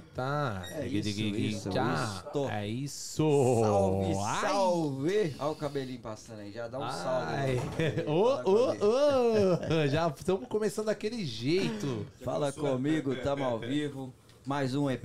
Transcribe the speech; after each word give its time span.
Eita! 0.00 0.66
É 0.72 0.86
isso, 0.86 1.08
isso, 1.20 1.72
Já. 1.72 2.22
isso. 2.24 2.48
É 2.48 2.66
isso! 2.66 3.60
Salve, 3.62 4.14
salve! 4.14 5.36
Olha 5.38 5.50
o 5.50 5.54
cabelinho 5.54 6.00
passando 6.00 6.40
aí, 6.40 6.52
já 6.52 6.68
dá 6.68 6.78
um 6.78 6.82
Ai. 6.82 6.92
salve. 6.92 8.04
Ô, 8.08 8.50
ô, 8.50 8.70
ô! 8.70 9.86
Já 9.90 10.08
estamos 10.08 10.48
começando 10.48 10.86
daquele 10.86 11.24
jeito. 11.24 12.06
Fala 12.24 12.50
comigo, 12.50 13.14
tamo 13.16 13.44
ao 13.44 13.58
vivo. 13.58 14.12
Mais 14.46 14.74
um 14.74 14.90
EP. 14.90 15.04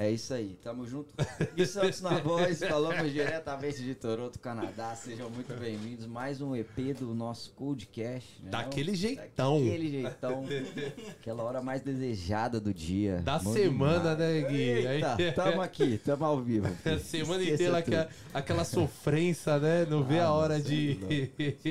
É 0.00 0.08
isso 0.12 0.32
aí, 0.32 0.56
tamo 0.62 0.86
junto. 0.86 1.12
E 1.56 1.66
Santos 1.66 2.00
na 2.00 2.20
voz, 2.20 2.60
falamos 2.60 3.12
diretamente 3.12 3.82
de 3.82 3.96
Toronto, 3.96 4.38
Canadá. 4.38 4.94
Sejam 4.94 5.28
muito 5.28 5.52
bem-vindos. 5.58 6.06
Mais 6.06 6.40
um 6.40 6.54
EP 6.54 6.94
do 6.96 7.12
nosso 7.16 7.50
Codecast. 7.56 8.40
né? 8.44 8.48
Daquele 8.52 8.94
jeitão. 8.94 9.58
Daquele 9.58 9.88
jeitão. 9.90 10.44
Aquela 11.20 11.42
hora 11.42 11.60
mais 11.60 11.82
desejada 11.82 12.60
do 12.60 12.72
dia. 12.72 13.22
Da 13.24 13.40
Bom 13.40 13.52
semana, 13.52 14.14
demais. 14.14 14.18
né, 14.44 14.48
Gui? 14.48 14.62
Eita, 14.62 15.16
Aí- 15.18 15.32
tamo 15.32 15.60
aqui, 15.62 15.98
tamo 16.04 16.24
ao 16.24 16.40
vivo. 16.40 16.68
A 16.86 16.98
semana 17.00 17.42
inteira 17.42 17.78
aquela, 17.78 18.08
aquela 18.32 18.64
sofrência, 18.64 19.58
né? 19.58 19.84
Não 19.90 20.04
vê 20.04 20.20
a 20.20 20.26
Ah, 20.26 20.32
hora 20.32 20.60
de. 20.60 20.96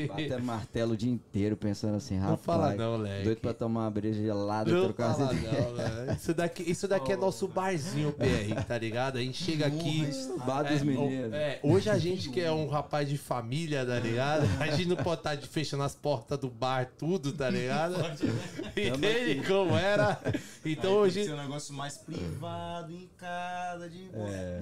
Bater 0.06 0.42
martelo 0.44 0.96
o 0.96 0.98
dia 0.98 1.12
inteiro 1.14 1.56
pensando 1.56 1.96
assim, 1.96 2.16
rapaz. 2.18 2.32
Não 2.32 2.38
fala 2.40 2.76
não, 2.76 2.98
leque. 2.98 3.24
Doido 3.24 3.40
pra 3.40 3.54
tomar 3.54 3.84
uma 3.86 3.92
breja 3.92 4.22
gelada 4.22 4.70
e 4.70 4.74
Não 4.74 4.84
trocar 4.84 5.14
fala 5.16 5.32
umas 5.32 5.38
ideias. 5.42 5.66
não, 5.66 5.74
né? 5.76 6.18
Isso 6.20 6.34
daqui, 6.34 6.70
isso 6.70 6.88
daqui 6.90 7.14
é 7.14 7.16
nosso 7.16 7.48
barzinho 7.48 8.17
PR, 8.18 8.64
tá 8.68 8.78
ligado? 8.78 9.18
A 9.18 9.22
gente 9.22 9.44
chega 9.44 9.68
aqui. 9.68 10.08
Bar 10.46 10.64
dos 10.64 10.82
É, 10.82 11.26
é, 11.32 11.60
hoje 11.64 11.90
a 11.90 11.98
gente 11.98 12.30
que 12.30 12.40
é 12.42 12.52
um 12.52 12.68
rapaz 12.68 13.08
de 13.08 13.18
família, 13.18 13.86
tá 13.86 14.00
ligado? 14.00 14.46
A 14.60 14.68
gente 14.68 14.88
não 14.88 14.96
pode 14.96 15.20
estar 15.22 15.36
de- 15.36 15.48
fechando 15.48 15.84
as 15.84 15.96
portas 15.96 16.38
do 16.40 16.50
bar, 16.50 16.90
tudo, 16.98 17.32
tá 17.32 17.50
ligado? 17.50 17.96
Entende 18.76 19.46
como 19.48 19.76
era? 19.76 20.20
Então 20.66 20.92
Aí 20.92 20.98
hoje. 20.98 21.14
Tem 21.16 21.24
que 21.24 21.30
ser 21.30 21.36
um 21.36 21.44
negócio 21.44 21.74
mais 21.74 21.98
privado, 21.98 22.92
em 22.92 23.10
casa, 23.18 23.90
de 23.90 24.04
boa. 24.10 24.30
É. 24.30 24.62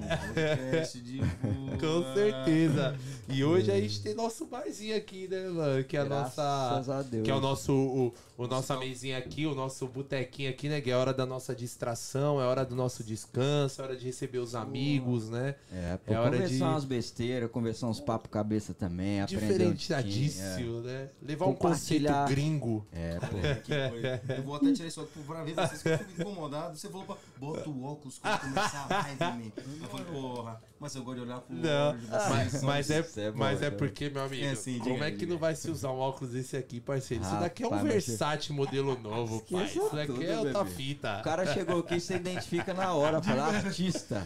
Um 0.98 1.04
de 1.04 1.18
boa. 1.18 1.78
Com 1.80 2.14
certeza. 2.14 2.96
E 3.30 3.44
hoje 3.44 3.72
a 3.72 3.80
gente 3.80 4.02
tem 4.02 4.14
nosso 4.14 4.46
barzinho 4.46 4.96
aqui, 4.96 5.28
né, 5.28 5.48
mano? 5.50 5.84
Que 5.84 5.98
é 5.98 6.02
a 6.02 6.06
Graças 6.06 6.38
nossa. 6.38 6.96
a 6.98 7.02
Deus. 7.02 7.24
Que 7.24 7.32
é 7.32 7.36
o 7.36 7.42
nosso. 7.42 7.74
O, 7.74 8.14
o 8.38 8.48
nossa 8.48 8.78
mesinha 8.78 9.18
aqui, 9.18 9.46
o 9.46 9.56
nosso 9.56 9.88
botequinho 9.88 10.50
aqui, 10.50 10.68
né? 10.70 10.82
Que 10.82 10.92
é 10.92 10.96
hora 10.96 11.14
da 11.14 11.26
nossa 11.26 11.56
distração, 11.56 12.42
é 12.42 12.46
hora 12.46 12.66
do 12.66 12.76
nosso 12.76 13.04
descanso, 13.04 13.82
é 13.82 13.84
hora 13.86 13.96
de 13.96 14.06
receber 14.06 14.40
os 14.40 14.56
amigos, 14.56 15.30
né? 15.30 15.56
É, 15.72 15.98
pô, 15.98 16.14
É 16.14 16.20
hora 16.20 16.32
conversar 16.32 16.56
de- 16.56 16.64
umas 16.64 16.84
besteiras, 16.86 17.50
conversar 17.52 17.88
uns 17.88 18.00
papo 18.00 18.28
cabeça 18.30 18.74
também, 18.74 19.22
aprender 19.22 19.68
um 19.68 19.74
tiquinho, 19.74 19.76
Diferenciadíssimo, 19.76 20.82
né? 20.82 21.10
Levar 21.22 21.46
um 21.48 21.54
conceito 21.56 22.04
Compartilhar. 22.04 22.28
gringo. 22.28 22.86
É, 22.92 23.20
pô. 23.20 23.38
Que 23.64 23.90
foi. 23.90 24.38
Eu 24.38 24.44
vou 24.44 24.56
até 24.56 24.72
tirar 24.74 24.88
isso 24.88 25.02
aqui 25.02 25.20
pra 25.26 25.44
ver 25.44 25.54
vocês 25.56 25.82
que 25.82 25.90
eu 25.90 25.98
fico 26.00 26.22
incomodado. 26.22 26.78
Você 26.78 26.90
falou 26.90 27.06
pra 27.06 27.16
bota 27.38 27.70
o 27.70 27.84
óculos 27.84 28.20
quando 28.20 28.40
começar 28.42 28.88
a 28.90 29.28
live. 29.28 29.54
Eu 29.82 29.88
falei, 29.90 30.06
porra, 30.08 30.62
mas 30.80 30.94
eu 30.96 31.04
gosto 31.04 31.18
de 31.18 31.24
olhar 31.24 31.40
pro 31.42 31.56
Não, 31.56 31.90
olho 31.90 31.98
de 32.00 32.06
vocês. 32.06 32.30
mas, 32.30 32.64
mas 32.64 32.90
é, 32.92 32.98
é 33.18 33.32
bom, 33.32 33.38
mas 33.40 33.62
é 33.62 33.66
cara. 33.66 33.76
porque, 33.78 34.10
meu 34.10 34.24
amigo, 34.24 34.44
É 34.46 34.50
assim, 34.52 34.80
como 34.80 35.04
é 35.04 35.12
que 35.12 35.18
diga 35.18 35.32
não 35.34 35.40
vai 35.40 35.56
se 35.56 35.70
usar 35.72 35.92
um 35.92 35.98
óculos 36.00 36.34
desse 36.34 36.56
aqui, 36.58 36.80
parceiro? 36.80 37.24
Isso 37.24 37.36
daqui 37.40 37.64
é 37.64 37.68
um 37.68 37.84
Versace 37.84 38.52
modelo 38.52 38.98
novo, 39.00 39.42
pai. 39.50 39.66
Isso 39.66 39.90
daqui 39.96 40.08
tudo, 40.14 40.24
é 40.24 40.38
outra 40.40 40.64
bebê. 40.64 40.76
fita. 40.76 41.20
O 41.20 41.24
cara 41.24 41.46
chegou 41.54 41.80
aqui 41.80 41.96
e 41.96 42.02
você 42.02 42.16
identifica 42.16 42.74
na 42.74 42.94
hora, 42.94 43.22
fala 43.22 43.48
artista. 43.56 44.26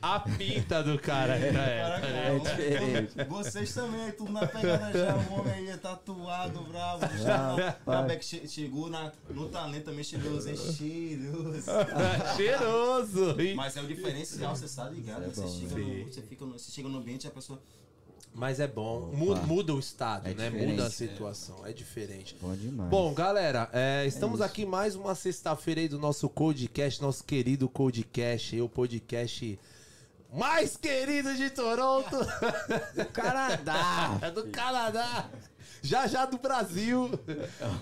A 0.00 0.20
pinta 0.20 0.82
do 0.82 0.98
cara. 0.98 1.36
É, 1.36 1.52
Caraca, 1.52 2.06
é, 2.06 2.28
É 2.28 2.32
ó, 2.32 2.38
diferente. 2.38 3.24
Vocês 3.28 3.72
também, 3.74 4.10
tudo 4.12 4.32
na 4.32 4.46
pegada 4.46 4.92
já, 4.92 5.16
o 5.16 5.40
homem 5.40 5.52
aí 5.54 5.68
é 5.70 5.76
tatuado, 5.76 6.60
bravo, 6.64 7.02
já. 7.18 7.76
Che- 8.20 8.46
chegou 8.46 8.88
na, 8.90 9.10
no 9.30 9.48
talento 9.48 9.84
também, 9.86 10.02
cheiroso, 10.04 10.48
hein? 10.48 10.56
Cheiroso. 10.56 11.70
Cheiroso. 12.36 13.36
Mas 13.56 13.76
é 13.76 13.80
o 13.82 13.86
diferencial, 13.86 14.54
você 14.56 14.74
tá 14.74 14.88
ligado? 15.18 15.30
É 15.30 15.34
você, 15.34 15.40
bom, 15.42 15.48
chega 15.48 15.74
né? 15.76 16.04
no, 16.04 16.12
você, 16.12 16.22
fica 16.22 16.44
no, 16.44 16.52
você 16.58 16.70
chega 16.72 16.88
no 16.88 16.98
ambiente 16.98 17.24
e 17.24 17.28
a 17.28 17.30
pessoa. 17.30 17.60
Mas 18.34 18.60
é 18.60 18.66
bom. 18.66 19.10
Mu- 19.12 19.36
Muda, 19.46 19.74
o 19.74 19.78
estado, 19.78 20.26
É 20.28 20.32
né? 20.34 20.48
Muda 20.48 20.86
a 20.86 20.90
situação. 20.90 21.66
É 21.66 21.72
diferente. 21.72 22.34
Bom 22.40 22.54
demais. 22.54 22.88
Bom, 22.90 23.12
galera, 23.12 23.68
é, 23.72 24.06
estamos 24.06 24.36
isso. 24.40 24.44
aqui 24.44 24.64
mais 24.64 24.96
uma 24.96 25.14
sexta-feira 25.14 25.82
aí 25.82 25.88
do 25.88 25.98
nosso 25.98 26.28
Codecast, 26.30 27.02
nosso 27.02 27.22
querido 27.24 27.68
Codecast, 27.68 28.58
o 28.58 28.68
podcast 28.70 29.58
mais 30.32 30.78
querido 30.78 31.34
de 31.36 31.50
Toronto, 31.50 32.16
Canadá. 33.12 34.18
é 34.22 34.30
do 34.30 34.46
Canadá, 34.48 35.28
já 35.82 36.06
já 36.06 36.24
do 36.24 36.38
Brasil. 36.38 37.10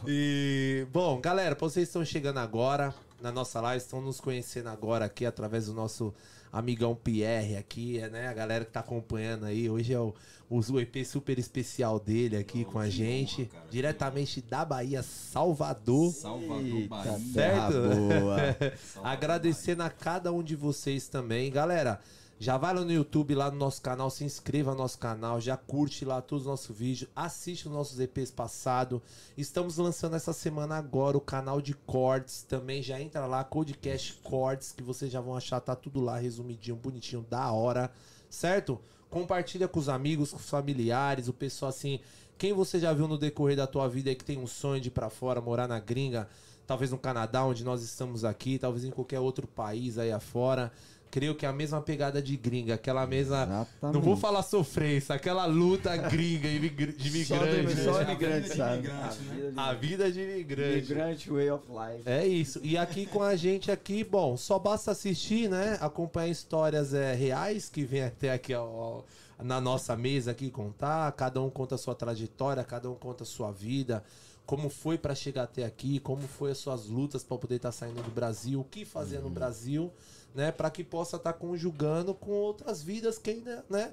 E, 0.07 0.87
bom, 0.93 1.21
galera, 1.21 1.55
vocês 1.55 1.89
estão 1.89 2.05
chegando 2.05 2.39
agora 2.39 2.93
na 3.21 3.31
nossa 3.31 3.61
live, 3.61 3.83
estão 3.83 4.01
nos 4.01 4.21
conhecendo 4.21 4.69
agora 4.69 5.05
aqui 5.05 5.25
através 5.25 5.67
do 5.67 5.75
nosso 5.75 6.13
amigão 6.53 6.95
Pierre 6.95 7.57
aqui, 7.57 7.99
é, 7.99 8.09
né? 8.09 8.29
A 8.29 8.33
galera 8.33 8.65
que 8.65 8.73
tá 8.73 8.81
acompanhando 8.81 9.47
aí, 9.47 9.69
hoje 9.69 9.93
é 9.93 9.99
o, 9.99 10.15
o 10.49 10.81
EP 10.81 11.05
super 11.05 11.39
especial 11.39 12.01
dele 12.01 12.37
aqui 12.37 12.65
com 12.65 12.79
a 12.79 12.89
gente, 12.89 13.43
honra, 13.43 13.51
cara, 13.51 13.67
diretamente 13.71 14.41
da 14.43 14.65
Bahia, 14.65 15.03
Salvador. 15.03 16.13
Salvador, 16.13 16.65
Eita, 16.65 16.89
Bahia. 16.89 17.19
Certo? 17.33 17.73
boa. 17.73 18.57
Agradecendo 19.05 19.83
a 19.83 19.91
cada 19.91 20.33
um 20.33 20.43
de 20.43 20.57
vocês 20.57 21.09
também. 21.09 21.51
Galera, 21.51 22.01
já 22.41 22.57
vai 22.57 22.73
lá 22.73 22.81
no 22.81 22.91
YouTube, 22.91 23.35
lá 23.35 23.51
no 23.51 23.59
nosso 23.59 23.83
canal, 23.83 24.09
se 24.09 24.25
inscreva 24.25 24.71
no 24.71 24.79
nosso 24.79 24.99
canal, 24.99 25.39
já 25.39 25.59
curte 25.59 26.07
lá 26.07 26.23
todos 26.23 26.47
os 26.47 26.51
nossos 26.51 26.75
vídeos, 26.75 27.11
assiste 27.15 27.69
os 27.69 27.75
nossos 27.75 28.01
EPs 28.01 28.31
passados. 28.31 29.03
Estamos 29.37 29.77
lançando 29.77 30.17
essa 30.17 30.33
semana 30.33 30.79
agora 30.79 31.19
o 31.19 31.21
canal 31.21 31.61
de 31.61 31.75
cortes, 31.75 32.43
também 32.43 32.83
já 32.83 32.99
entra 32.99 33.27
lá, 33.27 33.45
Codecast 33.45 34.15
Cortes, 34.25 34.73
que 34.73 34.83
vocês 34.83 35.13
já 35.13 35.21
vão 35.21 35.37
achar, 35.37 35.61
tá 35.61 35.77
tudo 35.77 36.01
lá 36.01 36.17
resumidinho, 36.17 36.77
bonitinho, 36.77 37.27
da 37.29 37.53
hora, 37.53 37.93
certo? 38.31 38.81
Compartilha 39.11 39.69
com 39.69 39.79
os 39.79 39.91
amigos, 39.91 40.31
com 40.31 40.39
os 40.39 40.49
familiares, 40.49 41.29
o 41.29 41.35
pessoal 41.35 41.69
assim, 41.69 42.01
quem 42.39 42.55
você 42.55 42.81
já 42.81 42.91
viu 42.95 43.07
no 43.07 43.19
decorrer 43.19 43.55
da 43.55 43.67
tua 43.67 43.87
vida 43.87 44.09
aí 44.09 44.17
que 44.17 44.25
tem 44.25 44.39
um 44.39 44.47
sonho 44.47 44.81
de 44.81 44.89
ir 44.89 44.93
pra 44.93 45.11
fora, 45.11 45.43
morar 45.43 45.69
na 45.69 45.79
gringa, 45.79 46.27
talvez 46.67 46.91
no 46.91 46.97
Canadá, 46.97 47.45
onde 47.45 47.65
nós 47.65 47.83
estamos 47.83 48.25
aqui, 48.25 48.59
talvez 48.59 48.83
em 48.83 48.91
qualquer 48.91 49.21
outro 49.21 49.47
país 49.47 49.99
aí 49.99 50.11
afora. 50.11 50.73
Creio 51.11 51.35
que 51.35 51.45
é 51.45 51.49
a 51.49 51.53
mesma 51.53 51.81
pegada 51.81 52.23
de 52.23 52.37
gringa, 52.37 52.75
aquela 52.75 53.05
mesma. 53.07 53.43
Exatamente. 53.43 53.95
Não 53.95 54.01
vou 54.01 54.17
falar 54.17 54.43
sofrência, 54.43 55.15
aquela 55.15 55.45
luta 55.45 55.97
gringa 55.97 56.49
de 56.49 56.57
imigrante. 56.57 57.25
só 57.27 57.35
né? 57.37 57.61
imigrante, 57.63 58.49
de 58.49 58.57
sabe? 58.57 58.87
imigrante, 58.87 59.21
né? 59.21 59.31
vida 59.35 59.51
de- 59.53 59.59
A 59.59 59.73
vida 59.75 60.13
de 60.13 60.21
imigrante. 60.21 60.79
Imigrante 60.79 61.31
way 61.31 61.51
of 61.51 61.65
life. 61.69 62.03
É 62.09 62.25
isso. 62.27 62.61
E 62.63 62.79
aqui 62.79 63.07
com 63.07 63.23
a 63.23 63.35
gente 63.35 63.73
aqui, 63.73 64.05
bom, 64.05 64.37
só 64.37 64.59
basta 64.59 64.93
assistir, 64.93 65.49
né? 65.51 65.77
Acompanhar 65.81 66.29
histórias 66.29 66.95
é, 66.95 67.13
reais 67.15 67.69
que 67.69 67.85
vem 67.85 68.05
até 68.05 68.33
aqui 68.33 68.55
ó, 68.55 69.03
na 69.43 69.61
nossa 69.61 69.97
mesa 69.97 70.31
aqui 70.31 70.49
contar. 70.49 71.11
Cada 71.13 71.41
um 71.43 71.51
conta 71.51 71.75
a 71.75 71.79
sua 71.79 71.95
trajetória, 71.95 72.63
cada 72.63 72.89
um 72.89 72.95
conta 72.95 73.25
a 73.25 73.27
sua 73.27 73.51
vida. 73.51 74.05
Como 74.47 74.69
foi 74.69 74.99
pra 74.99 75.15
chegar 75.15 75.45
até 75.45 75.65
aqui, 75.65 76.01
como 76.01 76.23
foi 76.23 76.51
as 76.51 76.59
suas 76.59 76.87
lutas 76.87 77.23
pra 77.23 77.37
poder 77.39 77.57
estar 77.57 77.71
saindo 77.73 78.03
do 78.03 78.11
Brasil, 78.11 78.61
o 78.61 78.65
que 78.65 78.85
fazer 78.85 79.21
no 79.21 79.31
Brasil, 79.31 79.93
né, 80.35 80.53
Pra 80.53 80.71
que 80.71 80.83
possa 80.85 81.17
estar 81.17 81.33
conjugando 81.35 82.15
com 82.15 82.31
outras 82.33 82.83
vidas 82.83 83.19
que 83.19 83.31
ainda, 83.31 83.65
né, 83.69 83.93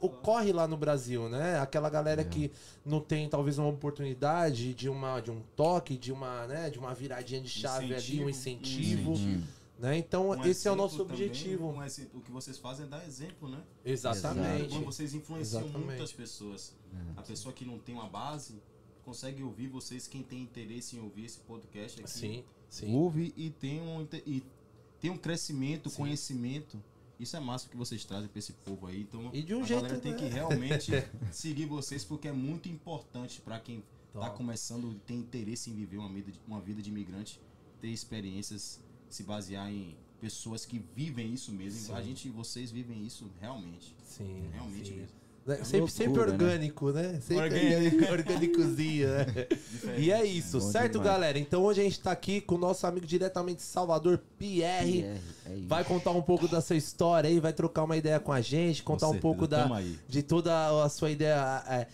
ocorre 0.00 0.52
lá 0.52 0.66
no 0.66 0.76
Brasil, 0.76 1.28
né? 1.28 1.58
Aquela 1.60 1.90
galera 1.90 2.24
que 2.24 2.50
não 2.84 3.00
tem 3.00 3.28
talvez 3.28 3.58
uma 3.58 3.68
oportunidade 3.68 4.74
de 4.74 4.88
uma 4.88 5.20
de 5.20 5.30
um 5.30 5.42
toque, 5.54 5.96
de 5.96 6.10
uma, 6.12 6.46
né, 6.46 6.70
de 6.70 6.78
uma 6.78 6.94
viradinha 6.94 7.40
de 7.40 7.48
chave 7.48 7.94
ali, 7.94 8.24
um 8.24 8.28
incentivo, 8.28 9.14
né? 9.78 9.96
Então 9.98 10.30
Um 10.30 10.44
esse 10.44 10.66
é 10.66 10.72
o 10.72 10.76
nosso 10.76 10.98
também, 10.98 11.12
objetivo. 11.26 11.68
um 11.68 11.82
exemplo- 11.84 12.20
o 12.20 12.22
que 12.22 12.30
vocês 12.32 12.58
fazem 12.58 12.86
é 12.86 12.88
dar 12.88 13.06
exemplo, 13.06 13.48
né? 13.48 13.60
Exatamente. 13.84 14.70
Quando 14.70 14.84
vocês 14.86 15.14
influenciam 15.14 15.62
Exatamente. 15.62 15.86
muitas 15.86 16.12
pessoas. 16.12 16.74
A 17.16 17.22
pessoa 17.22 17.52
que 17.52 17.64
não 17.64 17.78
tem 17.78 17.94
uma 17.94 18.08
base 18.08 18.54
consegue 19.04 19.42
ouvir 19.42 19.68
vocês, 19.68 20.06
quem 20.08 20.22
tem 20.22 20.40
interesse 20.42 20.96
em 20.96 21.00
ouvir 21.00 21.26
esse 21.26 21.38
podcast 21.40 22.00
aqui. 22.00 22.10
Sim, 22.10 22.44
sim. 22.68 22.94
Ouve 22.94 23.32
e 23.36 23.50
tem 23.50 23.80
um, 23.80 24.06
e 24.26 24.42
tem 25.00 25.10
um 25.10 25.16
crescimento, 25.16 25.90
conhecimento. 25.90 26.82
Isso 27.18 27.36
é 27.36 27.40
massa 27.40 27.68
que 27.68 27.76
vocês 27.76 28.04
trazem 28.04 28.28
para 28.28 28.38
esse 28.38 28.52
povo 28.52 28.86
aí. 28.86 29.02
Então, 29.02 29.30
E 29.32 29.42
de 29.42 29.54
um 29.54 29.62
a 29.62 29.66
jeito, 29.66 29.82
galera 29.82 30.00
tem 30.00 30.12
né? 30.12 30.18
que 30.18 30.24
realmente 30.26 30.90
seguir 31.30 31.66
vocês 31.66 32.02
porque 32.04 32.28
é 32.28 32.32
muito 32.32 32.68
importante 32.68 33.40
para 33.40 33.60
quem 33.60 33.82
tá 34.12 34.20
Top. 34.20 34.36
começando, 34.38 34.94
tem 35.06 35.18
interesse 35.18 35.70
em 35.70 35.74
viver 35.74 35.98
uma 35.98 36.08
vida, 36.08 36.32
de, 36.32 36.40
uma 36.46 36.60
vida 36.60 36.80
de 36.80 36.88
imigrante, 36.88 37.38
ter 37.80 37.88
experiências, 37.88 38.80
se 39.08 39.22
basear 39.22 39.70
em 39.70 39.96
pessoas 40.20 40.64
que 40.64 40.78
vivem 40.94 41.32
isso 41.32 41.52
mesmo. 41.52 41.80
Sim. 41.80 41.92
A 41.92 42.02
gente, 42.02 42.28
vocês 42.30 42.70
vivem 42.70 43.04
isso 43.04 43.30
realmente. 43.40 43.94
Sim. 44.04 44.48
Realmente 44.52 44.88
sim. 44.88 44.96
mesmo. 44.96 45.19
Né, 45.46 45.64
Sempre, 45.64 45.90
sempre 45.90 46.18
loucura, 46.18 46.26
né? 46.26 46.44
orgânico, 46.44 46.90
né? 46.92 47.20
Sempre 47.20 47.44
Orgânico. 47.44 48.04
orgânicozinho, 48.12 49.08
né? 49.08 49.26
E 49.96 50.12
é 50.12 50.24
isso, 50.24 50.60
Bom 50.60 50.70
certo, 50.70 50.92
demais. 50.92 51.10
galera? 51.10 51.38
Então 51.38 51.62
hoje 51.62 51.80
a 51.80 51.84
gente 51.84 51.98
tá 51.98 52.12
aqui 52.12 52.42
com 52.42 52.56
o 52.56 52.58
nosso 52.58 52.86
amigo 52.86 53.06
diretamente 53.06 53.56
de 53.56 53.62
Salvador, 53.62 54.20
Pierre. 54.38 55.02
Pierre, 55.02 55.20
é. 55.46 55.56
Vai 55.66 55.82
contar 55.82 56.10
um 56.10 56.20
pouco 56.20 56.46
da 56.46 56.60
sua 56.60 56.76
história 56.76 57.28
aí, 57.28 57.40
vai 57.40 57.54
trocar 57.54 57.84
uma 57.84 57.96
ideia 57.96 58.20
com 58.20 58.32
a 58.32 58.40
gente, 58.40 58.82
contar 58.82 59.06
um 59.06 59.12
certeza, 59.12 59.22
pouco 59.22 59.46
da, 59.46 59.66
de 60.06 60.22
toda 60.22 60.84
a 60.84 60.88
sua 60.90 61.10
ideia, 61.10 61.64
é, 61.66 61.86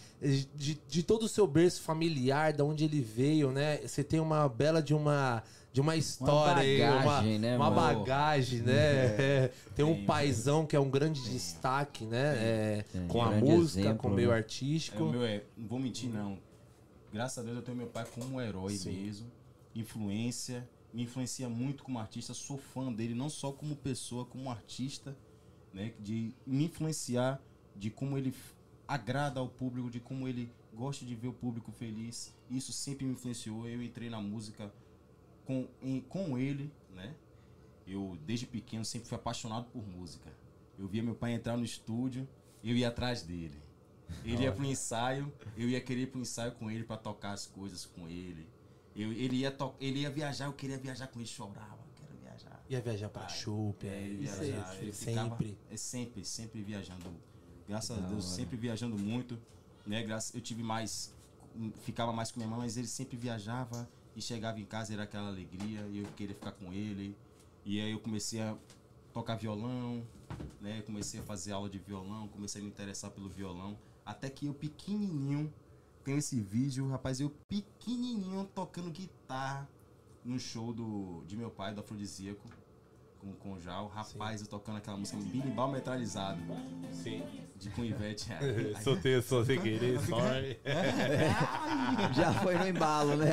de, 0.55 0.79
de 0.89 1.03
todo 1.05 1.23
o 1.23 1.29
seu 1.29 1.47
berço 1.47 1.81
familiar, 1.83 2.53
de 2.53 2.63
onde 2.63 2.85
ele 2.85 3.01
veio, 3.01 3.53
né? 3.53 3.79
Você 3.87 4.03
tem 4.03 4.19
uma 4.19 4.49
bela 4.49 4.83
de 4.83 4.93
uma 4.93 5.43
de 5.77 5.81
uma 5.83 5.95
história 5.95 6.63
aí, 6.63 6.79
bagagem, 6.81 7.33
uma, 7.35 7.39
né, 7.39 7.57
uma 7.59 7.71
mano? 7.71 7.99
bagagem, 7.99 8.63
né? 8.63 8.73
É, 8.73 9.53
Tem 9.75 9.85
um 9.85 9.95
Tem. 9.95 10.07
paizão 10.07 10.65
que 10.65 10.75
é 10.75 10.81
um 10.81 10.89
grande 10.89 11.21
destaque, 11.31 12.07
né? 12.07 12.35
É, 12.39 12.85
com 13.09 13.21
a 13.21 13.31
música, 13.33 13.81
exemplo, 13.81 13.99
com 13.99 14.09
o 14.09 14.15
meio 14.15 14.31
né? 14.31 14.35
É, 14.35 14.39
artístico. 14.39 15.05
o 15.05 15.11
meu 15.11 15.23
é, 15.23 15.45
não 15.55 15.69
vou 15.69 15.79
mentir 15.79 16.09
não. 16.09 16.39
Graças 17.13 17.37
a 17.37 17.43
Deus 17.43 17.59
eu 17.59 17.63
tenho 17.63 17.77
meu 17.77 17.89
pai 17.89 18.07
como 18.07 18.37
um 18.37 18.41
herói 18.41 18.73
Sim. 18.73 18.91
mesmo. 18.91 19.31
Influência, 19.75 20.67
me 20.95 21.03
influencia 21.03 21.47
muito 21.47 21.85
como 21.85 21.99
artista, 21.99 22.33
sou 22.33 22.57
fã 22.57 22.91
dele 22.91 23.15
não 23.15 23.29
só 23.29 23.53
como 23.53 23.77
pessoa, 23.77 24.25
como 24.25 24.51
artista, 24.51 25.15
né, 25.75 25.93
de 26.01 26.35
me 26.47 26.65
influenciar 26.65 27.39
de 27.75 27.91
como 27.91 28.17
ele 28.17 28.35
agrada 28.89 29.41
ao 29.41 29.49
público, 29.49 29.91
de 29.91 30.01
como 30.01 30.27
ele 30.27 30.51
gosta 30.73 31.05
de 31.05 31.15
ver 31.15 31.29
o 31.29 31.35
público 31.35 31.71
feliz. 31.71 32.35
Isso 32.51 32.73
sempre 32.73 33.05
me 33.05 33.13
influenciou. 33.13 33.69
Eu 33.69 33.83
entrei 33.83 34.09
na 34.09 34.23
música 34.23 34.73
com, 35.47 35.69
em- 35.83 36.01
com 36.01 36.37
ele, 36.39 36.71
né? 36.95 37.15
Eu, 37.87 38.19
desde 38.27 38.47
pequeno, 38.47 38.85
sempre 38.85 39.09
fui 39.09 39.17
apaixonado 39.17 39.67
por 39.67 39.87
música. 39.87 40.31
Eu 40.79 40.87
via 40.89 41.03
meu 41.03 41.15
pai 41.15 41.33
entrar 41.33 41.57
no 41.57 41.65
estúdio, 41.65 42.29
eu 42.63 42.77
ia 42.77 42.89
atrás 42.89 43.23
dele. 43.23 43.59
Ele 44.25 44.43
ia 44.43 44.53
pro 44.53 44.65
ensaio, 44.65 45.33
eu 45.57 45.69
ia 45.69 45.81
querer 45.81 46.03
ir 46.03 46.07
pro 46.09 46.21
ensaio 46.21 46.53
com 46.53 46.71
ele 46.71 46.85
para 46.85 46.97
tocar 46.97 47.33
as 47.33 47.47
coisas 47.47 47.87
com 47.87 48.09
ele. 48.09 48.47
Eu, 48.95 49.13
ele, 49.13 49.37
ia 49.37 49.51
to, 49.51 49.75
ele 49.81 50.01
ia 50.01 50.11
viajar, 50.11 50.47
eu 50.47 50.53
queria 50.53 50.79
viajar 50.79 51.07
com 51.09 51.19
ele, 51.19 51.29
chorava, 51.29 51.79
quero 51.97 52.17
viajar. 52.23 52.65
Ia 52.69 52.81
viajar 52.81 53.09
pra 53.09 53.29
chopp, 53.29 53.87
É, 53.87 54.09
viajar, 54.09 54.75
ficava- 54.93 55.31
sempre. 55.31 55.59
é 55.71 55.77
sempre, 55.77 56.25
sempre 56.25 56.63
viajando. 56.63 57.05
Graças 57.69 57.97
Da 57.99 58.05
a 58.05 58.09
Deus, 58.09 58.25
hora. 58.27 58.35
sempre 58.37 58.57
viajando 58.57 58.97
muito. 58.99 59.39
Né? 59.87 60.03
Graças, 60.03 60.35
eu 60.35 60.41
tive 60.41 60.63
mais. 60.63 61.15
Ficava 61.83 62.13
mais 62.13 62.31
com 62.31 62.39
minha 62.41 62.49
mãe, 62.51 62.59
mas 62.61 62.77
ele 62.77 62.87
sempre 62.87 63.17
viajava 63.17 63.89
e 64.17 64.23
chegava 64.23 64.59
em 64.59 64.65
casa, 64.65 64.95
era 64.95 65.03
aquela 65.03 65.29
alegria, 65.29 65.87
e 65.93 65.99
eu 65.99 66.07
queria 66.17 66.35
ficar 66.35 66.53
com 66.53 66.73
ele. 66.73 67.15
E 67.65 67.79
aí 67.81 67.93
eu 67.93 68.01
comecei 68.01 68.41
a 68.41 68.57
tocar 69.13 69.37
violão, 69.37 70.07
né? 70.61 70.83
Comecei 70.83 71.21
a 71.21 71.23
fazer 71.23 71.53
aula 71.53 71.69
de 71.69 71.79
violão, 71.79 72.27
comecei 72.29 72.63
a 72.63 72.65
me 72.65 72.71
interessar 72.71 73.11
pelo 73.11 73.29
violão. 73.29 73.79
Até 74.07 74.31
que 74.31 74.47
eu 74.47 74.55
pequenininho, 74.55 75.53
tenho 76.03 76.17
esse 76.17 76.41
vídeo, 76.41 76.89
rapaz, 76.89 77.21
eu 77.21 77.31
pequenininho 77.47 78.47
tocando 78.55 78.91
guitarra 78.91 79.69
no 80.25 80.41
show 80.41 80.73
do, 80.73 81.23
de 81.27 81.37
meu 81.37 81.51
pai, 81.51 81.75
do 81.75 81.81
Afrodisíaco, 81.81 82.49
com, 83.21 83.33
com 83.33 83.53
o 83.55 83.61
Jal. 83.61 83.89
Rapaz, 83.89 84.41
eu 84.41 84.47
tocando 84.47 84.79
aquela 84.79 84.97
música 84.97 85.19
Binimbal 85.19 85.71
Metralizado, 85.71 86.39
Sim. 86.93 87.23
de 87.57 87.71
com 87.71 87.85
Ivete. 87.85 88.27
Soltei 88.83 89.21
só 89.23 89.45
sem 89.45 89.59
querer, 89.61 89.99
sorry. 90.01 90.59
Já 92.15 92.33
foi 92.35 92.55
no 92.57 92.69
embalo, 92.69 93.17
né? 93.17 93.33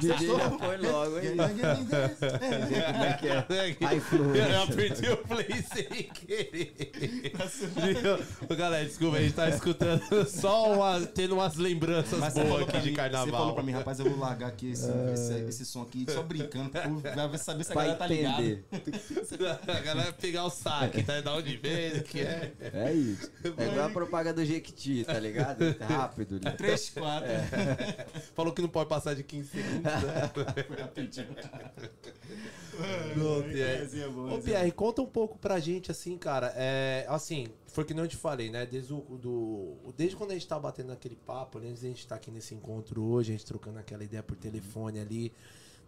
DJ 0.00 0.26
já 0.36 0.50
foi 0.50 0.76
logo, 0.78 1.18
hein? 1.18 1.36
Como 1.36 3.04
é 3.04 3.12
que 3.14 3.28
é? 3.28 3.86
A 3.88 3.94
influência. 3.94 4.42
Eu 4.52 4.62
apertei 4.62 5.10
o 5.12 5.16
play 5.18 5.62
sem 5.62 5.84
querer. 6.10 7.32
Galera, 8.56 8.84
desculpa, 8.84 9.16
a 9.16 9.20
gente 9.22 9.34
tá 9.34 9.48
escutando 9.48 10.02
só 10.28 10.72
uma, 10.72 11.00
tendo 11.06 11.34
umas 11.34 11.56
lembranças 11.56 12.18
Mas 12.18 12.34
boas 12.34 12.62
aqui 12.62 12.70
pra 12.70 12.80
de 12.80 12.90
mim, 12.90 12.96
carnaval. 12.96 13.26
Você 13.26 13.32
falou 13.32 13.54
pra 13.54 13.62
mim, 13.62 13.72
rapaz, 13.72 13.98
eu 13.98 14.08
vou 14.10 14.18
largar 14.18 14.48
aqui 14.48 14.70
esse, 14.72 14.90
esse, 15.12 15.32
esse 15.48 15.66
som 15.66 15.82
aqui, 15.82 16.06
só 16.08 16.22
brincando, 16.22 16.70
pra 16.70 17.26
ver- 17.26 17.38
saber 17.38 17.64
se 17.64 17.72
a 17.72 17.74
galera 17.74 17.96
tá 17.96 18.06
ligada. 18.06 18.61
A 19.68 19.80
galera 19.80 20.12
pegar 20.12 20.44
o 20.44 20.50
saque, 20.50 21.02
tá? 21.02 21.20
Da 21.20 21.34
onde 21.34 21.56
vem, 21.56 21.98
o 21.98 22.02
que 22.02 22.20
é. 22.20 22.52
É 22.60 22.92
isso. 22.92 23.30
É 23.44 23.66
igual 23.66 23.86
a 23.86 23.90
propaganda 23.90 24.42
do 24.42 24.44
Jequiti, 24.44 25.04
tá 25.04 25.18
ligado? 25.18 25.64
Rápido. 25.80 26.40
Né? 26.42 26.50
3, 26.52 26.90
4. 26.90 27.28
Falou 28.34 28.52
que 28.52 28.62
não 28.62 28.68
pode 28.68 28.88
passar 28.88 29.14
de 29.14 29.22
15 29.22 29.48
segundos. 29.48 29.82
Né? 29.82 30.30
Não, 33.16 33.42
Pierre. 33.42 34.04
Ô, 34.34 34.38
Pierre, 34.38 34.72
conta 34.72 35.02
um 35.02 35.06
pouco 35.06 35.38
pra 35.38 35.58
gente, 35.60 35.90
assim, 35.90 36.16
cara. 36.16 36.52
É, 36.56 37.04
assim, 37.08 37.48
foi 37.66 37.84
que 37.84 37.94
não 37.94 38.04
eu 38.04 38.08
te 38.08 38.16
falei, 38.16 38.50
né? 38.50 38.66
Desde, 38.66 38.92
o, 38.92 39.00
do, 39.00 39.92
desde 39.96 40.16
quando 40.16 40.30
a 40.30 40.34
gente 40.34 40.46
tava 40.46 40.62
batendo 40.62 40.92
aquele 40.92 41.16
papo, 41.16 41.58
né? 41.58 41.68
antes 41.68 41.82
da 41.82 41.88
gente 41.88 42.00
estar 42.00 42.16
aqui 42.16 42.30
nesse 42.30 42.54
encontro 42.54 43.02
hoje, 43.02 43.32
a 43.32 43.36
gente 43.36 43.46
trocando 43.46 43.78
aquela 43.78 44.04
ideia 44.04 44.22
por 44.22 44.36
telefone 44.36 45.00
ali, 45.00 45.32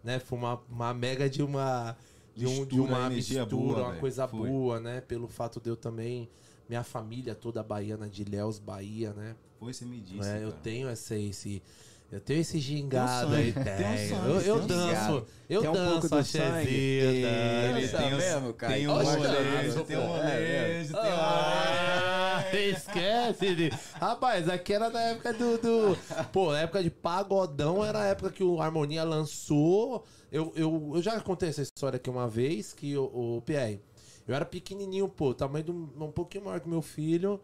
né? 0.03 0.19
Foi 0.19 0.37
uma, 0.37 0.61
uma 0.69 0.93
mega 0.93 1.29
de 1.29 1.43
uma. 1.43 1.95
De, 2.35 2.45
um, 2.45 2.65
de 2.65 2.79
uma 2.79 3.09
mistura, 3.09 3.45
boa, 3.45 3.83
uma 3.83 3.95
coisa 3.95 4.27
Foi. 4.27 4.49
boa, 4.49 4.79
né? 4.79 5.01
Pelo 5.01 5.27
fato 5.27 5.61
de 5.61 5.69
eu 5.69 5.77
também. 5.77 6.29
Minha 6.67 6.83
família 6.83 7.33
toda 7.33 7.63
baiana 7.63 8.09
de 8.09 8.23
Léus, 8.25 8.59
Bahia, 8.59 9.13
né? 9.13 9.35
Foi, 9.57 9.73
você 9.73 9.85
me 9.85 10.01
disse. 10.01 10.27
É, 10.27 10.43
eu 10.43 10.51
tenho 10.51 10.89
esse, 10.89 11.15
esse. 11.15 11.63
Eu 12.11 12.19
tenho 12.21 12.39
esse 12.41 12.59
gingado 12.59 13.31
Tem 13.31 13.35
um 13.35 13.39
aí, 13.39 13.53
sangue, 13.53 13.65
tem 13.65 14.13
um 14.19 14.25
eu, 14.25 14.41
eu 14.41 14.55
tem 14.55 14.63
um 14.63 14.67
danço, 14.67 15.25
eu 15.49 15.61
Tem 15.61 15.69
um 15.69 15.73
danço 15.73 16.15
a 16.15 16.23
chezida. 16.23 16.63
Tem 16.63 17.87
tem 17.89 18.15
mesmo, 18.15 18.53
cara. 18.53 18.73
Tem 18.73 18.87
um 18.87 18.93
molejo, 18.93 19.83
tem 19.83 19.97
um 19.97 20.01
é, 20.01 20.07
molejo, 20.07 20.93
tem 20.93 21.01
um 21.01 21.15
Ah, 21.17 22.43
esquece 22.53 23.55
de... 23.55 23.69
Rapaz, 23.93 24.47
aqui 24.47 24.73
era 24.73 24.89
na 24.89 25.01
época 25.01 25.33
do, 25.33 25.57
do- 25.57 25.97
Pô, 26.31 26.51
na 26.51 26.61
época 26.61 26.83
de 26.83 26.89
pagodão 26.89 27.83
era 27.83 28.01
a 28.03 28.05
época 28.05 28.29
que 28.31 28.43
o 28.43 28.61
Harmonia 28.61 29.03
lançou. 29.03 30.05
Eu, 30.31 30.53
eu, 30.55 30.91
eu 30.95 31.01
já 31.01 31.19
contei 31.19 31.49
essa 31.49 31.61
história 31.63 31.97
aqui 31.97 32.09
uma 32.09 32.27
vez, 32.27 32.71
que 32.71 32.95
o, 32.95 33.37
o 33.37 33.41
Pierre, 33.41 33.81
eu 34.27 34.35
era 34.35 34.45
pequenininho, 34.45 35.07
pô, 35.09 35.33
tamanho 35.33 35.65
do, 35.65 35.73
um 36.05 36.11
pouquinho 36.11 36.45
maior 36.45 36.59
que 36.59 36.69
meu 36.69 36.81
filho. 36.81 37.39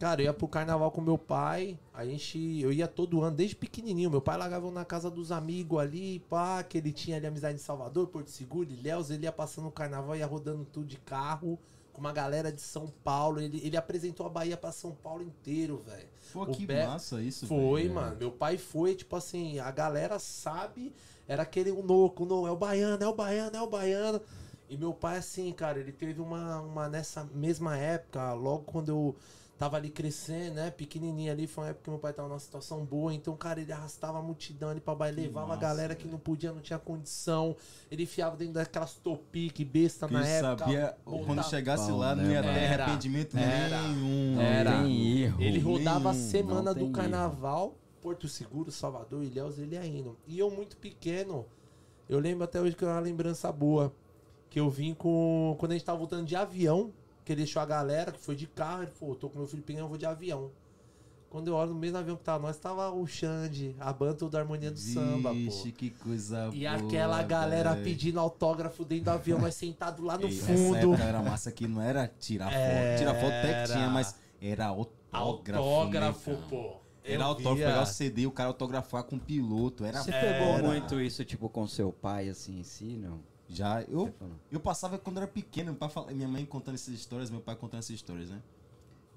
Cara, 0.00 0.22
eu 0.22 0.24
ia 0.24 0.32
pro 0.32 0.48
carnaval 0.48 0.90
com 0.90 1.02
meu 1.02 1.18
pai, 1.18 1.78
a 1.92 2.06
gente, 2.06 2.58
eu 2.58 2.72
ia 2.72 2.88
todo 2.88 3.20
ano, 3.20 3.36
desde 3.36 3.54
pequenininho. 3.54 4.10
Meu 4.10 4.22
pai 4.22 4.38
largava 4.38 4.66
eu 4.66 4.70
na 4.70 4.82
casa 4.82 5.10
dos 5.10 5.30
amigos 5.30 5.78
ali, 5.78 6.20
pá, 6.20 6.62
que 6.62 6.78
ele 6.78 6.90
tinha 6.90 7.18
ali 7.18 7.26
amizade 7.26 7.56
em 7.56 7.58
Salvador, 7.62 8.06
Porto 8.06 8.30
Seguro, 8.30 8.70
Ilhéus, 8.70 9.10
ele 9.10 9.24
ia 9.24 9.32
passando 9.32 9.68
o 9.68 9.70
carnaval, 9.70 10.16
ia 10.16 10.24
rodando 10.24 10.64
tudo 10.64 10.86
de 10.86 10.96
carro, 10.96 11.58
com 11.92 12.00
uma 12.00 12.14
galera 12.14 12.50
de 12.50 12.62
São 12.62 12.90
Paulo. 13.04 13.42
Ele, 13.42 13.60
ele 13.62 13.76
apresentou 13.76 14.24
a 14.24 14.30
Bahia 14.30 14.56
pra 14.56 14.72
São 14.72 14.92
Paulo 14.92 15.22
inteiro, 15.22 15.82
velho. 15.86 16.08
Pô, 16.32 16.44
O 16.44 16.46
que 16.46 16.66
Be- 16.66 16.86
massa 16.86 17.20
isso, 17.20 17.46
Foi, 17.46 17.82
velho. 17.82 17.94
mano. 17.94 18.16
Meu 18.16 18.32
pai 18.32 18.56
foi, 18.56 18.94
tipo 18.94 19.14
assim, 19.16 19.58
a 19.58 19.70
galera 19.70 20.18
sabe, 20.18 20.94
era 21.28 21.42
aquele 21.42 21.70
o 21.72 21.82
noco, 21.82 22.24
no, 22.24 22.46
é 22.46 22.50
o 22.50 22.56
baiano, 22.56 23.04
é 23.04 23.06
o 23.06 23.14
baiano, 23.14 23.54
é 23.54 23.60
o 23.60 23.68
baiano. 23.68 24.18
E 24.66 24.78
meu 24.78 24.94
pai, 24.94 25.18
assim, 25.18 25.52
cara, 25.52 25.78
ele 25.78 25.92
teve 25.92 26.22
uma, 26.22 26.62
uma 26.62 26.88
nessa 26.88 27.28
mesma 27.34 27.76
época, 27.76 28.32
logo 28.32 28.62
quando 28.64 28.88
eu 28.88 29.14
tava 29.60 29.76
ali 29.76 29.90
crescendo, 29.90 30.54
né, 30.54 30.70
pequenininho 30.70 31.30
ali, 31.30 31.46
foi 31.46 31.64
uma 31.64 31.70
época 31.70 31.84
que 31.84 31.90
meu 31.90 31.98
pai 31.98 32.14
tava 32.14 32.26
numa 32.28 32.38
situação 32.40 32.82
boa, 32.82 33.12
então, 33.12 33.36
cara, 33.36 33.60
ele 33.60 33.70
arrastava 33.70 34.18
a 34.18 34.22
multidão 34.22 34.70
ali 34.70 34.80
pra 34.80 34.94
baile, 34.94 35.20
levava 35.20 35.52
a 35.52 35.56
galera 35.56 35.94
que 35.94 36.08
não 36.08 36.18
podia, 36.18 36.50
não 36.50 36.62
tinha 36.62 36.78
condição, 36.78 37.54
ele 37.90 38.04
enfiava 38.04 38.38
dentro 38.38 38.54
daquelas 38.54 38.94
topique 38.94 39.62
besta 39.62 40.08
Que 40.08 40.14
na 40.14 40.26
época. 40.26 40.64
sabia, 40.64 40.96
botava- 41.04 41.26
quando 41.26 41.44
chegasse 41.44 41.90
Bom, 41.90 41.98
lá, 41.98 42.16
não 42.16 42.24
né, 42.24 42.32
ia 42.32 42.42
ter? 42.42 42.48
Era. 42.48 42.84
arrependimento 42.84 43.36
Era. 43.36 43.82
nenhum. 43.82 44.34
Não 44.36 44.42
Era. 44.42 44.82
tem 44.82 45.18
erro. 45.24 45.42
Ele 45.42 45.58
rodava 45.58 46.08
a 46.08 46.12
nenhum, 46.14 46.28
semana 46.30 46.74
não 46.74 46.86
do 46.86 46.90
carnaval, 46.90 47.74
Porto 48.00 48.26
Seguro, 48.28 48.70
Salvador, 48.72 49.22
Ilhéus, 49.22 49.58
ele 49.58 49.74
ia 49.74 49.84
indo. 49.84 50.16
E 50.26 50.38
eu 50.38 50.50
muito 50.50 50.74
pequeno, 50.78 51.44
eu 52.08 52.18
lembro 52.18 52.44
até 52.44 52.58
hoje 52.62 52.74
que 52.74 52.82
é 52.82 52.88
uma 52.88 52.98
lembrança 52.98 53.52
boa. 53.52 53.92
Que 54.48 54.58
eu 54.58 54.70
vim 54.70 54.94
com. 54.94 55.54
Quando 55.58 55.72
a 55.72 55.74
gente 55.74 55.84
tava 55.84 55.98
voltando 55.98 56.24
de 56.26 56.34
avião, 56.34 56.92
que 57.30 57.34
ele 57.34 57.42
deixou 57.44 57.62
a 57.62 57.66
galera, 57.66 58.10
que 58.10 58.18
foi 58.18 58.34
de 58.34 58.48
carro, 58.48 58.82
ele 58.82 58.90
falou, 58.90 59.14
tô 59.14 59.28
com 59.28 59.38
meu 59.38 59.46
filho 59.46 59.62
pequeno, 59.62 59.84
eu 59.84 59.88
vou 59.88 59.96
de 59.96 60.04
avião. 60.04 60.50
Quando 61.30 61.46
eu 61.46 61.54
olho 61.54 61.72
no 61.72 61.78
mesmo 61.78 61.96
avião 61.96 62.16
que 62.16 62.24
tava 62.24 62.44
nós, 62.44 62.56
tava 62.58 62.90
o 62.90 63.06
Xande, 63.06 63.76
a 63.78 63.92
banda 63.92 64.28
da 64.28 64.40
Harmonia 64.40 64.68
do 64.72 64.78
Samba, 64.80 65.32
Vixe, 65.32 65.70
pô. 65.70 65.78
que 65.78 65.90
coisa 65.90 66.50
E 66.52 66.66
boa, 66.66 66.72
aquela 66.72 67.22
galera 67.22 67.70
velho. 67.74 67.84
pedindo 67.84 68.18
autógrafo 68.18 68.84
dentro 68.84 69.04
do 69.04 69.10
avião, 69.12 69.38
nós 69.38 69.54
sentado 69.54 70.02
lá 70.02 70.18
no 70.18 70.26
Ei, 70.26 70.32
fundo. 70.32 70.76
época 70.94 71.04
era 71.04 71.22
massa 71.22 71.52
que 71.52 71.68
não 71.68 71.80
era 71.80 72.08
tirar 72.18 72.46
foto. 72.50 72.98
Tirar 72.98 73.14
foto 73.14 73.26
até 73.26 73.62
que 73.62 73.72
tinha, 73.72 73.84
Era. 73.84 73.92
mas 73.92 74.14
era 74.42 74.66
autógrafo. 74.66 75.62
Autógrafo, 75.62 76.30
negão. 76.30 76.48
pô. 76.48 76.76
Era 77.04 77.14
Eu 77.22 77.26
autógrafo, 77.28 77.56
via. 77.58 77.66
pegar 77.68 77.82
o 77.82 77.86
CD, 77.86 78.26
o 78.26 78.32
cara 78.32 78.48
autografar 78.48 79.04
com 79.04 79.14
o 79.14 79.20
piloto. 79.20 79.84
Era 79.84 80.02
Você 80.02 80.10
pegou 80.10 80.58
muito 80.64 81.00
isso, 81.00 81.24
tipo, 81.24 81.48
com 81.48 81.64
seu 81.68 81.92
pai, 81.92 82.28
assim, 82.28 82.58
em 82.58 82.64
si, 82.64 82.96
não? 82.96 83.20
Já, 83.52 83.82
eu, 83.82 84.14
eu 84.50 84.60
passava 84.60 84.96
quando 84.96 85.16
era 85.16 85.26
pequeno, 85.26 85.70
meu 85.72 85.78
pai 85.78 85.88
fala- 85.88 86.12
minha 86.12 86.28
mãe 86.28 86.44
contando 86.46 86.76
essas 86.76 86.94
histórias, 86.94 87.30
meu 87.30 87.40
pai 87.40 87.56
contando 87.56 87.80
essas 87.80 87.90
histórias, 87.96 88.30
né? 88.30 88.40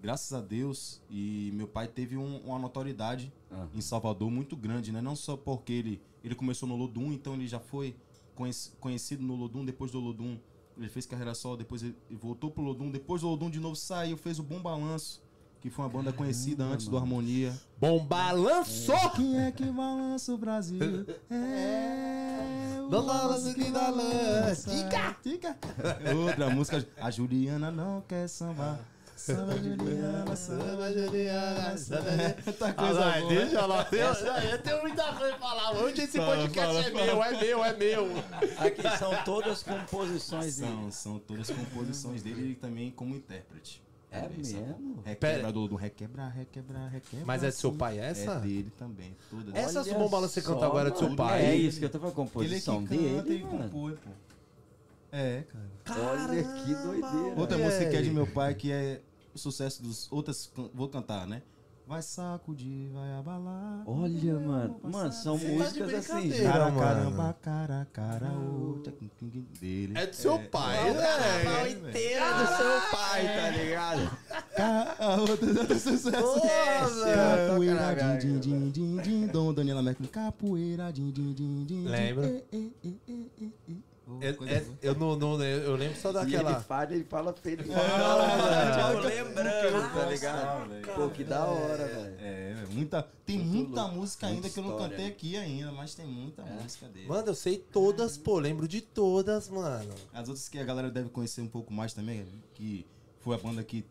Graças 0.02 0.34
a 0.34 0.42
Deus, 0.42 1.00
e 1.10 1.52
meu 1.54 1.68
pai 1.68 1.88
teve 1.88 2.18
um- 2.18 2.40
uma 2.40 2.58
notoriedade 2.60 3.32
Ah. 3.52 3.68
em 3.74 3.80
Salvador 3.80 4.30
muito 4.32 4.56
grande, 4.58 4.92
né? 4.92 5.02
Não 5.02 5.16
só 5.16 5.38
porque 5.38 5.72
ele, 5.72 6.02
ele 6.24 6.36
começou 6.36 6.68
no 6.68 6.76
Lodum, 6.76 7.14
então 7.14 7.36
ele 7.36 7.48
já 7.48 7.60
foi 7.60 7.96
conhec- 8.36 8.72
conhecido 8.80 9.24
no 9.24 9.36
Lodum, 9.36 9.64
depois 9.64 9.92
do 9.92 10.00
Lodum 10.00 10.38
ele 10.76 10.90
fez 10.90 11.06
carreira 11.06 11.36
solo, 11.36 11.56
depois 11.58 11.84
ele 11.84 11.96
voltou 12.10 12.50
pro 12.50 12.64
Lodum, 12.64 12.90
depois 12.90 13.22
do 13.22 13.28
Lodum 13.30 13.50
de 13.52 13.60
novo 13.60 13.76
saiu, 13.76 14.18
fez 14.18 14.40
o 14.40 14.44
Bom 14.44 14.60
Balanço, 14.60 15.22
que 15.64 15.70
foi 15.70 15.86
uma 15.86 15.90
banda 15.90 16.12
conhecida 16.12 16.66
antes 16.66 16.90
do 16.90 16.98
Harmonia. 16.98 17.54
Bom 17.80 18.04
balanço! 18.06 18.92
Quem 19.16 19.40
é 19.46 19.50
que 19.50 19.64
balança 19.64 20.34
o 20.34 20.38
Brasil? 20.38 21.06
É 21.32 22.82
o 22.82 22.90
Não 22.90 23.06
balança 23.06 23.54
que 23.54 23.72
dá 23.72 23.88
lance. 23.90 24.70
Tica! 24.70 25.16
Tica! 25.24 25.58
Outra 26.14 26.50
música. 26.50 26.86
A 27.00 27.10
Juliana 27.10 27.72
não 27.72 28.02
quer 28.02 28.28
sambar. 28.28 28.78
Samba 29.16 29.56
Juliana, 29.58 30.36
samba 30.36 30.92
Juliana, 30.92 31.78
samba 31.78 32.12
Muita 32.46 32.74
coisa 32.74 33.06
Ah, 33.06 33.20
boa. 33.22 33.30
deixa 33.34 33.66
lá. 33.66 33.88
Eu, 33.90 34.50
eu 34.50 34.62
tenho 34.62 34.82
muita 34.82 35.14
coisa 35.14 35.38
pra 35.38 35.48
falar. 35.48 35.72
Hoje 35.78 36.02
esse 36.02 36.18
Fala, 36.18 36.36
podcast 36.36 36.68
fala, 36.68 36.80
é 36.82 36.92
fala. 36.92 37.06
meu, 37.06 37.24
é 37.24 37.32
meu, 37.40 37.64
é 37.64 37.74
meu. 37.78 38.08
Aqui 38.58 38.98
são 39.00 39.16
todas 39.24 39.64
composições 39.64 40.58
dele. 40.58 40.72
São, 40.74 40.92
são 40.92 41.20
todas 41.20 41.50
composições 41.50 42.22
dele 42.22 42.52
e 42.52 42.56
também 42.56 42.92
como 42.92 43.16
intérprete. 43.16 43.82
É 44.14 44.22
sabe? 44.22 44.38
mesmo? 44.38 45.02
Requebra 45.04 45.52
do, 45.52 45.68
do 45.68 45.76
requebra, 45.76 46.28
requebra, 46.28 46.88
requebra. 46.88 47.26
Mas 47.26 47.44
é 47.44 47.48
do 47.48 47.54
seu 47.54 47.74
pai 47.74 47.98
essa? 47.98 48.34
É 48.34 48.40
dele 48.40 48.72
também, 48.78 49.18
todas. 49.30 49.56
Essa 49.56 49.82
Olha 49.82 49.92
Sumom 49.92 50.08
Balança 50.08 50.34
você 50.36 50.42
canta 50.42 50.66
agora 50.66 50.90
é 50.90 50.92
do 50.92 50.98
seu 51.00 51.16
pai? 51.16 51.46
É 51.46 51.56
isso 51.56 51.80
que 51.80 51.86
eu 51.86 51.90
tô 51.90 52.00
falando, 52.00 52.14
Ele 52.14 52.56
é 52.56 52.60
que 52.60 52.66
composição 52.66 52.86
canta 52.86 52.96
dele, 52.96 53.44
mano. 53.44 53.64
compõe, 53.64 53.96
pô. 53.96 54.10
É, 55.12 55.44
cara. 55.84 56.02
Olha 56.12 56.44
que 56.44 56.76
doideira. 56.76 57.40
Outra 57.40 57.58
E 57.58 57.64
música 57.64 57.90
que 57.90 57.96
é 57.96 58.02
de 58.02 58.12
meu 58.12 58.28
pai, 58.28 58.54
que 58.54 58.72
é 58.72 59.02
o 59.34 59.38
sucesso 59.40 59.82
dos 59.82 60.12
outras. 60.12 60.52
Vou 60.74 60.88
cantar, 60.88 61.26
né? 61.28 61.42
Vai 61.94 62.02
sacudir, 62.02 62.90
vai 62.92 63.14
abalar. 63.20 63.84
Olha, 63.86 64.40
mano. 64.40 64.80
Mano, 64.82 65.12
são 65.14 65.38
Você 65.38 65.46
tá 65.46 65.52
músicas 65.54 65.94
assim. 65.94 66.14
brincadeira. 66.30 66.52
Cara, 66.52 66.66
mano. 66.72 66.80
caramba, 66.80 67.38
cara, 67.40 67.88
cara, 67.94 68.32
dele. 69.62 69.94
É 69.96 70.08
do 70.08 70.16
seu 70.16 70.40
pai, 70.40 70.90
O 70.90 70.96
carnaval 70.96 71.64
né? 71.66 71.70
inteiro 71.70 72.24
é 72.26 72.34
do 72.34 72.48
seu 72.58 72.98
pai, 72.98 73.24
tá 73.28 73.50
ligado? 73.52 74.18
Ca- 74.56 74.96
A 74.98 75.16
outra 75.22 75.36
outra 75.46 75.80
sucesso. 75.80 77.04
velho. 77.04 77.50
Capoeira, 77.50 78.18
din, 78.18 78.40
din, 78.40 78.40
din, 78.40 78.72
din, 78.72 78.98
din, 79.04 79.28
dom, 79.28 79.54
Daniela 79.54 79.84
Mercury. 79.84 80.10
Capoeira, 80.10 80.92
din, 80.92 81.12
din, 81.12 81.32
din, 81.36 81.64
din. 81.66 81.86
Lembra? 81.88 82.42
Oh, 84.20 84.24
É- 84.24 84.34
coisa 84.34 84.54
é- 84.54 84.60
boa. 84.62 84.78
eu 84.82 84.96
não, 84.96 85.16
não 85.16 85.44
eu 85.44 85.76
lembro 85.76 85.98
só 86.00 86.10
E 86.10 86.14
daquela. 86.14 86.52
ele 86.52 86.60
fala, 86.62 86.94
ele 86.94 87.04
fala 87.04 87.34
feio. 87.34 87.60
Ele 87.62 87.72
É, 87.72 87.76
fala, 87.76 88.92
tipo, 88.94 89.02
velho. 89.08 89.26
lembrando, 89.26 89.94
tá 89.94 90.06
ligado? 90.10 90.70
Nossa. 90.70 90.92
Pô, 90.94 91.10
que 91.10 91.24
da 91.24 91.46
hora, 91.46 91.88
velho. 91.88 92.16
É, 92.20 92.54
velho, 92.56 92.72
muita, 92.72 93.04
tem 93.26 93.40
Muito 93.40 93.54
muita 93.68 93.82
louco. 93.82 93.96
música 93.98 94.28
Muita 94.28 94.38
ainda 94.48 94.50
que 94.54 94.60
eu 94.60 94.64
não 94.64 94.78
cantei 94.78 94.98
né? 95.06 95.08
aqui 95.08 95.38
ainda, 95.38 95.72
mas 95.72 95.96
tem 95.96 96.06
muita 96.06 96.44
música 96.44 96.88
dele. 96.88 97.08
Mano, 97.08 97.28
eu 97.28 97.36
sei 97.36 97.58
todas, 97.58 98.18
pô, 98.18 98.40
lembro 98.40 98.68
de 98.68 98.82
todas, 98.82 99.50
mano. 99.50 99.94
As 100.14 100.28
outras 100.30 100.48
que 100.50 100.58
a 100.60 100.64
galera 100.64 100.90
deve 100.90 101.10
conhecer 101.10 101.42
um 101.42 101.48
pouco 101.48 101.72
mais 101.74 101.94
também, 101.94 102.26
que 102.54 102.86
foi 103.20 103.36
a 103.36 103.40
banda 103.40 103.64
que 103.64 103.86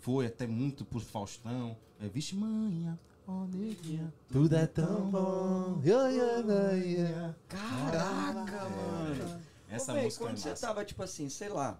foi 0.00 0.26
até 0.26 0.46
muito 0.46 0.84
por 0.84 1.00
Faustão. 1.02 1.76
É 2.00 2.08
Vixe 2.08 2.34
Manha, 2.36 2.98
ó 3.26 3.44
neguinha. 3.52 4.12
Tudo 4.30 4.54
é 4.54 4.66
tão 4.66 5.10
bom. 5.10 5.80
Yeah, 5.84 6.08
yeah, 6.08 6.38
yeah, 6.40 6.72
yeah. 6.76 7.34
Caraca, 7.48 8.68
mano. 8.68 9.40
Essa 9.68 9.92
Ô, 9.92 9.94
véi, 9.96 10.04
música 10.04 10.24
é 10.24 10.26
quando 10.28 10.36
você 10.38 10.48
massa. 10.50 10.66
tava, 10.66 10.84
tipo 10.84 11.02
assim, 11.02 11.28
sei 11.28 11.48
lá, 11.48 11.78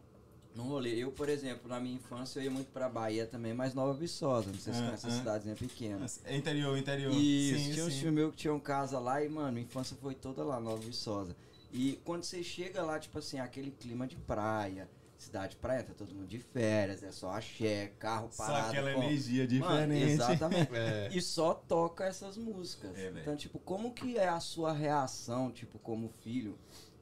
num 0.54 0.64
rolê. 0.64 0.94
Eu, 0.96 1.10
por 1.12 1.28
exemplo, 1.28 1.68
na 1.68 1.80
minha 1.80 1.94
infância, 1.94 2.38
eu 2.40 2.44
ia 2.44 2.50
muito 2.50 2.70
pra 2.70 2.88
Bahia 2.88 3.26
também, 3.26 3.54
mas 3.54 3.74
Nova 3.74 3.94
Viçosa. 3.94 4.50
Não 4.50 4.58
sei 4.58 4.72
se 4.74 4.80
Ah, 4.80 4.84
conhece 4.86 5.06
ah. 5.06 5.08
essa 5.08 5.18
cidadezinha 5.18 5.54
pequena. 5.56 6.06
É 6.24 6.36
interior, 6.36 6.76
interior. 6.76 7.12
Isso, 7.12 7.58
Sim, 7.64 7.72
tinha 7.72 7.84
uns 7.86 7.92
sim. 7.94 8.00
tios 8.00 8.12
meus 8.12 8.30
que 8.32 8.36
tinham 8.38 8.58
casa 8.60 8.98
lá 8.98 9.22
e, 9.24 9.28
mano, 9.28 9.56
a 9.56 9.60
infância 9.60 9.96
foi 10.00 10.14
toda 10.14 10.42
lá, 10.44 10.60
Nova 10.60 10.80
Viçosa. 10.82 11.34
E 11.72 12.00
quando 12.04 12.24
você 12.24 12.42
chega 12.42 12.82
lá, 12.82 12.98
tipo 12.98 13.18
assim, 13.18 13.38
aquele 13.38 13.70
clima 13.70 14.06
de 14.06 14.16
praia, 14.16 14.88
cidade 15.18 15.56
praia, 15.56 15.82
tá 15.82 15.92
todo 15.92 16.14
mundo 16.14 16.26
de 16.28 16.38
férias, 16.38 17.02
é 17.02 17.10
só 17.12 17.30
axé, 17.32 17.92
carro 17.98 18.28
Só 18.30 18.44
parado. 18.46 18.68
aquela 18.70 18.94
com- 18.94 19.02
energia 19.02 19.42
Mano, 19.60 19.92
diferente. 19.92 20.12
exatamente. 20.12 20.70
É. 20.74 21.08
E 21.12 21.20
só 21.20 21.52
toca 21.54 22.04
essas 22.04 22.36
músicas. 22.38 22.96
É, 22.96 23.12
então, 23.20 23.36
tipo, 23.36 23.58
como 23.58 23.92
que 23.92 24.16
é 24.16 24.28
a 24.28 24.40
sua 24.40 24.72
reação, 24.72 25.50
tipo, 25.50 25.78
como 25.80 26.08
filho, 26.08 26.56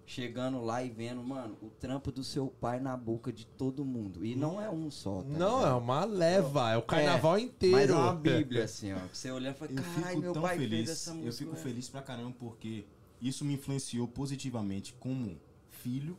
chegando 0.07 0.63
lá 0.65 0.83
e 0.85 0.89
vendo, 0.89 1.23
mano, 1.23 1.59
o 1.61 1.69
trampo 1.69 2.13
do 2.13 2.23
seu 2.23 2.47
pai 2.47 2.79
na 2.79 2.97
boca 2.97 3.33
de 3.33 3.45
todo 3.45 3.85
mundo? 3.85 4.25
E 4.25 4.37
não 4.37 4.61
é 4.61 4.71
um 4.71 4.91
só, 4.91 5.21
tá 5.23 5.29
Não, 5.37 5.57
é 5.57 5.65
ligado? 5.65 5.79
uma 5.79 6.05
leva, 6.05 6.71
é 6.71 6.77
o 6.77 6.83
carnaval 6.83 7.39
inteiro. 7.39 7.77
Mas 7.77 7.91
é 7.91 7.95
uma 7.95 8.15
bíblia, 8.15 8.65
assim, 8.65 8.93
ó. 8.93 8.99
que 9.09 9.19
Você 9.19 9.31
olhando 9.31 9.57
e 9.57 9.59
fala, 9.59 9.73
Eu 9.73 9.77
caralho, 9.83 10.07
fico 10.07 10.21
meu 10.21 10.33
tão 10.33 10.43
pai 10.43 10.57
fez 10.57 10.71
feliz. 10.71 10.91
essa 10.91 11.11
Eu 11.11 11.15
música. 11.17 11.33
fico 11.45 11.51
velho." 11.53 11.63
feliz 11.65 11.89
pra 11.89 12.03
caramba 12.03 12.35
porque 12.39 12.87
isso 13.21 13.45
me 13.45 13.55
influenciou 13.55 14.07
positivamente 14.07 14.95
como 14.95 15.41
filho 15.71 16.17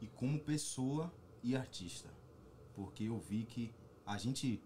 e 0.00 0.06
como 0.06 0.38
pessoa 0.38 1.12
e 1.42 1.56
artista. 1.56 2.08
Porque 2.74 3.04
eu 3.04 3.18
vi 3.18 3.44
que 3.44 3.72
a 4.06 4.16
gente 4.16 4.62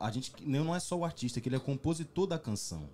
a 0.00 0.10
gente 0.10 0.32
não 0.44 0.74
é 0.74 0.80
só 0.80 0.96
o 0.98 1.04
artista, 1.04 1.40
que 1.40 1.48
ele 1.48 1.54
é 1.56 1.60
compositor 1.60 2.26
da 2.26 2.36
canção, 2.38 2.90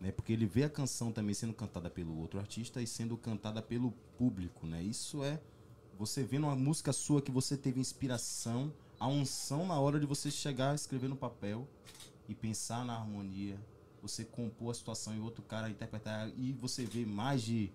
né? 0.00 0.10
Porque 0.10 0.32
ele 0.32 0.46
vê 0.46 0.64
a 0.64 0.70
canção 0.70 1.12
também 1.12 1.34
sendo 1.34 1.52
cantada 1.52 1.90
pelo 1.90 2.16
outro 2.18 2.40
artista 2.40 2.80
e 2.80 2.86
sendo 2.86 3.16
cantada 3.16 3.60
pelo 3.60 3.92
público, 4.16 4.66
né? 4.66 4.82
Isso 4.82 5.22
é 5.22 5.40
você 5.98 6.22
vendo 6.22 6.44
uma 6.44 6.56
música 6.56 6.92
sua 6.92 7.20
que 7.20 7.30
você 7.30 7.56
teve 7.56 7.78
inspiração, 7.78 8.72
a 8.98 9.06
unção 9.06 9.66
na 9.66 9.78
hora 9.78 10.00
de 10.00 10.06
você 10.06 10.30
chegar 10.30 10.70
a 10.70 10.74
escrever 10.74 11.08
no 11.08 11.16
papel 11.16 11.68
e 12.26 12.34
pensar 12.34 12.84
na 12.84 12.96
harmonia, 12.96 13.60
você 14.00 14.24
compor 14.24 14.70
a 14.70 14.74
situação 14.74 15.14
e 15.14 15.20
outro 15.20 15.42
cara 15.42 15.68
interpretar 15.68 16.30
e 16.38 16.52
você 16.52 16.86
vê 16.86 17.04
mais 17.04 17.42
de 17.42 17.70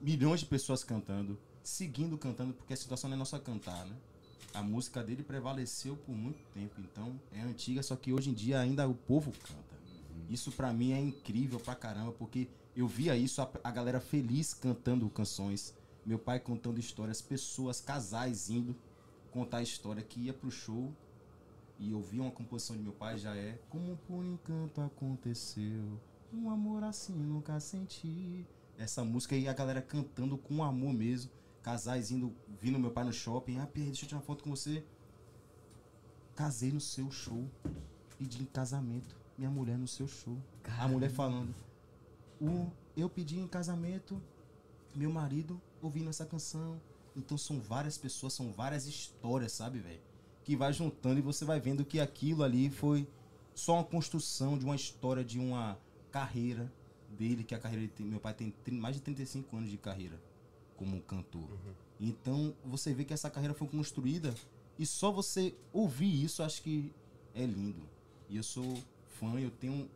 milhões 0.00 0.40
de 0.40 0.46
pessoas 0.46 0.82
cantando, 0.82 1.38
seguindo 1.62 2.18
cantando, 2.18 2.52
porque 2.52 2.72
a 2.72 2.76
situação 2.76 3.08
não 3.08 3.14
é 3.14 3.18
nossa 3.18 3.38
cantar, 3.38 3.86
né? 3.86 3.96
A 4.52 4.62
música 4.62 5.04
dele 5.04 5.22
prevaleceu 5.22 5.96
por 5.96 6.14
muito 6.16 6.42
tempo, 6.52 6.80
então 6.80 7.20
é 7.32 7.42
antiga, 7.42 7.82
só 7.82 7.94
que 7.94 8.12
hoje 8.12 8.30
em 8.30 8.34
dia 8.34 8.58
ainda 8.58 8.88
o 8.88 8.94
povo 8.94 9.30
canta. 9.30 9.75
Isso 10.28 10.50
pra 10.52 10.72
mim 10.72 10.92
é 10.92 11.00
incrível 11.00 11.60
pra 11.60 11.74
caramba, 11.74 12.12
porque 12.12 12.48
eu 12.74 12.86
via 12.86 13.16
isso, 13.16 13.40
a, 13.40 13.50
a 13.62 13.70
galera 13.70 14.00
feliz 14.00 14.52
cantando 14.52 15.08
canções, 15.08 15.74
meu 16.04 16.18
pai 16.18 16.38
contando 16.40 16.78
histórias, 16.78 17.22
pessoas, 17.22 17.80
casais 17.80 18.50
indo 18.50 18.76
contar 19.30 19.58
a 19.58 19.62
história 19.62 20.02
que 20.02 20.20
ia 20.20 20.32
pro 20.32 20.50
show 20.50 20.92
e 21.78 21.90
eu 21.90 22.00
vi 22.00 22.18
uma 22.18 22.30
composição 22.30 22.74
de 22.74 22.82
meu 22.82 22.92
pai, 22.92 23.18
já 23.18 23.36
é 23.36 23.58
Como 23.68 23.96
por 24.08 24.24
encanto 24.24 24.80
aconteceu, 24.80 26.00
um 26.32 26.50
amor 26.50 26.82
assim 26.84 27.12
nunca 27.12 27.60
senti. 27.60 28.46
Essa 28.78 29.04
música 29.04 29.34
aí 29.34 29.46
a 29.46 29.52
galera 29.52 29.82
cantando 29.82 30.36
com 30.38 30.64
amor 30.64 30.92
mesmo, 30.92 31.30
casais 31.62 32.10
indo, 32.10 32.34
vindo 32.60 32.78
meu 32.78 32.90
pai 32.90 33.04
no 33.04 33.12
shopping, 33.12 33.58
ah, 33.58 33.66
Pierre, 33.66 33.90
deixa 33.90 34.04
eu 34.04 34.08
tirar 34.08 34.20
uma 34.20 34.26
foto 34.26 34.44
com 34.44 34.50
você. 34.50 34.84
Casei 36.34 36.70
no 36.70 36.80
seu 36.80 37.10
show, 37.10 37.44
pedi 38.18 38.42
em 38.42 38.46
casamento, 38.46 39.16
minha 39.36 39.50
mulher 39.50 39.78
no 39.78 39.86
seu 39.86 40.06
show. 40.06 40.36
A 40.78 40.88
mulher 40.88 41.10
falando, 41.10 41.54
o, 42.40 42.70
eu 42.96 43.08
pedi 43.08 43.38
em 43.38 43.46
casamento, 43.46 44.20
meu 44.94 45.10
marido 45.10 45.60
ouvindo 45.82 46.10
essa 46.10 46.24
canção. 46.24 46.80
Então 47.14 47.38
são 47.38 47.60
várias 47.60 47.96
pessoas, 47.96 48.32
são 48.32 48.52
várias 48.52 48.86
histórias, 48.86 49.52
sabe, 49.52 49.78
velho? 49.78 50.00
Que 50.44 50.56
vai 50.56 50.72
juntando 50.72 51.18
e 51.18 51.22
você 51.22 51.44
vai 51.44 51.58
vendo 51.60 51.84
que 51.84 51.98
aquilo 51.98 52.42
ali 52.42 52.70
foi 52.70 53.08
só 53.54 53.74
uma 53.74 53.84
construção 53.84 54.58
de 54.58 54.64
uma 54.64 54.76
história, 54.76 55.24
de 55.24 55.38
uma 55.38 55.78
carreira 56.12 56.70
dele, 57.16 57.42
que 57.42 57.54
a 57.54 57.58
carreira 57.58 57.82
dele 57.82 57.92
tem, 57.96 58.06
meu 58.06 58.20
pai 58.20 58.34
tem 58.34 58.52
mais 58.74 58.96
de 58.96 59.02
35 59.02 59.56
anos 59.56 59.70
de 59.70 59.78
carreira 59.78 60.20
como 60.76 61.00
cantor. 61.00 61.48
Então 61.98 62.54
você 62.64 62.92
vê 62.92 63.04
que 63.04 63.14
essa 63.14 63.30
carreira 63.30 63.54
foi 63.54 63.66
construída 63.66 64.34
e 64.78 64.84
só 64.84 65.10
você 65.10 65.54
ouvir 65.72 66.22
isso, 66.22 66.42
acho 66.42 66.62
que 66.62 66.92
é 67.34 67.44
lindo. 67.44 67.82
E 68.28 68.36
eu 68.36 68.42
sou 68.42 68.76
fã, 69.18 69.38
eu 69.38 69.50
tenho, 69.50 69.88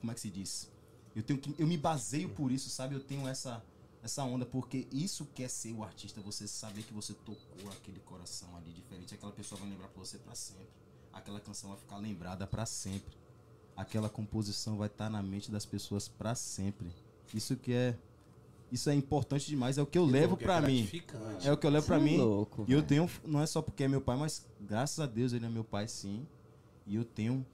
como 0.00 0.10
é 0.10 0.14
que 0.14 0.20
se 0.20 0.30
diz? 0.30 0.70
Eu 1.14 1.22
tenho 1.22 1.38
que, 1.38 1.54
eu 1.58 1.66
me 1.66 1.76
baseio 1.76 2.28
por 2.28 2.50
isso, 2.52 2.70
sabe? 2.70 2.94
Eu 2.94 3.00
tenho 3.00 3.26
essa 3.28 3.62
essa 4.02 4.24
onda 4.24 4.46
porque 4.46 4.88
isso 4.90 5.26
quer 5.34 5.48
ser 5.50 5.72
o 5.74 5.84
artista, 5.84 6.22
você 6.22 6.48
saber 6.48 6.82
que 6.82 6.94
você 6.94 7.12
tocou 7.12 7.70
aquele 7.70 8.00
coração 8.00 8.56
ali 8.56 8.72
diferente, 8.72 9.14
aquela 9.14 9.32
pessoa 9.32 9.60
vai 9.60 9.68
lembrar 9.68 9.88
pra 9.88 10.02
você 10.02 10.16
pra 10.16 10.34
sempre. 10.34 10.68
Aquela 11.12 11.38
canção 11.38 11.70
vai 11.70 11.78
ficar 11.78 11.98
lembrada 11.98 12.46
pra 12.46 12.64
sempre. 12.64 13.14
Aquela 13.76 14.08
composição 14.08 14.78
vai 14.78 14.86
estar 14.86 15.10
na 15.10 15.22
mente 15.22 15.50
das 15.50 15.66
pessoas 15.66 16.08
pra 16.08 16.34
sempre. 16.34 16.90
Isso 17.34 17.56
que 17.56 17.72
é 17.72 17.96
isso 18.72 18.88
é 18.88 18.94
importante 18.94 19.46
demais, 19.48 19.78
é 19.78 19.82
o 19.82 19.86
que 19.86 19.98
eu 19.98 20.04
levo 20.04 20.36
Porque 20.36 20.44
é 20.44 20.46
pra 20.46 20.60
mim. 20.60 20.88
É 21.42 21.52
o 21.52 21.56
que 21.56 21.66
eu 21.66 21.70
levo 21.70 21.86
pra 21.86 21.98
Cê 21.98 22.02
é 22.02 22.04
mim. 22.04 22.18
louco, 22.18 22.64
e 22.68 22.72
eu 22.72 22.82
tenho, 22.82 23.10
não 23.24 23.40
é 23.40 23.46
só 23.46 23.60
porque 23.60 23.82
é 23.82 23.88
meu 23.88 24.00
pai, 24.00 24.16
mas 24.16 24.46
graças 24.60 25.00
a 25.00 25.06
Deus 25.06 25.32
ele 25.32 25.44
é 25.44 25.48
meu 25.48 25.64
pai, 25.64 25.88
sim. 25.88 26.24
E 26.86 26.94
eu 26.94 27.04
tenho. 27.04 27.44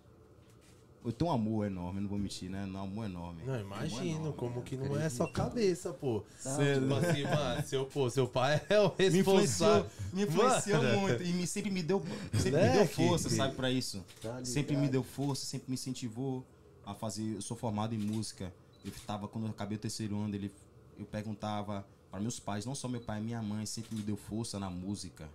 Eu 1.06 1.12
tenho 1.12 1.30
um 1.30 1.34
amor 1.34 1.64
enorme, 1.64 2.00
não 2.00 2.08
vou 2.08 2.18
mentir, 2.18 2.50
né? 2.50 2.66
Um 2.66 2.78
amor 2.78 3.04
enorme. 3.04 3.44
Não, 3.44 3.60
imagino, 3.60 4.04
enorme, 4.04 4.32
como 4.32 4.56
né? 4.56 4.62
que 4.64 4.76
não 4.76 5.00
é 5.00 5.08
só 5.08 5.28
cabeça, 5.28 5.92
pô. 5.92 6.24
Tá. 6.42 6.56
Tipo 6.56 6.94
assim, 6.94 7.22
mano, 7.22 7.62
seu, 7.64 7.86
pô, 7.86 8.10
seu 8.10 8.26
pai 8.26 8.60
é 8.68 8.80
o 8.80 8.92
Me 8.98 9.20
influenciou, 9.20 9.38
responsável. 9.38 9.90
me 10.12 10.22
influenciou 10.24 10.82
muito. 10.82 11.22
E 11.22 11.32
me, 11.32 11.46
sempre 11.46 11.70
me 11.70 11.80
deu, 11.80 12.02
sempre 12.32 12.60
me 12.60 12.72
deu 12.72 12.88
força, 12.88 13.30
sabe, 13.30 13.54
pra 13.54 13.70
isso. 13.70 14.04
Tá 14.20 14.44
sempre 14.44 14.76
me 14.76 14.88
deu 14.88 15.04
força, 15.04 15.46
sempre 15.46 15.70
me 15.70 15.74
incentivou 15.74 16.44
a 16.84 16.92
fazer. 16.92 17.36
Eu 17.36 17.42
sou 17.42 17.56
formado 17.56 17.94
em 17.94 17.98
música. 17.98 18.52
Eu 18.84 18.90
tava, 19.06 19.28
quando 19.28 19.44
eu 19.44 19.50
acabei 19.50 19.76
o 19.76 19.80
terceiro 19.80 20.18
ano, 20.18 20.34
ele, 20.34 20.52
eu 20.98 21.06
perguntava 21.06 21.86
para 22.10 22.18
meus 22.18 22.40
pais, 22.40 22.66
não 22.66 22.74
só 22.74 22.88
meu 22.88 23.00
pai, 23.00 23.20
minha 23.20 23.40
mãe 23.40 23.64
sempre 23.64 23.94
me 23.94 24.02
deu 24.02 24.16
força 24.16 24.58
na 24.58 24.68
música. 24.68 25.28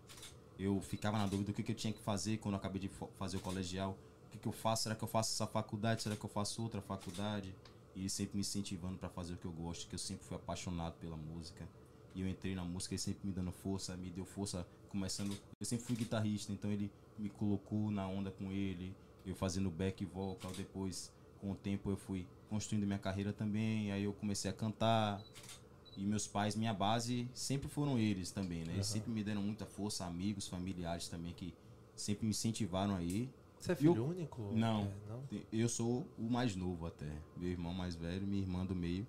Eu 0.59 0.81
ficava 0.81 1.17
na 1.17 1.27
dúvida 1.27 1.53
do 1.53 1.55
que, 1.55 1.63
que 1.63 1.71
eu 1.71 1.75
tinha 1.75 1.93
que 1.93 2.01
fazer 2.01 2.39
quando 2.39 2.55
eu 2.55 2.59
acabei 2.59 2.81
de 2.81 2.91
fazer 3.17 3.37
o 3.37 3.39
colegial. 3.39 3.97
O 4.31 4.33
que, 4.33 4.39
que 4.39 4.47
eu 4.47 4.53
faço? 4.53 4.83
Será 4.83 4.95
que 4.95 5.03
eu 5.03 5.09
faço 5.09 5.33
essa 5.33 5.45
faculdade? 5.45 6.03
Será 6.03 6.15
que 6.15 6.23
eu 6.23 6.29
faço 6.29 6.63
outra 6.63 6.81
faculdade? 6.81 7.53
E 7.93 7.99
ele 7.99 8.09
sempre 8.09 8.35
me 8.35 8.41
incentivando 8.41 8.97
para 8.97 9.09
fazer 9.09 9.33
o 9.33 9.37
que 9.37 9.43
eu 9.43 9.51
gosto, 9.51 9.89
que 9.89 9.95
eu 9.95 9.99
sempre 9.99 10.25
fui 10.25 10.37
apaixonado 10.37 10.93
pela 11.01 11.17
música. 11.17 11.67
E 12.15 12.21
eu 12.21 12.29
entrei 12.29 12.55
na 12.55 12.63
música, 12.63 12.93
ele 12.93 13.01
sempre 13.01 13.27
me 13.27 13.33
dando 13.33 13.51
força, 13.51 13.97
me 13.97 14.09
deu 14.09 14.23
força, 14.23 14.65
começando. 14.87 15.37
Eu 15.59 15.65
sempre 15.65 15.83
fui 15.83 15.97
guitarrista, 15.97 16.53
então 16.53 16.71
ele 16.71 16.89
me 17.19 17.29
colocou 17.29 17.91
na 17.91 18.07
onda 18.07 18.31
com 18.31 18.53
ele, 18.53 18.95
eu 19.25 19.35
fazendo 19.35 19.69
back 19.69 20.05
vocal. 20.05 20.53
Depois, 20.55 21.11
com 21.41 21.51
o 21.51 21.55
tempo, 21.55 21.89
eu 21.89 21.97
fui 21.97 22.25
construindo 22.49 22.87
minha 22.87 22.99
carreira 22.99 23.33
também. 23.33 23.91
Aí 23.91 24.05
eu 24.05 24.13
comecei 24.13 24.49
a 24.49 24.53
cantar. 24.53 25.21
E 25.97 26.05
meus 26.05 26.25
pais, 26.25 26.55
minha 26.55 26.73
base, 26.73 27.29
sempre 27.33 27.67
foram 27.67 27.99
eles 27.99 28.31
também, 28.31 28.63
né? 28.63 28.75
Eles 28.75 28.87
sempre 28.87 29.11
me 29.11 29.21
deram 29.25 29.41
muita 29.41 29.65
força, 29.65 30.05
amigos, 30.05 30.47
familiares 30.47 31.09
também, 31.09 31.33
que 31.33 31.53
sempre 31.97 32.25
me 32.25 32.31
incentivaram 32.31 32.95
aí. 32.95 33.29
Você 33.61 33.71
é 33.71 33.75
filho 33.75 34.05
único? 34.05 34.41
Não. 34.53 34.81
É, 34.81 35.09
não? 35.09 35.23
Eu 35.51 35.69
sou 35.69 36.07
o 36.17 36.23
mais 36.23 36.55
novo 36.55 36.85
até. 36.87 37.11
Meu 37.37 37.49
irmão 37.49 37.73
mais 37.73 37.95
velho, 37.95 38.25
minha 38.25 38.41
irmã 38.41 38.65
do 38.65 38.75
meio, 38.75 39.07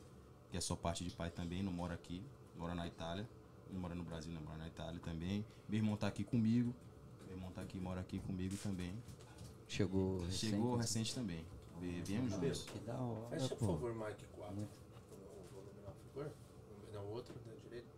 que 0.50 0.56
é 0.56 0.60
só 0.60 0.76
parte 0.76 1.04
de 1.04 1.10
pai 1.14 1.30
também, 1.30 1.62
não 1.62 1.72
mora 1.72 1.94
aqui, 1.94 2.22
mora 2.56 2.74
na 2.74 2.86
Itália. 2.86 3.28
Não 3.70 3.80
mora 3.80 3.94
no 3.94 4.04
Brasil, 4.04 4.30
não 4.32 4.42
mora 4.42 4.58
na 4.58 4.66
Itália 4.68 5.00
também. 5.00 5.44
Meu 5.66 5.78
irmão 5.78 5.96
tá 5.96 6.06
aqui 6.06 6.22
comigo. 6.22 6.74
Meu 7.26 7.36
irmão 7.36 7.50
tá 7.50 7.62
aqui, 7.62 7.78
mora 7.80 8.00
aqui 8.02 8.18
comigo 8.18 8.54
também. 8.62 8.92
Chegou 9.66 10.18
recente. 10.20 10.36
Chegou 10.50 10.76
recente 10.76 11.14
também. 11.14 11.46
Vie- 11.80 12.02
Viemos 12.02 12.32
juntos. 12.32 12.64
Que 12.64 12.78
da 12.80 12.94
hora, 13.00 13.30
Fecha, 13.30 13.48
por 13.56 13.58
pô. 13.58 13.66
favor, 13.72 13.94
Mike 13.94 14.26
4. 14.36 14.54
Muito. 14.54 14.70
O 15.10 15.54
volume 15.54 15.80
lá, 15.82 15.90
por 15.92 16.24
favor. 16.24 16.32
Não, 16.92 17.04
o 17.06 17.10
outro 17.12 17.34
da 17.40 17.54
direita. 17.54 17.88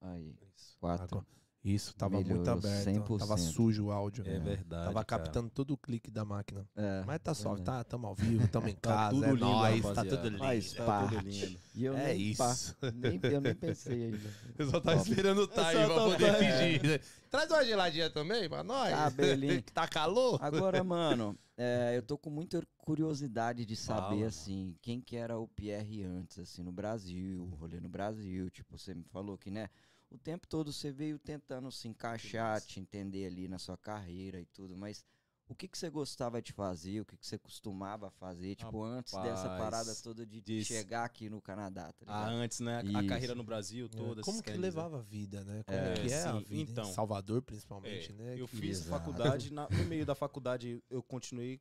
Aí, 0.00 0.34
Isso. 0.56 0.76
quatro. 0.80 1.04
Agora- 1.18 1.26
Isso, 1.64 1.94
tava 1.94 2.16
muito 2.16 2.28
Melhorou 2.28 2.52
aberto. 2.58 2.84
100%. 2.90 3.18
Tava 3.20 3.38
sujo 3.38 3.86
o 3.86 3.90
áudio. 3.90 4.22
É 4.28 4.38
verdade. 4.38 4.84
Tava 4.84 5.02
cara. 5.04 5.22
captando 5.22 5.48
todo 5.48 5.70
o 5.72 5.78
clique 5.78 6.10
da 6.10 6.22
máquina. 6.22 6.68
É, 6.76 7.02
Mas 7.06 7.18
tá 7.22 7.32
suave, 7.32 7.56
verdade. 7.62 7.78
tá? 7.78 7.84
Tamo 7.84 8.06
ao 8.06 8.14
vivo, 8.14 8.46
tamo 8.48 8.68
em 8.68 8.74
Tá 8.74 8.90
casa, 8.90 9.10
tudo 9.14 9.24
é 9.24 9.30
lindo, 9.32 9.44
nóis, 9.46 9.82
tá 9.82 10.04
tudo 10.04 10.28
lindo. 10.28 10.38
Faz 10.38 10.72
Tá 10.74 10.84
parte. 10.84 11.16
tudo 11.16 11.26
lindo. 11.28 11.58
E 11.74 11.84
eu 11.86 11.96
É 11.96 12.06
nem, 12.14 12.20
isso. 12.32 12.76
pá, 12.78 12.92
nem, 12.92 13.20
eu 13.32 13.40
nem 13.40 13.54
pensei 13.54 14.04
ainda. 14.04 14.18
Eu 14.58 14.70
só 14.70 14.78
tava 14.80 15.00
esperando 15.00 15.38
o 15.42 15.46
time 15.48 15.72
só 15.72 15.86
pra 15.86 16.04
poder 16.04 16.38
pedir. 16.38 16.86
né? 16.86 17.00
Traz 17.30 17.50
uma 17.50 17.64
geladinha 17.64 18.10
também 18.10 18.48
pra 18.48 18.62
nós. 18.62 18.90
Cabelinho. 18.90 19.62
que 19.64 19.72
tá 19.72 19.88
calor. 19.88 20.38
Agora, 20.42 20.84
mano, 20.84 21.36
é, 21.56 21.94
eu 21.96 22.02
tô 22.02 22.16
com 22.18 22.28
muita 22.30 22.62
curiosidade 22.76 23.64
de 23.64 23.74
saber, 23.74 24.16
Fala, 24.16 24.26
assim, 24.26 24.76
quem 24.82 25.00
que 25.00 25.16
era 25.16 25.38
o 25.38 25.48
Pierre 25.48 26.04
antes, 26.04 26.38
assim, 26.38 26.62
no 26.62 26.70
Brasil, 26.70 27.42
o 27.50 27.54
rolê 27.56 27.80
no 27.80 27.88
Brasil. 27.88 28.50
Tipo, 28.50 28.78
você 28.78 28.94
me 28.94 29.02
falou 29.04 29.36
que, 29.38 29.50
né, 29.50 29.68
o 30.14 30.18
tempo 30.18 30.46
todo 30.46 30.72
você 30.72 30.92
veio 30.92 31.18
tentando 31.18 31.70
se 31.72 31.88
encaixar, 31.88 32.60
te 32.60 32.78
entender 32.78 33.26
ali 33.26 33.48
na 33.48 33.58
sua 33.58 33.76
carreira 33.76 34.40
e 34.40 34.46
tudo, 34.46 34.76
mas 34.76 35.04
o 35.48 35.54
que 35.54 35.66
que 35.68 35.76
você 35.76 35.90
gostava 35.90 36.40
de 36.40 36.52
fazer, 36.52 37.00
o 37.00 37.04
que 37.04 37.16
que 37.16 37.26
você 37.26 37.38
costumava 37.38 38.10
fazer, 38.12 38.54
tipo, 38.54 38.82
antes 38.82 39.12
dessa 39.12 39.48
Rapaz, 39.48 39.58
parada 39.58 39.94
toda 39.96 40.24
de 40.24 40.64
chegar 40.64 41.04
aqui 41.04 41.28
no 41.28 41.40
Canadá, 41.42 41.92
tá 41.92 42.04
Ah, 42.06 42.26
antes, 42.28 42.60
né? 42.60 42.78
A 42.94 43.02
carreira 43.06 43.34
no 43.34 43.42
Brasil 43.44 43.88
toda. 43.88 44.22
Como 44.22 44.36
vocês 44.36 44.40
que 44.40 44.46
querem 44.46 44.60
levava 44.60 44.98
a 45.00 45.02
vida, 45.02 45.44
né? 45.44 45.62
Como 45.64 45.78
É, 45.78 45.94
que 45.94 46.12
é 46.12 46.22
a 46.22 46.32
vida? 46.38 46.70
então. 46.72 46.90
em 46.90 46.94
Salvador, 46.94 47.42
principalmente, 47.42 48.12
É, 48.12 48.14
né? 48.14 48.40
Eu 48.40 48.46
que- 48.48 48.56
fiz 48.56 48.78
Exato. 48.80 48.90
faculdade, 48.90 49.52
na- 49.52 49.68
no 49.68 49.84
meio 49.84 50.06
da 50.06 50.14
faculdade 50.14 50.82
eu 50.88 51.02
continuei 51.02 51.60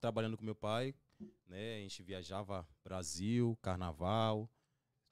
trabalhando 0.00 0.36
com 0.36 0.44
meu 0.44 0.54
pai, 0.56 0.94
né? 1.46 1.76
A 1.76 1.80
gente 1.80 2.02
viajava 2.02 2.68
Brasil, 2.84 3.56
carnaval. 3.62 4.50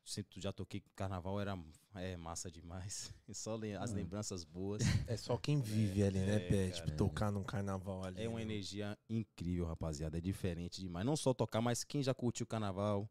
Sempre 0.05 0.39
já 0.41 0.53
toquei 0.53 0.83
carnaval, 0.95 1.41
era 1.41 1.57
é, 2.01 2.17
massa 2.17 2.51
demais. 2.51 3.13
E 3.29 3.35
só 3.35 3.59
as 3.81 3.93
Hum. 3.93 3.95
lembranças 3.95 4.45
boas. 4.45 4.81
É 5.09 5.17
só 5.17 5.37
quem 5.37 5.61
vive 5.61 6.03
ali, 6.03 6.19
né, 6.19 6.37
é, 6.37 6.41
Pé? 6.41 6.71
Tipo, 6.71 6.91
tocar 6.93 7.31
num 7.31 7.45
carnaval 7.45 8.05
ali. 8.05 8.23
É 8.23 8.29
uma 8.29 8.39
né? 8.39 8.43
energia 8.43 8.99
incrível, 9.09 9.67
rapaziada. 9.67 10.19
É 10.19 10.21
diferente 10.21 10.81
demais. 10.81 11.05
Não 11.05 11.17
só 11.17 11.35
tocar, 11.35 11.61
mas 11.61 11.85
quem 11.85 12.03
já 12.03 12.15
curtiu 12.15 12.45
o 12.45 12.47
carnaval, 12.47 13.09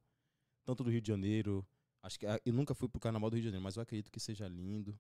tanto 0.66 0.84
do 0.84 0.90
Rio 0.90 1.02
de 1.02 1.08
Janeiro. 1.08 1.66
Acho 2.02 2.20
que 2.20 2.26
ah, 2.26 2.40
eu 2.46 2.54
nunca 2.54 2.74
fui 2.74 2.90
pro 2.90 3.00
carnaval 3.00 3.30
do 3.30 3.36
Rio 3.36 3.42
de 3.44 3.48
Janeiro, 3.48 3.64
mas 3.64 3.76
eu 3.78 3.84
acredito 3.84 4.12
que 4.12 4.20
seja 4.20 4.48
lindo. 4.48 5.00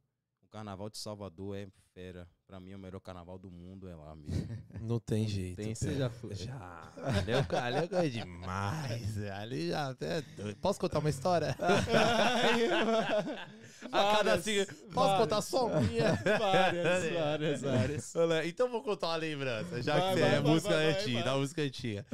O 0.54 0.56
carnaval 0.56 0.88
de 0.88 1.00
Salvador 1.00 1.58
é 1.58 1.68
fera. 1.96 2.28
Pra 2.46 2.60
mim, 2.60 2.74
é 2.74 2.76
o 2.76 2.80
melhor 2.80 3.00
carnaval 3.00 3.40
do 3.40 3.50
mundo 3.50 3.90
é 3.90 3.96
lá 3.96 4.16
mesmo. 4.16 4.48
Não 4.80 5.00
tem 5.00 5.28
jeito. 5.28 5.56
Tem, 5.56 5.74
você 5.74 5.96
já 5.96 6.12
foi. 6.12 6.36
Já. 6.36 6.94
Ali 6.96 7.32
é, 7.32 7.38
o- 7.40 7.58
ali 7.58 7.78
é 7.78 7.88
coisa 7.88 8.10
demais. 8.12 9.18
Ali 9.32 9.70
já 9.70 9.90
até. 9.90 10.20
é 10.20 10.22
doido. 10.22 10.56
Posso 10.58 10.80
contar 10.80 11.00
uma 11.00 11.10
história? 11.10 11.58
A 13.92 14.16
cada 14.18 14.34
assim. 14.36 14.64
Posso 14.94 15.18
contar 15.18 15.42
só 15.42 15.68
minha? 15.82 16.14
Várias, 16.38 17.12
várias, 17.12 17.62
várias. 17.62 18.14
Então 18.46 18.70
vou 18.70 18.84
contar 18.84 19.08
uma 19.08 19.16
lembrança, 19.16 19.82
já 19.82 19.98
Vai, 19.98 20.14
que 20.14 20.20
vai, 20.22 20.30
é 20.30 20.40
vai, 20.40 20.52
música 20.54 20.76
vai, 20.76 20.92
antiga, 20.92 21.24
da 21.24 21.36
música 21.36 21.62
antiga. 21.64 22.06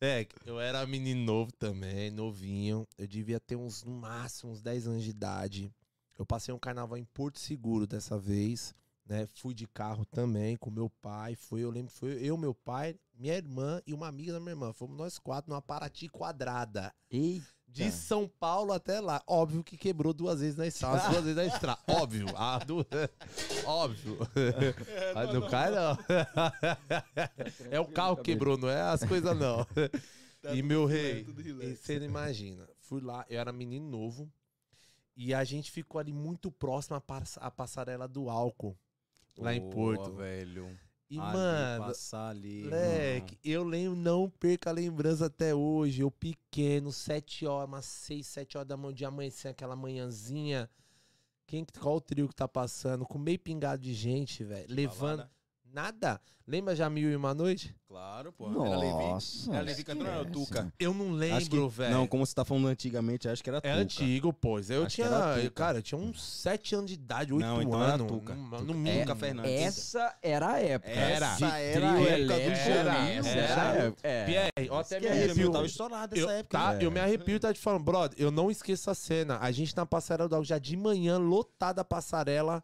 É, 0.00 0.26
eu 0.46 0.58
era 0.58 0.86
menino 0.86 1.22
novo 1.22 1.52
também, 1.52 2.10
novinho. 2.10 2.88
Eu 2.96 3.06
devia 3.06 3.38
ter 3.38 3.56
uns, 3.56 3.84
no 3.84 3.92
máximo, 3.92 4.52
uns 4.52 4.62
10 4.62 4.86
anos 4.86 5.04
de 5.04 5.10
idade. 5.10 5.70
Eu 6.18 6.24
passei 6.24 6.54
um 6.54 6.58
carnaval 6.58 6.96
em 6.96 7.04
Porto 7.04 7.38
Seguro 7.38 7.86
dessa 7.86 8.18
vez, 8.18 8.74
né? 9.06 9.26
Fui 9.34 9.52
de 9.52 9.66
carro 9.66 10.04
também 10.04 10.56
com 10.56 10.70
meu 10.70 10.88
pai. 10.88 11.34
Foi, 11.34 11.60
eu 11.60 11.70
lembro 11.70 11.92
foi 11.92 12.12
eu, 12.22 12.36
meu 12.36 12.54
pai, 12.54 12.96
minha 13.18 13.34
irmã 13.34 13.82
e 13.86 13.92
uma 13.92 14.06
amiga 14.06 14.32
da 14.32 14.40
minha 14.40 14.52
irmã. 14.52 14.72
Fomos 14.72 14.96
nós 14.96 15.18
quatro 15.18 15.50
numa 15.50 15.60
Paraty 15.60 16.08
quadrada. 16.08 16.94
Eita, 17.10 17.46
De 17.66 17.90
São 17.90 18.28
Paulo 18.28 18.72
até 18.72 19.00
lá. 19.00 19.22
Óbvio 19.26 19.64
que 19.64 19.76
quebrou 19.76 20.12
duas 20.12 20.40
vezes 20.40 20.56
na 20.56 20.66
estrada. 20.66 20.98
as 20.98 21.08
duas 21.10 21.24
vezes 21.24 21.36
na 21.36 21.46
estrada. 21.46 21.80
Óbvio. 21.88 22.26
Du... 22.64 22.86
Óbvio. 23.66 24.18
Ah, 25.14 25.32
não 25.32 25.48
cai, 25.48 25.70
não. 25.70 25.98
É 27.70 27.80
o 27.80 27.86
carro 27.86 28.16
que 28.16 28.22
quebrou, 28.22 28.56
não 28.56 28.68
é 28.68 28.80
as 28.80 29.02
coisas, 29.04 29.36
não. 29.36 29.66
E 30.52 30.62
meu 30.62 30.84
rei, 30.84 31.26
e 31.62 31.74
você 31.74 31.98
não 31.98 32.04
imagina. 32.04 32.68
Fui 32.78 33.00
lá, 33.00 33.24
eu 33.30 33.40
era 33.40 33.50
menino 33.50 33.88
novo. 33.88 34.30
E 35.16 35.32
a 35.32 35.44
gente 35.44 35.70
ficou 35.70 35.98
ali 35.98 36.12
muito 36.12 36.50
próximo 36.50 36.96
à, 36.96 37.00
pass- 37.00 37.38
à 37.40 37.50
passarela 37.50 38.08
do 38.08 38.28
álcool. 38.28 38.76
Lá 39.38 39.54
em 39.54 39.60
Boa, 39.60 39.70
Porto. 39.72 40.12
velho. 40.14 40.78
E, 41.10 41.18
Ali, 41.18 41.32
mano, 41.32 41.84
Passar 41.84 42.30
ali. 42.30 42.64
Moleque, 42.64 43.38
eu 43.44 43.62
lembro, 43.62 43.94
não 43.96 44.28
perca 44.28 44.70
a 44.70 44.72
lembrança 44.72 45.26
até 45.26 45.54
hoje. 45.54 46.00
Eu 46.02 46.10
pequeno, 46.10 46.90
sete 46.90 47.46
horas, 47.46 47.68
umas 47.68 47.84
seis, 47.84 48.26
sete 48.26 48.56
horas 48.56 48.66
da 48.68 48.76
manhã 48.76 48.94
de 48.94 49.04
amanhecer, 49.04 49.48
aquela 49.48 49.76
manhãzinha. 49.76 50.68
Quem, 51.46 51.64
qual 51.78 51.96
o 51.96 52.00
trio 52.00 52.26
que 52.28 52.34
tá 52.34 52.48
passando? 52.48 53.04
Com 53.04 53.18
meio 53.18 53.38
pingado 53.38 53.82
de 53.82 53.92
gente, 53.92 54.42
velho. 54.42 54.66
Levando. 54.68 55.28
Nada. 55.74 56.20
Lembra 56.46 56.76
já 56.76 56.88
Mil 56.88 57.10
e 57.10 57.16
Uma 57.16 57.34
Noite? 57.34 57.74
Claro, 57.88 58.30
pô. 58.32 58.48
Era 58.64 58.76
Levi. 58.76 58.92
Nossa. 58.92 59.50
Era 59.50 59.60
Levi 59.62 59.82
cantando, 59.82 60.08
era 60.10 60.18
o 60.18 60.22
esquece. 60.22 60.44
Tuca. 60.46 60.72
Eu 60.78 60.94
não 60.94 61.10
lembro, 61.12 61.68
velho. 61.68 61.92
Não, 61.94 62.06
como 62.06 62.24
você 62.24 62.34
tá 62.34 62.44
falando 62.44 62.68
antigamente, 62.68 63.26
acho 63.28 63.42
que 63.42 63.48
era 63.50 63.58
É 63.58 63.60
Tuca. 63.60 63.74
antigo, 63.76 64.32
pois. 64.32 64.70
Eu 64.70 64.84
Acho 64.84 65.02
era 65.02 65.34
tinha. 65.38 65.50
Cara, 65.50 65.78
eu 65.78 65.82
tinha 65.82 65.98
uns 65.98 66.22
sete 66.22 66.74
anos 66.76 66.86
de 66.88 66.94
idade, 66.94 67.32
oito 67.32 67.44
Não, 67.44 67.60
então 67.62 67.82
era 67.82 67.94
anos. 67.94 68.06
Tuca. 68.06 68.34
No, 68.34 68.60
no 68.60 68.72
É, 68.72 68.76
mínimo. 68.76 69.16
Fernandes. 69.16 69.50
Essa 69.52 70.16
era 70.22 70.48
a 70.52 70.58
época. 70.60 70.90
Era. 70.92 71.26
Essa 71.32 71.46
era 71.58 71.92
a 71.92 71.98
época 71.98 71.98
do 71.98 72.08
elétrico, 72.08 72.70
Era, 72.70 73.08
essa 73.08 73.28
era. 73.30 73.40
era 73.40 73.62
a 73.62 73.74
época. 73.74 74.08
É. 74.08 74.24
Pierre, 74.26 74.70
ó, 74.70 74.80
até 74.80 75.00
me 75.00 75.08
arrepio. 75.08 75.42
Eu 75.44 75.50
tava 75.50 75.66
estourado 75.66 76.16
Eu, 76.16 76.26
nessa 76.26 76.38
época. 76.38 76.58
tá, 76.58 76.74
eu 76.82 76.90
me 76.90 77.00
arrepio 77.00 77.40
tá 77.40 77.52
te 77.52 77.58
falando, 77.60 77.82
brother, 77.82 78.16
eu 78.20 78.30
não 78.30 78.48
esqueço 78.50 78.90
a 78.90 78.94
cena. 78.94 79.38
A 79.40 79.50
gente 79.50 79.74
na 79.76 79.84
passarela 79.86 80.28
do 80.28 80.34
Algo 80.36 80.44
já 80.46 80.58
de 80.58 80.76
manhã, 80.76 81.16
lotada 81.18 81.80
a 81.80 81.84
passarela. 81.84 82.62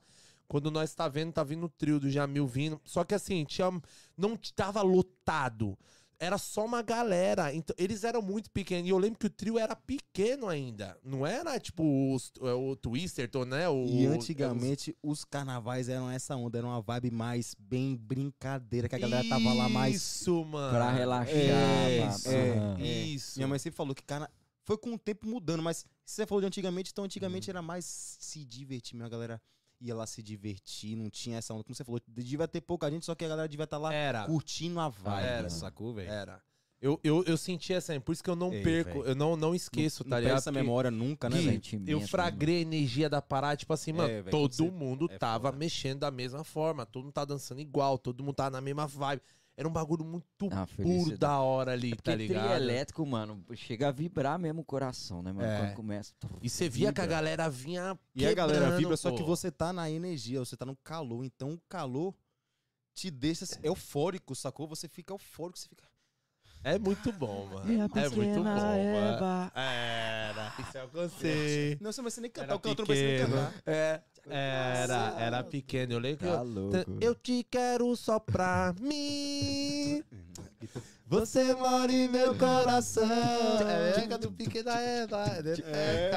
Quando 0.50 0.68
nós 0.68 0.92
tá 0.92 1.06
vendo, 1.06 1.32
tá 1.32 1.44
vindo 1.44 1.66
o 1.66 1.68
trio 1.68 2.00
do 2.00 2.10
Jamil 2.10 2.44
vindo. 2.44 2.80
Só 2.84 3.04
que 3.04 3.14
assim, 3.14 3.44
tinha, 3.44 3.70
não 4.16 4.36
tava 4.56 4.82
lotado. 4.82 5.78
Era 6.18 6.36
só 6.38 6.66
uma 6.66 6.82
galera. 6.82 7.54
Então, 7.54 7.74
eles 7.78 8.02
eram 8.02 8.20
muito 8.20 8.50
pequenos. 8.50 8.84
E 8.86 8.90
eu 8.90 8.98
lembro 8.98 9.16
que 9.18 9.26
o 9.26 9.30
trio 9.30 9.56
era 9.60 9.76
pequeno 9.76 10.48
ainda. 10.48 10.98
Não 11.04 11.24
era 11.24 11.58
tipo 11.60 12.12
os- 12.12 12.32
o 12.40 12.74
Twister, 12.74 13.30
né? 13.46 13.68
O, 13.68 13.86
E 13.86 14.06
antigamente 14.06 14.94
os 15.00 15.24
carnavais 15.24 15.88
eram 15.88 16.10
essa 16.10 16.34
onda, 16.34 16.58
era 16.58 16.66
uma 16.66 16.82
vibe 16.82 17.12
mais 17.12 17.54
bem 17.56 17.96
brincadeira, 17.96 18.88
que 18.88 18.96
a 18.96 18.98
galera 18.98 19.26
tava 19.28 19.52
lá 19.54 19.68
mais. 19.68 19.94
Isso, 19.94 20.44
mano. 20.44 20.76
Pra 20.76 20.90
relaxar. 20.90 21.32
É, 21.36 22.00
mano. 22.00 22.18
é, 22.26 22.82
é. 22.88 23.02
Isso. 23.04 23.38
Minha 23.38 23.46
mãe 23.48 23.58
sempre 23.60 23.76
falou 23.76 23.94
que 23.94 24.02
cara, 24.02 24.28
foi 24.64 24.76
com 24.76 24.92
o 24.94 24.98
tempo 24.98 25.26
mudando, 25.28 25.62
mas 25.62 25.86
se 26.04 26.16
você 26.16 26.26
falou 26.26 26.40
de 26.42 26.46
antigamente, 26.48 26.90
então 26.92 27.04
antigamente 27.04 27.48
era 27.48 27.62
mais 27.62 27.84
se 28.20 28.44
divertir, 28.44 28.94
mesmo, 28.94 29.06
a 29.06 29.10
galera 29.10 29.40
ia 29.80 29.94
lá 29.94 30.06
se 30.06 30.22
divertir, 30.22 30.96
não 30.96 31.08
tinha 31.08 31.38
essa 31.38 31.54
onda, 31.54 31.64
como 31.64 31.74
você 31.74 31.84
falou, 31.84 32.00
devia 32.06 32.46
ter 32.46 32.60
pouca 32.60 32.90
gente, 32.90 33.06
só 33.06 33.14
que 33.14 33.24
a 33.24 33.28
galera 33.28 33.48
devia 33.48 33.64
estar 33.64 33.78
lá 33.78 33.92
Era. 33.94 34.24
curtindo 34.26 34.78
a 34.80 34.88
vibe, 34.88 35.26
Era. 35.26 35.50
sacou, 35.50 35.94
velho? 35.94 36.10
Era. 36.10 36.42
Eu, 36.82 36.98
eu, 37.04 37.22
eu 37.24 37.36
senti 37.36 37.74
essa, 37.74 37.98
por 38.00 38.12
isso 38.12 38.24
que 38.24 38.30
eu 38.30 38.34
não 38.36 38.50
Ei, 38.54 38.62
perco, 38.62 39.00
velho. 39.00 39.10
eu 39.10 39.14
não, 39.14 39.36
não 39.36 39.54
esqueço, 39.54 40.02
não 40.02 40.10
tá 40.10 40.16
perde 40.16 40.24
ligado? 40.28 40.38
essa 40.38 40.50
memória 40.52 40.90
nunca, 40.90 41.28
né, 41.28 41.36
velho? 41.36 41.50
Sentimento, 41.52 41.90
Eu 41.90 42.00
fragrei 42.00 42.56
a 42.56 42.60
energia 42.60 43.08
da 43.10 43.20
parada, 43.20 43.56
tipo 43.58 43.72
assim, 43.74 43.92
mano, 43.92 44.08
É, 44.10 44.22
velho, 44.22 44.30
todo 44.30 44.54
você- 44.54 44.70
mundo 44.70 45.06
é 45.10 45.18
tava 45.18 45.48
foda. 45.48 45.58
mexendo 45.58 45.98
da 46.00 46.10
mesma 46.10 46.42
forma, 46.42 46.86
todo 46.86 47.02
mundo 47.04 47.12
tá 47.12 47.24
dançando 47.26 47.60
igual, 47.60 47.98
todo 47.98 48.24
mundo 48.24 48.34
tá 48.34 48.48
na 48.48 48.62
mesma 48.62 48.86
vibe. 48.86 49.20
Era 49.60 49.68
um 49.68 49.72
bagulho 49.72 50.02
muito 50.06 50.24
Ah, 50.50 50.66
puro 50.74 51.18
da 51.18 51.38
hora 51.38 51.72
ali, 51.72 51.90
Porque 51.90 52.02
tá 52.10 52.14
trio 52.16 52.28
ligado? 52.28 52.52
elétrico, 52.54 53.04
mano, 53.04 53.44
chega 53.54 53.88
a 53.88 53.92
vibrar 53.92 54.38
mesmo 54.38 54.62
o 54.62 54.64
coração, 54.64 55.22
né, 55.22 55.32
mano? 55.32 55.46
É. 55.46 55.58
Quando 55.58 55.74
começa. 55.74 56.14
E 56.40 56.48
você 56.48 56.66
via 56.66 56.90
que 56.94 57.00
a 57.02 57.04
galera 57.04 57.46
vinha 57.50 57.94
E 58.14 58.24
a 58.26 58.32
galera 58.32 58.74
vibra, 58.78 58.96
só 58.96 59.10
que 59.10 59.18
pô. 59.18 59.26
você 59.26 59.50
tá 59.50 59.70
na 59.70 59.90
energia, 59.90 60.38
você 60.38 60.56
tá 60.56 60.64
no 60.64 60.74
calor, 60.76 61.26
então 61.26 61.52
o 61.52 61.60
calor 61.68 62.14
te 62.94 63.10
deixa 63.10 63.44
eufórico, 63.62 64.34
sacou? 64.34 64.66
Você 64.66 64.88
fica 64.88 65.12
eufórico, 65.12 65.58
você 65.58 65.68
fica. 65.68 65.84
É 66.64 66.78
muito 66.78 67.12
bom, 67.12 67.46
mano. 67.46 67.70
A 67.70 68.00
É 68.00 68.08
muito 68.08 68.36
bom, 68.36 68.44
mano. 68.44 69.52
Era. 69.54 70.54
Isso 70.58 70.78
eu. 70.78 70.90
Não, 71.80 71.92
você 71.92 72.00
não 72.00 72.04
vai 72.04 72.10
ser 72.10 72.20
nem 72.22 72.30
cantar, 72.30 72.46
Era 72.48 72.56
o 72.56 72.60
cantor 72.60 72.88
não 72.88 72.94
vai 72.94 73.04
nem 73.04 73.18
cantar. 73.18 73.54
É. 73.66 74.02
Era, 74.28 75.14
era 75.18 75.42
pequeno. 75.44 75.92
Eu 75.94 75.98
lembro 75.98 76.18
que 76.18 76.24
Tá 76.26 76.30
eu, 76.38 76.44
louco. 76.44 76.98
eu 77.00 77.14
te 77.14 77.46
quero 77.50 77.94
só 77.96 78.18
pra 78.18 78.74
mim. 78.80 80.02
Você 81.10 81.52
mora 81.54 81.90
em 81.90 82.06
meu 82.08 82.36
coração. 82.36 83.02
É, 83.68 84.04
é 84.14 84.18
do 84.18 84.30
pequeno 84.30 84.70
Eva. 84.70 85.24
É, 85.66 86.12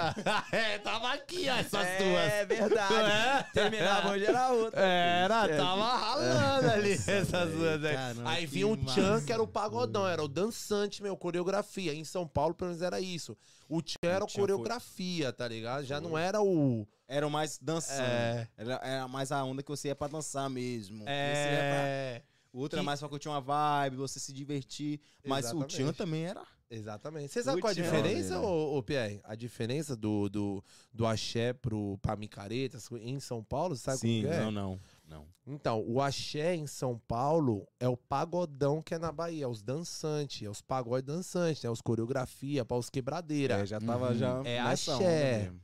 é, 0.76 0.78
tava 0.78 1.12
aqui, 1.14 1.50
ó, 1.50 1.56
essas 1.56 1.72
duas. 1.98 2.32
É 2.32 2.46
verdade. 2.46 2.94
É? 2.94 3.44
Terminava 3.52 4.12
hoje 4.12 4.26
era 4.26 4.52
outra. 4.52 4.80
Era, 4.80 5.46
É. 5.50 5.58
tava 5.58 5.98
ralando 5.98 6.70
ali 6.72 6.92
essas 6.92 7.50
velho, 7.50 7.80
duas 7.80 7.92
caramba, 7.96 8.30
Aí 8.30 8.46
vinha 8.46 8.68
o 8.68 8.78
Tchan, 8.78 9.14
massa. 9.14 9.26
que 9.26 9.34
era 9.34 9.42
o 9.42 9.48
pagodão, 9.48 10.08
era 10.08 10.24
o 10.24 10.28
dançante, 10.28 11.02
meu, 11.02 11.18
coreografia. 11.18 11.92
Em 11.94 12.04
São 12.04 12.28
Paulo, 12.28 12.54
pelo 12.54 12.70
menos, 12.70 12.84
era 12.84 13.02
isso. 13.02 13.36
O 13.68 13.82
Tchan 13.82 13.98
era 14.04 14.24
o 14.24 14.30
foi- 14.30 14.42
coreografia, 14.42 15.34
tá 15.34 15.48
ligado? 15.48 15.86
Já 15.86 16.00
não 16.00 16.16
era 16.16 16.40
o. 16.40 16.88
Era 17.08 17.26
o 17.28 17.32
mais 17.32 17.58
dançando. 17.60 18.02
É. 18.04 18.48
Era, 18.56 18.80
era 18.84 19.08
mais 19.08 19.32
a 19.32 19.44
onda 19.44 19.64
que 19.64 19.70
você 19.70 19.88
ia 19.88 19.96
pra 19.96 20.08
dançar 20.08 20.48
mesmo. 20.52 21.00
Ia 21.00 21.06
pra- 21.06 21.12
É. 21.14 22.22
O 22.54 22.60
outro 22.60 22.80
Que- 22.80 22.86
mais 22.86 23.00
pra 23.00 23.10
curtir 23.10 23.28
uma 23.28 23.42
vibe, 23.42 23.98
você 23.98 24.20
se 24.20 24.32
divertir. 24.32 25.02
Mas 25.26 25.46
o 25.46 25.48
Exatamente. 25.50 25.76
Tchan 25.76 25.94
também 25.94 26.26
era. 26.26 26.44
Exatamente. 26.70 27.32
Você 27.34 27.44
sabe 27.44 27.58
O 27.60 27.62
qual 27.62 27.70
é 27.70 27.74
a 27.74 27.76
diferença, 27.84 28.36
né? 28.40 28.46
ô, 28.46 28.78
ô 28.78 28.84
Pierre? 28.84 29.20
A 29.24 29.36
diferença 29.36 29.96
do, 29.96 30.28
do, 30.30 30.64
do 30.92 31.06
axé 31.06 31.54
pro, 31.54 31.98
pra 32.02 32.16
micareta 32.16 32.78
em 33.02 33.20
São 33.20 33.44
Paulo, 33.44 33.76
sabe 33.76 34.00
Sim, 34.00 34.26
é? 34.26 34.40
não, 34.40 34.52
não, 34.52 34.80
não. 35.08 35.28
Então, 35.46 35.84
o 35.86 36.02
axé 36.02 36.56
em 36.56 36.66
São 36.66 36.98
Paulo 37.08 37.68
é 37.80 37.88
o 37.88 37.98
pagodão 37.98 38.82
que 38.82 38.96
é 38.96 38.98
na 38.98 39.12
Bahia, 39.12 39.46
é 39.46 39.48
os 39.48 39.62
dançantes, 39.62 40.42
é 40.46 40.50
os 40.50 40.62
pagode 40.62 41.06
dançantes, 41.06 41.64
é 41.66 41.70
os 41.70 41.82
coreografia, 41.82 42.64
para 42.66 42.78
os 42.78 42.90
quebradeira. 42.90 43.56
É, 43.56 43.66
já 43.66 43.80
tava 43.80 44.10
Uhum. 44.10 44.16
já 44.18 44.42
É 44.44 44.60
axé. 44.60 45.42
mesmo. 45.44 45.62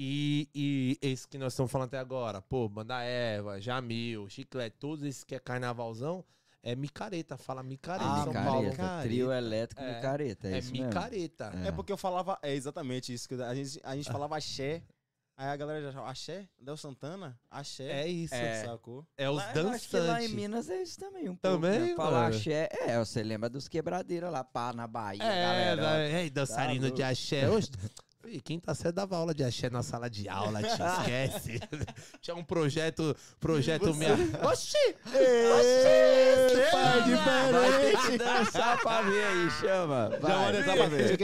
E, 0.00 0.48
e 0.54 0.98
esse 1.02 1.26
que 1.26 1.36
nós 1.38 1.52
estamos 1.54 1.72
falando 1.72 1.88
até 1.88 1.98
agora, 1.98 2.40
pô, 2.40 2.68
Banda 2.68 3.02
Eva, 3.02 3.60
Jamil, 3.60 4.28
Chiclete, 4.28 4.76
todos 4.78 5.04
esses 5.04 5.24
que 5.24 5.34
é 5.34 5.40
carnavalzão, 5.40 6.24
é 6.62 6.76
micareta, 6.76 7.36
fala 7.36 7.64
micareta 7.64 8.04
Ah, 8.04 8.12
em 8.12 8.18
São 8.18 8.26
micareta, 8.28 8.50
Paulo. 8.52 8.68
Micareta. 8.70 9.02
Trio 9.08 9.32
elétrico 9.32 9.82
É. 9.82 9.94
micareta. 9.96 10.48
É, 10.48 10.52
É 10.52 10.58
isso 10.58 10.70
mesmo. 10.70 10.86
micareta. 10.86 11.52
É. 11.64 11.68
É 11.68 11.72
porque 11.72 11.92
eu 11.92 11.96
falava, 11.96 12.38
é 12.42 12.54
exatamente 12.54 13.12
isso. 13.12 13.28
que 13.28 13.34
A 13.42 13.52
gente, 13.56 13.80
a 13.82 13.96
gente 13.96 14.08
falava 14.10 14.36
axé. 14.36 14.82
Aí 15.36 15.46
a 15.48 15.56
galera 15.56 15.80
já 15.82 15.88
achava, 15.90 16.08
axé? 16.10 16.48
Del 16.60 16.76
Santana? 16.76 17.36
Axé? 17.50 17.84
É 18.02 18.06
isso. 18.08 18.34
É. 18.34 18.64
Sacou? 18.66 19.04
É 19.16 19.28
os 19.30 19.36
Lá- 19.36 19.52
eu 19.54 19.68
acho 19.70 19.88
que 19.88 19.96
lá 19.96 20.02
em 20.02 20.06
dançantes. 20.14 20.32
Minas 20.34 20.68
é 20.68 20.82
isso 20.82 20.98
também, 20.98 21.28
um 21.28 21.36
Também, 21.36 21.70
pouco, 21.72 21.86
né? 21.90 21.94
Falar 21.96 22.26
axé, 22.28 22.68
é, 22.72 22.98
você 23.04 23.22
lembra 23.22 23.48
dos 23.48 23.66
quebradeiras 23.68 24.30
lá, 24.32 24.42
pá, 24.44 24.72
na 24.72 24.86
Bahia, 24.88 25.22
É, 25.22 25.76
galera. 25.76 26.08
é, 26.08 26.30
dançarino 26.30 26.88
Tá 26.90 26.94
de 26.96 27.02
axé. 27.04 27.48
Oxe, 27.50 27.70
Fih, 28.20 28.40
quinta 28.40 28.74
série 28.74 28.92
dava 28.92 29.16
aula 29.16 29.32
de 29.32 29.44
axé 29.44 29.70
na 29.70 29.80
sala 29.82 30.10
de 30.10 30.28
aula, 30.28 30.60
te 30.60 30.66
esquece. 30.82 31.60
Tinha 32.20 32.34
um 32.36 32.42
projeto, 32.42 33.16
projeto 33.38 33.94
minha. 33.94 34.12
Oxi! 34.42 34.76
Oxi! 35.06 36.70
Pai, 36.72 36.98
Oxi! 37.00 37.12
Vai 37.52 38.10
que 38.10 38.18
dançar 38.18 38.80
pra 38.82 39.02
ver 39.02 39.24
aí, 39.24 39.50
chama. 39.52 40.10
Já 40.10 40.18
Vai, 40.18 40.46
olha 40.46 40.62
pra 40.64 40.86
ver. 40.88 41.16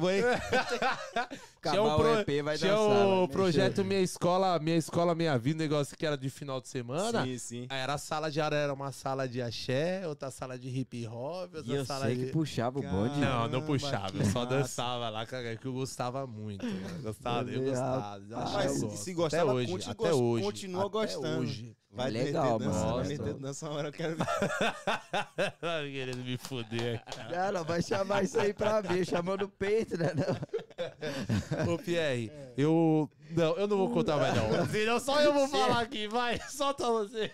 Vai. 0.00 0.22
Tinha 1.70 1.82
um, 1.82 1.94
pro- 1.96 2.14
o 2.14 2.18
EP, 2.20 2.42
vai 2.42 2.56
tinha 2.56 2.72
dançar. 2.72 3.06
o 3.06 3.18
vai 3.18 3.28
projeto. 3.28 3.84
Minha 3.84 4.00
Escola, 4.00 4.58
Minha 4.58 4.76
Escola 4.76 5.14
Minha 5.14 5.36
Vida, 5.36 5.58
negócio 5.58 5.94
que 5.94 6.06
era 6.06 6.16
de 6.16 6.30
final 6.30 6.58
de 6.58 6.68
semana. 6.68 7.22
Sim, 7.22 7.36
sim. 7.38 7.66
Aí 7.68 7.80
era 7.80 7.94
a 7.94 7.98
sala 7.98 8.30
de 8.30 8.40
aula, 8.40 8.56
era 8.56 8.72
uma 8.72 8.90
sala 8.92 9.28
de 9.28 9.42
axé, 9.42 10.06
outra 10.08 10.30
sala 10.30 10.58
de 10.58 10.68
hip 10.70 11.06
hop, 11.06 11.54
outra 11.54 11.62
E 11.70 11.76
eu 11.76 11.84
sala 11.84 12.06
sei 12.06 12.16
de. 12.16 12.24
que 12.26 12.32
puxava 12.32 12.78
o 12.78 12.82
bonde. 12.82 13.20
Não, 13.20 13.46
não 13.46 13.60
puxava, 13.60 14.10
que 14.10 14.20
eu 14.20 14.24
só 14.24 14.46
dançava 14.46 15.10
lá, 15.10 15.26
que 15.26 15.34
eu 15.66 15.72
gostava 15.74 16.26
muito. 16.26 16.39
Eu 16.48 17.02
gostava, 17.02 17.50
eu 17.50 17.62
gostava. 17.64 18.20
Mas 18.52 18.82
eu 18.82 18.90
se- 18.90 19.22
até 19.24 19.44
hoje, 19.44 19.70
conti- 19.72 19.90
até 19.90 20.12
hoje, 20.14 20.44
continua 20.44 20.80
até 20.82 20.90
gostando. 20.90 21.40
Hoje. 21.42 21.76
Vai 21.92 22.06
É 22.06 22.10
legal, 22.10 22.52
meter 22.60 22.64
dança, 22.68 22.78
mano. 22.84 22.94
vai 22.98 23.08
meter 23.08 23.34
dança 23.34 23.66
uma 23.68 23.74
hora, 23.78 23.88
eu 23.88 23.92
quero 23.92 24.16
ver. 24.16 24.24
Querendo 25.92 26.18
me 26.24 26.38
foder. 26.38 27.02
Cara, 27.28 27.64
vai 27.64 27.82
chamar 27.82 28.22
isso 28.22 28.38
aí 28.38 28.54
pra 28.54 28.80
ver, 28.80 29.04
chamando 29.04 29.42
o 29.42 29.48
peito, 29.48 29.98
né? 29.98 30.12
Não. 30.14 31.74
Ô, 31.74 31.78
Pierre, 31.78 32.30
eu. 32.56 33.10
Não, 33.32 33.56
eu 33.56 33.66
não 33.66 33.76
vou 33.76 33.90
contar 33.90 34.16
mais, 34.18 34.34
não. 34.36 34.66
Senão 34.68 35.00
só 35.00 35.20
eu 35.20 35.32
vou 35.34 35.48
falar 35.48 35.80
aqui, 35.80 36.06
vai. 36.06 36.38
Solta 36.48 36.86
você. 36.86 37.30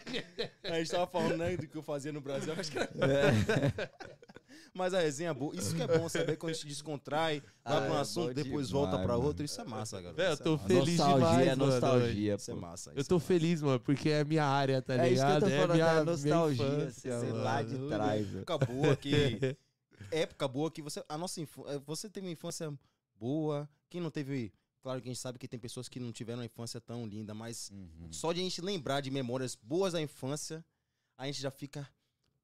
A 0.64 0.78
gente 0.78 0.90
tava 0.90 1.06
falando, 1.06 1.36
né, 1.36 1.54
do 1.56 1.68
que 1.68 1.76
eu 1.76 1.82
fazia 1.82 2.10
no 2.12 2.20
Brasil. 2.22 2.54
Acho 2.58 2.70
que 2.72 2.78
era... 2.78 2.90
É. 2.96 3.90
Mas 4.76 4.92
a 4.94 5.00
resenha 5.00 5.30
é 5.30 5.34
boa. 5.34 5.54
Isso 5.56 5.74
que 5.74 5.82
é 5.82 5.86
bom 5.98 6.08
saber 6.08 6.36
quando 6.36 6.50
a 6.50 6.52
gente 6.54 6.66
descontrai, 6.66 7.40
vai 7.64 7.76
Ah, 7.76 7.80
pra 7.80 7.92
um 7.92 7.96
é 7.96 8.00
assunto, 8.00 8.34
depois 8.34 8.68
demais, 8.68 8.70
volta 8.70 8.98
pra 8.98 9.14
mano. 9.14 9.24
outro. 9.26 9.44
Isso 9.44 9.60
é 9.60 9.64
massa, 9.64 10.00
galera. 10.02 10.30
Eu 10.32 10.36
tô 10.36 10.54
é 10.54 10.58
feliz 10.58 10.98
nostalgia 10.98 11.14
demais, 11.16 11.46
é 11.48 11.56
mano. 11.56 11.66
nostalgia, 11.72 12.34
Isso 12.34 12.50
é 12.50 12.54
massa. 12.54 12.90
Eu 12.90 13.00
isso 13.00 13.08
tô 13.08 13.16
é 13.16 13.20
feliz, 13.20 13.62
mano, 13.62 13.80
porque 13.80 14.10
é 14.10 14.24
minha 14.24 14.44
área, 14.44 14.82
tá 14.82 14.94
É 14.94 15.10
isso 15.10 15.24
que 15.24 15.30
eu 15.30 15.34
ligado? 15.34 15.40
tô 15.40 15.48
falando, 15.56 15.70
é 15.70 15.74
minha, 15.74 15.94
da 15.94 16.04
nostalgia, 16.04 16.64
minha 16.64 16.76
infância, 16.82 17.20
sei 17.20 17.28
mano. 17.30 17.42
lá 17.44 17.62
de 17.62 17.88
trás. 17.88 18.34
época 18.36 18.58
boa 18.58 18.96
que. 18.96 19.56
época 20.10 20.48
boa 20.48 20.70
que 20.70 20.82
você. 20.82 21.02
A 21.08 21.16
nossa 21.18 21.40
infância. 21.40 21.78
Você 21.86 22.08
teve 22.10 22.26
uma 22.26 22.32
infância 22.32 22.72
boa. 23.18 23.68
Quem 23.88 24.00
não 24.00 24.10
teve. 24.10 24.52
Claro 24.82 25.00
que 25.00 25.08
a 25.08 25.12
gente 25.12 25.20
sabe 25.20 25.38
que 25.38 25.48
tem 25.48 25.58
pessoas 25.58 25.88
que 25.88 25.98
não 25.98 26.12
tiveram 26.12 26.38
uma 26.40 26.44
infância 26.44 26.80
tão 26.80 27.06
linda, 27.06 27.34
mas 27.34 27.70
Uhum. 27.70 28.12
só 28.12 28.32
de 28.32 28.40
a 28.40 28.42
gente 28.44 28.60
lembrar 28.60 29.00
de 29.00 29.10
memórias 29.10 29.56
boas 29.60 29.94
da 29.94 30.00
infância, 30.00 30.64
a 31.18 31.26
gente 31.26 31.40
já 31.40 31.50
fica. 31.50 31.88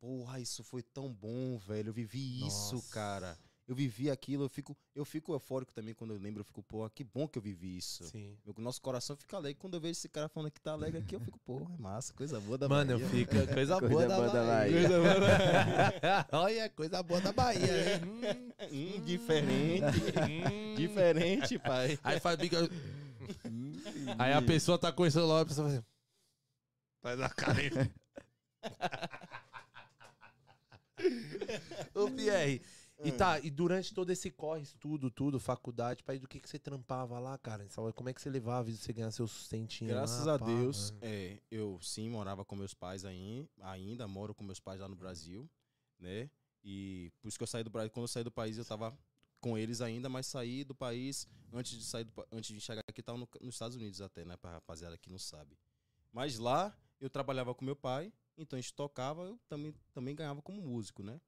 Porra, 0.03 0.41
isso 0.41 0.65
foi 0.65 0.83
tão 0.83 1.12
bom, 1.15 1.57
velho. 1.59 1.91
Eu 1.91 1.93
vivi 1.93 2.45
isso, 2.45 2.75
Nossa. 2.75 2.93
cara. 2.93 3.38
Eu 3.69 3.77
vivi 3.77 4.11
aquilo, 4.11 4.43
eu 4.43 4.49
fico, 4.49 4.77
eu 4.97 5.05
fico 5.05 5.33
eufórico 5.33 5.73
também 5.73 5.95
quando 5.95 6.12
eu 6.12 6.19
lembro, 6.19 6.41
eu 6.41 6.45
fico, 6.45 6.61
porra, 6.65 6.91
que 6.91 7.05
bom 7.05 7.29
que 7.29 7.38
eu 7.38 7.43
vivi 7.43 7.77
isso. 7.77 8.03
Sim. 8.09 8.37
Meu, 8.45 8.53
nosso 8.59 8.83
coração 8.83 9.15
fica 9.17 9.37
alegre. 9.37 9.61
Quando 9.61 9.75
eu 9.75 9.81
vejo 9.81 9.93
esse 9.93 10.09
cara 10.09 10.29
falando 10.29 10.51
que 10.51 10.61
tá 10.61 10.73
alegre 10.73 10.99
aqui, 11.01 11.15
eu 11.15 11.21
fico, 11.21 11.38
porra, 11.38 11.73
é 11.73 11.79
massa, 11.81 12.12
coisa 12.15 12.41
boa 12.41 12.59
da 12.59 12.69
Mano, 12.69 12.91
eu 12.91 12.99
Bahia. 12.99 13.11
fico. 13.11 13.31
Coisa, 13.55 13.79
Coisa 13.79 13.79
boa, 13.79 14.07
da 14.09 14.17
boa 14.17 14.29
da 14.29 14.45
Bahia. 14.45 14.73
Bahia. 14.73 14.88
Coisa 14.88 15.01
boa 15.01 16.01
da... 16.01 16.27
Olha, 16.41 16.71
coisa 16.71 17.03
boa 17.05 17.21
da 17.21 17.33
Bahia, 17.33 17.95
hein? 17.95 18.01
Hum, 18.03 18.97
Hum, 18.99 19.05
diferente. 19.05 19.85
hum. 20.19 20.75
diferente, 20.75 21.59
pai. 21.61 21.97
Aí 22.03 22.19
faz 22.19 22.37
bica. 22.37 22.59
Aí 24.19 24.33
a 24.33 24.43
pessoa 24.43 24.77
tá 24.77 24.93
isso 25.07 25.25
lá, 25.25 25.43
a 25.43 25.47
pessoa 25.47 25.69
faz 25.69 25.79
assim. 25.79 25.87
Faz 27.01 27.21
a 27.21 27.29
cara. 27.31 27.61
Ô, 31.95 32.11
Pierre. 32.11 32.62
E 33.05 33.11
tá, 33.11 33.41
e 33.41 33.51
durante 33.51 33.93
todo 33.93 34.11
esse 34.11 34.31
corre, 34.31 34.62
estudo, 34.62 35.11
tudo, 35.11 35.41
faculdade, 35.41 36.05
pai, 36.05 36.21
do 36.21 36.29
que, 36.29 36.38
que 36.38 36.49
você 36.49 36.57
trampava 36.59 37.19
lá, 37.19 37.37
cara? 37.37 37.67
Como 37.97 38.09
é 38.09 38.15
que 38.15 38.23
você 38.23 38.31
levava 38.31 38.71
isso, 38.71 38.85
você 38.85 38.93
ganhar 38.93 39.11
seu 39.11 39.27
sustentinho 39.27 39.91
Graças 39.91 40.25
lá, 40.27 40.35
a 40.35 40.38
pá, 40.38 40.47
Deus, 40.47 40.93
mano? 40.93 40.99
é, 41.03 41.41
eu 41.51 41.81
sim 41.83 42.09
morava 42.09 42.45
com 42.45 42.55
meus 42.55 42.75
pais 42.75 43.05
aí, 43.05 43.49
ainda 43.61 44.07
moro 44.07 44.33
com 44.33 44.45
meus 44.45 44.61
pais 44.61 44.81
lá 44.81 44.87
no 44.87 44.95
Brasil, 44.95 45.51
né? 45.99 46.31
E 46.62 47.11
por 47.21 47.27
isso 47.27 47.37
que 47.37 47.43
eu 47.43 47.47
saí 47.49 47.65
do 47.65 47.71
Brasil, 47.71 47.91
quando 47.91 48.05
eu 48.05 48.09
saí 48.09 48.23
do 48.23 48.31
país 48.31 48.57
eu 48.57 48.65
tava 48.65 48.97
com 49.41 49.59
eles 49.59 49.81
ainda, 49.81 50.09
mas 50.09 50.27
saí 50.29 50.62
do 50.62 50.75
país 50.75 51.27
antes 51.53 51.77
de 51.77 51.85
sair 51.85 52.05
do, 52.05 52.12
antes 52.31 52.55
de 52.55 52.61
chegar 52.61 52.85
aqui 52.88 53.03
tava 53.03 53.19
no- 53.19 53.29
nos 53.41 53.57
Estados 53.57 53.77
Unidos 53.77 54.01
até, 54.01 54.25
né, 54.25 54.37
pra 54.37 54.53
rapaziada 54.53 54.97
que 54.97 55.11
não 55.11 55.19
sabe. 55.19 55.59
Mas 56.12 56.38
lá 56.38 56.73
eu 57.01 57.11
trabalhava 57.11 57.53
com 57.53 57.65
meu 57.65 57.75
pai, 57.75 58.12
então 58.37 58.59
a 58.59 58.61
gente 58.61 58.75
tocava, 58.75 59.23
eu 59.23 59.38
também 59.49 59.75
também 59.92 60.14
ganhava 60.14 60.42
como 60.42 60.61
músico, 60.61 61.03
né? 61.03 61.21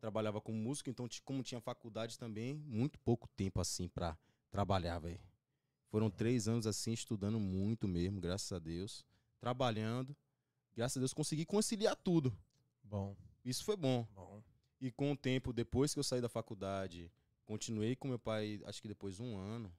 Trabalhava 0.00 0.40
como 0.40 0.58
músico, 0.58 0.90
então 0.90 1.08
como 1.24 1.42
tinha 1.42 1.60
faculdade 1.60 2.18
também, 2.18 2.54
muito 2.54 2.98
pouco 2.98 3.28
tempo 3.28 3.60
assim 3.60 3.88
pra 3.88 4.16
trabalhar, 4.50 4.98
velho. 4.98 5.20
Foram 5.88 6.10
três 6.10 6.48
anos 6.48 6.66
assim, 6.66 6.92
estudando 6.92 7.38
muito 7.38 7.86
mesmo, 7.86 8.20
graças 8.20 8.50
a 8.52 8.58
Deus. 8.58 9.04
Trabalhando. 9.38 10.16
Graças 10.74 10.96
a 10.96 11.00
Deus 11.00 11.12
consegui 11.12 11.44
conciliar 11.44 11.94
tudo. 11.96 12.36
Bom, 12.82 13.14
Isso 13.44 13.64
foi 13.64 13.76
bom. 13.76 14.06
bom. 14.14 14.42
E 14.80 14.90
com 14.90 15.12
o 15.12 15.16
tempo, 15.16 15.52
depois 15.52 15.92
que 15.92 16.00
eu 16.00 16.04
saí 16.04 16.20
da 16.20 16.28
faculdade, 16.28 17.12
continuei 17.44 17.94
com 17.94 18.08
meu 18.08 18.18
pai, 18.18 18.60
acho 18.64 18.80
que 18.80 18.88
depois 18.88 19.20
um 19.20 19.36
ano. 19.36 19.72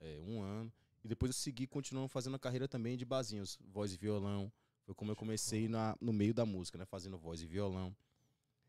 É, 0.00 0.18
um 0.20 0.40
ano. 0.42 0.72
E 1.04 1.08
depois 1.08 1.30
eu 1.30 1.34
segui 1.34 1.66
continuando 1.66 2.08
fazendo 2.08 2.36
a 2.36 2.38
carreira 2.38 2.66
também 2.66 2.96
de 2.96 3.04
basinhos, 3.04 3.58
voz 3.60 3.92
e 3.92 3.96
violão. 3.96 4.50
Foi 4.84 4.94
como 4.94 5.10
eu 5.10 5.16
comecei 5.16 5.66
na, 5.68 5.96
no 6.00 6.12
meio 6.12 6.34
da 6.34 6.44
música, 6.44 6.76
né? 6.78 6.84
Fazendo 6.84 7.16
voz 7.18 7.40
e 7.42 7.46
violão. 7.46 7.94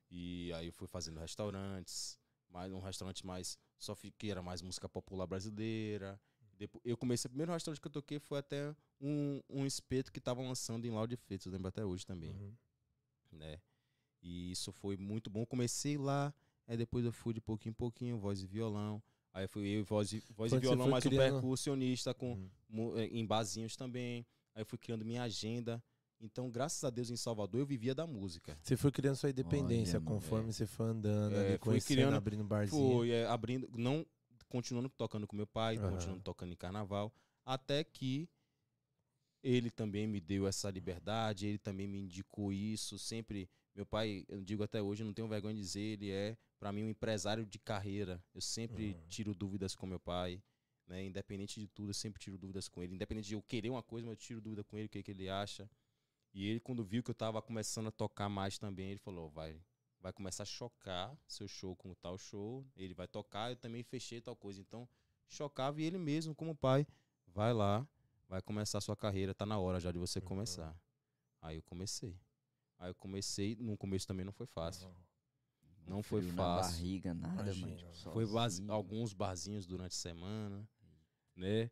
E 0.10 0.52
aí 0.54 0.68
eu 0.68 0.74
fui 0.74 0.88
fazendo 0.88 1.20
restaurantes, 1.20 2.18
mais 2.50 2.72
um 2.72 2.80
restaurante 2.80 3.26
mais 3.26 3.58
só 3.78 3.94
que 3.96 4.32
era 4.32 4.42
mais 4.42 4.62
música 4.62 4.88
popular 4.88 5.28
brasileira. 5.28 6.20
Depois, 6.58 6.82
eu 6.86 6.96
comecei, 6.96 7.28
o 7.28 7.32
primeiro 7.32 7.52
restaurante 7.52 7.82
que 7.82 7.88
eu 7.88 7.92
toquei 7.92 8.18
foi 8.20 8.40
até 8.40 8.74
um, 9.02 9.42
um 9.50 9.66
espeto 9.66 10.12
que 10.12 10.22
tava 10.22 10.42
lançando 10.42 10.86
em 10.86 10.90
Lauro 10.92 11.10
de 11.10 11.18
Freitas, 11.18 11.46
eu 11.46 11.52
lembro 11.52 11.68
até 11.68 11.84
hoje 11.84 12.06
também 12.06 12.32
Uhum. 12.32 12.54
né? 13.34 13.60
E 14.22 14.52
isso 14.52 14.72
foi 14.72 14.96
muito 14.96 15.30
bom. 15.30 15.46
Comecei 15.46 15.98
lá, 15.98 16.34
aí 16.66 16.78
depois 16.78 17.04
eu 17.04 17.12
fui 17.12 17.34
de 17.34 17.42
pouquinho 17.42 17.72
em 17.72 17.76
pouquinho, 17.76 18.18
voz 18.18 18.42
e 18.42 18.48
violão. 18.48 19.04
Aí 19.34 19.48
fui 19.48 19.68
eu, 19.68 19.84
voz 19.84 20.14
e, 20.14 20.24
voz 20.34 20.54
e 20.54 20.58
violão, 20.60 20.88
mais 20.90 21.06
um 21.06 21.10
criando- 21.10 21.34
percussionista 21.42 22.14
com, 22.14 22.40
Uhum. 22.70 22.98
eh, 22.98 23.08
em 23.08 23.26
barzinhos 23.26 23.76
também. 23.76 24.26
Aí 24.56 24.62
eu 24.62 24.66
fui 24.66 24.78
criando 24.80 25.04
minha 25.04 25.24
agenda. 25.24 25.84
Então, 26.20 26.50
graças 26.50 26.84
a 26.84 26.90
Deus, 26.90 27.10
em 27.10 27.16
Salvador, 27.18 27.60
eu 27.62 27.66
vivia 27.66 27.94
da 27.94 28.08
música. 28.08 28.58
Você 28.64 28.76
foi 28.78 28.92
criando 28.92 29.16
sua 29.16 29.30
independência 29.30 30.00
Olha, 30.00 30.06
mano, 30.06 30.22
conforme 30.22 30.52
você 30.54 30.66
foi 30.66 30.88
andando, 30.88 31.36
É, 31.36 31.50
ali, 31.50 31.58
fui 31.60 31.82
criando- 31.82 32.16
abrindo 32.16 32.44
barzinho. 32.44 32.98
Foi 32.98 33.10
é, 33.12 33.26
abrindo, 33.28 33.70
não 33.78 34.06
continuando 34.48 34.90
tocando 34.90 35.28
com 35.28 35.36
meu 35.36 35.46
pai, 35.48 35.78
Aham. 35.78 35.90
continuando 35.90 36.22
tocando 36.24 36.54
em 36.54 36.56
carnaval, 36.56 37.14
até 37.46 37.84
que 37.84 38.28
ele 39.44 39.70
também 39.70 40.08
me 40.08 40.20
deu 40.20 40.48
essa 40.48 40.70
liberdade, 40.72 41.46
ele 41.48 41.58
também 41.60 41.88
me 41.88 42.00
indicou 42.00 42.52
isso, 42.52 42.98
sempre 42.98 43.50
meu 43.76 43.86
pai, 43.86 44.26
eu 44.30 44.42
digo 44.42 44.64
até 44.64 44.82
hoje, 44.82 45.04
não 45.04 45.14
tenho 45.14 45.28
vergonha 45.28 45.54
de 45.54 45.60
dizer, 45.60 45.82
ele 45.82 46.10
é 46.10 46.38
para 46.58 46.72
mim 46.72 46.84
um 46.86 46.90
empresário 46.90 47.46
de 47.46 47.60
carreira. 47.60 48.24
Eu 48.34 48.40
sempre 48.40 48.94
Uhum. 48.94 49.02
tiro 49.10 49.36
dúvidas 49.36 49.76
com 49.76 49.86
meu 49.86 50.00
pai, 50.00 50.42
né? 50.88 51.04
Independente 51.04 51.60
de 51.60 51.68
tudo, 51.68 51.90
eu 51.90 51.94
sempre 51.94 52.20
tiro 52.20 52.38
dúvidas 52.38 52.70
com 52.70 52.82
ele, 52.82 52.96
independente 52.96 53.28
de 53.28 53.34
eu 53.36 53.42
querer 53.42 53.70
uma 53.70 53.84
coisa, 53.84 54.08
mas 54.08 54.14
eu 54.14 54.18
tiro 54.18 54.40
dúvida 54.42 54.64
com 54.64 54.78
ele, 54.78 54.86
o 54.86 54.90
que, 54.90 55.04
que 55.04 55.12
ele 55.12 55.28
acha. 55.28 55.70
E 56.36 56.46
ele 56.50 56.60
quando 56.60 56.84
viu 56.84 57.02
que 57.02 57.10
eu 57.10 57.16
tava 57.16 57.42
começando 57.42 57.88
a 57.88 57.92
tocar 57.92 58.28
mais 58.28 58.58
também, 58.58 58.90
ele 58.90 59.00
falou, 59.00 59.30
vai, 59.30 59.58
vai 60.02 60.12
começar 60.12 60.44
a 60.44 60.46
chocar 60.46 61.18
seu 61.26 61.48
show 61.48 61.74
com 61.78 61.94
tal 61.94 62.18
show, 62.18 62.68
ele 62.76 62.94
vai 62.94 63.08
tocar, 63.08 63.52
eu 63.52 63.56
também 63.56 63.82
fechei 63.84 64.20
tal 64.20 64.36
coisa. 64.36 64.60
Então, 64.60 64.86
chocava 65.30 65.82
e 65.82 65.86
ele 65.86 65.98
mesmo, 65.98 66.36
como 66.36 66.54
pai, 66.54 66.86
vai 67.26 67.54
lá, 67.54 67.88
vai 68.28 68.42
começar 68.42 68.80
a 68.80 68.82
sua 68.82 68.98
carreira, 68.98 69.34
tá 69.34 69.46
na 69.46 69.58
hora 69.58 69.80
já 69.80 69.94
de 69.94 69.98
você 69.98 70.20
Uhum. 70.20 70.26
começar. 70.26 70.78
Aí 71.42 71.56
eu 71.56 71.64
comecei. 71.64 72.20
Aí 72.78 72.90
eu 72.90 72.96
comecei, 72.96 73.56
no 73.56 73.78
começo 73.78 74.06
também 74.06 74.26
não 74.26 74.34
foi 74.34 74.46
fácil. 74.46 74.94
Não 75.88 76.04
foi 76.04 76.22
fácil. 76.22 76.36
Na 76.36 76.62
barriga, 76.62 77.14
nada, 77.14 77.44
Imagina. 77.44 77.68
mano. 77.68 77.92
tipo, 77.94 78.12
Foi 78.12 78.26
alguns 78.68 79.14
barzinhos 79.14 79.66
durante 79.66 79.94
a 79.94 80.00
semana, 80.00 80.68
né? 81.34 81.72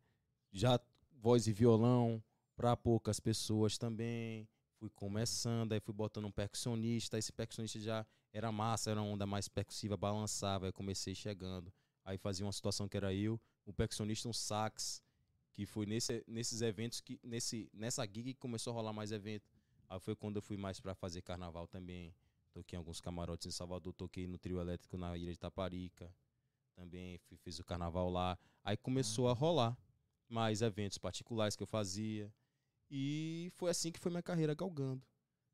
Já 0.53 0.79
voz 1.11 1.47
e 1.47 1.51
violão 1.51 2.23
para 2.55 2.75
poucas 2.75 3.19
pessoas 3.19 3.77
também. 3.77 4.47
Fui 4.79 4.89
começando, 4.89 5.73
aí 5.73 5.79
fui 5.79 5.93
botando 5.93 6.25
um 6.25 6.31
percussionista. 6.31 7.17
Esse 7.17 7.31
percussionista 7.31 7.79
já 7.79 8.05
era 8.31 8.51
massa, 8.51 8.91
era 8.91 9.01
uma 9.01 9.09
onda 9.09 9.25
mais 9.25 9.47
percussiva, 9.47 9.95
balançava. 9.95 10.65
Aí 10.65 10.71
comecei 10.71 11.15
chegando. 11.15 11.71
Aí 12.03 12.17
fazia 12.17 12.45
uma 12.45 12.51
situação 12.51 12.87
que 12.87 12.97
era 12.97 13.13
eu, 13.13 13.39
o 13.65 13.71
percussionista, 13.71 14.27
um 14.27 14.33
sax, 14.33 15.01
que 15.53 15.65
foi 15.65 15.85
nesse, 15.85 16.23
nesses 16.27 16.61
eventos, 16.61 16.99
que 16.99 17.19
nesse, 17.23 17.69
nessa 17.73 18.03
gig 18.05 18.33
que 18.33 18.39
começou 18.39 18.71
a 18.71 18.75
rolar 18.75 18.91
mais 18.91 19.11
evento. 19.11 19.49
Aí 19.87 19.99
foi 19.99 20.15
quando 20.15 20.35
eu 20.35 20.41
fui 20.41 20.57
mais 20.57 20.79
para 20.79 20.93
fazer 20.93 21.21
carnaval 21.21 21.67
também. 21.67 22.13
Toquei 22.51 22.75
em 22.75 22.79
alguns 22.79 22.99
camarotes 22.99 23.47
em 23.47 23.51
Salvador, 23.51 23.93
toquei 23.93 24.27
no 24.27 24.37
trio 24.37 24.59
elétrico 24.59 24.97
na 24.97 25.17
ilha 25.17 25.31
de 25.31 25.39
Taparica. 25.39 26.13
Também 26.75 27.19
fiz 27.37 27.59
o 27.59 27.63
carnaval 27.63 28.09
lá. 28.09 28.37
Aí 28.63 28.75
começou 28.75 29.29
a 29.29 29.33
rolar 29.33 29.77
mais 30.27 30.61
eventos 30.61 30.97
particulares 30.97 31.55
que 31.55 31.63
eu 31.63 31.67
fazia. 31.67 32.31
E 32.89 33.49
foi 33.55 33.69
assim 33.71 33.91
que 33.91 33.99
foi 33.99 34.11
minha 34.11 34.21
carreira 34.23 34.53
galgando. 34.53 35.01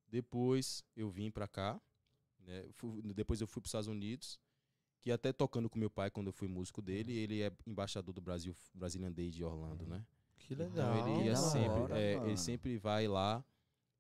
Depois 0.08 0.84
eu 0.96 1.10
vim 1.10 1.30
pra 1.32 1.48
cá. 1.48 1.80
né, 2.40 2.66
depois 3.14 3.40
eu 3.42 3.48
fui 3.48 3.62
para 3.62 3.68
os 3.68 3.70
Estados 3.70 3.88
Unidos. 3.88 4.40
Que 5.02 5.12
até 5.12 5.32
tocando 5.32 5.70
com 5.70 5.80
meu 5.80 5.90
pai, 5.90 6.10
quando 6.12 6.28
eu 6.28 6.34
fui 6.34 6.48
músico 6.48 6.82
dele, 6.82 7.14
ele 7.14 7.42
é 7.42 7.52
embaixador 7.66 8.14
do 8.14 8.20
Brasil, 8.20 8.54
Brazilian 8.74 9.12
Day 9.12 9.30
de 9.30 9.44
Orlando, 9.46 9.86
né? 9.88 10.06
Que 10.40 10.54
Então 10.54 10.68
legal. 10.68 11.08
ele 11.08 11.26
ia 11.26 11.32
da 11.32 11.38
sempre, 11.38 11.80
hora, 11.82 11.98
é, 12.02 12.14
ele 12.26 12.38
sempre 12.38 12.78
vai 12.78 13.08
lá. 13.08 13.42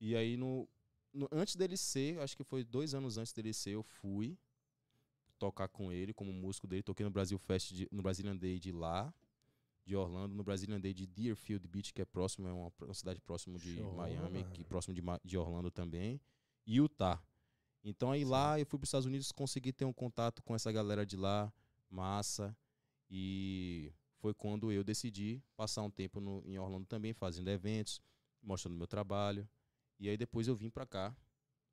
E 0.02 0.14
aí 0.16 0.36
no, 0.36 0.68
no- 1.14 1.30
antes 1.32 1.56
dele 1.56 1.78
ser, 1.78 2.20
acho 2.20 2.36
que 2.36 2.44
foi 2.44 2.66
dois 2.66 2.94
anos 2.94 3.18
antes 3.18 3.32
dele 3.32 3.54
ser, 3.54 3.72
eu 3.72 3.84
fui 3.84 4.38
tocar 5.38 5.70
com 5.70 5.90
ele 5.90 6.14
como 6.14 6.34
músico 6.34 6.68
dele. 6.68 6.84
Toquei 6.84 7.06
no 7.06 7.10
Brasil 7.12 7.38
Fest, 7.38 7.72
de- 7.74 7.88
no 7.92 8.02
Brazilian 8.02 8.36
Day 8.36 8.60
de 8.60 8.72
lá, 8.74 9.14
de 9.90 9.96
Orlando, 9.96 10.36
no 10.36 10.44
Brazilian 10.44 10.80
Day 10.80 10.94
de 10.94 11.08
Deerfield 11.08 11.68
Beach, 11.68 11.92
que 11.92 12.00
é 12.00 12.06
próximo, 12.06 12.48
é 12.48 12.54
uma, 12.54 12.72
uma 12.80 12.94
cidade 12.94 13.20
próximo 13.20 13.58
de 13.58 13.76
Show, 13.78 13.92
Miami, 13.96 14.44
mano. 14.44 14.52
que 14.54 14.64
próximo 14.64 14.94
de, 14.94 15.02
de 15.26 15.36
Orlando 15.36 15.72
também, 15.72 16.22
e 16.64 16.76
Utah. 16.80 17.20
Então 17.84 18.12
aí 18.12 18.24
lá 18.24 18.60
eu 18.60 18.68
fui 18.68 18.78
para 18.78 18.84
os 18.84 18.90
Estados 18.90 19.08
Unidos, 19.08 19.32
consegui 19.32 19.74
ter 19.74 19.86
um 19.86 19.94
contato 19.94 20.44
com 20.44 20.54
essa 20.54 20.72
galera 20.72 21.04
de 21.08 21.18
lá, 21.18 21.52
massa, 21.90 22.56
e 23.10 23.92
foi 24.20 24.32
quando 24.32 24.72
eu 24.72 24.84
decidi 24.84 25.42
passar 25.58 25.82
um 25.82 25.90
tempo 25.90 26.20
no, 26.22 26.44
em 26.46 26.60
Orlando 26.60 26.86
também, 26.86 27.12
fazendo 27.12 27.48
eventos, 27.50 28.00
mostrando 28.44 28.78
meu 28.78 28.86
trabalho. 28.86 29.50
E 30.00 30.08
aí 30.08 30.16
depois 30.18 30.48
eu 30.48 30.56
vim 30.56 30.70
pra 30.70 30.86
cá. 30.86 31.16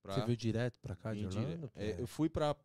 Pra, 0.02 0.14
Você 0.14 0.24
veio 0.24 0.38
direto 0.38 0.80
pra 0.80 0.96
cá 0.96 1.12
de 1.12 1.26
Orlando? 1.26 1.70
é, 1.74 2.00
eu 2.00 2.06
fui 2.06 2.30
pra, 2.30 2.56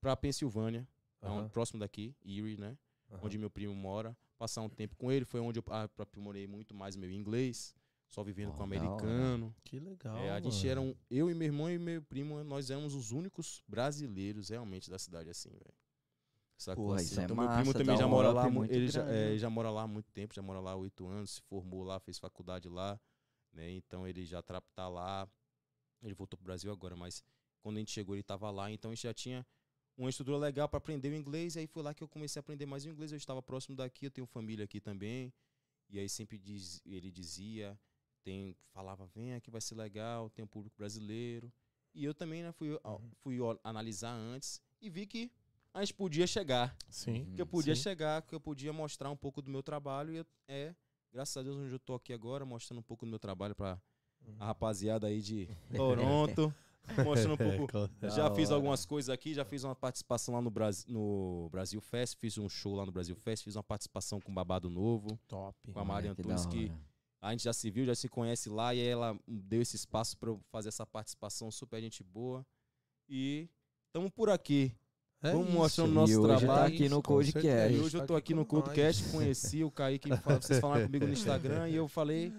pra 0.00 0.14
Pensilvânia, 0.16 0.86
Aham, 1.22 1.32
aonde- 1.38 1.50
próximo 1.50 1.80
daqui, 1.80 2.14
Erie, 2.24 2.56
né? 2.56 2.78
Onde 3.20 3.36
meu 3.36 3.50
primo 3.50 3.74
mora. 3.74 4.16
Passar 4.42 4.60
um 4.62 4.68
tempo 4.68 4.96
com 4.96 5.12
ele. 5.12 5.24
Foi 5.24 5.38
onde 5.38 5.60
eu 5.60 5.64
aprimorei 5.98 6.48
muito 6.48 6.74
mais 6.74 6.96
meu 6.96 7.08
inglês. 7.08 7.76
Só 8.08 8.24
vivendo 8.24 8.48
Ó, 8.48 8.52
com 8.54 8.64
hora. 8.64 8.76
americano. 8.76 9.54
Que 9.62 9.78
legal. 9.78 10.16
É, 10.16 10.30
a 10.30 10.40
gente 10.40 10.56
mano. 10.56 10.68
era 10.68 10.80
um, 10.80 10.96
eu 11.08 11.30
e 11.30 11.34
meu 11.34 11.46
irmão 11.46 11.70
e 11.70 11.78
meu 11.78 12.02
primo, 12.02 12.42
nós 12.42 12.68
éramos 12.68 12.96
os 12.96 13.12
únicos 13.12 13.62
brasileiros 13.68 14.48
realmente 14.48 14.90
da 14.90 14.98
cidade 14.98 15.30
assim, 15.30 15.50
velho. 15.50 15.74
Sacou 16.58 16.86
Porra, 16.86 16.96
assim? 16.96 17.04
isso 17.06 17.20
é 17.20 17.24
Então 17.24 17.36
meu 17.36 17.46
massa, 17.46 17.60
primo 17.60 17.72
também 17.72 17.96
já 17.96 18.04
um 18.04 18.10
mora 18.10 18.32
lá, 18.32 18.50
muito 18.50 18.72
ele 18.74 18.88
já, 18.88 19.08
é, 19.08 19.28
ele 19.28 19.38
já 19.38 19.48
mora 19.48 19.70
lá 19.70 19.82
há 19.82 19.86
muito 19.86 20.10
tempo, 20.10 20.34
já 20.34 20.42
mora 20.42 20.58
lá 20.58 20.72
há 20.72 20.76
oito 20.76 21.06
anos, 21.06 21.34
se 21.34 21.42
formou 21.42 21.84
lá, 21.84 22.00
fez 22.00 22.18
faculdade 22.18 22.68
lá, 22.68 23.00
né? 23.52 23.70
Então 23.70 24.08
ele 24.08 24.24
já 24.24 24.42
tá 24.42 24.88
lá, 24.88 25.28
ele 26.02 26.14
voltou 26.14 26.36
pro 26.36 26.44
Brasil 26.44 26.72
agora, 26.72 26.96
mas 26.96 27.22
quando 27.60 27.76
a 27.76 27.78
gente 27.78 27.92
chegou 27.92 28.16
ele 28.16 28.24
tava 28.24 28.50
lá, 28.50 28.72
então 28.72 28.90
a 28.90 28.94
gente 28.94 29.04
já 29.04 29.14
tinha 29.14 29.46
uma 29.96 30.08
estrutura 30.10 30.36
legal 30.38 30.68
para 30.68 30.78
aprender 30.78 31.10
o 31.10 31.14
inglês, 31.14 31.56
e 31.56 31.60
aí 31.60 31.66
foi 31.66 31.82
lá 31.82 31.92
que 31.94 32.02
eu 32.02 32.08
comecei 32.08 32.38
a 32.38 32.42
aprender 32.42 32.66
mais 32.66 32.84
o 32.84 32.88
inglês, 32.88 33.12
eu 33.12 33.16
estava 33.18 33.42
próximo 33.42 33.76
daqui, 33.76 34.06
eu 34.06 34.10
tenho 34.10 34.26
família 34.26 34.64
aqui 34.64 34.80
também, 34.80 35.32
e 35.88 35.98
aí 35.98 36.08
sempre 36.08 36.38
diz, 36.38 36.80
ele 36.86 37.10
dizia, 37.10 37.78
tem 38.22 38.56
falava, 38.72 39.06
vem 39.06 39.34
aqui 39.34 39.50
vai 39.50 39.60
ser 39.60 39.74
legal, 39.74 40.30
tem 40.30 40.44
um 40.44 40.48
público 40.48 40.76
brasileiro. 40.76 41.52
E 41.94 42.04
eu 42.04 42.14
também 42.14 42.42
né, 42.42 42.52
fui, 42.52 42.78
ó, 42.82 42.98
fui 43.18 43.38
ó, 43.40 43.56
analisar 43.62 44.12
antes 44.14 44.62
e 44.80 44.88
vi 44.88 45.06
que 45.06 45.30
a 45.74 45.80
gente 45.80 45.92
podia 45.94 46.26
chegar, 46.26 46.74
Sim. 46.88 47.24
Uhum. 47.24 47.34
que 47.34 47.42
eu 47.42 47.46
podia 47.46 47.74
sim. 47.74 47.82
chegar, 47.82 48.22
que 48.22 48.34
eu 48.34 48.40
podia 48.40 48.72
mostrar 48.72 49.10
um 49.10 49.16
pouco 49.16 49.42
do 49.42 49.50
meu 49.50 49.62
trabalho 49.62 50.12
e 50.12 50.16
eu- 50.16 50.26
é, 50.48 50.74
graças 51.12 51.36
a 51.36 51.42
Deus 51.42 51.56
onde 51.58 51.70
eu 51.72 51.78
tô 51.78 51.94
aqui 51.94 52.12
agora, 52.14 52.46
mostrando 52.46 52.78
um 52.78 52.82
pouco 52.82 53.04
do 53.04 53.10
meu 53.10 53.18
trabalho 53.18 53.54
para 53.54 53.78
a 54.38 54.46
rapaziada 54.46 55.06
aí 55.06 55.20
de 55.20 55.46
Toronto, 55.76 56.54
mostrando 57.04 57.34
um 57.34 57.36
pouco 57.36 57.88
Da 58.00 58.08
já 58.08 58.30
fiz 58.34 58.50
algumas 58.50 58.84
coisas 58.84 59.08
aqui, 59.08 59.34
já 59.34 59.44
fiz 59.44 59.64
uma 59.64 59.74
participação 59.74 60.34
lá 60.34 60.40
no, 60.40 60.50
Brasil, 60.50 60.92
no 60.92 61.48
Brasil 61.50 61.80
Fest, 61.80 62.16
fiz 62.18 62.38
um 62.38 62.48
show 62.48 62.74
lá 62.74 62.84
no 62.84 62.92
Brasil 62.92 63.14
Fest, 63.14 63.44
fiz 63.44 63.56
uma 63.56 63.62
participação 63.62 64.20
com 64.20 64.30
o 64.32 64.34
Babado 64.34 64.68
Novo, 64.68 65.18
Top. 65.28 65.56
com 65.72 65.78
a 65.78 65.84
Mari 65.84 66.08
Olha 66.08 66.14
que 66.14 66.22
Antunes, 66.22 66.46
que 66.46 66.64
hora. 66.66 66.80
a 67.20 67.30
gente 67.30 67.44
já 67.44 67.52
se 67.52 67.70
viu, 67.70 67.84
já 67.84 67.94
se 67.94 68.08
conhece 68.08 68.48
lá, 68.48 68.74
e 68.74 68.80
ela 68.80 69.18
deu 69.26 69.62
esse 69.62 69.76
espaço 69.76 70.16
para 70.18 70.30
eu 70.30 70.40
fazer 70.50 70.68
essa 70.68 70.86
participação 70.86 71.50
super 71.50 71.80
gente 71.80 72.02
boa. 72.02 72.44
E 73.08 73.48
estamos 73.86 74.10
por 74.10 74.30
aqui. 74.30 74.72
É 75.22 75.30
Vamos 75.30 75.48
isso. 75.48 75.56
mostrando 75.56 75.88
o 75.88 75.92
E 75.92 75.94
nose 75.94 76.16
hoje 76.16 76.28
tá 76.28 76.38
trabalho. 76.38 76.74
aqui 76.74 76.88
no 76.88 77.02
certeza. 77.24 77.68
E 77.70 77.80
hoje 77.80 77.96
eu 77.96 78.00
tá 78.00 78.06
tô 78.08 78.16
aqui 78.16 78.34
no. 78.34 78.44
ColdCast, 78.44 79.08
conheci 79.10 79.62
o 79.62 79.70
Kaique, 79.70 80.10
vocês 80.40 80.58
falaram 80.58 80.84
comigo 80.86 81.06
no 81.06 81.12
Instagram, 81.14 81.68
e 81.68 81.76
eu 81.76 81.86
falei, 81.86 82.32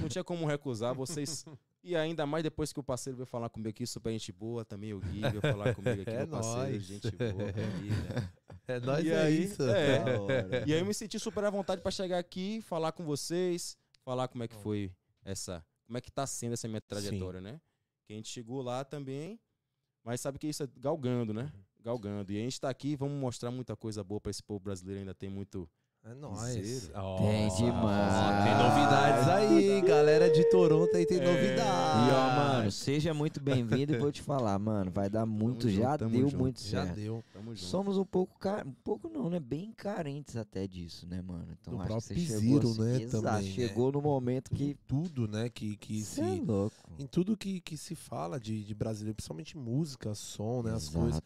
não 0.00 0.08
tinha 0.08 0.24
como 0.24 0.46
recusar, 0.46 0.94
vocês... 0.94 1.44
E 1.84 1.96
ainda 1.96 2.24
mais 2.24 2.44
depois 2.44 2.72
que 2.72 2.78
o 2.78 2.82
parceiro 2.82 3.16
veio 3.16 3.26
falar 3.26 3.48
comigo 3.48 3.68
aqui, 3.68 3.84
super 3.86 4.10
gente 4.12 4.30
boa, 4.30 4.64
também 4.64 4.94
o 4.94 5.00
Gui 5.00 5.20
veio 5.20 5.40
falar 5.40 5.74
comigo 5.74 6.00
aqui, 6.02 6.10
É 6.10 6.18
meu 6.18 6.28
parceiro, 6.28 6.58
nóis. 6.70 6.82
gente 6.84 7.10
boa, 7.16 7.52
família. 7.52 8.32
É 8.68 8.78
nóis, 8.78 9.04
E 9.04 9.10
é 9.10 9.20
aí, 9.22 9.42
isso. 9.42 9.60
é. 9.68 10.64
E 10.64 10.72
aí 10.72 10.78
eu 10.80 10.86
me 10.86 10.94
senti 10.94 11.18
super 11.18 11.42
à 11.44 11.50
vontade 11.50 11.82
pra 11.82 11.90
chegar 11.90 12.18
aqui, 12.18 12.60
falar 12.62 12.92
com 12.92 13.04
vocês, 13.04 13.76
falar 14.04 14.28
como 14.28 14.44
é 14.44 14.48
que 14.48 14.54
foi 14.54 14.92
essa, 15.24 15.66
como 15.84 15.98
é 15.98 16.00
que 16.00 16.12
tá 16.12 16.24
sendo 16.28 16.52
essa 16.52 16.68
minha 16.68 16.80
trajetória, 16.80 17.40
né? 17.40 17.60
Que 18.06 18.12
a 18.12 18.16
gente 18.16 18.28
chegou 18.28 18.62
lá 18.62 18.84
também, 18.84 19.40
mas 20.04 20.20
sabe 20.20 20.38
que 20.38 20.46
isso 20.46 20.62
é 20.62 20.68
galgando, 20.76 21.34
né? 21.34 21.52
Galgando. 21.80 22.30
E 22.32 22.36
a 22.38 22.40
gente 22.40 22.60
tá 22.60 22.70
aqui, 22.70 22.94
vamos 22.94 23.18
mostrar 23.18 23.50
muita 23.50 23.74
coisa 23.74 24.04
boa 24.04 24.20
pra 24.20 24.30
esse 24.30 24.42
povo 24.44 24.60
brasileiro, 24.60 25.00
ainda 25.00 25.12
tem 25.14 25.28
muito 25.28 25.68
É 26.04 26.14
nóis. 26.14 26.90
Ó, 26.94 27.16
Tem 27.18 27.48
demais. 27.54 28.44
Tem 28.44 28.58
novidades 28.58 29.28
aí, 29.28 29.80
galera 29.82 30.28
de 30.32 30.42
Toronto 30.50 30.96
aí 30.96 31.06
tem 31.06 31.20
É. 31.20 31.24
novidades. 31.24 31.62
E 31.62 32.12
ó, 32.12 32.36
mano, 32.36 32.72
seja 32.72 33.14
muito 33.14 33.40
bem-vindo 33.40 33.94
e 33.94 33.98
vou 33.98 34.10
te 34.10 34.20
falar, 34.20 34.58
mano, 34.58 34.90
vai 34.90 35.08
dar 35.08 35.24
muito, 35.24 35.68
junto, 35.70 35.80
já 35.80 35.96
tamo 35.96 36.10
deu 36.10 36.28
junto. 36.28 36.38
muito 36.42 36.60
Já 36.60 36.84
certo. 36.86 36.96
deu. 36.96 37.24
Tamo 37.32 37.54
junto. 37.54 37.60
Somos 37.60 37.96
um 37.96 38.04
pouco, 38.04 38.36
car... 38.40 38.66
um 38.66 38.72
pouco 38.82 39.08
não, 39.08 39.30
né? 39.30 39.38
Bem 39.38 39.70
carentes 39.76 40.36
até 40.36 40.66
disso, 40.66 41.06
né, 41.06 41.22
mano? 41.22 41.46
Então 41.60 41.74
Do 41.76 41.80
acho 41.80 41.86
que 41.86 41.92
próprio 41.92 42.16
você 42.16 42.26
chegou 42.26 42.40
piseiro, 42.60 42.68
assim, 42.68 42.80
né, 42.82 43.02
exato, 43.02 43.22
também, 43.22 43.42
né? 43.44 43.50
chegou 43.54 43.92
no 43.92 44.02
momento 44.02 44.50
que 44.50 44.76
Tudo, 44.88 45.28
né, 45.28 45.48
que, 45.50 45.76
que 45.76 46.02
Cê 46.02 46.20
é 46.20 46.24
se... 46.34 46.40
louco. 46.40 46.76
Em 46.98 47.06
tudo 47.06 47.36
que, 47.36 47.60
que 47.60 47.76
se 47.76 47.94
fala 47.94 48.40
de, 48.40 48.64
de 48.64 48.74
brasileiro, 48.74 49.14
principalmente 49.14 49.56
música, 49.56 50.12
som, 50.16 50.62
né, 50.64 50.72
as 50.74 50.82
Exato. 50.88 50.98
coisas. 50.98 51.22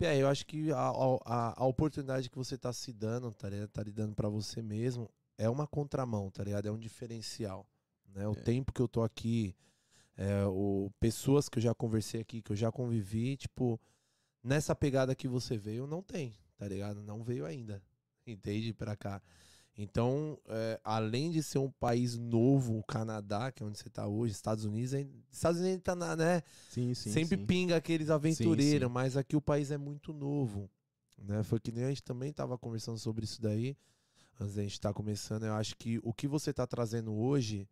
É, 0.00 0.18
eu 0.20 0.28
acho 0.28 0.44
que 0.46 0.70
a, 0.72 0.90
a, 1.24 1.62
a 1.62 1.66
oportunidade 1.66 2.28
que 2.28 2.36
você 2.36 2.58
tá 2.58 2.72
se 2.72 2.92
dando, 2.92 3.32
tá 3.32 3.48
ligado? 3.48 3.68
Tá 3.68 3.82
lhe 3.82 3.92
dando 3.92 4.14
pra 4.14 4.28
você 4.28 4.60
mesmo, 4.60 5.08
é 5.38 5.48
uma 5.48 5.66
contramão, 5.66 6.30
tá 6.30 6.42
ligado? 6.42 6.66
É 6.66 6.70
um 6.70 6.78
diferencial, 6.78 7.66
né? 8.08 8.26
O 8.28 8.32
É. 8.32 8.34
tempo 8.42 8.72
que 8.72 8.82
eu 8.82 8.88
tô 8.88 9.02
aqui, 9.02 9.54
é, 10.16 10.44
o, 10.46 10.90
pessoas 11.00 11.48
que 11.48 11.58
eu 11.58 11.62
já 11.62 11.74
conversei 11.74 12.20
aqui, 12.20 12.42
que 12.42 12.52
eu 12.52 12.56
já 12.56 12.70
convivi, 12.72 13.36
tipo, 13.36 13.80
nessa 14.42 14.74
pegada 14.74 15.14
que 15.14 15.28
você 15.28 15.56
veio, 15.56 15.86
não 15.86 16.02
tem, 16.02 16.36
tá 16.56 16.66
ligado? 16.68 17.02
Não 17.02 17.22
veio 17.22 17.46
ainda, 17.46 17.82
entende? 18.26 18.72
Pra 18.74 18.96
cá. 18.96 19.22
Então, 19.76 20.38
é, 20.48 20.80
além 20.84 21.30
de 21.30 21.42
ser 21.42 21.58
um 21.58 21.70
país 21.70 22.16
novo, 22.16 22.78
o 22.78 22.82
Canadá, 22.84 23.50
que 23.50 23.62
é 23.62 23.66
onde 23.66 23.78
você 23.78 23.90
tá 23.90 24.06
hoje, 24.06 24.32
Estados 24.32 24.64
Unidos, 24.64 24.94
ainda- 24.94 25.12
Estados 25.32 25.60
Unidos 25.60 25.82
tá 25.82 25.96
na, 25.96 26.14
né? 26.14 26.42
Sim, 26.70 26.94
sim. 26.94 27.10
sempre 27.10 27.36
sim. 27.36 27.44
pinga 27.44 27.76
aqueles 27.76 28.08
aventureiros, 28.08 28.90
mas 28.90 29.16
aqui 29.16 29.34
o 29.34 29.40
país 29.40 29.72
é 29.72 29.76
muito 29.76 30.12
novo. 30.12 30.70
Né? 31.18 31.42
Foi 31.42 31.58
que 31.58 31.72
nem 31.72 31.84
a 31.84 31.88
gente 31.88 32.02
também 32.04 32.32
tava 32.32 32.56
conversando 32.56 32.98
sobre 32.98 33.24
isso 33.24 33.42
daí, 33.42 33.76
antes 34.40 34.54
da 34.54 34.62
gente 34.62 34.72
estar 34.72 34.92
começando. 34.92 35.44
Eu 35.44 35.54
acho 35.54 35.76
que 35.76 35.98
o 36.04 36.12
que 36.12 36.28
você 36.28 36.52
tá 36.52 36.66
trazendo 36.66 37.12
hoje 37.12 37.68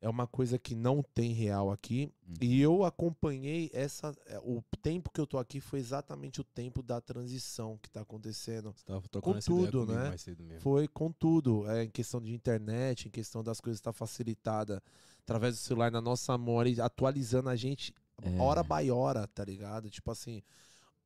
é 0.00 0.08
uma 0.08 0.26
coisa 0.26 0.58
que 0.58 0.74
não 0.74 1.02
tem 1.02 1.32
real 1.32 1.70
aqui. 1.70 2.12
Uhum. 2.28 2.34
E 2.42 2.60
eu 2.60 2.84
acompanhei 2.84 3.70
essa. 3.72 4.14
é, 4.26 4.38
O 4.40 4.62
tempo 4.82 5.10
que 5.10 5.20
eu 5.20 5.26
tô 5.26 5.38
aqui 5.38 5.60
foi 5.60 5.78
exatamente 5.78 6.40
o 6.40 6.44
tempo 6.44 6.82
da 6.82 7.00
transição 7.00 7.78
que 7.82 7.90
tá 7.90 8.02
acontecendo. 8.02 8.72
Você 8.76 8.84
tava 8.84 9.00
trocando 9.08 9.36
Com 9.36 9.40
tudo, 9.40 9.86
né? 9.86 10.08
mais 10.08 10.20
cedo 10.20 10.42
mesmo. 10.44 10.60
Foi 10.60 10.86
com 10.88 11.10
tudo. 11.10 11.68
É, 11.70 11.84
em 11.84 11.90
questão 11.90 12.20
de 12.20 12.32
internet, 12.34 13.08
em 13.08 13.10
questão 13.10 13.42
das 13.42 13.60
coisas 13.60 13.78
estar 13.78 13.92
facilitada 13.92 14.82
através 15.22 15.54
do 15.54 15.58
celular 15.60 15.90
na 15.90 16.02
nossa 16.02 16.36
memória, 16.36 16.68
e 16.70 16.80
atualizando 16.80 17.48
a 17.48 17.56
gente 17.56 17.94
É. 18.22 18.38
hora 18.38 18.62
by 18.62 18.90
hora, 18.90 19.26
tá 19.26 19.42
ligado? 19.44 19.88
Tipo 19.90 20.10
assim, 20.10 20.42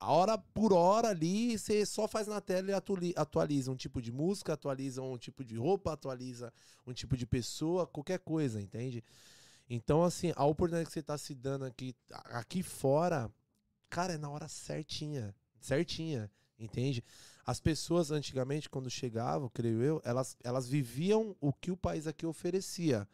a 0.00 0.12
hora 0.12 0.38
por 0.38 0.72
hora 0.72 1.08
ali, 1.08 1.58
você 1.58 1.84
só 1.84 2.06
faz 2.06 2.26
na 2.26 2.40
tela 2.40 2.70
e 2.70 3.14
atualiza 3.16 3.72
um 3.72 3.76
tipo 3.76 4.00
de 4.00 4.12
música, 4.12 4.52
atualiza 4.52 5.02
um 5.02 5.18
tipo 5.18 5.44
de 5.44 5.56
roupa, 5.56 5.92
atualiza 5.92 6.52
um 6.87 6.92
tipo 6.92 7.16
de 7.16 7.26
pessoa, 7.26 7.87
qualquer 7.87 8.20
coisa, 8.20 8.61
entende? 8.61 9.02
Então, 9.68 10.02
assim, 10.04 10.32
a 10.37 10.44
oportunidade 10.44 10.87
que 10.87 10.92
você 10.92 11.02
tá 11.02 11.18
se 11.18 11.34
dando 11.34 11.64
aqui, 11.64 11.94
aqui 12.11 12.62
fora, 12.62 13.30
cara, 13.90 14.14
é 14.14 14.18
na 14.18 14.30
hora 14.30 14.48
certinha. 14.48 15.34
Certinha, 15.61 16.30
entende? 16.58 17.02
As 17.44 17.61
pessoas 17.61 18.11
antigamente, 18.11 18.70
quando 18.70 18.88
chegavam, 18.88 19.48
creio 19.48 19.82
eu, 19.82 20.00
elas, 20.04 20.37
elas 20.44 20.68
viviam 20.68 21.37
o 21.40 21.52
que 21.52 21.70
o 21.70 21.76
país 21.76 22.06
aqui 22.06 22.24
oferecia. 22.24 23.06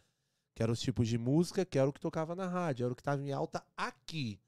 Que 0.54 0.62
eram 0.62 0.72
os 0.72 0.80
tipos 0.80 1.08
de 1.08 1.16
música, 1.16 1.64
que 1.64 1.78
era 1.78 1.88
o 1.88 1.92
que 1.92 2.00
tocava 2.00 2.36
na 2.36 2.46
rádio, 2.46 2.84
era 2.84 2.92
o 2.92 2.96
que 2.96 3.00
estava 3.00 3.22
em 3.22 3.32
alta 3.32 3.64
aqui. 3.76 4.38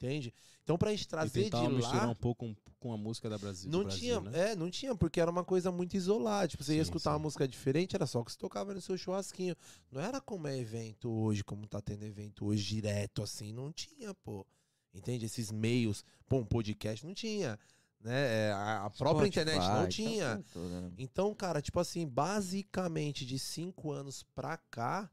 Entende? 0.00 0.32
Então, 0.62 0.78
pra 0.78 0.92
gente 0.92 1.02
E 1.02 1.08
trazer 1.08 1.44
tentava 1.44 1.66
de 1.68 1.74
misturar 1.74 2.04
lá. 2.04 2.10
um 2.12 2.14
pouco 2.14 2.54
com, 2.78 2.92
a 2.92 2.96
música 2.96 3.28
da 3.28 3.36
Brasil. 3.36 3.68
Não 3.68 3.82
Brasil, 3.82 3.98
tinha, 3.98 4.20
né? 4.20 4.52
é, 4.52 4.56
não 4.56 4.70
tinha, 4.70 4.94
porque 4.94 5.20
era 5.20 5.28
uma 5.30 5.42
coisa 5.44 5.72
muito 5.72 5.94
isolada. 5.96 6.46
Tipo, 6.46 6.62
você 6.62 6.72
ia 6.74 6.76
Sim, 6.76 6.82
escutar 6.82 7.10
uma 7.10 7.16
sim. 7.18 7.22
música 7.24 7.48
diferente, 7.48 7.96
era 7.96 8.06
só 8.06 8.22
que 8.22 8.30
você 8.30 8.38
tocava 8.38 8.72
no 8.72 8.80
seu 8.80 8.96
churrasquinho. 8.96 9.56
Não 9.90 10.00
era 10.00 10.20
como 10.20 10.46
é 10.46 10.56
evento 10.56 11.10
hoje, 11.10 11.42
como 11.42 11.66
tá 11.66 11.80
tendo 11.80 12.04
evento 12.04 12.46
hoje 12.46 12.62
direto, 12.64 13.22
assim. 13.24 13.52
Não 13.52 13.72
tinha, 13.72 14.14
pô. 14.14 14.46
Entende? 14.94 15.26
Esses 15.26 15.50
meios, 15.50 16.04
pô, 16.28 16.36
um 16.38 16.44
podcast 16.46 17.04
não 17.04 17.12
tinha. 17.14 17.58
Né? 18.00 18.46
É, 18.48 18.52
A, 18.52 18.84
a 18.84 18.90
própria 18.90 19.26
Spotify, 19.26 19.28
internet 19.28 19.58
não 19.58 19.72
aquela 19.72 19.88
tinha. 19.88 20.34
né? 20.36 20.92
Então, 20.96 21.34
cara, 21.34 21.60
tipo 21.60 21.80
assim, 21.80 22.06
basicamente 22.06 23.26
de 23.26 23.36
cinco 23.38 23.90
anos 23.90 24.22
pra 24.34 24.56
cá, 24.70 25.10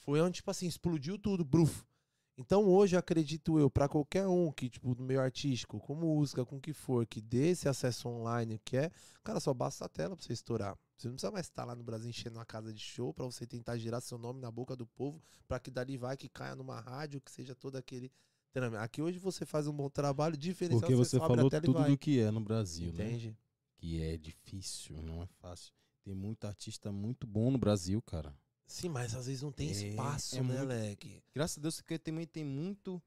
foi 0.00 0.20
onde, 0.20 0.36
tipo 0.36 0.50
assim, 0.50 0.66
explodiu 0.66 1.18
tudo, 1.18 1.42
bruf. 1.44 1.82
Então 2.38 2.64
hoje, 2.64 2.96
acredito 2.96 3.58
eu, 3.58 3.70
pra 3.70 3.88
qualquer 3.88 4.26
um 4.26 4.50
que, 4.50 4.70
tipo, 4.70 4.94
no 4.94 5.04
meio 5.04 5.20
artístico, 5.20 5.78
com 5.78 5.94
música, 5.94 6.44
com 6.46 6.56
o 6.56 6.60
que 6.60 6.72
for, 6.72 7.06
que 7.06 7.20
dê 7.20 7.50
esse 7.50 7.68
acesso 7.68 8.08
online, 8.08 8.58
que 8.64 8.76
é, 8.76 8.90
cara, 9.22 9.38
só 9.38 9.52
basta 9.52 9.84
a 9.84 9.88
tela 9.88 10.16
pra 10.16 10.24
você 10.24 10.32
estourar. 10.32 10.76
Você 10.96 11.08
não 11.08 11.14
precisa 11.14 11.30
mais 11.30 11.46
estar 11.46 11.64
lá 11.64 11.74
no 11.74 11.82
Brasil 11.82 12.08
enchendo 12.08 12.38
uma 12.38 12.46
casa 12.46 12.72
de 12.72 12.80
show 12.80 13.12
pra 13.12 13.26
você 13.26 13.46
tentar 13.46 13.76
girar 13.76 14.00
seu 14.00 14.16
nome 14.16 14.40
na 14.40 14.50
boca 14.50 14.74
do 14.74 14.86
povo, 14.86 15.22
pra 15.46 15.60
que 15.60 15.70
dali 15.70 15.98
vai, 15.98 16.16
que 16.16 16.28
caia 16.28 16.54
numa 16.54 16.80
rádio, 16.80 17.20
que 17.20 17.30
seja 17.30 17.54
todo 17.54 17.76
aquele... 17.76 18.10
Aqui 18.80 19.00
hoje 19.00 19.18
você 19.18 19.46
faz 19.46 19.66
um 19.66 19.72
bom 19.72 19.88
trabalho, 19.88 20.36
diferencial, 20.36 20.80
Porque 20.80 20.94
você 20.94 21.16
a 21.16 21.20
falou 21.20 21.50
tudo 21.50 21.84
do 21.84 21.98
que 21.98 22.20
é 22.20 22.30
no 22.30 22.40
Brasil, 22.40 22.92
né? 22.92 23.06
Entende? 23.06 23.36
Que 23.76 24.02
é 24.02 24.16
difícil, 24.16 25.02
não 25.02 25.22
é 25.22 25.26
fácil. 25.40 25.72
Tem 26.04 26.14
muito 26.14 26.46
artista 26.46 26.92
muito 26.92 27.26
bom 27.26 27.50
no 27.50 27.58
Brasil, 27.58 28.00
cara. 28.02 28.34
Sim, 28.72 28.88
mas 28.88 29.14
às 29.14 29.26
vezes 29.26 29.42
não 29.42 29.52
tem 29.52 29.68
É, 29.68 29.72
espaço, 29.72 30.36
é 30.36 30.42
né, 30.42 30.44
muito- 30.58 30.64
Leque? 30.64 31.22
Graças 31.34 31.58
a 31.58 31.60
Deus, 31.60 31.76
porque 31.80 31.98
também 31.98 32.26
tem 32.26 32.42
muito, 32.42 33.00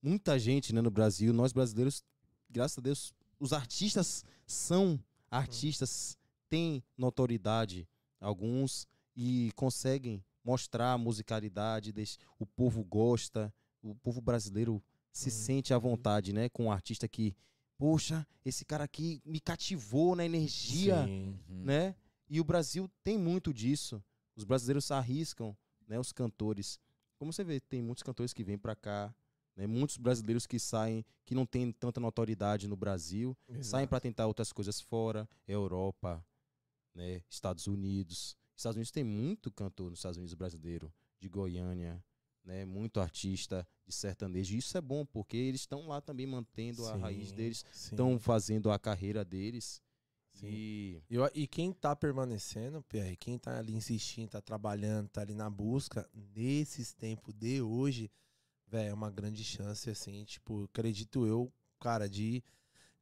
muita 0.00 0.38
gente 0.38 0.72
né, 0.72 0.80
no 0.80 0.90
Brasil. 0.90 1.32
Nós 1.32 1.52
brasileiros, 1.52 2.04
graças 2.48 2.78
a 2.78 2.80
Deus, 2.80 3.12
os 3.40 3.52
artistas 3.52 4.24
são 4.46 4.98
artistas, 5.30 6.16
têm 6.48 6.82
notoriedade, 6.96 7.88
alguns, 8.20 8.86
e 9.16 9.50
conseguem 9.56 10.24
mostrar 10.44 10.92
a 10.92 10.98
musicalidade, 10.98 11.92
o 12.38 12.46
povo 12.46 12.84
gosta, 12.84 13.52
o 13.82 13.94
povo 13.96 14.20
brasileiro 14.20 14.80
se 15.12 15.28
Uhum. 15.28 15.34
sente 15.34 15.74
à 15.74 15.78
vontade, 15.78 16.32
né? 16.32 16.48
Com 16.48 16.66
um 16.66 16.72
artista 16.72 17.08
que, 17.08 17.34
poxa, 17.76 18.24
esse 18.44 18.64
cara 18.64 18.84
aqui 18.84 19.20
me 19.24 19.40
cativou 19.40 20.14
na 20.14 20.24
energia 20.24 21.04
Sim. 21.06 21.38
Uhum. 21.48 21.64
né? 21.64 21.96
E 22.30 22.40
o 22.40 22.44
Brasil 22.44 22.88
tem 23.02 23.18
muito 23.18 23.52
disso. 23.52 24.02
Os 24.36 24.44
brasileiros 24.44 24.90
arriscam, 24.90 25.56
né? 25.86 25.98
Os 25.98 26.12
cantores. 26.12 26.78
Como 27.18 27.32
você 27.32 27.44
vê, 27.44 27.60
tem 27.60 27.82
muitos 27.82 28.02
cantores 28.02 28.32
que 28.32 28.42
vêm 28.42 28.58
pra 28.58 28.74
cá, 28.74 29.14
né? 29.56 29.66
Muitos 29.66 29.96
brasileiros 29.96 30.46
que 30.46 30.58
saem, 30.58 31.04
que 31.24 31.34
não 31.34 31.46
têm 31.46 31.70
tanta 31.72 32.00
notoriedade 32.00 32.66
no 32.66 32.76
Brasil, 32.76 33.36
saem 33.62 33.86
pra 33.86 34.00
tentar 34.00 34.26
outras 34.26 34.52
coisas 34.52 34.80
fora, 34.80 35.28
Europa, 35.46 36.24
né? 36.94 37.22
Estados 37.30 37.66
Unidos. 37.66 38.36
Estados 38.56 38.76
Unidos 38.76 38.90
tem 38.90 39.04
muito 39.04 39.50
cantor 39.50 39.90
nos 39.90 39.98
Estados 39.98 40.16
Unidos 40.16 40.34
brasileiro, 40.34 40.92
de 41.20 41.28
Goiânia, 41.28 42.02
né? 42.44 42.64
Muito 42.64 43.00
artista 43.00 43.66
de 43.86 43.94
sertanejo. 43.94 44.56
Isso 44.56 44.76
é 44.76 44.80
bom 44.80 45.04
porque 45.04 45.36
eles 45.36 45.62
estão 45.62 45.86
lá 45.88 46.00
também 46.00 46.26
mantendo 46.26 46.86
a 46.86 46.96
raiz 46.96 47.28
Sim, 47.28 47.34
deles, 47.34 47.64
sim, 47.72 47.94
estão 47.94 48.18
fazendo 48.18 48.70
a 48.70 48.78
carreira 48.78 49.24
deles. 49.24 49.82
Sim. 50.34 50.60
E 50.60 51.02
eu- 51.10 51.30
e 51.34 51.46
quem 51.46 51.72
tá 51.72 51.94
permanecendo, 51.94 52.82
PR, 52.84 53.16
quem 53.16 53.38
tá 53.38 53.58
ali 53.58 53.74
insistindo, 53.74 54.30
tá 54.30 54.40
trabalhando, 54.40 55.08
tá 55.08 55.20
ali 55.20 55.34
na 55.34 55.48
busca, 55.50 56.08
nesses 56.34 56.92
tempos 56.92 57.34
de 57.34 57.60
hoje, 57.62 58.10
velho, 58.68 58.90
é 58.90 58.94
uma 58.94 59.10
grande 59.10 59.44
chance, 59.44 59.90
assim, 59.90 60.24
tipo, 60.24 60.64
acredito 60.64 61.26
eu, 61.26 61.52
cara, 61.80 62.08
de, 62.08 62.42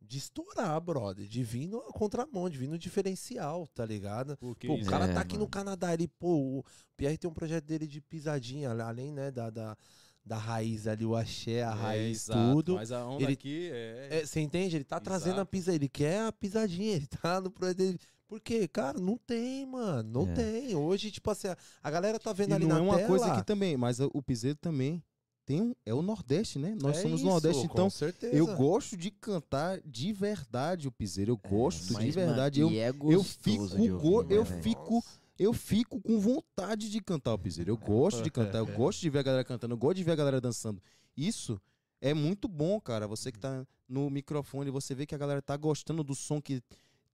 de 0.01 0.19
estourar, 0.19 0.81
brother, 0.81 1.27
de 1.27 1.43
vir 1.45 1.67
no 1.69 1.81
contramão, 1.93 2.51
de 2.51 2.59
vir 2.59 2.69
no 2.69 2.79
diferencial, 2.79 3.67
tá 3.69 3.87
ligado? 3.87 4.39
porque 4.39 4.67
Pô, 4.67 4.75
o 4.75 4.85
cara 4.85 5.07
É, 5.07 5.15
tá 5.15 5.21
aqui 5.21 5.35
mano. 5.35 5.45
no 5.45 5.49
Canadá, 5.49 5.95
ele, 5.95 6.09
pô, 6.09 6.61
o 6.61 6.65
Pierre 6.97 7.19
tem 7.19 7.31
um 7.31 7.35
projeto 7.35 7.65
dele 7.65 7.87
de 7.87 8.01
pisadinha, 8.01 8.71
além, 8.71 9.13
né, 9.13 9.31
da, 9.31 9.51
da, 9.51 9.77
da 10.25 10.37
raiz 10.37 10.87
ali, 10.87 11.05
o 11.05 11.17
axé, 11.17 11.63
a 11.65 11.71
É, 11.71 11.75
raiz, 11.75 12.29
exato, 12.29 12.55
tudo. 12.55 12.75
Mas 12.75 12.93
a 12.93 13.05
onda 13.07 13.25
Ele- 13.25 13.33
aqui 13.33 13.69
é. 13.73 14.09
É, 14.21 14.27
você 14.27 14.41
entende? 14.41 14.77
Ele 14.77 14.85
tá 14.85 15.01
trazendo 15.01 15.33
a 15.33 15.37
Exato. 15.39 15.51
pisa, 15.51 15.75
ele 15.75 15.89
quer 15.89 16.21
a 16.23 16.33
pisadinha, 16.33 16.95
ele 16.97 17.07
tá 17.07 17.41
no 17.41 17.51
projeto 17.51 17.77
dele. 17.79 17.99
Por 18.29 18.41
quê? 18.41 18.67
Cara, 18.67 18.99
não 18.99 19.19
tem, 19.19 19.67
mano. 19.67 20.25
Não 20.25 20.31
É. 20.31 20.35
tem. 20.35 20.75
Hoje, 20.75 21.11
tipo 21.11 21.31
assim, 21.31 21.49
a- 21.49 21.57
a 21.83 21.91
galera 21.91 22.19
tá 22.19 22.33
vendo 22.33 22.51
e 22.51 22.55
ali 22.55 22.65
não 22.67 22.77
na 22.77 22.79
é 22.79 22.83
uma 22.83 22.97
tela. 22.97 23.09
coisa 23.09 23.35
que 23.35 23.45
também, 23.45 23.77
mas 23.77 24.01
o 24.01 24.23
piseiro 24.23 24.57
também 24.57 25.03
tem 25.45 25.61
um, 25.61 25.75
é 25.85 25.93
o 25.93 26.01
Nordeste, 26.01 26.59
né? 26.59 26.75
Nós 26.81 26.97
É 26.99 27.03
somos 27.03 27.21
isso, 27.21 27.29
Nordeste, 27.29 27.67
com 27.67 27.73
então 27.75 27.91
certeza. 27.91 28.35
eu 28.35 28.47
gosto 28.57 28.97
de 28.97 29.11
cantar 29.11 29.81
de 29.85 30.13
verdade 30.13 30.87
o 30.89 30.93
piseiro. 30.93 31.33
Eu 31.33 31.37
gosto 31.51 31.89
de 31.89 31.95
É, 31.95 32.07
Mas, 32.07 32.15
verdade. 32.15 32.63
mano, 32.63 32.73
Eu, 32.73 32.77
e 32.77 32.81
é 32.81 32.89
eu 33.13 33.23
fico, 33.25 33.69
de 33.69 33.89
go- 33.91 34.09
ouvir, 34.19 34.35
eu 34.35 34.45
né, 34.45 34.51
velho? 34.51 34.63
fico, 34.63 35.05
eu 35.39 35.53
fico 35.53 36.01
com 36.01 36.21
vontade 36.21 36.91
de 36.91 37.01
cantar 37.01 37.35
o 37.35 37.39
piseiro. 37.39 37.71
Eu 37.71 37.77
gosto 37.77 38.23
de 38.23 38.31
cantar, 38.31 38.59
eu 38.59 38.67
gosto 38.67 39.01
de 39.01 39.11
ver 39.11 39.21
a 39.21 39.23
galera 39.23 39.45
cantando, 39.45 39.75
eu 39.75 39.79
gosto 39.79 39.97
de 39.97 40.05
ver 40.05 40.13
a 40.13 40.17
galera 40.17 40.41
dançando. 40.41 40.83
Isso 41.17 41.61
é 42.01 42.13
muito 42.15 42.49
bom, 42.49 42.81
cara. 42.81 43.07
Você 43.07 43.33
que 43.33 43.39
tá 43.39 43.67
no 43.89 44.09
microfone, 44.11 44.71
você 44.71 44.95
vê 44.95 45.07
que 45.07 45.15
a 45.15 45.19
galera 45.19 45.43
tá 45.43 45.57
gostando 45.57 46.03
do 46.03 46.15
som 46.15 46.41
que 46.41 46.63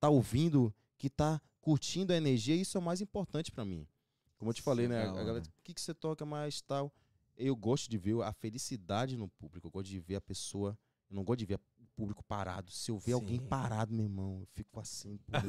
tá 0.01 0.09
ouvindo, 0.09 0.75
que 0.97 1.11
tá 1.11 1.41
curtindo 1.61 2.13
a 2.13 2.17
energia, 2.17 2.55
isso 2.55 2.79
é 2.79 2.81
o 2.81 2.83
mais 2.83 3.01
importante 3.01 3.51
pra 3.53 3.65
mim. 3.65 3.87
Como 4.39 4.51
eu 4.51 4.55
te 4.55 4.63
falei, 4.63 4.87
é 4.87 4.89
né? 4.89 5.03
A 5.03 5.13
galera, 5.13 5.41
o 5.41 5.63
que, 5.63 5.75
que 5.75 5.81
você 5.81 5.93
toca 5.93 6.25
mais 6.25 6.61
tal? 6.61 6.93
Eu 7.37 7.55
gosto 7.55 7.91
de 7.91 7.99
ver 7.99 8.21
a 8.23 8.33
felicidade 8.33 9.17
no 9.17 9.29
público, 9.29 9.67
eu 9.67 9.71
gosto 9.71 9.89
de 9.89 9.99
ver 9.99 10.17
a 10.17 10.21
pessoa. 10.21 10.79
Eu 11.11 11.17
não 11.17 11.25
gosto 11.25 11.41
de 11.41 11.47
ver 11.47 11.61
o 11.78 11.78
público 11.99 12.23
parado. 12.29 12.71
Se 12.71 12.93
eu 12.93 12.99
ver 12.99 13.13
alguém 13.15 13.41
Sim. 13.41 13.47
parado, 13.47 13.93
meu 13.93 14.05
irmão, 14.05 14.39
eu 14.41 14.47
fico 14.55 14.79
assim. 14.79 15.19
pô, 15.27 15.37
eu 15.37 15.41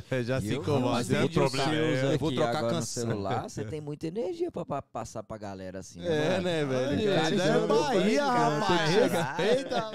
fico- 0.00 0.24
Já 0.24 0.40
se 0.40 0.48
eu 0.48 0.62
incomoda. 0.62 1.02
vi 1.02 1.02
uns 1.02 1.10
é 1.10 1.18
o 1.18 1.22
vídeos 1.28 1.34
problema. 1.52 1.72
É, 1.74 2.14
eu 2.14 2.18
vou 2.18 2.32
trocar 2.32 2.48
agora 2.56 2.72
no 2.72 2.78
canção. 2.78 3.02
celular, 3.04 3.48
você 3.50 3.64
tem 3.66 3.80
muita 3.80 4.06
energia 4.06 4.50
pra, 4.50 4.64
pra 4.64 4.80
passar 4.80 5.22
pra 5.22 5.36
galera 5.36 5.80
assim. 5.80 6.00
É, 6.02 6.30
mano? 6.30 6.42
né, 6.44 6.64
velho? 6.64 6.88
Olha, 6.88 7.14
Cara, 7.20 7.34
é 7.34 7.66
Bahia, 7.66 8.24
rapaz. 8.24 8.90
chegar. 8.90 9.36
Respeita, 9.36 9.92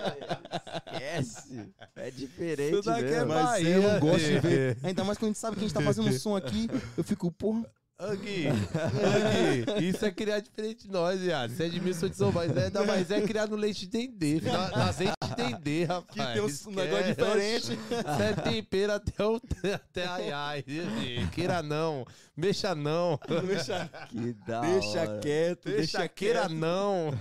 Esquece. 0.86 1.74
É 1.96 2.12
diferente 2.12 2.74
Isso 2.76 2.84
daqui 2.84 3.04
é 3.06 3.10
mesmo. 3.10 3.28
Bahia. 3.28 3.44
Mas 3.46 3.68
eu 3.68 3.82
não 3.94 4.00
gosto 4.00 4.26
de 4.26 4.40
ver. 4.40 4.78
Ainda 4.84 5.04
mais 5.04 5.18
quando 5.18 5.24
a 5.26 5.28
gente 5.30 5.40
sabe 5.40 5.56
que 5.56 5.62
a 5.64 5.68
gente 5.68 5.74
tá 5.74 5.82
fazendo 5.82 6.08
um 6.10 6.14
som 6.20 6.36
aqui, 6.36 6.70
eu 6.96 7.04
fico, 7.04 7.32
porra. 7.32 7.66
Aqui, 8.00 8.46
aqui. 9.74 9.86
Isso 9.86 10.06
é 10.06 10.12
criar 10.12 10.40
diferente 10.40 10.86
de 10.86 10.92
nós, 10.92 11.20
viado. 11.20 11.50
Você 11.50 11.66
é 11.66 11.70
de 11.70 11.82
Milson 11.82 12.08
de 12.08 12.16
São 12.16 12.32
Paulo, 12.32 12.52
é 12.60 12.70
da 12.70 12.86
mas 12.86 13.10
é 13.10 13.22
criado 13.22 13.50
no 13.50 13.56
leite 13.56 13.88
de 13.88 13.88
dendê, 13.88 14.40
na, 14.42 14.70
na 14.70 14.90
azeite 14.90 15.14
de 15.28 15.36
dendê, 15.36 15.84
rapaz. 15.86 16.08
Que 16.10 16.34
tem 16.34 16.42
um 16.42 16.46
Esquece. 16.48 16.70
negócio 16.76 17.06
diferente. 17.08 17.80
Você 17.88 18.24
é 18.24 18.34
tempero 18.34 18.94
até 18.94 19.26
o 19.26 19.42
até 19.74 20.06
ai 20.06 20.32
ai. 20.32 20.66
Queira 21.34 21.64
não, 21.64 22.06
mexa 22.36 22.76
não, 22.76 23.18
Que 24.10 24.34
da 24.46 24.62
Deixa 24.62 25.02
hora. 25.02 25.20
quieto, 25.20 25.66
deixa 25.66 25.78
deixa 25.98 26.08
queira 26.08 26.42
quieto. 26.42 26.52
não. 26.54 27.12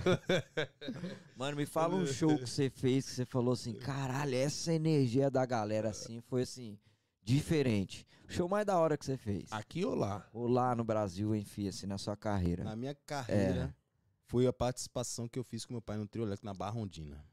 Mano, 1.35 1.57
me 1.57 1.65
fala 1.65 1.95
um 1.95 2.05
show 2.05 2.37
que 2.37 2.47
você 2.47 2.69
fez 2.69 3.05
que 3.05 3.11
você 3.15 3.25
falou 3.25 3.53
assim, 3.53 3.73
caralho, 3.73 4.35
essa 4.35 4.71
energia 4.71 5.31
da 5.31 5.43
galera 5.43 5.89
assim 5.89 6.21
foi 6.21 6.43
assim, 6.43 6.77
diferente. 7.23 8.05
O 8.27 8.31
show 8.31 8.49
mais 8.49 8.65
da 8.65 8.77
hora 8.77 8.97
que 8.97 9.05
você 9.05 9.17
fez. 9.17 9.51
Aqui 9.51 9.85
ou 9.85 9.95
lá? 9.95 10.27
Ou 10.33 10.47
lá 10.47 10.75
no 10.75 10.83
Brasil, 10.83 11.33
enfim, 11.35 11.67
assim, 11.67 11.85
na 11.87 11.97
sua 11.97 12.15
carreira. 12.17 12.63
Na 12.63 12.75
minha 12.75 12.93
carreira, 12.93 13.73
foi 14.25 14.45
a 14.47 14.53
participação 14.53 15.27
que 15.27 15.39
eu 15.39 15.43
fiz 15.43 15.65
com 15.65 15.73
meu 15.73 15.81
pai 15.81 15.97
no 15.97 16.05
trio 16.07 16.23
elétrico 16.25 16.45
na 16.45 16.53
Barra 16.53 16.77
Ondina. 16.77 17.23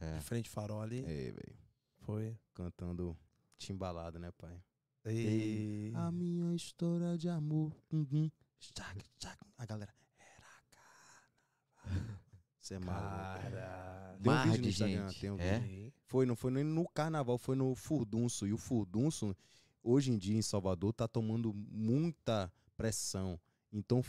É. 0.00 0.16
De 0.18 0.24
frente 0.24 0.48
farol 0.50 0.80
ali. 0.82 1.00
É, 1.04 1.30
velho. 1.32 1.56
Foi. 2.00 2.36
Cantando 2.54 3.16
timbalada, 3.56 4.18
né, 4.18 4.30
pai? 4.32 4.60
E... 5.06 5.92
A 5.94 6.10
minha 6.10 6.54
história 6.54 7.16
de 7.16 7.28
amor. 7.28 7.72
Hum, 7.92 8.06
hum. 8.12 8.30
Tchac, 8.58 9.04
tchac. 9.18 9.38
A 9.56 9.64
galera. 9.64 9.94
Era 10.18 10.52
carnaval. 11.86 12.18
Você 12.60 12.74
é 12.74 12.78
maluco. 12.80 13.42
Cara. 13.42 14.18
Tem 14.22 14.32
um 14.32 14.42
vídeo 14.42 14.62
no 14.62 14.68
Instagram, 14.68 15.08
gente. 15.08 15.20
tem 15.20 15.30
um 15.30 15.38
É? 15.38 15.58
vídeo. 15.60 15.92
Foi, 16.06 16.26
não 16.26 16.34
foi 16.36 16.50
nem 16.50 16.64
no 16.64 16.88
carnaval, 16.88 17.38
foi 17.38 17.54
no 17.56 17.74
Furdunço. 17.74 18.46
E 18.46 18.52
o 18.52 18.58
Furdunço, 18.58 19.34
hoje 19.88 20.10
em 20.12 20.18
dia 20.18 20.36
em 20.36 20.42
Salvador, 20.42 20.92
tá 20.92 21.08
tomando 21.08 21.52
muita 21.54 22.52
pressão. 22.76 23.38
Então 23.72 23.98
o 24.00 24.02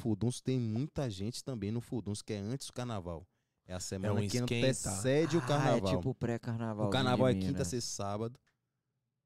tem 0.43 0.59
muita 0.59 1.09
gente 1.09 1.43
também 1.43 1.71
no 1.71 1.81
Furdunço, 1.81 2.23
que 2.23 2.33
é 2.33 2.37
antes 2.39 2.67
do 2.67 2.73
carnaval. 2.73 3.27
É 3.65 3.73
a 3.73 3.79
semana 3.79 4.13
um 4.13 4.27
que 4.27 4.37
esquenta. 4.37 4.55
antecede 4.55 5.37
o 5.37 5.39
Ah, 5.41 5.47
carnaval. 5.47 5.93
é 5.93 5.95
tipo 5.97 6.15
pré-carnaval. 6.15 6.87
o 6.87 6.89
carnaval 6.89 7.27
é 7.27 7.33
quinta, 7.33 7.47
Minas. 7.51 7.67
sexta, 7.67 7.91
sábado. 8.03 8.39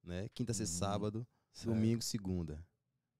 Né? 0.03 0.27
Quinta, 0.33 0.53
sexta, 0.53 0.73
Uhum. 0.73 0.79
sábado. 0.91 1.27
Domingo, 1.63 2.01
segunda. 2.01 2.65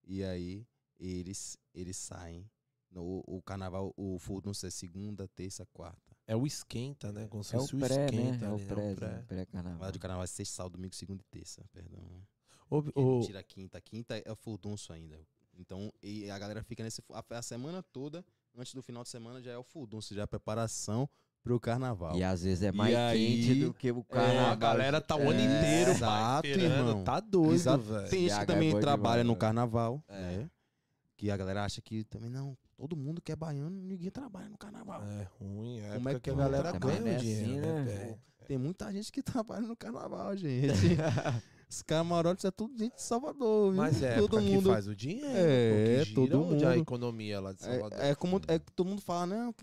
E 0.06 0.22
aí 0.22 0.66
eles 0.98 1.56
eles 1.72 1.96
saem. 1.96 2.48
No, 2.90 3.24
o 3.26 3.42
carnaval, 3.42 3.92
o 3.96 4.18
Furdunço 4.20 4.64
é 4.66 4.70
segunda, 4.70 5.26
terça, 5.28 5.66
quarta. 5.72 6.14
É 6.26 6.36
o 6.36 6.46
esquenta, 6.46 7.10
né? 7.10 7.26
Como 7.26 7.42
se 7.42 7.54
É 7.54 7.58
o 7.58 7.62
fosse 7.62 7.76
pré, 7.76 7.96
né? 8.12 8.30
esquenta 8.30 8.44
É 8.44 8.48
o 8.50 8.56
né? 8.58 8.66
pré, 8.66 8.94
pré. 8.94 9.08
né? 9.08 9.24
pré-carnaval. 9.26 9.80
Lá 9.80 9.90
de 9.90 9.98
carnaval 9.98 10.22
é 10.24 10.26
sexta, 10.28 10.54
sábado, 10.56 10.72
domingo, 10.74 10.94
segunda 10.94 11.20
e 11.22 11.24
terça, 11.26 11.64
perdão. 11.72 12.00
Ô, 12.00 12.22
Ele 12.70 12.92
ô, 12.94 13.20
tira 13.24 13.40
a 13.40 13.42
quinta. 13.42 13.78
A 13.78 13.80
quinta 13.80 14.16
é 14.24 14.30
o 14.32 14.36
furdunço 14.36 14.92
ainda. 14.92 15.18
Então, 15.56 15.92
e 16.02 16.28
a 16.30 16.38
galera 16.38 16.62
fica 16.62 16.82
nesse. 16.82 17.02
A, 17.12 17.24
a 17.38 17.42
semana 17.42 17.82
toda, 17.82 18.24
antes 18.56 18.74
do 18.74 18.82
final 18.82 19.02
de 19.02 19.08
semana, 19.08 19.40
já 19.40 19.52
é 19.52 19.58
o 19.58 19.62
furdunço, 19.62 20.14
já 20.14 20.22
é 20.22 20.24
a 20.24 20.26
preparação 20.26 21.08
pro 21.42 21.60
carnaval. 21.60 22.16
E 22.16 22.24
às 22.24 22.42
vezes 22.42 22.62
é 22.64 22.72
mais 22.72 22.94
aí- 22.96 23.42
quente 23.46 23.54
do 23.60 23.74
que 23.74 23.92
o 23.92 24.00
é, 24.00 24.14
carnaval. 24.14 24.50
a 24.50 24.54
galera 24.56 25.00
tá 25.00 25.14
o 25.14 25.20
ano 25.30 25.38
É, 25.40 25.44
inteiro 25.44 25.90
exato, 25.92 26.46
irmão. 26.48 27.04
Tá 27.04 27.20
doido, 27.20 27.78
velho. 27.82 28.08
Tem 28.08 28.20
gente 28.28 28.34
que 28.36 28.42
é 28.42 28.46
também 28.46 28.72
bom 28.72 28.80
trabalha 28.80 29.22
demais, 29.22 29.26
no 29.26 29.36
carnaval, 29.36 30.02
É. 30.08 30.20
né? 30.38 30.50
Que 31.16 31.30
a 31.30 31.36
galera 31.36 31.64
acha 31.64 31.80
que 31.80 32.02
também 32.04 32.28
não. 32.30 32.56
Todo 32.76 32.96
mundo 32.96 33.22
que 33.22 33.30
é 33.30 33.36
baiano, 33.36 33.70
ninguém 33.70 34.10
trabalha 34.10 34.48
no 34.48 34.58
carnaval. 34.58 35.02
É 35.04 35.28
ruim, 35.38 35.78
é 35.78 35.94
Como 35.94 36.08
é 36.08 36.14
que 36.14 36.20
que 36.20 36.30
a 36.30 36.34
galera 36.34 36.72
ganha 36.72 37.00
não 37.00 37.08
é 37.08 37.16
o 37.16 37.20
dinheiro, 37.20 37.44
assim, 37.44 37.60
né, 37.60 37.82
né? 37.84 38.18
Tem 38.48 38.58
muita 38.58 38.92
gente 38.92 39.12
que 39.12 39.22
trabalha 39.44 39.66
no 39.66 39.76
carnaval, 39.76 40.36
gente. 40.36 40.66
Os 41.74 41.82
camarotes 41.82 42.44
é 42.44 42.52
tudo 42.52 42.78
gente 42.78 42.94
de 42.94 43.02
Salvador, 43.02 43.72
viu? 43.72 43.76
Mas 43.82 44.00
é 44.00 44.16
todo 44.16 44.40
mundo. 44.40 44.62
que 44.62 44.68
faz 44.68 44.86
o 44.86 44.94
dinheiro, 44.94 45.26
É, 45.26 46.04
todo 46.14 46.40
onde 46.40 46.64
a 46.64 46.70
mundo. 46.70 46.80
economia 46.80 47.40
lá 47.40 47.52
de 47.52 47.62
Salvador. 47.62 47.98
É, 47.98 48.10
é 48.10 48.14
como 48.14 48.40
é 48.46 48.60
que 48.60 48.70
todo 48.72 48.86
mundo 48.88 49.00
fala, 49.02 49.26
né? 49.26 49.54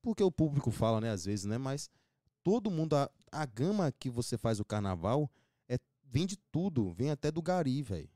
Porque 0.00 0.22
o 0.22 0.30
público 0.30 0.70
fala, 0.70 1.00
né, 1.00 1.10
às 1.10 1.24
vezes, 1.24 1.46
né? 1.46 1.58
Mas 1.58 1.90
todo 2.44 2.70
mundo, 2.70 2.94
a, 2.94 3.10
a 3.32 3.44
gama 3.44 3.90
que 3.90 4.08
você 4.08 4.38
faz 4.38 4.60
o 4.60 4.64
carnaval 4.64 5.28
é, 5.68 5.78
vem 6.04 6.26
de 6.26 6.36
tudo, 6.52 6.92
vem 6.92 7.10
até 7.10 7.32
do 7.32 7.42
gari, 7.42 7.82
velho. 7.82 8.08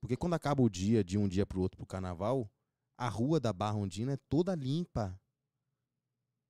Porque 0.00 0.16
quando 0.16 0.34
acaba 0.34 0.62
o 0.62 0.70
dia, 0.70 1.04
de 1.04 1.18
um 1.18 1.28
dia 1.28 1.44
pro 1.44 1.60
outro 1.60 1.76
pro 1.76 1.86
carnaval, 1.86 2.50
a 2.96 3.10
rua 3.10 3.38
da 3.38 3.52
Barra 3.52 3.76
Ondina 3.76 4.12
é 4.12 4.18
toda 4.28 4.54
limpa. 4.54 5.20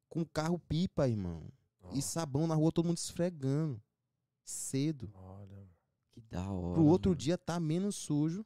Com 0.08 0.24
carro 0.24 0.60
pipa, 0.68 1.08
irmão. 1.08 1.50
E 1.92 2.00
sabão 2.00 2.46
na 2.46 2.54
rua, 2.54 2.70
todo 2.70 2.86
mundo 2.86 2.98
esfregando. 2.98 3.82
Cedo. 4.44 5.10
Olha, 5.14 5.68
Que 6.12 6.20
da 6.20 6.48
hora. 6.50 6.74
Pro 6.74 6.84
outro 6.84 7.10
mano. 7.10 7.18
dia 7.18 7.36
tá 7.38 7.58
menos 7.58 7.96
sujo 7.96 8.44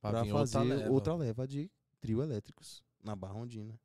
pra 0.00 0.22
vir 0.22 0.32
fazer 0.32 0.58
outra 0.58 0.90
outra 0.90 1.12
leva. 1.14 1.42
leva. 1.42 1.48
de 1.48 1.70
trio 2.00 2.22
elétricos 2.22 2.82
na 3.02 3.14
Barra 3.16 3.34
Ondina. 3.34 3.78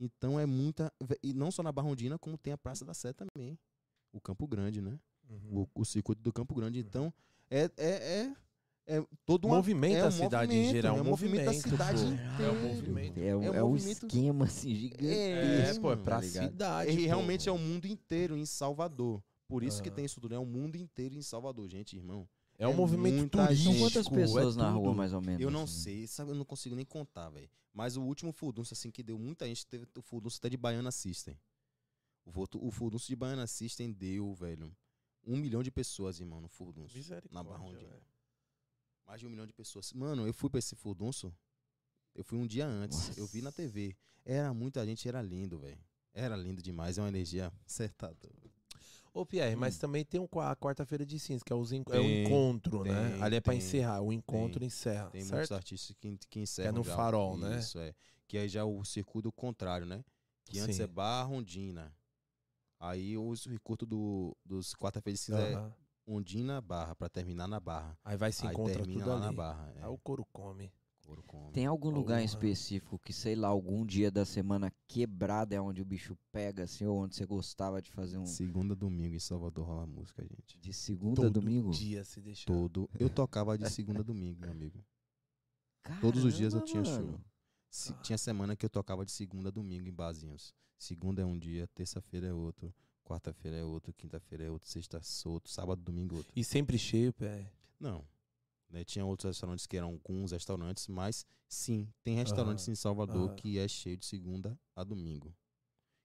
Então 0.00 0.38
é 0.38 0.44
muita. 0.46 0.92
E 1.22 1.32
não 1.32 1.50
só 1.50 1.62
na 1.62 1.70
Barra 1.72 1.88
Ondina, 1.88 2.18
como 2.18 2.36
tem 2.36 2.52
a 2.52 2.58
Praça 2.58 2.84
da 2.84 2.92
Sé 2.94 3.12
também. 3.12 3.58
O 4.12 4.20
Campo 4.20 4.46
Grande, 4.46 4.80
né? 4.80 4.98
Uhum. 5.28 5.66
O, 5.74 5.80
o 5.80 5.84
circuito 5.84 6.20
do 6.22 6.32
Campo 6.32 6.54
Grande. 6.54 6.78
Então 6.80 7.12
é, 7.50 7.70
é, 7.76 7.88
é, 7.88 8.34
é 8.98 9.06
todo 9.24 9.46
um 9.46 9.50
Movimenta 9.50 9.96
é 9.98 10.02
a 10.02 10.06
um 10.08 10.10
cidade 10.10 10.54
em 10.54 10.70
geral, 10.70 10.98
É 10.98 11.00
um 11.00 11.04
movimento 11.04 11.44
da 11.46 11.52
movimento, 11.52 11.70
cidade 11.70 12.02
pô. 12.02 12.08
inteira. 12.08 12.42
É 12.44 12.50
um 12.50 12.68
movimento. 12.68 13.18
É, 13.18 13.36
um, 13.36 13.42
É 13.44 13.50
um 13.50 13.54
é 13.54 13.64
um 13.64 13.68
movimento- 13.70 14.06
esquema 14.06 14.44
assim 14.44 14.74
gigante. 14.74 15.06
É, 15.06 15.74
pô, 15.80 15.92
é 15.92 15.96
pra 15.96 16.16
tá 16.16 16.22
cidade. 16.22 16.90
E 16.90 16.96
pô. 16.96 17.02
realmente 17.02 17.48
é 17.48 17.52
o 17.52 17.58
mundo 17.58 17.86
inteiro 17.86 18.36
em 18.36 18.44
Salvador. 18.44 19.22
Por 19.46 19.62
isso 19.62 19.82
que 19.82 19.88
Aham. 19.88 19.96
tem 19.96 20.04
isso 20.04 20.20
tudo. 20.20 20.34
É 20.34 20.38
o 20.38 20.46
mundo 20.46 20.76
inteiro 20.76 21.14
em 21.14 21.22
Salvador, 21.22 21.68
gente, 21.68 21.96
irmão. 21.96 22.28
É 22.56 22.66
um 22.66 22.72
é 22.72 22.74
movimento 22.74 23.16
muita 23.16 23.46
turístico. 23.46 23.72
gente. 23.72 23.78
São 23.78 23.88
quantas 23.88 24.08
pessoas 24.08 24.56
é 24.56 24.58
na 24.58 24.70
rua, 24.70 24.94
mais 24.94 25.12
ou 25.12 25.20
menos? 25.20 25.40
Eu 25.40 25.50
não 25.50 25.64
assim? 25.64 25.82
sei, 25.82 26.06
sabe? 26.06 26.30
Eu 26.30 26.34
não 26.34 26.44
consigo 26.44 26.74
nem 26.74 26.84
contar, 26.84 27.28
velho. 27.30 27.50
Mas 27.72 27.96
o 27.96 28.02
último 28.02 28.32
Furdunço, 28.32 28.72
assim, 28.72 28.90
que 28.90 29.02
deu 29.02 29.18
muita 29.18 29.46
gente, 29.46 29.66
teve 29.66 29.86
o 29.98 30.02
Furdunço 30.02 30.38
até 30.38 30.48
de 30.48 30.56
Baiana 30.56 30.92
System. 30.92 31.36
O, 32.24 32.30
voto, 32.30 32.64
o 32.64 32.70
Furdunço 32.70 33.08
de 33.08 33.16
Baiana 33.16 33.46
System 33.46 33.92
deu, 33.92 34.32
velho, 34.32 34.74
um 35.26 35.36
milhão 35.36 35.62
de 35.62 35.70
pessoas, 35.70 36.20
irmão, 36.20 36.40
no 36.40 36.48
Furdunço. 36.48 36.96
Misericórdia, 36.96 37.30
Na 37.32 37.42
velho. 37.42 38.02
Mais 39.06 39.20
de 39.20 39.26
um 39.26 39.30
milhão 39.30 39.46
de 39.46 39.52
pessoas. 39.52 39.92
Mano, 39.92 40.26
eu 40.26 40.32
fui 40.32 40.48
pra 40.48 40.58
esse 40.58 40.76
Furdunço, 40.76 41.34
eu 42.14 42.22
fui 42.24 42.38
um 42.38 42.46
dia 42.46 42.66
antes, 42.66 43.08
Nossa. 43.08 43.20
eu 43.20 43.26
vi 43.26 43.42
na 43.42 43.50
TV. 43.50 43.96
Era 44.24 44.54
muita 44.54 44.86
gente, 44.86 45.06
era 45.08 45.20
lindo, 45.20 45.58
velho. 45.58 45.78
Era 46.12 46.36
lindo 46.36 46.62
demais, 46.62 46.96
é 46.96 47.02
uma 47.02 47.08
energia 47.08 47.52
acertada. 47.66 48.30
Ô, 49.14 49.24
Pierre, 49.24 49.54
Hum. 49.54 49.60
mas 49.60 49.78
também 49.78 50.04
tem 50.04 50.20
um, 50.20 50.26
a 50.40 50.56
quarta-feira 50.56 51.06
de 51.06 51.20
cinza, 51.20 51.44
que 51.44 51.52
é, 51.52 51.56
os 51.56 51.70
é 51.70 51.76
o 51.78 51.84
Tem, 51.84 52.24
encontro, 52.24 52.82
né? 52.82 53.10
tem, 53.12 53.22
Ali 53.22 53.36
é 53.36 53.40
pra 53.40 53.52
tem, 53.52 53.58
encerrar. 53.58 54.00
O 54.02 54.12
encontro 54.12 54.64
encerra. 54.64 55.08
Tem 55.10 55.20
muitos 55.20 55.38
certo? 55.48 55.54
artistas 55.54 55.96
que, 56.00 56.18
que 56.28 56.40
encerram 56.40 56.78
no 56.78 56.84
já. 56.84 56.96
farol, 56.96 57.38
né? 57.38 57.60
Isso, 57.60 57.78
é. 57.78 57.94
Que 58.26 58.38
aí 58.38 58.48
já 58.48 58.60
é 58.60 58.64
o 58.64 58.84
circuito 58.84 59.30
contrário, 59.30 59.86
né? 59.86 60.04
Que 60.44 60.58
antes 60.58 60.76
Sim. 60.76 60.82
é 60.82 60.86
Barra 60.88 61.28
Ondina. 61.28 61.94
Aí 62.80 63.16
o 63.16 63.36
circuito 63.36 63.86
do, 63.86 64.36
dos 64.44 64.74
quarta-feira 64.74 65.14
de 65.14 65.22
cinza 65.22 65.40
é 65.40 65.54
Aham. 65.54 65.72
Ondina 66.06 66.60
Barra, 66.60 66.96
pra 66.96 67.08
terminar 67.08 67.46
na 67.46 67.60
Barra. 67.60 67.96
Aí 68.04 68.16
vai 68.16 68.32
se 68.32 68.44
encontra 68.44 68.84
tudo 68.84 69.08
lá 69.08 69.20
na 69.20 69.28
ali. 69.28 69.36
Barra. 69.36 69.72
É. 69.76 69.84
Aí 69.84 69.88
o 69.88 69.98
couro 69.98 70.26
come. 70.32 70.72
Couro 71.04 71.22
come. 71.24 71.52
Tem 71.52 71.66
algum 71.66 71.90
lugar 71.90 72.20
em 72.22 72.24
específico 72.24 72.98
que, 72.98 73.12
sei 73.12 73.34
lá, 73.34 73.48
algum 73.48 73.84
dia 73.84 74.10
da 74.10 74.24
semana 74.24 74.72
quebrado 74.88 75.54
é 75.54 75.60
onde 75.60 75.80
o 75.82 75.84
bicho 75.84 76.16
pega, 76.32 76.64
assim, 76.64 76.84
ou 76.86 76.98
onde 76.98 77.14
você 77.14 77.26
gostava 77.26 77.80
de 77.82 77.90
fazer 77.90 78.18
um. 78.18 78.26
Segunda, 78.26 78.74
domingo 78.74 79.14
em 79.14 79.18
Salvador 79.20 79.66
rola 79.66 79.86
música, 79.86 80.22
gente. 80.22 80.58
De 80.58 80.72
segunda 80.72 81.20
a 81.22 81.24
Todo 81.24 81.40
domingo? 81.40 81.70
dia 81.70 82.04
se 82.04 82.20
deixar. 82.20 82.46
Todo. 82.46 82.88
Eu 82.98 83.10
tocava 83.10 83.56
de 83.58 83.68
segunda 83.70 84.00
a 84.00 84.02
domingo, 84.02 84.40
meu 84.40 84.50
amigo. 84.50 84.84
Todos 86.00 86.24
os 86.24 86.34
dias 86.36 86.54
eu 86.54 86.62
tinha 86.62 86.82
Caramba, 86.82 87.10
show. 87.12 87.20
Se- 87.70 87.92
tinha 88.02 88.16
semana 88.16 88.56
que 88.56 88.64
eu 88.64 88.70
tocava 88.70 89.04
de 89.04 89.12
segunda 89.12 89.48
a 89.48 89.52
domingo 89.52 89.86
em 89.88 89.92
barzinhos. 89.92 90.54
Segunda 90.78 91.20
é 91.22 91.24
um 91.24 91.38
dia, 91.38 91.66
terça-feira 91.74 92.28
é 92.28 92.32
outro, 92.32 92.74
quarta-feira 93.04 93.58
é 93.58 93.64
outro, 93.64 93.92
quinta-feira 93.92 94.44
é 94.44 94.50
outro, 94.50 94.68
sexta 94.68 94.98
é 94.98 95.28
outro, 95.28 95.50
sábado, 95.52 95.82
domingo 95.82 96.16
outro. 96.16 96.32
E 96.34 96.42
sempre 96.42 96.78
cheio, 96.78 97.12
pé. 97.12 97.50
Não. 97.78 98.04
Né, 98.74 98.84
tinha 98.84 99.06
outros 99.06 99.28
restaurantes 99.28 99.68
que 99.68 99.76
eram 99.76 100.00
alguns 100.04 100.32
restaurantes, 100.32 100.88
mas 100.88 101.24
sim, 101.48 101.88
tem 102.02 102.16
restaurantes 102.16 102.66
Aham, 102.66 102.72
em 102.72 102.74
Salvador 102.74 103.28
aham. 103.28 103.36
que 103.36 103.56
é 103.56 103.68
cheio 103.68 103.96
de 103.96 104.04
segunda 104.04 104.58
a 104.74 104.82
domingo. 104.82 105.32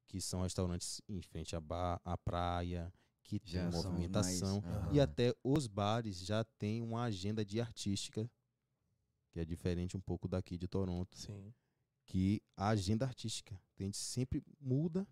Que 0.08 0.22
são 0.22 0.44
restaurantes 0.44 1.02
em 1.10 1.20
frente 1.20 1.56
à, 1.56 1.60
bar, 1.60 2.00
à 2.06 2.16
praia, 2.16 2.94
que 3.24 3.40
tem 3.40 3.54
Já 3.54 3.72
são 3.72 3.92
movimentação. 3.92 4.62
mais- 4.62 4.76
Aham. 4.76 4.94
E 4.94 5.00
até 5.00 5.34
os 5.44 5.66
bares 5.66 6.20
já 6.20 6.44
têm 6.44 6.84
uma 6.84 7.02
agenda 7.06 7.44
de 7.44 7.60
artística, 7.60 8.30
que 9.32 9.40
é 9.40 9.46
diferente 9.46 9.98
um 9.98 10.02
pouco 10.02 10.28
daqui 10.28 10.56
de 10.56 10.68
Toronto, 10.68 11.18
Sim. 11.18 11.52
que 12.06 12.40
a 12.56 12.68
agenda 12.70 13.04
artística 13.04 13.60
a 13.80 13.82
gente 13.84 13.98
sempre 13.98 14.44
muda, 14.60 15.08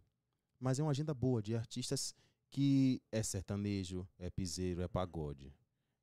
mas 0.60 0.78
é 0.78 0.84
uma 0.84 0.92
agenda 0.92 1.12
boa 1.16 1.42
de 1.42 1.56
artistas 1.56 2.14
que 2.52 3.02
é 3.12 3.24
sertanejo, 3.24 4.08
é 4.20 4.30
piseiro, 4.30 4.80
é 4.84 4.88
pagode, 4.88 5.52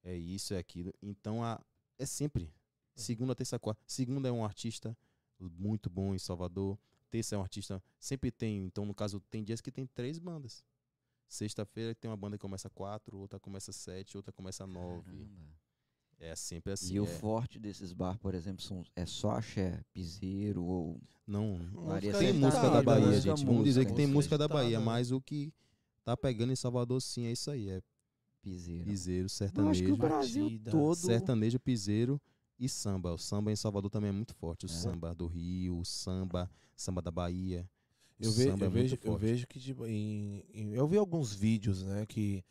é 0.05 0.15
isso, 0.15 0.55
é 0.55 0.59
aquilo. 0.59 0.93
Então 1.03 1.43
a, 1.43 1.61
é 1.99 2.07
sempre 2.07 2.53
segunda, 2.95 3.35
terça, 3.35 3.59
quarta. 3.59 3.83
Segunda 3.87 4.29
é 4.29 4.33
um 4.33 4.45
artista 4.45 4.97
muito 5.41 5.91
bom 5.91 6.15
em 6.15 6.19
Salvador. 6.19 6.79
Terça 7.11 7.35
é 7.35 7.39
um 7.39 7.43
artista 7.43 7.83
sempre 7.99 8.31
tem. 8.31 8.65
Então 8.65 8.85
no 8.85 8.95
caso 8.95 9.21
tem 9.31 9.43
dias 9.43 9.61
que 9.61 9.73
tem 9.73 9.87
três 9.87 10.19
bandas. 10.19 10.65
Sexta-feira 11.27 11.95
tem 11.95 12.11
uma 12.11 12.17
banda 12.17 12.37
que 12.37 12.43
começa 12.43 12.69
quatro, 12.71 13.19
outra 13.19 13.41
começa 13.41 13.73
sete, 13.73 14.17
outra 14.17 14.33
começa 14.33 14.67
nove. 14.67 15.11
Caramba. 15.11 15.65
É 16.21 16.37
sempre 16.37 16.73
assim. 16.73 16.95
E 16.95 17.01
o 17.01 17.05
é. 17.05 17.07
forte 17.07 17.59
desses 17.59 17.93
bar, 17.93 18.19
por 18.19 18.35
exemplo, 18.35 18.63
são, 18.63 18.85
é 18.95 19.05
só 19.05 19.33
axé, 19.33 19.83
piseiro 19.93 20.65
ou. 20.65 21.01
Não, 21.27 21.59
Varia 21.73 22.17
tem 22.17 22.33
música 22.33 22.63
tá, 22.63 22.71
da? 22.71 22.83
Bahia, 22.83 23.07
Música, 23.07 23.37
gente. 23.37 23.47
Vamos 23.47 23.65
dizer 23.65 23.85
que 23.85 23.95
tem 23.95 24.07
música 24.07 24.39
da 24.39 24.47
Bahia, 24.47 24.79
mas 24.81 25.11
o 25.11 25.21
que 25.21 25.53
tá 26.05 26.17
pegando 26.17 26.53
em 26.53 26.57
Salvador 26.57 27.01
sim 27.01 27.27
é 27.27 27.33
isso 27.33 27.51
aí, 27.51 27.71
é 27.71 27.83
Piseiro. 28.45 28.85
piseiro, 28.85 29.21
Eu 29.23 29.25
acho 29.27 29.33
que 29.35 29.39
sertanejo, 29.39 29.95
o 29.95 29.97
Brasil 29.97 30.45
batida, 30.45 30.71
todo. 30.71 30.95
sertanejo, 30.97 31.59
piseiro 31.59 32.21
e 32.59 32.69
samba. 32.69 33.13
O 33.15 33.19
samba 33.19 33.51
em 33.51 33.57
Salvador 33.57 33.91
também 33.91 34.11
é 34.11 34.13
muito 34.13 34.35
forte. 34.35 34.67
O 34.67 34.71
É. 34.71 34.73
samba 34.73 35.15
do 35.15 35.27
Rio, 35.27 35.79
o 35.79 35.85
samba, 35.85 36.51
samba 36.77 37.03
da 37.03 37.11
Bahia. 37.11 37.69
Eu, 38.21 38.31
ve- 38.31 38.45
samba 38.45 38.65
eu 38.65 38.69
é 38.69 38.71
muito 38.71 38.91
vejo, 38.91 38.99
eu 39.03 39.17
vejo 39.17 39.47
que 39.49 39.59
tipo, 39.59 39.87
em, 39.87 40.45
em- 40.53 40.73
eu 40.75 40.87
vi 40.87 40.97
alguns 40.97 41.33
vídeos, 41.35 41.83
né, 41.83 42.07
que 42.07 42.45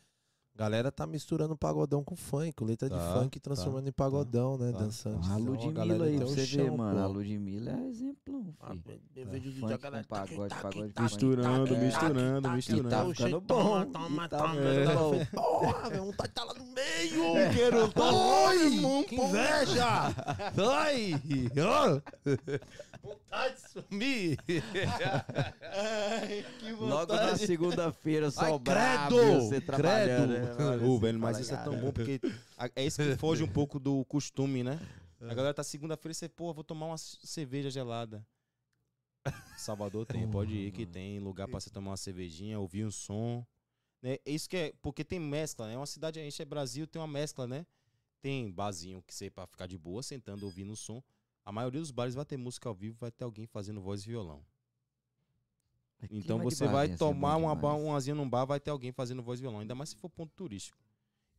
Galera 0.55 0.91
tá 0.91 1.07
misturando 1.07 1.57
pagodão 1.57 2.03
com 2.03 2.15
funk, 2.15 2.53
com 2.53 2.63
letra 2.63 2.87
de 2.87 2.93
Tá, 2.93 3.13
funk 3.19 3.39
transformando 3.39 3.87
em 3.87 3.91
pagodão, 3.91 4.55
né? 4.55 4.71
tá. 4.71 4.77
Dançante. 4.81 5.27
A 5.27 5.39
Então, 5.39 5.51
Ludmilla 5.51 5.73
galera 5.73 6.03
aí, 6.03 6.15
um 6.17 6.27
você 6.27 6.45
chão, 6.45 6.77
mano. 6.77 6.99
A. 6.99 7.07
Ludmilla 7.07 7.71
é 7.71 7.87
exemplão, 7.87 8.42
Ah, 8.42 8.42
filho. 8.83 9.01
eu 9.15 9.25
vejo 9.27 9.51
vídeo 9.51 9.67
da 9.67 9.77
com 9.77 9.83
galera 9.83 10.05
pagode, 10.07 10.55
pagode, 10.55 10.93
Misturando. 11.01 11.75
É, 11.75 11.79
misturando, 11.79 12.49
misturando. 12.51 12.89
tá 12.89 13.05
ficando 13.05 13.41
bom. 13.41 13.85
Toma, 13.85 13.85
toma, 13.85 14.29
tá 14.29 14.37
toma. 14.37 14.55
Porra, 15.33 15.89
meu, 15.89 16.03
um 16.03 16.11
tá, 16.13 16.27
tá 16.27 16.43
lá 16.43 16.53
no 16.53 16.65
meio. 16.65 17.53
Quero 17.53 17.83
Oi, 17.85 19.03
que 19.05 19.15
inveja. 19.15 19.85
Ai, 20.57 21.11
ó. 21.59 22.01
Vontade 23.03 23.55
de 23.55 23.69
sumir. 23.69 24.37
Logo 26.79 27.13
na 27.13 27.35
segunda-feira, 27.35 28.31
só 28.31 28.45
Ai, 28.45 28.59
brabo, 28.59 29.17
credo, 29.17 29.41
você 29.41 29.61
trabalhando. 29.61 30.33
credo. 30.55 30.77
né? 30.79 30.87
Ô, 30.87 30.97
velho, 30.99 31.19
mas 31.19 31.39
isso 31.39 31.53
é 31.53 31.57
tão 31.57 31.75
bom 31.77 31.91
porque 31.91 32.21
é 32.75 32.85
isso 32.85 33.01
que 33.01 33.15
foge 33.17 33.43
um 33.43 33.47
pouco 33.47 33.79
do 33.79 34.05
costume, 34.05 34.63
né? 34.63 34.79
A 35.21 35.33
galera 35.33 35.53
tá 35.53 35.63
segunda-feira 35.63 36.11
e 36.11 36.15
você, 36.15 36.27
pô, 36.27 36.53
vou 36.53 36.63
tomar 36.63 36.87
uma 36.87 36.97
cerveja 36.97 37.69
gelada. 37.69 38.25
Salvador 39.57 40.05
tem, 40.07 40.29
pode 40.29 40.53
ir 40.53 40.71
que 40.71 40.85
tem 40.85 41.19
lugar 41.19 41.47
pra 41.47 41.59
você 41.59 41.69
tomar 41.69 41.91
uma 41.91 41.97
cervejinha, 41.97 42.59
ouvir 42.59 42.85
um 42.85 42.91
som. 42.91 43.45
Né? 44.01 44.17
É 44.25 44.31
Isso 44.31 44.49
que 44.49 44.57
é, 44.57 44.73
porque 44.81 45.03
tem 45.03 45.19
mescla, 45.19 45.67
né? 45.67 45.77
Uma 45.77 45.85
cidade, 45.85 46.19
a 46.19 46.23
gente 46.23 46.41
é 46.41 46.45
Brasil, 46.45 46.85
tem 46.85 47.01
uma 47.01 47.07
mescla, 47.07 47.47
né? 47.47 47.65
Tem 48.21 48.51
barzinho 48.51 49.01
que 49.01 49.13
você 49.13 49.29
pra 49.29 49.45
ficar 49.45 49.67
de 49.67 49.77
boa, 49.77 50.01
sentando, 50.01 50.45
ouvindo 50.45 50.73
o 50.73 50.75
som. 50.75 51.01
A 51.45 51.51
maioria 51.51 51.81
dos 51.81 51.91
bares 51.91 52.15
vai 52.15 52.25
ter 52.25 52.37
música 52.37 52.69
ao 52.69 52.75
vivo, 52.75 52.97
vai 52.99 53.11
ter 53.11 53.23
alguém 53.23 53.45
fazendo 53.45 53.81
voz 53.81 54.03
e 54.03 54.07
violão. 54.07 54.45
Então 56.11 56.37
Clima 56.37 56.49
de 56.49 56.55
você 56.55 56.67
vai 56.67 56.85
assim, 56.85 56.93
é 56.93 56.97
tomar 56.97 57.37
uma, 57.37 57.53
um 57.75 57.93
azinho 57.93 58.15
num 58.15 58.29
bar, 58.29 58.45
vai 58.45 58.59
ter 58.59 58.71
alguém 58.71 58.91
fazendo 58.91 59.21
voz 59.21 59.39
e 59.39 59.41
violão. 59.41 59.59
Ainda 59.59 59.75
mais 59.75 59.89
se 59.89 59.95
for 59.95 60.09
ponto 60.09 60.31
turístico. 60.35 60.77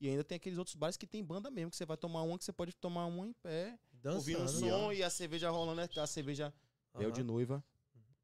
E 0.01 0.09
ainda 0.09 0.25
tem 0.25 0.37
aqueles 0.37 0.59
outros 0.59 0.75
bares 0.75 0.97
que 0.97 1.07
tem 1.07 1.25
banda 1.25 1.51
mesmo, 1.51 1.71
que 1.71 1.77
você 1.77 1.87
vai 1.87 1.97
tomar 1.97 2.23
uma, 2.23 2.37
que 2.39 2.45
você 2.45 2.53
pode 2.53 2.75
tomar 2.75 3.07
uma 3.07 3.27
em 3.27 3.33
pé, 3.33 3.79
ouvindo 4.05 4.43
um 4.43 4.49
som 4.49 4.93
e 4.93 5.03
a 5.03 5.09
cerveja 5.09 5.51
rolando, 5.51 5.77
né? 5.77 5.89
A 5.97 6.07
cerveja 6.07 6.53
Bel 6.99 7.11
de 7.11 7.23
noiva, 7.23 7.65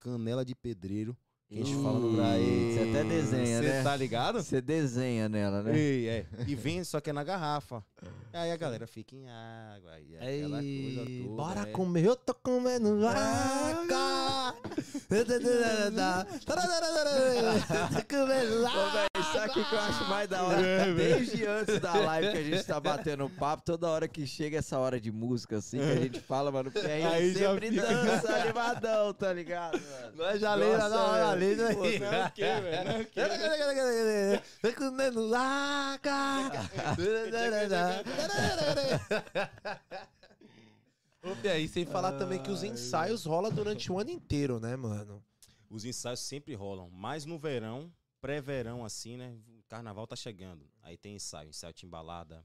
canela 0.01 0.45
de 0.45 0.55
pedreiro. 0.55 1.17
Que 1.51 1.61
a 1.61 1.65
gente 1.65 1.83
fala 1.83 1.99
no 1.99 2.13
Brasil. 2.13 2.73
Você 2.73 2.89
até 2.91 3.05
desenha, 3.05 3.59
Cê 3.61 3.69
né? 3.69 3.83
tá 3.83 3.97
ligado? 3.97 4.41
Você 4.41 4.61
desenha 4.61 5.29
nela, 5.29 5.65
né? 5.65 5.77
Ei, 5.77 6.09
é. 6.09 6.27
E 6.47 6.55
vem, 6.55 6.85
só 6.85 7.01
que 7.01 7.11
é 7.11 7.13
na 7.13 7.25
garrafa. 7.25 7.83
Aí 8.33 8.53
a 8.53 8.57
galera 8.57 8.87
fica 8.87 9.17
em 9.17 9.29
água. 9.29 9.99
E 9.99 10.15
aquela 10.17 10.59
coisa 10.59 11.11
Ei, 11.11 11.23
toda. 11.25 11.37
bora 11.37 11.65
né? 11.67 11.73
comer, 11.73 12.05
eu 12.05 12.15
tô 12.15 12.33
comendo 12.35 13.01
vaca. 13.01 14.55
Tô 17.91 18.17
comendo 18.17 18.61
Ô, 18.61 18.63
vaca. 18.63 18.91
velho, 18.93 19.33
sabe 19.33 19.51
o 19.61 19.69
que 19.69 19.75
eu 19.75 19.79
acho 19.81 20.09
mais 20.09 20.29
da 20.29 20.43
hora? 20.45 20.95
Desde 20.95 21.47
antes 21.47 21.81
da 21.81 21.95
live 21.95 22.31
que 22.31 22.39
a 22.39 22.43
gente 22.45 22.65
tá 22.65 22.79
batendo 22.79 23.29
papo, 23.29 23.65
toda 23.65 23.89
hora 23.89 24.07
que 24.07 24.25
chega 24.27 24.59
essa 24.59 24.79
hora 24.79 25.01
de 25.01 25.11
música, 25.11 25.57
assim, 25.57 25.79
que 25.79 25.85
a 25.91 25.97
gente 25.97 26.21
fala, 26.21 26.53
mano, 26.53 26.71
porque 26.71 26.87
aí, 26.87 27.03
Aí 27.05 27.35
sempre 27.35 27.71
fica- 27.71 27.83
dança 27.87 28.33
animadão, 28.41 29.13
tá 29.13 29.33
ligado, 29.33 29.81
mano? 29.81 30.13
Nós 30.17 30.41
já 30.41 30.55
lembra 30.55 30.89
na 30.89 31.01
hora, 31.05 31.35
Pô, 31.75 31.83
aí. 31.83 31.99
não, 31.99 32.27
o 32.27 32.31
quê, 32.33 32.43
velho? 32.43 32.91
Não, 32.91 33.01
o 33.01 33.07
quê? 33.07 33.21
Tô 34.63 34.73
comendo 34.75 35.29
Pia, 41.43 41.59
e 41.59 41.69
sem 41.69 41.85
falar 41.85 42.19
também 42.19 42.43
que 42.43 42.51
os 42.51 42.63
ensaios 42.63 43.25
rolam 43.25 43.53
durante 43.53 43.93
o 43.93 43.99
ano 43.99 44.11
inteiro, 44.11 44.59
né, 44.59 44.77
mano? 44.77 45.23
Os 45.69 45.85
ensaios 45.85 46.21
sempre 46.21 46.55
rolam, 46.55 46.91
mas 46.91 47.25
no 47.25 47.39
verão, 47.39 47.93
pré-verão 48.21 48.85
assim, 48.85 49.17
né? 49.17 49.37
O 49.49 49.63
carnaval 49.69 50.07
tá 50.07 50.17
chegando. 50.17 50.69
Aí 50.83 50.97
tem 50.97 51.15
ensaio, 51.15 51.51
ensaio 51.51 51.73
Timbalada, 51.73 52.45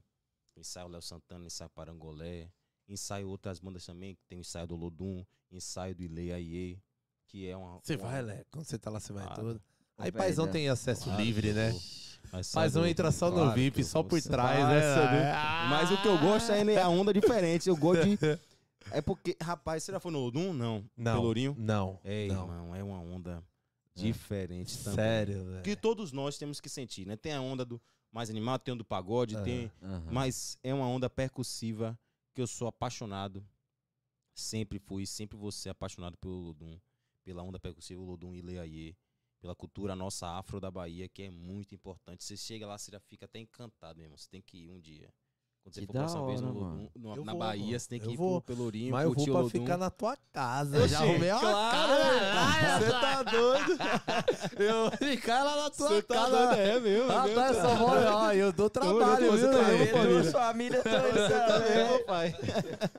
ensaio 0.56 0.88
Léo 0.88 1.02
Santana, 1.02 1.46
ensaio 1.46 1.70
Parangolé, 1.70 2.50
ensaio 2.88 3.28
outras 3.28 3.58
bandas 3.58 3.84
também, 3.84 4.14
que 4.14 4.24
tem 4.26 4.38
o 4.38 4.40
ensaio 4.40 4.66
do 4.66 4.76
Lodum, 4.76 5.24
ensaio 5.50 5.94
do 5.94 6.02
Ile 6.02 6.32
Aie, 6.32 6.82
que 7.26 7.48
é 7.48 7.56
uma... 7.56 7.78
Você 7.82 7.96
uma- 7.96 8.08
vai, 8.08 8.22
Lé? 8.22 8.44
Quando 8.50 8.64
você 8.64 8.78
tá 8.78 8.90
lá, 8.90 9.00
você 9.00 9.12
vai 9.12 9.24
Claro. 9.26 9.42
todo. 9.42 9.62
Aí 9.98 10.10
velho, 10.10 10.16
Paizão 10.24 10.46
né? 10.46 10.52
tem 10.52 10.68
acesso 10.68 11.04
Claro 11.04 11.22
livre, 11.22 11.52
né? 11.52 11.70
eu 11.70 12.30
Paizão 12.52 12.82
sabe, 12.82 12.90
entra 12.90 13.10
só 13.12 13.30
no 13.30 13.36
claro 13.36 13.54
que 13.54 13.60
VIP, 13.60 13.80
eu 13.80 13.86
só 13.86 14.02
por 14.02 14.20
trás, 14.20 14.58
né? 14.68 15.32
Ah! 15.32 15.66
Mas 15.70 15.90
o 15.90 16.00
que 16.02 16.08
eu 16.08 16.18
gosto 16.18 16.52
é 16.52 16.80
a 16.82 16.88
onda 16.88 17.12
diferente. 17.12 17.68
Eu 17.68 17.76
gosto 17.76 18.04
de. 18.04 18.18
É 18.92 19.00
porque, 19.02 19.36
rapaz, 19.42 19.82
você 19.82 19.90
já 19.90 19.98
foi 19.98 20.12
no 20.12 20.20
Lodum? 20.20 20.52
Não. 20.52 20.88
Não, 20.96 21.14
Pelourinho? 21.16 21.56
não, 21.58 21.98
É, 22.04 22.28
não. 22.28 22.42
irmão, 22.44 22.74
é 22.74 22.84
uma 22.84 23.00
onda 23.00 23.42
diferente 23.96 24.78
também. 24.78 24.94
Sério, 24.94 25.44
velho. 25.44 25.62
Que 25.62 25.74
todos 25.74 26.12
nós 26.12 26.38
temos 26.38 26.60
que 26.60 26.68
sentir, 26.68 27.04
né? 27.04 27.16
Tem 27.16 27.32
a 27.32 27.40
onda 27.40 27.64
do 27.64 27.82
mais 28.12 28.30
animado, 28.30 28.60
tem 28.60 28.72
o 28.74 28.76
do 28.76 28.84
pagode, 28.84 29.34
É. 29.36 29.42
tem. 29.42 29.72
Aham. 29.82 30.04
Mas 30.12 30.56
é 30.62 30.72
uma 30.72 30.86
onda 30.86 31.10
percussiva 31.10 31.98
que 32.32 32.40
eu 32.40 32.46
sou 32.46 32.68
apaixonado. 32.68 33.44
Sempre 34.34 34.78
fui, 34.78 35.06
sempre 35.06 35.36
vou 35.36 35.50
ser 35.50 35.70
apaixonado 35.70 36.16
pelo 36.18 36.34
Lodum, 36.34 36.78
pela 37.26 37.42
onda 37.42 37.58
percussiva, 37.58 38.00
Lodum 38.00 38.36
e 38.36 38.40
Leaie, 38.40 38.96
pela 39.40 39.52
cultura 39.52 39.96
nossa 39.96 40.28
afro 40.28 40.60
da 40.60 40.70
Bahia, 40.70 41.08
que 41.08 41.24
é 41.24 41.30
muito 41.30 41.74
importante. 41.74 42.22
Você 42.22 42.36
chega 42.36 42.68
lá, 42.68 42.78
você 42.78 42.92
já 42.92 43.00
fica 43.00 43.24
até 43.24 43.40
encantado 43.40 43.98
mesmo. 43.98 44.16
Você 44.16 44.30
tem 44.30 44.40
que 44.40 44.58
ir 44.58 44.70
um 44.70 44.80
dia. 44.80 45.12
Quando 45.66 45.74
você 45.74 45.80
Que 45.80 45.86
for 45.88 45.96
a 45.96 45.98
próxima 45.98 46.20
da 46.20 46.26
vez 46.28 46.40
no 46.40 46.46
hora, 46.48 46.60
mano. 46.60 46.90
no- 46.96 47.16
Eu 47.16 47.24
na 47.24 47.32
vou, 47.32 47.40
Bahia, 47.40 47.66
mano. 47.66 47.80
você 47.80 47.88
tem 47.88 47.98
que 47.98 48.06
Eu 48.06 48.10
ir 48.12 48.16
vou. 48.16 48.40
pro 48.40 48.54
Pelourinho, 48.54 48.92
Mas 48.92 49.02
eu 49.04 49.12
vou 49.12 49.24
o 49.24 49.32
pra 49.32 49.50
ficar 49.50 49.76
na 49.76 49.90
tua 49.90 50.16
casa. 50.32 50.76
Oxê, 50.78 50.88
já 50.88 50.98
arrumei 51.00 51.30
uma 51.32 51.40
claro, 51.40 51.92
casa. 52.32 52.86
Você 52.86 52.90
tá 52.92 53.22
doido? 53.24 53.76
Eu 54.58 54.80
vou 54.82 54.90
ficar 54.92 55.42
lá 55.42 55.64
na 55.64 55.70
tua 55.70 55.88
Você 55.88 56.02
tá 56.02 56.14
casa. 56.14 56.30
doido, 56.30 56.52
é 56.60 56.80
mesmo, 56.80 57.10
é 57.10 57.14
Ah, 57.16 57.22
tá, 57.22 57.28
eu 57.28 57.34
cara. 57.34 57.74
vou, 57.74 57.88
ó, 57.88 58.32
eu 58.32 58.52
dou 58.52 58.70
trabalho, 58.70 59.26
você 59.32 59.48
viu, 59.48 59.50
também, 59.52 59.78
meu? 59.78 59.86
pô, 59.88 59.98
Ele 59.98 60.06
família. 60.06 60.30
sua 60.30 60.40
família 60.40 60.82
também. 60.82 62.04
pai. 62.06 62.34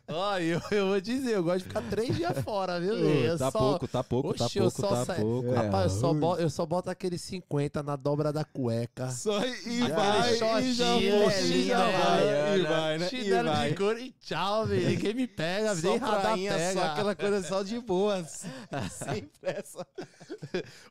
Ó, 0.09 0.37
eu, 0.39 0.61
eu 0.71 0.87
vou 0.87 1.01
dizer, 1.01 1.31
eu 1.35 1.43
gosto 1.43 1.59
de 1.59 1.63
ficar 1.65 1.81
três 1.89 2.15
dias 2.15 2.37
fora, 2.43 2.79
viu? 2.79 2.93
Eu 2.95 3.37
Tá 3.37 3.49
só- 3.51 3.59
pouco, 3.59 3.87
tá 3.87 4.03
pouco, 4.03 4.33
tá 4.33 4.45
Oxe, 4.45 4.59
eu 4.59 4.63
pouco, 4.71 4.81
só 4.81 5.05
tá 5.05 5.15
pouco. 5.15 5.51
Rapaz, 5.53 5.93
eu 5.93 5.99
só, 5.99 6.13
boto, 6.13 6.41
eu 6.41 6.49
só 6.49 6.65
boto 6.65 6.89
aqueles 6.89 7.21
50 7.21 7.81
na 7.81 7.95
dobra 7.95 8.31
da 8.33 8.43
cueca. 8.43 9.09
Só 9.09 9.39
e 9.45 9.81
vai, 9.89 10.33
e 10.33 10.37
já 10.73 10.85
shortinho, 10.85 11.23
foi, 11.31 11.71
é 11.71 12.56
e 12.59 12.63
vai, 12.63 12.89
né? 12.89 12.95
e 12.95 12.99
né? 12.99 13.05
E 13.05 13.23
Chinelo 13.23 13.49
vai. 13.49 13.69
de 13.69 13.75
couro 13.75 13.99
e 13.99 14.11
tchau, 14.11 14.65
velho. 14.65 14.89
Ninguém 14.89 15.13
me 15.13 15.27
pega, 15.27 15.75
Só 15.75 15.97
prainha, 15.99 16.53
pega. 16.53 16.73
só 16.79 16.85
aquela 16.85 17.15
coisa 17.15 17.47
só 17.47 17.63
de 17.63 17.79
boas. 17.79 18.45
Sem 18.91 19.23
pressa. 19.39 19.85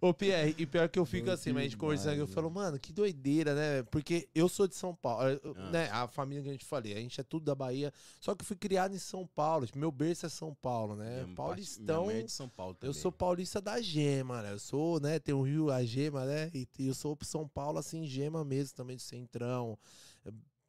Ô, 0.01 0.13
Pierre, 0.13 0.55
e 0.59 0.67
pior 0.67 0.89
que 0.89 0.99
eu 0.99 1.05
fico 1.07 1.31
assim, 1.31 1.53
mas 1.53 1.61
a 1.61 1.65
gente 1.65 1.77
conversando, 1.77 2.19
eu 2.19 2.27
falo, 2.27 2.51
mano, 2.51 2.79
que 2.79 2.93
doideira, 2.93 3.55
né? 3.55 3.83
Porque 3.85 4.29
eu 4.35 4.49
sou 4.49 4.67
de 4.67 4.75
São 4.75 4.95
Paulo, 4.95 5.23
Ah. 5.57 5.71
né? 5.71 5.89
A 5.93 6.07
família 6.09 6.43
que 6.43 6.49
a 6.49 6.53
gente 6.53 6.65
falei, 6.65 6.93
a 6.95 7.01
gente 7.01 7.21
é 7.21 7.25
tudo 7.25 7.45
da 7.45 7.55
Bahia, 7.55 7.93
só 8.21 8.35
que 8.35 8.43
eu 8.43 8.47
fui 8.47 8.57
criado 8.57 8.95
em 8.95 8.99
São 8.99 9.27
Paulo. 9.27 9.67
Meu 9.75 9.91
berço 9.91 10.27
é 10.27 10.29
São 10.29 10.55
Paulo, 10.55 10.97
né? 10.97 11.23
Minha 11.25 11.37
Paulistão. 11.37 12.07
mãe 12.07 12.19
é 12.19 12.23
de 12.23 12.33
São 12.33 12.49
Paulo 12.49 12.75
também. 12.75 12.89
Eu 12.91 12.95
sou 12.95 13.11
paulista 13.13 13.61
da 13.61 13.81
gema, 13.81 14.43
né? 14.43 14.53
Eu 14.53 14.59
sou, 14.59 15.01
né? 15.01 15.19
Tem 15.19 15.35
o 15.35 15.43
Rio, 15.43 15.71
a 15.71 15.85
gema, 15.85 16.25
né? 16.25 16.51
E, 16.55 16.67
e 16.79 16.89
eu 16.89 16.95
sou 16.95 17.17
São 17.23 17.47
Paulo, 17.49 17.79
assim, 17.79 18.07
gema 18.07 18.45
mesmo, 18.45 18.75
também 18.77 18.97
do 18.97 19.03
Centrão. 19.03 19.79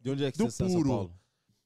De 0.08 0.12
onde 0.12 0.24
é 0.26 0.32
que 0.32 0.38
do 0.38 0.46
você 0.50 0.64
é 0.64 0.66
de 0.68 0.72
São 0.72 0.82
puro. 0.82 0.90
Paulo? 0.96 1.20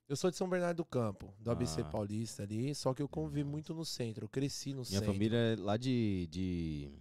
Eu 0.10 0.16
sou 0.18 0.30
de 0.30 0.36
São 0.36 0.50
Bernardo 0.50 0.78
do 0.78 0.86
Campo, 0.86 1.34
do 1.40 1.50
ABC 1.52 1.82
Ah. 1.82 1.86
Paulista 1.86 2.44
ali, 2.44 2.76
só 2.76 2.94
que 2.94 3.02
eu 3.02 3.08
convivi 3.08 3.44
muito 3.44 3.74
no 3.74 3.86
centro, 3.86 4.26
eu 4.26 4.30
cresci 4.30 4.70
no 4.72 4.78
Minha 4.82 4.86
centro. 5.00 5.14
família 5.14 5.38
é 5.38 5.56
lá 5.58 5.78
de, 5.78 6.28
de 6.30 6.92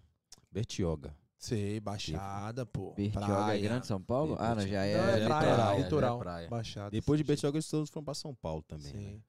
Bertioga. 0.53 1.15
Sei, 1.39 1.81
Baixada, 1.81 2.67
pô. 2.67 2.93
Bertioga 2.93 3.27
é 3.27 3.37
praia. 3.37 3.61
grande 3.63 3.87
São 3.87 4.01
Paulo? 4.01 4.37
Ah, 4.39 4.55
não, 4.55 4.67
já 4.67 4.85
é. 4.85 4.97
Não, 4.97 5.05
é, 5.09 5.23
é 5.23 5.25
praia, 5.27 5.27
praia, 5.29 5.57
já 5.57 5.75
é 5.75 5.83
litoral, 5.83 6.19
praia. 6.19 6.49
Baixada. 6.49 6.91
Depois 6.91 7.19
de 7.19 7.25
Bertioga, 7.25 7.57
eles 7.57 7.69
todos 7.69 7.89
foram 7.91 8.05
pra 8.05 8.15
São 8.15 8.35
Paulo 8.35 8.63
também. 8.63 8.93
Sim. 8.93 8.99
né? 9.15 9.21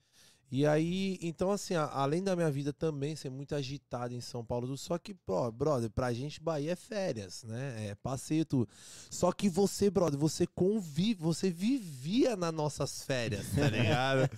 E 0.52 0.68
aí, 0.68 1.18
então 1.22 1.50
assim, 1.52 1.76
além 1.76 2.22
da 2.22 2.36
minha 2.36 2.52
vida 2.52 2.74
também 2.74 3.16
ser 3.16 3.30
muito 3.30 3.56
agitada 3.56 4.14
em 4.14 4.20
São 4.20 4.44
Paulo, 4.44 4.68
do- 4.68 4.78
só 4.78 4.98
que, 4.98 5.14
pô, 5.14 5.50
brother, 5.50 5.90
pra 5.90 6.12
gente 6.12 6.42
Bahia 6.44 6.74
é 6.74 6.76
férias, 6.76 7.44
né? 7.44 7.88
É 7.88 7.96
passeio 7.96 8.44
tudo. 8.46 8.68
Só 9.10 9.32
que 9.32 9.48
você, 9.48 9.90
brother, 9.90 10.20
você 10.20 10.46
convive, 10.46 11.22
você 11.22 11.50
vivia 11.50 12.36
nas 12.36 12.54
nossas 12.54 13.02
férias, 13.04 13.56
tá 13.56 13.70
ligado? 13.70 14.30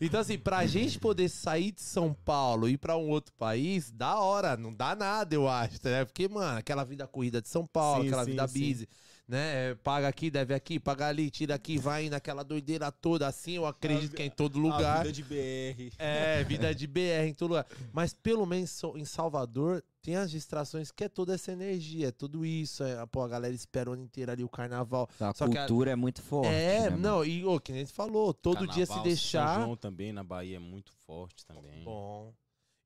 então 0.00 0.20
assim, 0.20 0.38
pra 0.38 0.66
gente 0.66 0.98
poder 0.98 1.28
sair 1.28 1.72
de 1.72 1.80
São 1.82 2.12
Paulo 2.12 2.68
e 2.68 2.72
ir 2.72 2.78
pra 2.78 2.96
um 2.96 3.08
outro 3.08 3.32
país, 3.34 3.90
da 3.90 4.20
hora, 4.20 4.56
não 4.56 4.72
dá 4.74 4.94
nada, 4.94 5.34
eu 5.34 5.48
acho, 5.48 5.78
né? 5.84 6.04
Porque, 6.04 6.28
mano, 6.28 6.58
aquela 6.58 6.84
vida 6.84 7.06
corrida 7.06 7.40
de 7.40 7.48
São 7.48 7.66
Paulo, 7.66 8.02
Sim, 8.02 8.06
aquela 8.06 8.24
sim, 8.24 8.26
vida 8.26 8.46
sim. 8.46 8.46
busy, 8.46 8.88
né? 9.26 9.70
É, 9.70 9.74
Paga 9.74 10.08
aqui, 10.08 10.30
deve 10.30 10.52
aqui, 10.54 10.78
paga 10.78 11.08
ali, 11.08 11.30
tira 11.30 11.54
aqui, 11.54 11.78
vai 11.78 12.08
naquela 12.08 12.42
doideira 12.42 12.90
toda 12.92 13.26
assim, 13.26 13.52
eu 13.52 13.66
acredito 13.66 14.14
que 14.14 14.22
é 14.22 14.26
em 14.26 14.30
todo 14.30 14.58
lugar. 14.58 14.98
A 15.00 15.02
vida 15.02 15.12
de 15.12 15.22
BR. 15.22 15.94
É, 15.98 16.44
vida 16.44 16.74
de 16.74 16.86
BR 16.86 17.26
em 17.28 17.34
todo 17.34 17.50
lugar. 17.50 17.66
Mas 17.92 18.12
pelo 18.12 18.44
menos 18.46 18.82
em 18.96 19.04
Salvador 19.04 19.82
tem 20.02 20.16
as 20.16 20.30
distrações 20.30 20.90
que 20.90 21.04
é 21.04 21.08
toda 21.08 21.34
essa 21.34 21.50
energia, 21.52 22.08
é 22.08 22.12
tudo 22.12 22.44
isso. 22.44 22.84
É, 22.84 23.04
pô, 23.06 23.22
a 23.22 23.28
galera 23.28 23.54
espera 23.54 23.88
o 23.88 23.94
ano 23.94 24.02
inteiro 24.02 24.30
ali 24.30 24.44
o 24.44 24.48
carnaval. 24.48 25.08
A 25.18 25.32
Só 25.32 25.48
que 25.48 25.56
a- 25.56 25.62
cultura 25.66 25.90
é 25.92 25.96
muito 25.96 26.20
forte. 26.20 26.48
é, 26.48 26.90
né, 26.90 26.96
não, 26.96 27.24
e 27.24 27.44
o 27.44 27.58
que 27.58 27.72
nem 27.72 27.86
você 27.86 27.92
falou, 27.94 28.34
todo 28.34 28.66
dia 28.66 28.84
se 28.84 28.88
Carnaval, 28.88 29.04
deixar. 29.04 29.54
São 29.54 29.62
João 29.64 29.76
também 29.76 30.12
na 30.12 30.22
Bahia 30.22 30.56
é 30.56 30.60
muito 30.60 30.92
forte 31.06 31.46
também. 31.46 31.82
Bom. 31.84 32.34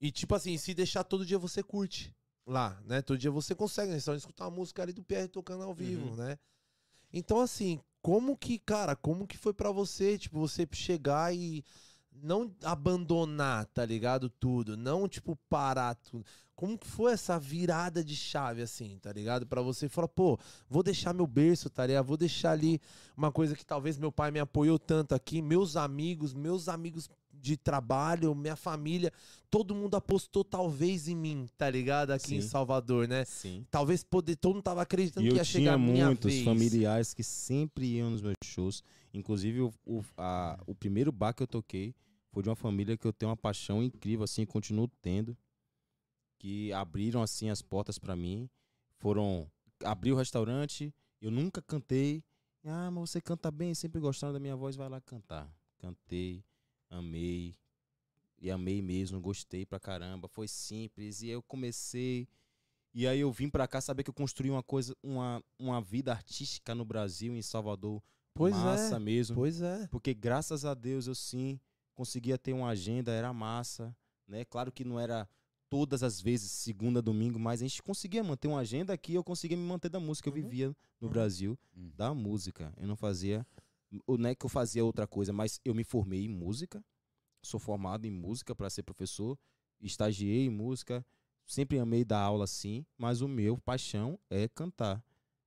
E 0.00 0.12
tipo 0.12 0.32
assim, 0.36 0.56
se 0.56 0.72
deixar 0.74 1.02
todo 1.02 1.26
dia 1.26 1.38
você 1.38 1.60
curte 1.60 2.14
lá, 2.48 2.80
né? 2.86 3.02
Todo 3.02 3.18
dia 3.18 3.30
você 3.30 3.54
consegue, 3.54 3.92
né? 3.92 4.00
Só 4.00 4.14
escutar 4.14 4.46
a 4.46 4.50
música 4.50 4.82
ali 4.82 4.92
do 4.92 5.02
PR 5.02 5.28
tocando 5.30 5.62
ao 5.62 5.74
vivo, 5.74 6.08
Uhum. 6.08 6.16
né? 6.16 6.38
Então, 7.12 7.40
assim, 7.40 7.80
como 8.02 8.36
que, 8.36 8.58
cara, 8.58 8.96
como 8.96 9.26
que 9.26 9.36
foi 9.36 9.52
pra 9.52 9.70
você, 9.70 10.18
tipo, 10.18 10.38
você 10.38 10.66
chegar 10.72 11.34
e 11.34 11.64
não 12.12 12.52
abandonar, 12.64 13.66
tá 13.66 13.84
ligado? 13.84 14.28
Tudo, 14.28 14.76
não, 14.76 15.08
tipo, 15.08 15.36
parar 15.48 15.94
tudo. 15.94 16.24
Como 16.54 16.76
que 16.76 16.86
foi 16.88 17.12
essa 17.12 17.38
virada 17.38 18.02
de 18.02 18.16
chave, 18.16 18.62
assim, 18.62 18.98
tá 18.98 19.12
ligado? 19.12 19.46
Pra 19.46 19.62
você 19.62 19.88
falar, 19.88 20.08
pô, 20.08 20.36
vou 20.68 20.82
deixar 20.82 21.14
meu 21.14 21.26
berço, 21.26 21.70
tá 21.70 21.86
ligado? 21.86 22.04
Vou 22.06 22.16
deixar 22.16 22.50
ali 22.50 22.80
uma 23.16 23.30
coisa 23.30 23.54
que 23.54 23.64
talvez 23.64 23.96
meu 23.96 24.10
pai 24.10 24.32
me 24.32 24.40
apoiou 24.40 24.78
tanto 24.78 25.14
aqui, 25.14 25.40
meus 25.40 25.76
amigos, 25.76 26.34
meus 26.34 26.68
amigos 26.68 27.08
de 27.40 27.56
trabalho, 27.56 28.34
minha 28.34 28.56
família, 28.56 29.12
todo 29.50 29.74
mundo 29.74 29.96
apostou 29.96 30.44
talvez 30.44 31.08
em 31.08 31.16
mim, 31.16 31.48
tá 31.56 31.68
ligado? 31.70 32.10
Aqui 32.10 32.34
em 32.36 32.40
Sim. 32.42 32.48
Salvador, 32.48 33.06
né? 33.08 33.24
Sim. 33.24 33.66
Talvez 33.70 34.02
poder, 34.04 34.36
todo 34.36 34.54
mundo 34.54 34.62
tava 34.64 34.82
acreditando 34.82 35.26
E 35.26 35.30
que 35.30 35.36
ia 35.36 35.44
chegar 35.44 35.60
tinha 35.62 35.74
a 35.74 35.78
minha 35.78 36.06
muitos 36.06 36.32
vez. 36.32 36.44
familiares 36.44 37.14
que 37.14 37.22
sempre 37.22 37.86
iam 37.96 38.10
nos 38.10 38.20
meus 38.22 38.34
shows. 38.44 38.82
Inclusive, 39.14 39.60
o, 39.62 39.72
o, 39.86 40.04
a- 40.16 40.58
o 40.66 40.74
primeiro 40.74 41.10
bar 41.10 41.32
que 41.32 41.42
eu 41.42 41.46
toquei 41.46 41.94
foi 42.30 42.42
de 42.42 42.48
uma 42.48 42.56
família 42.56 42.96
que 42.96 43.06
eu 43.06 43.12
tenho 43.12 43.30
uma 43.30 43.36
paixão 43.36 43.82
incrível, 43.82 44.24
assim, 44.24 44.44
continuo 44.44 44.88
tendo. 45.00 45.36
Que 46.38 46.72
abriram, 46.72 47.22
assim, 47.22 47.50
as 47.50 47.62
portas 47.62 47.98
pra 47.98 48.14
mim. 48.14 48.48
Foram... 48.98 49.50
Abriu 49.84 50.14
o 50.14 50.18
restaurante, 50.18 50.92
eu 51.20 51.30
nunca 51.30 51.62
cantei. 51.62 52.22
Ah, 52.64 52.90
mas 52.90 53.10
você 53.10 53.20
canta 53.20 53.48
bem, 53.50 53.72
sempre 53.74 54.00
gostaram 54.00 54.32
da 54.32 54.40
minha 54.40 54.56
voz, 54.56 54.74
vai 54.76 54.88
lá 54.88 55.00
cantar. 55.00 55.48
Cantei, 55.78 56.44
amei. 56.90 57.54
E 58.40 58.50
amei 58.50 58.80
mesmo, 58.80 59.20
gostei 59.20 59.66
pra 59.66 59.80
caramba. 59.80 60.28
Foi 60.28 60.46
simples. 60.48 61.22
E 61.22 61.28
eu 61.28 61.42
comecei... 61.42 62.28
E 62.94 63.06
aí 63.06 63.20
eu 63.20 63.30
vim 63.30 63.48
pra 63.50 63.68
cá 63.68 63.80
saber 63.80 64.02
que 64.02 64.10
eu 64.10 64.14
construí 64.14 64.50
uma 64.50 64.62
coisa, 64.62 64.96
uma, 65.02 65.42
uma 65.58 65.80
vida 65.80 66.10
artística 66.10 66.74
no 66.74 66.84
Brasil, 66.84 67.36
em 67.36 67.42
Salvador, 67.42 68.02
Pois 68.34 68.56
massa 68.56 68.96
é, 68.96 68.98
mesmo. 68.98 69.34
pois 69.36 69.60
é. 69.60 69.86
Porque 69.88 70.14
graças 70.14 70.64
a 70.64 70.72
Deus 70.72 71.06
eu 71.06 71.14
sim 71.14 71.60
conseguia 71.94 72.38
ter 72.38 72.52
uma 72.54 72.68
agenda, 72.70 73.12
era 73.12 73.32
massa, 73.32 73.94
né? 74.26 74.44
Claro 74.44 74.72
que 74.72 74.84
não 74.84 74.98
era 74.98 75.28
todas 75.68 76.02
as 76.02 76.20
vezes 76.20 76.50
segunda, 76.50 77.02
domingo, 77.02 77.38
mas 77.38 77.60
a 77.60 77.66
gente 77.66 77.82
conseguia 77.82 78.24
manter 78.24 78.48
uma 78.48 78.60
agenda 78.60 78.92
aqui, 78.92 79.14
eu 79.14 79.22
conseguia 79.22 79.56
me 79.56 79.64
manter 79.64 79.90
da 79.90 80.00
música. 80.00 80.28
Eu 80.28 80.34
Uhum. 80.34 80.42
vivia 80.42 80.68
no 81.00 81.06
Uhum. 81.06 81.10
Brasil 81.10 81.58
Uhum. 81.76 81.92
da 81.94 82.14
música. 82.14 82.72
Eu 82.78 82.86
não 82.88 82.96
fazia, 82.96 83.46
não 83.90 84.28
é 84.28 84.34
que 84.34 84.44
eu 84.44 84.50
fazia 84.50 84.84
outra 84.84 85.06
coisa, 85.06 85.32
mas 85.32 85.60
eu 85.64 85.74
me 85.74 85.84
formei 85.84 86.24
em 86.24 86.28
música. 86.28 86.84
Sou 87.42 87.58
formado 87.60 88.04
em 88.06 88.10
música 88.10 88.54
para 88.54 88.68
ser 88.68 88.82
professor, 88.82 89.38
estagiei 89.80 90.46
em 90.46 90.50
música, 90.50 91.04
sempre 91.46 91.78
amei 91.78 92.04
dar 92.04 92.20
aula 92.20 92.46
sim, 92.46 92.84
mas 92.96 93.20
o 93.20 93.28
meu 93.28 93.56
paixão 93.56 94.18
é 94.28 94.48
cantar, 94.48 95.02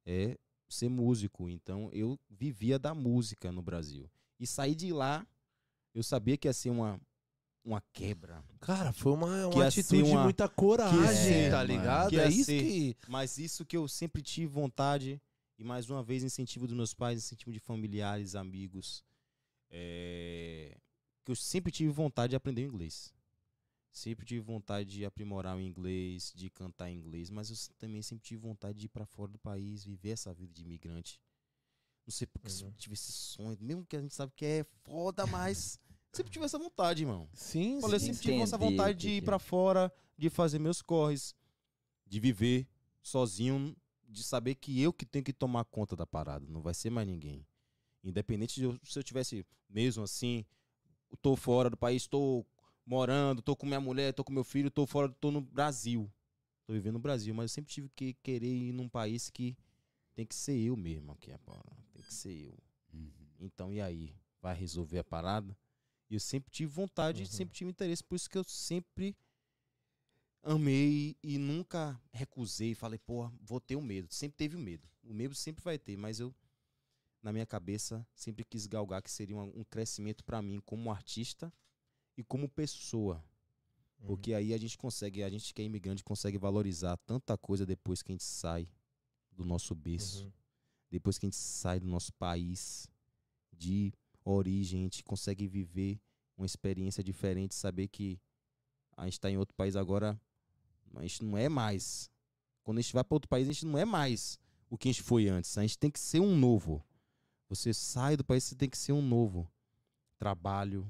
é 0.06 0.38
ser 0.70 0.90
músico. 0.90 1.50
Então 1.50 1.90
eu 1.92 2.18
vivia 2.30 2.80
da 2.80 2.94
música 2.96 3.52
no 3.52 3.62
Brasil. 3.62 4.10
E 4.40 4.48
saí 4.48 4.74
de 4.74 4.92
lá, 4.94 5.28
eu 5.94 6.02
sabia 6.02 6.38
que 6.38 6.48
ia 6.48 6.54
ser 6.54 6.70
uma, 6.70 7.00
uma 7.64 7.82
quebra. 7.94 8.42
Cara, 8.62 8.92
foi 8.94 9.12
uma, 9.12 9.50
Que 9.50 9.56
uma 9.58 9.68
atitude 9.68 9.86
ser 10.00 10.04
de 10.04 10.12
uma- 10.12 10.24
muita 10.24 10.48
que 10.48 10.56
coragem, 10.56 11.02
ia 11.02 11.14
ser, 11.14 11.52
tá 11.52 11.62
ligado? 11.64 12.10
Que 12.10 12.20
é 12.20 12.30
isso 12.30 12.50
que. 12.50 12.96
Mas 13.08 13.38
isso 13.38 13.66
que 13.66 13.76
eu 13.78 13.88
sempre 13.88 14.22
tive 14.22 14.48
vontade, 14.48 15.22
e 15.62 15.64
mais 15.64 15.88
uma 15.92 16.02
vez, 16.02 16.24
incentivo 16.24 16.66
dos 16.66 16.76
meus 16.76 16.92
pais, 16.92 17.20
incentivo 17.20 17.52
de 17.52 17.60
familiares, 17.60 18.34
amigos, 18.34 19.06
é, 19.70 20.76
que 21.24 21.32
eu 21.32 21.36
sempre 21.36 21.72
tive 21.72 21.92
vontade 21.92 22.32
de 22.32 22.36
aprender 22.36 22.64
inglês. 22.66 23.14
Sempre 23.92 24.26
tive 24.26 24.40
vontade 24.40 24.90
de 24.90 25.06
aprimorar 25.06 25.56
o 25.56 25.62
inglês, 25.62 26.34
de 26.36 26.50
cantar 26.50 26.90
em 26.90 26.96
inglês, 26.98 27.30
mas 27.30 27.52
eu 27.52 27.76
também 27.78 28.02
sempre 28.02 28.26
tive 28.26 28.42
vontade 28.42 28.80
de 28.80 28.88
ir 28.88 28.90
pra 28.90 29.06
fora 29.06 29.32
do 29.32 29.38
país, 29.38 29.84
viver 29.86 30.10
essa 30.10 30.34
vida 30.34 30.52
de 30.52 30.64
imigrante. 30.64 31.22
Não 32.08 32.12
sei 32.12 32.26
porque 32.26 32.50
Uhum. 32.50 32.58
sempre 32.58 32.80
tive 32.80 32.94
esse 32.96 33.12
sonho, 33.12 33.56
mesmo 33.62 33.86
que 33.86 33.96
a 33.96 34.02
gente 34.02 34.16
sabe 34.16 34.34
que 34.36 34.46
é 34.46 34.64
foda, 34.64 35.28
mas 35.28 35.80
sempre 36.12 36.32
tive 36.32 36.46
essa 36.46 36.58
vontade, 36.58 37.04
irmão. 37.04 37.30
Sim, 37.34 37.76
eu 37.76 38.00
sim. 38.00 38.00
sempre 38.00 38.22
tive 38.24 38.42
essa 38.42 38.58
vontade 38.58 38.98
de 38.98 39.10
ir 39.10 39.22
pra 39.22 39.38
fora, 39.38 39.94
de 40.18 40.28
fazer 40.28 40.58
meus 40.58 40.82
corres, 40.82 41.36
de 42.08 42.20
viver 42.20 42.68
sozinho, 43.04 43.76
de 44.12 44.24
saber 44.24 44.56
que 44.56 44.82
eu 44.82 44.92
que 44.92 45.06
tenho 45.06 45.24
que 45.24 45.34
tomar 45.34 45.66
conta 45.66 45.96
da 45.96 46.06
parada, 46.06 46.46
não 46.48 46.62
vai 46.62 46.74
ser 46.74 46.90
mais 46.90 47.08
ninguém. 47.08 47.46
Independente 48.04 48.56
de 48.56 48.64
eu, 48.64 48.78
se 48.84 48.98
eu 48.98 49.04
tivesse 49.04 49.46
mesmo 49.70 50.04
assim, 50.04 50.46
tô 51.22 51.36
fora 51.36 51.70
do 51.70 51.78
país, 51.78 52.08
tô 52.08 52.46
morando, 52.86 53.42
tô 53.42 53.56
com 53.56 53.66
minha 53.66 53.80
mulher, 53.80 54.14
tô 54.14 54.24
com 54.24 54.34
meu 54.34 54.44
filho, 54.44 54.70
tô 54.70 54.86
fora, 54.86 55.10
tô 55.10 55.32
no 55.32 55.42
Brasil. 55.42 56.12
Tô 56.66 56.74
vivendo 56.74 56.94
no 56.94 57.00
Brasil, 57.00 57.34
mas 57.34 57.52
eu 57.52 57.56
sempre 57.56 57.72
tive 57.72 57.90
que 57.90 58.14
querer 58.16 58.48
ir 58.48 58.72
num 58.74 58.90
país 58.90 59.30
que 59.30 59.58
tem 60.14 60.26
que 60.26 60.36
ser 60.36 60.58
eu 60.58 60.76
mesmo 60.76 61.12
aqui 61.12 61.32
agora, 61.32 61.72
tem 61.94 62.04
que 62.04 62.14
ser 62.14 62.48
eu. 62.48 62.58
Uhum. 62.94 63.12
Então, 63.40 63.74
e 63.74 63.82
aí? 63.82 64.14
Vai 64.42 64.56
resolver 64.56 65.00
a 65.00 65.04
parada? 65.04 65.56
E 66.10 66.16
eu 66.16 66.20
sempre 66.20 66.52
tive 66.52 66.72
vontade, 66.72 67.22
Uhum. 67.22 67.26
sempre 67.28 67.56
tive 67.56 67.70
interesse, 67.72 68.04
por 68.04 68.16
isso 68.16 68.30
que 68.30 68.38
eu 68.38 68.44
sempre 68.44 69.16
amei 70.44 71.16
e 71.24 71.38
nunca 71.38 72.00
recusei. 72.12 72.74
Falei, 72.76 73.00
pô, 73.00 73.30
vou 73.42 73.60
ter 73.60 73.76
o 73.76 73.82
medo. 73.82 74.14
Sempre 74.14 74.38
teve 74.38 74.56
o 74.56 74.60
medo. 74.60 74.88
O 75.04 75.14
medo 75.14 75.36
sempre 75.36 75.64
vai 75.64 75.78
ter, 75.78 75.98
mas 75.98 76.20
eu, 76.20 76.34
na 77.22 77.32
minha 77.32 77.46
cabeça, 77.46 78.06
sempre 78.14 78.44
quis 78.44 78.68
galgar 78.68 79.02
que 79.02 79.12
seria 79.12 79.36
um, 79.36 79.60
um 79.60 79.64
crescimento 79.64 80.24
pra 80.24 80.42
mim 80.42 80.60
como 80.66 80.92
artista 80.92 81.52
e 82.18 82.24
como 82.24 82.48
pessoa. 82.48 83.24
Uhum. 84.00 84.08
Porque 84.08 84.34
aí 84.34 84.54
a 84.54 84.58
gente 84.58 84.78
consegue, 84.78 85.24
a 85.24 85.30
gente 85.30 85.54
que 85.54 85.62
é 85.62 85.66
imigrante, 85.66 86.04
consegue 86.04 86.38
valorizar 86.38 86.98
tanta 86.98 87.38
coisa 87.38 87.66
depois 87.66 88.02
que 88.02 88.12
a 88.12 88.14
gente 88.14 88.24
sai 88.24 88.68
do 89.32 89.46
nosso 89.46 89.74
berço 89.74 90.26
Uhum. 90.26 90.32
depois 90.90 91.18
que 91.18 91.26
a 91.26 91.30
gente 91.30 91.38
sai 91.38 91.80
do 91.80 91.88
nosso 91.88 92.14
país 92.14 92.88
de 93.54 93.94
origem, 94.26 94.82
a 94.82 94.84
gente 94.84 95.04
consegue 95.04 95.48
viver 95.48 96.00
uma 96.38 96.46
experiência 96.46 97.04
diferente, 97.04 97.56
saber 97.56 97.88
que 97.88 98.20
a 98.98 99.06
gente 99.06 99.14
está 99.14 99.30
em 99.32 99.38
outro 99.38 99.56
país 99.56 99.76
agora, 99.76 100.20
a 100.96 101.02
gente 101.02 101.24
não 101.24 101.38
é 101.38 101.48
mais. 101.50 102.10
Quando 102.64 102.78
a 102.78 102.82
gente 102.82 102.94
vai 102.94 103.04
para 103.04 103.16
outro 103.16 103.30
país, 103.30 103.48
a 103.50 103.52
gente 103.52 103.66
não 103.66 103.78
é 103.78 103.86
mais 103.86 104.38
o 104.70 104.78
que 104.78 104.88
a 104.88 104.92
gente 104.92 105.02
foi 105.04 105.28
antes. 105.28 105.58
A 105.58 105.62
gente 105.62 105.78
tem 105.78 105.90
que 105.92 106.00
ser 106.00 106.20
um 106.20 106.36
novo. 106.36 106.84
Você 107.50 107.74
sai 107.74 108.16
do 108.16 108.24
país, 108.24 108.44
você 108.44 108.56
tem 108.56 108.70
que 108.70 108.78
ser 108.78 108.94
um 108.94 109.02
novo. 109.02 109.48
Trabalho, 110.18 110.88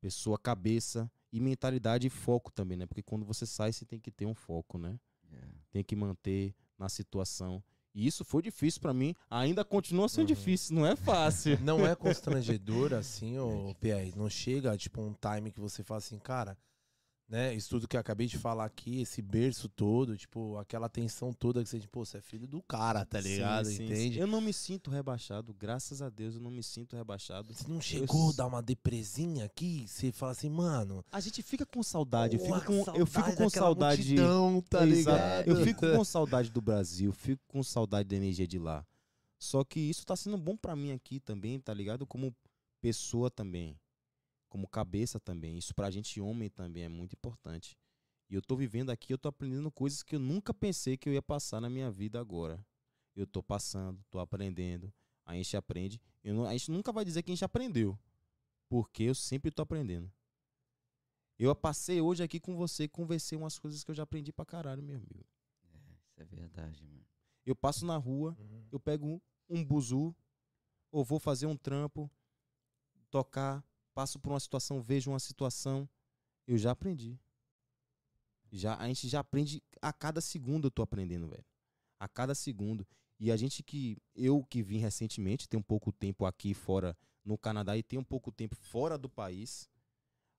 pessoa, 0.00 0.38
cabeça 0.38 1.10
e 1.32 1.40
mentalidade 1.40 2.06
e 2.06 2.10
foco 2.10 2.52
também, 2.52 2.76
né? 2.78 2.86
Porque 2.86 3.02
quando 3.02 3.24
você 3.24 3.44
sai, 3.44 3.72
você 3.72 3.84
tem 3.84 3.98
que 3.98 4.10
ter 4.10 4.26
um 4.26 4.34
foco, 4.34 4.78
né? 4.78 4.98
É. 5.32 5.36
tem 5.72 5.82
que 5.82 5.96
manter 5.96 6.54
na 6.78 6.88
situação. 6.88 7.62
E 7.92 8.06
isso 8.06 8.24
foi 8.24 8.40
difícil 8.42 8.80
pra 8.80 8.94
mim, 8.94 9.14
ainda 9.28 9.64
continua 9.64 10.08
sendo 10.08 10.20
Uhum. 10.28 10.34
difícil, 10.34 10.76
não 10.76 10.86
é 10.86 10.94
fácil. 10.96 11.58
Não 11.60 11.84
é 11.84 11.96
constrangedor 11.96 12.92
assim, 12.92 13.36
ô 13.38 13.74
Pierre? 13.80 14.12
Não 14.16 14.30
chega, 14.30 14.76
tipo, 14.76 15.00
um 15.00 15.12
time 15.14 15.50
que 15.50 15.58
você 15.60 15.82
fala 15.82 15.98
assim, 15.98 16.18
cara, 16.20 16.56
né? 17.28 17.54
Isso 17.54 17.70
tudo 17.70 17.88
que 17.88 17.96
eu 17.96 18.00
acabei 18.00 18.26
de 18.26 18.38
falar 18.38 18.64
aqui, 18.66 19.00
esse 19.00 19.20
berço 19.22 19.68
todo, 19.68 20.16
tipo, 20.16 20.56
aquela 20.58 20.88
tensão 20.88 21.32
toda 21.32 21.62
que 21.62 21.68
você, 21.68 21.80
tipo, 21.80 22.04
você 22.04 22.18
é 22.18 22.20
filho 22.20 22.46
do 22.46 22.62
cara, 22.62 23.04
tá 23.04 23.20
Sim, 23.20 23.28
ligado? 23.28 23.66
sim, 23.66 23.76
sim. 23.76 23.84
Entende? 23.84 24.18
Eu 24.18 24.26
não 24.26 24.40
me 24.40 24.52
sinto 24.52 24.90
rebaixado, 24.90 25.54
graças 25.54 26.00
a 26.02 26.08
Deus 26.10 26.34
eu 26.34 26.40
não 26.40 26.50
me 26.50 26.62
sinto 26.62 26.96
rebaixado. 26.96 27.52
Você 27.54 27.66
não 27.66 27.80
chegou 27.80 28.26
a 28.26 28.28
s- 28.28 28.36
dar 28.36 28.46
uma 28.46 28.62
depresinha 28.62 29.46
aqui? 29.46 29.86
Você 29.88 30.12
fala 30.12 30.32
assim, 30.32 30.50
mano. 30.50 31.04
A 31.10 31.20
gente 31.20 31.42
fica 31.42 31.64
com 31.66 31.82
saudade, 31.82 32.36
eu 32.36 32.44
fico 32.44 32.60
com, 32.64 32.98
eu 32.98 33.06
fico 33.06 33.34
com 33.34 33.48
saudade. 33.50 34.02
multidão, 34.02 34.60
tá 34.62 34.84
ligado? 34.84 35.48
Eu 35.48 35.56
fico 35.64 35.80
com 35.80 36.04
saudade 36.04 36.50
do 36.50 36.60
Brasil, 36.60 37.12
fico 37.12 37.42
com 37.48 37.62
saudade 37.62 38.08
da 38.08 38.16
energia 38.16 38.46
de 38.46 38.58
lá. 38.58 38.86
Só 39.38 39.64
que 39.64 39.80
isso 39.80 40.06
tá 40.06 40.14
sendo 40.16 40.38
bom 40.38 40.56
pra 40.56 40.74
mim 40.76 40.92
aqui 40.92 41.20
também, 41.20 41.58
tá 41.60 41.74
ligado? 41.74 42.06
Como 42.06 42.34
pessoa 42.80 43.30
também. 43.30 43.78
Como 44.54 44.68
cabeça 44.68 45.18
também. 45.18 45.58
Isso 45.58 45.74
pra 45.74 45.90
gente 45.90 46.20
homem 46.20 46.48
também 46.48 46.84
é 46.84 46.88
muito 46.88 47.14
importante. 47.14 47.76
E 48.30 48.36
eu 48.36 48.40
tô 48.40 48.54
vivendo 48.54 48.90
aqui, 48.90 49.12
eu 49.12 49.18
tô 49.18 49.26
aprendendo 49.28 49.68
coisas 49.68 50.00
que 50.00 50.14
eu 50.14 50.20
nunca 50.20 50.54
pensei 50.54 50.96
que 50.96 51.08
eu 51.08 51.12
ia 51.12 51.20
passar 51.20 51.60
na 51.60 51.68
minha 51.68 51.90
vida 51.90 52.20
agora. 52.20 52.64
Eu 53.16 53.26
tô 53.26 53.42
passando, 53.42 54.00
tô 54.12 54.20
aprendendo. 54.20 54.94
A 55.24 55.34
gente 55.34 55.56
aprende. 55.56 56.00
Eu 56.22 56.34
não- 56.36 56.44
a 56.46 56.52
gente 56.52 56.70
nunca 56.70 56.92
vai 56.92 57.04
dizer 57.04 57.24
que 57.24 57.32
a 57.32 57.34
gente 57.34 57.44
aprendeu. 57.44 57.98
Porque 58.68 59.02
eu 59.02 59.14
sempre 59.16 59.50
tô 59.50 59.60
aprendendo. 59.62 60.08
Eu 61.36 61.52
passei 61.56 62.00
hoje 62.00 62.22
aqui 62.22 62.38
com 62.38 62.54
você, 62.54 62.86
conversei 62.86 63.36
umas 63.36 63.58
coisas 63.58 63.82
que 63.82 63.90
eu 63.90 63.94
já 63.96 64.04
aprendi 64.04 64.32
pra 64.32 64.44
caralho, 64.46 64.84
meu 64.84 64.94
amigo. 64.94 65.26
Isso 66.06 66.20
é 66.20 66.24
verdade, 66.24 66.84
mano. 66.84 67.04
Eu 67.44 67.56
passo 67.56 67.84
na 67.84 67.96
rua, 67.96 68.36
Uhum. 68.38 68.68
eu 68.70 68.78
pego 68.78 69.04
um, 69.04 69.20
um 69.50 69.64
buzu, 69.64 70.14
ou 70.92 71.04
vou 71.04 71.18
fazer 71.18 71.46
um 71.46 71.56
trampo, 71.56 72.08
tocar, 73.10 73.64
passo 73.94 74.18
por 74.18 74.32
uma 74.32 74.40
situação, 74.40 74.82
vejo 74.82 75.10
uma 75.10 75.20
situação, 75.20 75.88
eu 76.46 76.58
já 76.58 76.72
aprendi. 76.72 77.18
Já, 78.50 78.76
a 78.76 78.86
gente 78.88 79.08
já 79.08 79.20
aprende 79.20 79.62
a 79.80 79.92
cada 79.92 80.20
segundo 80.20 80.66
eu 80.66 80.70
tô 80.70 80.82
aprendendo, 80.82 81.28
velho. 81.28 81.44
A 81.98 82.08
cada 82.08 82.34
segundo. 82.34 82.86
E 83.18 83.30
a 83.30 83.36
gente 83.36 83.62
que, 83.62 83.96
eu 84.14 84.44
que 84.44 84.62
vim 84.62 84.78
recentemente, 84.78 85.48
tem 85.48 85.58
um 85.58 85.62
pouco 85.62 85.92
tempo 85.92 86.26
aqui 86.26 86.52
fora 86.52 86.96
no 87.24 87.38
Canadá 87.38 87.76
e 87.76 87.82
tem 87.82 87.98
um 87.98 88.04
pouco 88.04 88.30
tempo 88.30 88.54
fora 88.54 88.98
do 88.98 89.08
país, 89.08 89.68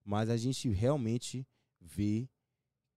mas 0.04 0.30
a 0.30 0.38
gente 0.38 0.70
realmente 0.70 1.48
vê 1.80 2.30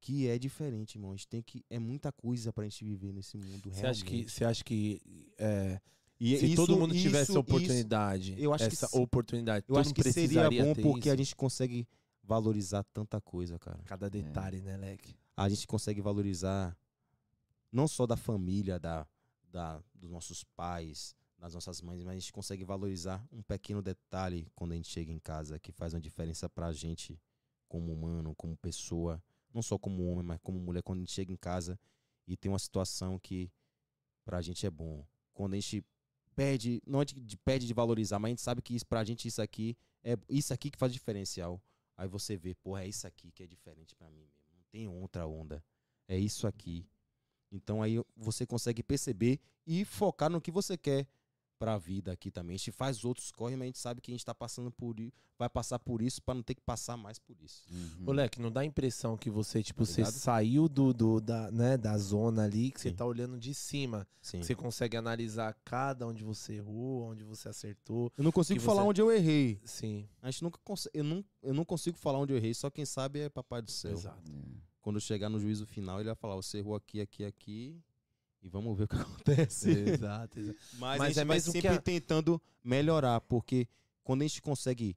que 0.00 0.28
é 0.28 0.38
diferente, 0.38 0.96
irmão. 0.96 1.12
A 1.12 1.16
gente 1.16 1.28
tem 1.28 1.42
que, 1.42 1.64
é 1.70 1.78
muita 1.78 2.12
coisa 2.12 2.52
pra 2.52 2.64
gente 2.64 2.84
viver 2.84 3.12
nesse 3.12 3.36
mundo 3.36 3.70
Você 3.70 3.80
realmente. 3.80 3.86
acha 3.86 4.04
que, 4.04 4.28
você 4.28 4.44
acha 4.44 4.64
que 4.64 5.00
é, 5.38 5.80
E 6.20 6.36
Se 6.36 6.46
isso- 6.46 6.56
todo 6.56 6.76
mundo 6.76 6.94
isso- 6.94 7.02
tivesse 7.04 7.30
isso- 7.30 7.38
oportunidade, 7.38 8.34
eu 8.38 8.52
acho 8.52 8.66
que 8.68 8.74
essa 8.74 8.88
se- 8.88 8.98
oportunidade, 8.98 9.64
Eu 9.68 9.76
acho 9.76 9.94
que 9.94 10.02
seria 10.12 10.50
bom 10.50 10.74
porque 10.74 11.08
isso. 11.08 11.12
a 11.12 11.16
gente 11.16 11.36
consegue 11.36 11.86
valorizar 12.24 12.82
tanta 12.92 13.20
coisa, 13.20 13.58
cara. 13.58 13.78
Cada 13.84 14.10
detalhe, 14.10 14.60
né, 14.60 14.76
Leque? 14.76 15.14
A 15.36 15.48
gente 15.48 15.66
consegue 15.66 16.00
valorizar 16.00 16.76
não 17.70 17.86
só 17.86 18.06
da 18.06 18.16
família, 18.16 18.78
da, 18.78 19.06
da, 19.50 19.80
dos 19.94 20.10
nossos 20.10 20.42
pais, 20.42 21.14
das 21.38 21.54
nossas 21.54 21.80
mães, 21.80 22.02
mas 22.02 22.16
a 22.16 22.18
gente 22.18 22.32
consegue 22.32 22.64
valorizar 22.64 23.24
um 23.30 23.40
pequeno 23.42 23.80
detalhe 23.80 24.50
quando 24.56 24.72
a 24.72 24.74
gente 24.74 24.88
chega 24.88 25.12
em 25.12 25.20
casa 25.20 25.58
que 25.60 25.70
faz 25.70 25.94
uma 25.94 26.00
diferença 26.00 26.48
pra 26.50 26.72
gente 26.72 27.20
como 27.68 27.92
humano, 27.92 28.34
como 28.34 28.56
pessoa, 28.56 29.22
não 29.54 29.62
só 29.62 29.78
como 29.78 30.04
homem, 30.10 30.24
mas 30.24 30.40
como 30.42 30.58
mulher, 30.58 30.82
quando 30.82 30.98
a 30.98 31.02
gente 31.02 31.12
chega 31.12 31.32
em 31.32 31.36
casa 31.36 31.78
e 32.26 32.36
tem 32.36 32.50
uma 32.50 32.58
situação 32.58 33.18
que 33.20 33.52
pra 34.24 34.42
gente 34.42 34.66
é 34.66 34.70
bom. 34.70 35.06
Quando 35.32 35.52
a 35.52 35.56
gente 35.56 35.84
perde, 36.38 36.80
não 36.86 37.02
é 37.02 37.04
de, 37.04 37.14
de- 37.20 37.36
perde 37.36 37.66
de 37.66 37.74
valorizar, 37.74 38.18
mas 38.20 38.28
a 38.28 38.30
gente 38.30 38.42
sabe 38.42 38.62
que 38.62 38.72
isso, 38.74 38.86
pra 38.86 39.02
gente 39.02 39.26
isso 39.26 39.42
aqui 39.42 39.76
é 40.04 40.16
isso 40.28 40.54
aqui 40.54 40.70
que 40.70 40.78
faz 40.78 40.92
diferencial. 40.92 41.60
Aí 41.96 42.06
você 42.06 42.36
vê, 42.36 42.54
porra, 42.54 42.84
é 42.84 42.88
isso 42.88 43.06
aqui 43.08 43.32
que 43.32 43.42
é 43.42 43.46
diferente 43.46 43.92
pra 43.96 44.08
mim 44.08 44.20
mesmo. 44.20 44.54
Não 44.54 44.62
tem 44.70 44.86
outra 44.86 45.26
onda. 45.26 45.60
É 46.06 46.16
isso 46.16 46.46
aqui. 46.46 46.86
Então 47.50 47.82
aí 47.82 48.00
você 48.16 48.46
consegue 48.46 48.84
perceber 48.84 49.40
e 49.66 49.84
focar 49.84 50.30
no 50.30 50.40
que 50.40 50.52
você 50.52 50.76
quer 50.78 51.08
pra 51.58 51.76
vida 51.76 52.12
aqui 52.12 52.30
também. 52.30 52.54
A 52.54 52.58
gente 52.58 52.72
faz 52.72 53.04
outros 53.04 53.30
corre, 53.32 53.56
mas 53.56 53.62
a 53.62 53.66
gente 53.66 53.78
sabe 53.78 54.00
que 54.00 54.10
a 54.10 54.14
gente 54.14 54.24
tá 54.24 54.34
passando 54.34 54.70
por 54.70 54.96
vai 55.38 55.48
passar 55.48 55.78
por 55.78 56.02
isso 56.02 56.20
pra 56.22 56.34
não 56.34 56.42
ter 56.42 56.54
que 56.54 56.60
passar 56.60 56.96
mais 56.96 57.18
por 57.18 57.36
isso. 57.40 57.64
Uhum. 57.70 58.04
Ô, 58.08 58.12
Leque, 58.12 58.40
não 58.40 58.50
dá 58.50 58.60
a 58.62 58.64
impressão 58.64 59.16
que 59.16 59.30
você, 59.30 59.62
tipo, 59.62 59.84
você 59.86 60.04
saiu 60.04 60.68
do, 60.68 60.92
do- 60.92 61.20
da, 61.20 61.50
né, 61.52 61.76
da 61.76 61.96
zona 61.98 62.44
ali, 62.44 62.70
que 62.72 62.80
você 62.80 62.90
Sim. 62.90 62.96
tá 62.96 63.04
olhando 63.04 63.38
de 63.38 63.54
cima. 63.54 64.06
Sim. 64.20 64.42
Você 64.42 64.54
consegue 64.54 64.96
analisar 64.96 65.54
cada 65.64 66.06
onde 66.06 66.24
você 66.24 66.54
errou, 66.54 67.10
onde 67.10 67.22
você 67.24 67.48
acertou. 67.48 68.12
Eu 68.16 68.24
não 68.24 68.32
consigo 68.32 68.60
falar 68.60 68.82
você- 68.82 68.88
onde 68.88 69.00
eu 69.00 69.12
errei. 69.12 69.60
Sim, 69.64 70.08
A 70.22 70.30
gente 70.30 70.42
nunca 70.42 70.58
consegue, 70.64 70.98
eu 70.98 71.04
não, 71.04 71.24
eu 71.42 71.54
não 71.54 71.64
consigo 71.64 71.96
falar 71.96 72.18
onde 72.18 72.32
eu 72.32 72.36
errei, 72.36 72.52
só 72.54 72.68
quem 72.70 72.84
sabe 72.84 73.20
é 73.20 73.28
papai 73.28 73.62
do 73.62 73.70
céu. 73.70 73.92
exato. 73.92 74.32
É. 74.32 74.58
Quando 74.80 74.96
eu 74.96 75.00
chegar 75.00 75.28
no 75.28 75.38
juízo 75.38 75.66
final, 75.66 75.98
ele 76.00 76.06
vai 76.06 76.14
falar: 76.16 76.34
"Você 76.36 76.58
errou 76.58 76.74
aqui, 76.74 77.00
aqui, 77.00 77.24
aqui". 77.24 77.76
E 78.42 78.48
vamos 78.48 78.76
ver 78.76 78.84
o 78.84 78.88
que 78.88 78.96
acontece. 79.50 79.70
exato, 79.70 80.38
exato. 80.38 80.58
Mas, 80.74 80.98
Mas 80.98 81.00
a 81.00 81.08
gente 81.08 81.18
é 81.20 81.24
vai 81.24 81.40
sempre 81.40 81.68
a- 81.68 81.80
tentando 81.80 82.40
melhorar, 82.62 83.20
porque 83.22 83.66
quando 84.04 84.22
a 84.22 84.26
gente 84.26 84.40
consegue 84.42 84.96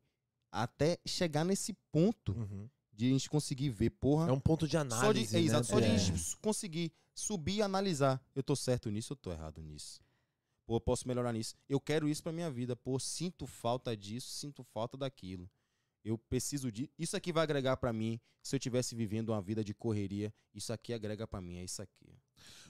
até 0.52 0.98
chegar 1.06 1.44
nesse 1.44 1.74
ponto 1.92 2.34
Uhum. 2.34 2.70
de 2.94 3.08
a 3.08 3.10
gente 3.10 3.30
conseguir 3.30 3.70
ver, 3.70 3.90
porra, 3.92 4.30
É 4.30 4.32
um 4.32 4.40
ponto 4.40 4.66
de 4.68 4.74
só 4.74 4.80
análise, 4.80 5.30
de, 5.32 5.36
é, 5.38 5.40
né? 5.40 5.46
exato, 5.46 5.68
só 5.68 5.80
de 5.80 5.86
a 5.86 5.90
É. 5.90 5.98
gente 5.98 6.38
conseguir 6.38 6.92
subir 7.16 7.56
e 7.58 7.62
analisar, 7.62 8.24
eu 8.36 8.44
tô 8.44 8.56
certo 8.56 8.90
nisso, 8.90 9.14
eu 9.14 9.18
tô 9.18 9.32
errado 9.32 9.62
nisso. 9.62 10.02
Pô, 10.66 10.76
eu 10.76 10.82
posso 10.82 11.08
melhorar 11.08 11.34
nisso. 11.34 11.56
Eu 11.68 11.80
quero 11.80 12.08
isso 12.08 12.22
pra 12.22 12.32
minha 12.32 12.50
vida, 12.52 12.76
pô, 12.76 13.00
sinto 13.00 13.46
falta 13.48 13.96
disso, 13.98 14.30
sinto 14.30 14.64
falta 14.64 14.96
daquilo. 14.98 15.50
Eu 16.04 16.18
preciso 16.18 16.72
de 16.72 16.90
isso 16.98 17.16
aqui 17.18 17.32
vai 17.34 17.44
agregar 17.44 17.78
pra 17.78 17.92
mim. 17.92 18.20
Se 18.42 18.56
eu 18.56 18.60
tivesse 18.60 18.96
vivendo 18.96 19.30
uma 19.30 19.42
vida 19.42 19.64
de 19.64 19.74
correria, 19.74 20.34
isso 20.54 20.72
aqui 20.74 20.94
agrega 20.94 21.28
pra 21.28 21.42
mim, 21.42 21.58
é 21.58 21.64
isso 21.64 21.82
aqui. 21.82 22.16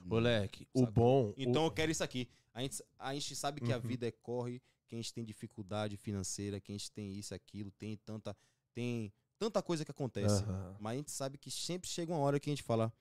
Ô, 0.10 0.20
Leque, 0.20 0.68
o 0.74 0.80
Sacou? 0.82 0.94
bom... 0.94 1.34
Então 1.38 1.64
o- 1.64 1.68
eu 1.68 1.72
quero 1.72 1.92
isso 1.92 2.04
aqui. 2.04 2.28
A 2.54 2.62
gente, 2.62 2.84
a 3.00 3.14
gente 3.14 3.36
sabe 3.36 3.62
que 3.62 3.72
a 3.72 3.78
Uhum. 3.78 3.82
vida 3.82 4.08
é 4.08 4.12
corre, 4.12 4.62
que 4.88 4.96
a 4.96 4.98
gente 4.98 5.14
tem 5.14 5.24
dificuldade 5.24 5.96
financeira, 5.98 6.60
que 6.60 6.72
a 6.72 6.76
gente 6.78 6.92
tem 6.92 7.14
isso, 7.14 7.34
aquilo, 7.34 7.72
tem 7.72 7.96
tanta, 7.98 8.36
tem 8.74 9.12
tanta 9.40 9.62
coisa 9.62 9.86
que 9.86 9.92
acontece. 9.92 10.44
Aham. 10.44 10.76
Mas 10.80 10.94
a 10.94 10.98
gente 10.98 11.12
sabe 11.12 11.38
que 11.38 11.50
sempre 11.50 11.90
chega 11.90 12.12
uma 12.12 12.20
hora 12.20 12.40
que 12.40 12.50
a 12.50 12.52
gente 12.54 12.64
fala, 12.64 12.92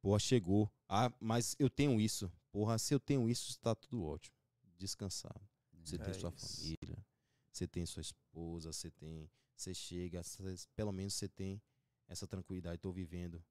porra, 0.00 0.18
chegou. 0.18 0.70
Ah, 0.88 1.12
mas 1.20 1.54
eu 1.58 1.68
tenho 1.68 2.00
isso. 2.00 2.30
Porra, 2.50 2.78
se 2.78 2.94
eu 2.94 3.00
tenho 3.00 3.28
isso, 3.28 3.50
está 3.50 3.74
tudo 3.74 4.02
ótimo. 4.04 4.34
Descansado. 4.78 5.40
Você 5.84 5.96
É 5.96 5.98
tem 5.98 6.14
sua 6.14 6.30
isso. 6.32 6.56
família, 6.56 7.06
você 7.52 7.66
tem 7.66 7.84
sua 7.86 8.00
esposa, 8.00 8.72
você 8.72 8.90
tem. 8.90 9.30
Você 9.56 9.74
chega, 9.74 10.22
cê- 10.22 10.42
pelo 10.74 10.92
menos 10.92 11.14
você 11.14 11.28
tem 11.28 11.60
essa 12.08 12.26
tranquilidade. 12.26 12.78
Tô 12.80 12.90
vivendo. 12.92 13.42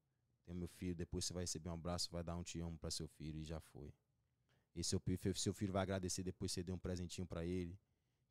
Tem 0.46 0.56
meu 0.56 0.68
filho, 0.68 0.96
depois 0.96 1.26
você 1.26 1.34
vai 1.34 1.44
receber 1.44 1.70
um 1.70 1.74
abraço, 1.74 2.10
vai 2.12 2.24
dar 2.24 2.36
um 2.36 2.44
te 2.44 2.60
amo 2.60 2.78
pra 2.78 2.92
seu 2.92 3.08
filho 3.08 3.40
e 3.40 3.44
já 3.46 3.60
foi. 3.60 3.94
E 4.76 4.84
seu, 4.84 5.02
seu 5.36 5.54
filho 5.54 5.72
vai 5.72 5.84
agradecer 5.84 6.24
depois 6.24 6.52
você 6.52 6.64
deu 6.64 6.76
um 6.76 6.80
presentinho 6.80 7.26
pra 7.26 7.46
ele, 7.46 7.80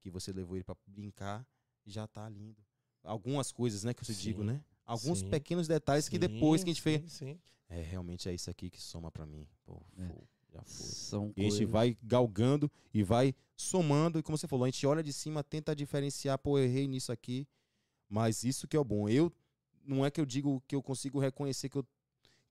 que 0.00 0.10
você 0.10 0.32
levou 0.32 0.56
ele 0.56 0.64
pra 0.64 0.76
brincar, 0.86 1.46
já 1.86 2.06
tá 2.06 2.28
lindo. 2.28 2.60
Algumas 3.02 3.50
coisas, 3.50 3.82
né, 3.84 3.94
que 3.94 4.02
eu 4.02 4.06
te 4.06 4.14
Sim, 4.14 4.22
digo, 4.22 4.44
né? 4.44 4.62
Alguns 4.84 5.20
sim. 5.20 5.30
pequenos 5.30 5.66
detalhes 5.68 6.08
que 6.08 6.18
depois 6.18 6.62
que 6.62 6.70
a 6.70 6.72
gente 6.74 6.82
Sim, 6.82 6.98
fez. 6.98 7.12
sim. 7.12 7.40
É, 7.68 7.80
realmente 7.80 8.28
é 8.28 8.34
isso 8.34 8.50
aqui 8.50 8.68
que 8.68 8.80
soma 8.80 9.10
pra 9.10 9.24
mim. 9.24 9.48
Pô, 9.64 9.80
É. 9.96 10.08
pô, 10.08 10.22
já 10.52 10.62
foi. 10.62 10.86
São 10.86 11.32
E 11.36 11.40
a 11.40 11.44
gente 11.44 11.50
coisas- 11.58 11.70
vai 11.70 11.96
galgando 12.02 12.70
e 12.92 13.02
vai 13.02 13.34
somando. 13.56 14.18
E 14.18 14.22
como 14.22 14.36
você 14.36 14.46
falou, 14.46 14.64
a 14.64 14.68
gente 14.68 14.86
olha 14.86 15.02
de 15.02 15.12
cima, 15.12 15.42
tenta 15.42 15.74
diferenciar, 15.74 16.38
pô, 16.38 16.58
errei 16.58 16.86
nisso 16.86 17.10
aqui. 17.10 17.46
Mas 18.08 18.44
isso 18.44 18.68
que 18.68 18.76
é 18.76 18.80
o 18.80 18.84
bom. 18.84 19.08
Eu 19.08 19.32
não 19.84 20.04
é 20.04 20.10
que 20.10 20.20
eu 20.20 20.26
digo 20.26 20.60
que 20.68 20.74
eu 20.76 20.82
consigo 20.82 21.18
reconhecer 21.18 21.68
que, 21.70 21.78
eu, 21.78 21.86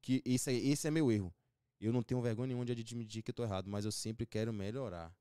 que 0.02 0.22
esse, 0.26 0.50
é, 0.52 0.54
esse 0.54 0.88
é 0.88 0.92
meu 0.92 1.12
erro. 1.12 1.34
Eu 1.80 1.92
não 1.92 2.04
tenho 2.04 2.22
vergonha 2.22 2.48
nenhuma 2.48 2.66
de 2.66 2.72
admitir 2.74 3.24
que 3.24 3.32
eu 3.32 3.36
tô 3.36 3.44
errado, 3.44 3.68
mas 3.70 3.86
eu 3.86 3.92
sempre 3.92 4.26
quero 4.26 4.52
melhorar. 4.54 5.16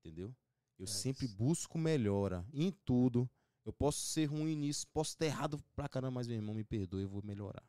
Entendeu? 0.00 0.34
Eu 0.78 0.84
É 0.84 0.88
sempre 0.88 1.26
isso. 1.26 1.36
busco 1.36 1.78
melhora 1.78 2.44
em 2.52 2.70
tudo. 2.70 3.28
Eu 3.64 3.72
posso 3.72 4.00
ser 4.06 4.26
ruim 4.26 4.54
nisso, 4.56 4.86
posso 4.88 5.10
estar 5.10 5.26
errado 5.26 5.58
pra 5.74 5.88
caramba, 5.88 6.12
mas 6.12 6.26
meu 6.28 6.36
irmão, 6.36 6.54
me 6.54 6.62
perdoe, 6.64 7.02
eu 7.02 7.08
vou 7.08 7.22
melhorar. 7.22 7.62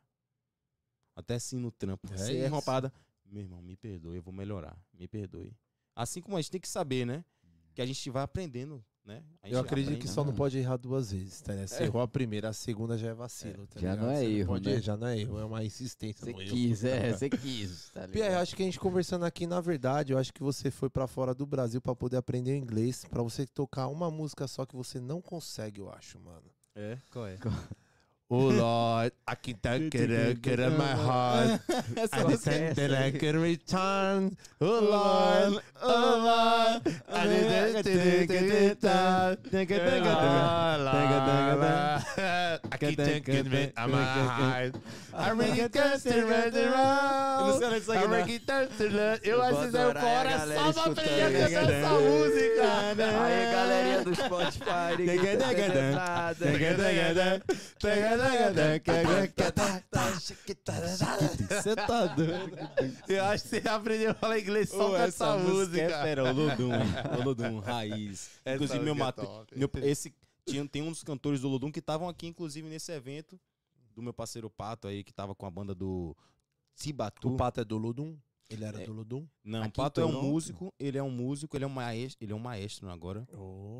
Até 1.16 1.34
assim 1.34 1.58
no 1.58 1.72
trampo. 1.72 2.06
É 2.12 2.16
Você 2.16 2.36
erra 2.38 2.54
uma 2.56 2.62
parada, 2.62 2.92
meu 3.24 3.42
irmão, 3.42 3.60
me 3.60 3.76
perdoe, 3.76 4.16
eu 4.16 4.22
vou 4.22 4.32
melhorar. 4.32 4.80
Me 4.92 5.08
perdoe. 5.08 5.56
Assim 5.94 6.20
como 6.22 6.36
a 6.36 6.40
gente 6.40 6.52
tem 6.52 6.60
que 6.60 6.68
saber, 6.68 7.04
né? 7.04 7.24
Que 7.74 7.82
a 7.82 7.86
gente 7.86 8.08
vai 8.10 8.22
aprendendo, 8.22 8.84
né? 9.08 9.22
A 9.42 9.48
Eu 9.48 9.58
acredito 9.58 9.88
aprende, 9.88 10.02
que 10.02 10.08
só 10.08 10.20
né? 10.22 10.26
não 10.30 10.36
pode 10.36 10.58
errar 10.58 10.76
duas 10.76 11.10
vezes, 11.10 11.40
tá? 11.40 11.54
né? 11.54 11.66
Você 11.66 11.82
É. 11.82 11.86
errou 11.86 12.02
a 12.02 12.06
primeira, 12.06 12.50
a 12.50 12.52
segunda 12.52 12.96
já 12.98 13.08
é 13.08 13.14
vacilo, 13.14 13.66
tá 13.66 13.80
Já 13.80 13.92
ligado? 13.92 14.06
não 14.06 14.12
é 14.12 14.16
Você 14.20 14.24
erro, 14.26 14.46
pode- 14.48 14.68
né? 14.70 14.80
Já 14.80 14.96
não 14.96 15.06
é 15.06 15.18
erro, 15.18 15.38
é 15.40 15.44
uma 15.44 15.64
insistência 15.64 16.24
Você 16.26 16.32
no 16.32 16.40
erro. 16.42 16.50
quis, 16.50 16.84
é, 16.84 17.12
você 17.18 17.30
quis, 17.30 17.90
tá 17.90 18.00
ligado? 18.02 18.12
Pierre, 18.12 18.34
eu 18.34 18.38
acho 18.38 18.54
que 18.54 18.62
a 18.62 18.66
gente 18.66 18.78
conversando 18.78 19.24
aqui, 19.24 19.46
na 19.46 19.60
verdade, 19.60 20.12
eu 20.12 20.18
acho 20.18 20.32
que 20.32 20.42
você 20.42 20.70
foi 20.70 20.90
pra 20.90 21.06
fora 21.06 21.34
do 21.34 21.46
Brasil 21.46 21.80
pra 21.80 21.96
poder 21.96 22.18
aprender 22.18 22.52
o 22.52 22.56
inglês, 22.56 23.04
pra 23.08 23.22
você 23.22 23.46
tocar 23.46 23.88
uma 23.88 24.10
música 24.10 24.46
só 24.46 24.66
que 24.66 24.76
você 24.76 25.00
não 25.00 25.20
consegue, 25.22 25.80
eu 25.80 25.90
acho, 25.90 26.20
mano. 26.20 26.50
É, 26.76 26.98
qual 27.10 27.26
é? 27.26 27.36
Oh 28.30 28.48
Lord, 28.50 29.12
I 29.26 29.34
can 29.36 29.54
take 29.62 29.94
it, 29.94 30.42
get 30.42 30.60
in 30.60 30.76
my 30.76 30.84
heart. 30.92 31.60
Essa 31.96 32.16
I 32.20 32.24
música 32.24 32.50
é 32.50 32.74
sent 32.74 32.78
essa 32.78 32.82
it, 32.82 32.92
I 32.92 32.96
aí. 33.04 33.12
can 33.18 33.40
return. 33.40 34.36
Oh 34.60 34.66
Lord, 34.66 35.62
oh 35.80 35.88
Lord. 35.88 36.82
I 37.08 37.26
did 37.26 37.46
it, 37.48 37.84
take 37.84 38.30
it, 38.30 38.80
take 39.50 39.70
it. 39.70 39.80
I 42.70 42.76
can 42.76 42.94
take 42.96 43.28
it, 43.28 43.46
me, 43.50 43.72
I'm 43.78 43.94
a 43.94 44.04
high. 44.04 44.72
I 45.14 45.32
bring 45.34 45.56
it 45.56 45.72
down 45.72 45.92
to 45.98 45.98
the 45.98 46.22
road. 46.26 46.54
I 47.88 48.06
bring 48.06 48.28
it 48.28 48.46
down 48.46 48.68
to 48.68 48.88
the- 48.88 49.20
Eu 49.24 49.42
acho 49.42 49.56
que 49.56 49.66
você 49.66 49.72
saiu 49.72 49.72
Vou 49.72 49.90
adorar 49.90 50.02
fora 50.02 50.28
a 50.28 50.38
galera 50.38 50.72
só 50.72 50.82
pra 50.82 50.92
aprender 50.92 51.22
a 51.22 51.30
escutando 51.30 51.50
cantar 51.50 51.62
isso. 51.62 51.72
essa 51.72 51.90
música. 51.98 52.64
Aí, 53.24 53.52
galerinha 53.52 54.04
do 54.04 54.14
Spotify, 54.14 54.96
ninguém 54.98 55.36
tá 55.38 55.52
entendendo 55.52 55.94
nada. 55.94 56.46
Você 61.62 61.76
tá 61.76 62.06
doido. 62.06 62.56
Eu 63.08 63.24
acho 63.24 63.44
que 63.44 63.60
você 63.60 63.68
aprendeu 63.68 64.10
a 64.10 64.14
falar 64.14 64.38
inglês 64.38 64.68
só 64.70 64.90
com 64.90 64.96
essa 64.96 65.36
música. 65.38 65.80
É, 65.82 66.02
pera, 66.02 66.24
o 66.24 66.32
Lodum. 66.34 66.70
O 67.20 67.24
Lodum, 67.24 67.58
raiz. 67.60 68.30
Essa 68.44 68.54
inclusive, 68.56 68.84
meu 68.84 68.94
é 68.94 68.98
mato. 68.98 69.46
meu- 69.54 69.70
esse, 69.82 70.14
tinha, 70.46 70.66
tem 70.66 70.82
um 70.82 70.90
dos 70.90 71.02
cantores 71.02 71.40
do 71.40 71.48
Lodum 71.48 71.70
que 71.70 71.78
estavam 71.80 72.08
aqui, 72.08 72.26
inclusive, 72.26 72.68
nesse 72.68 72.90
evento. 72.92 73.38
Do 73.94 74.02
meu 74.02 74.12
parceiro 74.14 74.48
Pato 74.48 74.86
aí, 74.86 75.02
que 75.02 75.12
tava 75.12 75.34
com 75.34 75.44
a 75.46 75.50
banda 75.50 75.74
do 75.74 76.16
Tibatu. 76.76 77.28
O 77.34 77.36
Pato 77.36 77.60
é 77.60 77.64
do 77.64 77.76
Ludum? 77.76 78.16
Ele 78.50 78.64
era 78.64 78.80
É. 78.80 78.86
do 78.86 78.92
Ludum? 78.92 79.26
Não, 79.44 79.62
Aqui 79.64 79.78
o 79.78 79.82
Pato 79.82 80.00
é 80.00 80.06
um 80.06 80.22
músico, 80.22 80.72
ele 80.78 80.96
é 80.96 81.02
um 81.02 81.10
músico, 81.10 81.54
ele 81.56 81.64
é 81.64 81.66
um 81.66 81.70
maestro, 81.70 82.24
ele 82.24 82.32
é 82.32 82.36
um 82.36 82.38
maestro 82.38 82.88
agora. 82.88 83.26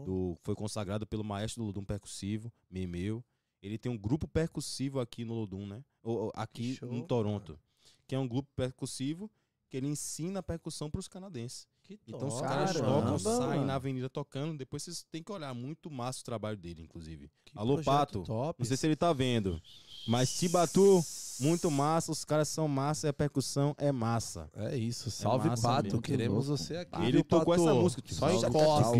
do- 0.04 0.36
foi 0.42 0.54
consagrado 0.54 1.06
pelo 1.06 1.24
maestro 1.24 1.62
do 1.62 1.66
Lodum 1.68 1.84
percussivo, 1.84 2.52
Memeu. 2.70 3.24
Ele 3.62 3.78
tem 3.78 3.90
um 3.90 3.98
grupo 3.98 4.28
percussivo 4.28 5.00
aqui 5.00 5.24
no 5.24 5.34
Lodum, 5.34 5.66
né? 5.66 5.84
Ou, 6.02 6.30
aqui 6.34 6.76
show, 6.76 6.92
em 6.92 7.02
Toronto. 7.02 7.58
Que 8.06 8.14
é 8.14 8.18
um 8.18 8.28
grupo 8.28 8.48
percussivo 8.54 9.30
que 9.68 9.76
ele 9.76 9.86
ensina 9.86 10.40
a 10.40 10.42
percussão 10.42 10.90
para 10.90 11.00
os 11.00 11.08
canadenses. 11.08 11.66
Que 11.82 11.98
Então 12.06 12.28
os 12.28 12.40
caras 12.40 12.76
tocam, 12.76 13.18
saem 13.18 13.64
na 13.64 13.74
avenida 13.74 14.08
tocando. 14.08 14.56
Depois 14.56 14.82
vocês 14.82 15.06
têm 15.10 15.22
que 15.22 15.32
olhar 15.32 15.54
muito 15.54 15.90
massa 15.90 16.20
o 16.20 16.24
trabalho 16.24 16.56
dele, 16.56 16.82
inclusive. 16.82 17.30
Que 17.44 17.52
Alô, 17.56 17.82
Pato. 17.82 18.22
Top. 18.24 18.58
Não 18.58 18.66
sei 18.66 18.76
se 18.76 18.86
ele 18.86 18.96
tá 18.96 19.12
vendo. 19.12 19.60
Mas 20.06 20.38
Tibatu, 20.38 21.02
muito 21.40 21.70
massa. 21.70 22.12
Os 22.12 22.24
caras 22.24 22.48
são 22.48 22.68
massa 22.68 23.06
e 23.06 23.10
a 23.10 23.12
percussão 23.12 23.74
é 23.78 23.90
massa. 23.90 24.50
É 24.54 24.76
isso, 24.76 25.10
salve 25.10 25.48
massa 25.48 25.62
Pato, 25.68 25.84
mesmo. 25.84 26.02
queremos 26.02 26.46
você 26.46 26.76
aqui. 26.76 27.02
Ele 27.02 27.22
tocou 27.22 27.54
essa 27.54 27.74
música. 27.74 28.02
tipo, 28.02 28.14
Só 28.14 28.30
encosta. 28.30 28.98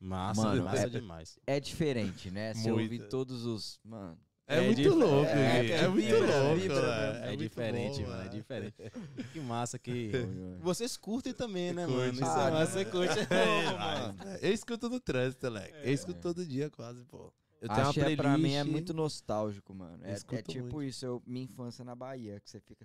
Massa, 0.00 0.42
Mano, 0.42 0.64
massa 0.64 0.86
é- 0.86 0.88
demais. 0.88 1.38
É 1.46 1.60
diferente, 1.60 2.30
né? 2.30 2.54
Você 2.54 2.70
Muito. 2.72 2.82
ouvir 2.94 3.08
todos 3.08 3.44
os. 3.44 3.78
Mano, 3.84 4.18
É, 4.46 4.56
É 4.56 4.66
muito 4.66 4.94
louco, 4.94 5.26
é, 5.30 5.66
é 5.66 5.70
É, 5.84 5.88
muito 5.88 6.06
vibra, 6.06 6.40
louco, 6.42 6.56
vibra, 6.60 6.80
velho. 6.80 7.24
É, 7.24 7.36
diferente, 7.36 8.02
bom, 8.02 8.08
mano. 8.08 8.22
É 8.24 8.28
diferente. 8.28 8.74
Que 9.32 9.40
massa 9.40 9.78
que. 9.78 10.10
Vocês 10.60 10.96
curtem 10.96 11.32
também, 11.32 11.72
né, 11.72 11.84
Curte. 11.86 11.98
mano? 12.00 12.12
Isso 12.14 12.24
Ah, 12.24 12.48
é 12.48 12.50
massa, 12.50 12.72
você 12.72 12.84
curte. 12.84 13.14
É, 13.30 13.72
mano. 13.78 14.18
Eu 14.42 14.52
escuto 14.52 14.88
no 14.90 14.98
trânsito, 14.98 15.48
Leque. 15.48 15.72
Eu 15.84 15.92
escuto 15.94 16.18
todo 16.20 16.44
dia 16.44 16.68
quase, 16.68 17.04
pô. 17.04 17.32
Eu 17.60 17.68
tenho 17.68 17.80
Acho 17.88 18.00
uma 18.00 18.10
é, 18.10 18.16
pra 18.16 18.38
mim 18.38 18.48
é 18.48 18.64
playlist- 18.64 18.72
muito 18.72 18.94
nostálgico, 18.94 19.72
mano. 19.74 20.02
É, 20.04 20.12
é 20.14 20.42
tipo 20.42 20.62
muito. 20.62 20.82
isso, 20.82 21.04
eu, 21.06 21.22
minha 21.26 21.44
infância 21.44 21.84
na 21.84 21.94
Bahia, 21.94 22.40
que 22.40 22.50
você 22.50 22.58
fica. 22.58 22.84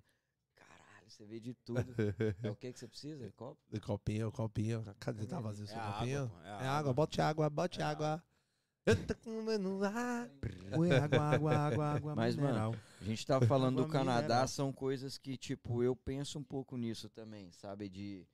Caralho, 1.06 1.10
você 1.10 1.26
vê 1.26 1.40
de 1.40 1.54
tudo. 1.54 1.96
é 2.44 2.50
o 2.50 2.56
que 2.56 2.72
que 2.74 2.80
você 2.80 2.88
precisa? 2.88 3.32
Copo? 3.38 3.60
De 3.70 3.80
copinho, 3.80 4.32
copinho. 4.32 4.84
Cadê? 5.00 5.26
Tá 5.26 5.40
vazio 5.40 5.66
o 5.66 5.68
seu 5.68 5.78
É 5.78 5.80
a 5.80 5.94
copinho? 5.94 6.24
água, 6.24 6.42
é 6.44 6.48
É 6.48 6.52
água. 6.52 6.68
água, 6.68 6.94
bote 6.94 7.22
água, 7.22 7.50
bote 7.50 7.82
É 7.82 7.84
água. 7.84 8.24
Eu 8.86 9.06
tô 9.08 9.16
comendo 9.16 9.84
ar. 9.84 10.30
Ué, 10.78 11.00
água, 11.00 11.22
água, 11.22 11.56
água, 11.56 11.86
água. 11.86 12.16
Mas, 12.16 12.36
mano, 12.36 12.48
mineral. 12.50 12.76
A 13.02 13.04
gente 13.04 13.26
tava 13.26 13.46
falando 13.48 13.78
do 13.78 13.82
Água 13.84 13.94
Canadá, 13.94 14.46
são 14.48 14.72
coisas 14.72 15.18
que, 15.18 15.38
tipo, 15.38 15.82
eu 15.82 15.96
penso 15.96 16.38
um 16.40 16.44
pouco 16.44 16.78
nisso 16.78 17.10
também, 17.10 17.52
sabe? 17.52 17.90
De. 17.90 18.28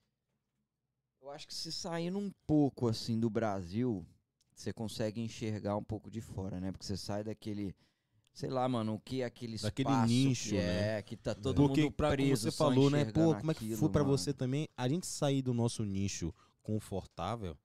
Eu 1.21 1.29
acho 1.29 1.47
que 1.47 1.53
se 1.53 1.71
saindo 1.71 2.17
um 2.17 2.31
pouco, 2.47 2.87
assim, 2.87 3.19
do 3.19 3.29
Brasil, 3.29 4.05
você 4.53 4.73
consegue 4.73 5.21
enxergar 5.21 5.77
um 5.77 5.83
pouco 5.83 6.09
de 6.09 6.19
fora, 6.19 6.59
né? 6.59 6.71
Porque 6.71 6.85
você 6.85 6.97
sai 6.97 7.23
daquele. 7.23 7.75
Sei 8.33 8.49
lá, 8.49 8.67
mano, 8.67 8.95
o 8.95 8.99
que 8.99 9.21
é 9.21 9.25
aquele 9.25 9.55
Daquele 9.55 9.89
espaço 9.89 10.07
nicho, 10.07 10.49
que 10.49 10.57
né? 10.57 10.97
é, 10.97 11.01
que 11.01 11.17
tá 11.17 11.35
todo 11.35 11.55
Porque, 11.55 11.81
mundo 11.81 11.91
pra, 11.91 12.09
como 12.09 12.17
preso 12.17 12.49
você 12.49 12.57
falou, 12.57 12.89
né? 12.89 13.05
Pô, 13.05 13.35
como 13.35 13.51
é 13.51 13.53
que 13.53 13.59
aquilo, 13.61 13.79
foi 13.79 13.89
pra 13.89 14.03
mano. 14.03 14.17
você 14.17 14.33
também? 14.33 14.67
A 14.77 14.87
gente 14.87 15.05
sair 15.05 15.41
do 15.41 15.53
nosso 15.53 15.83
nicho 15.83 16.33
confortável 16.63 17.57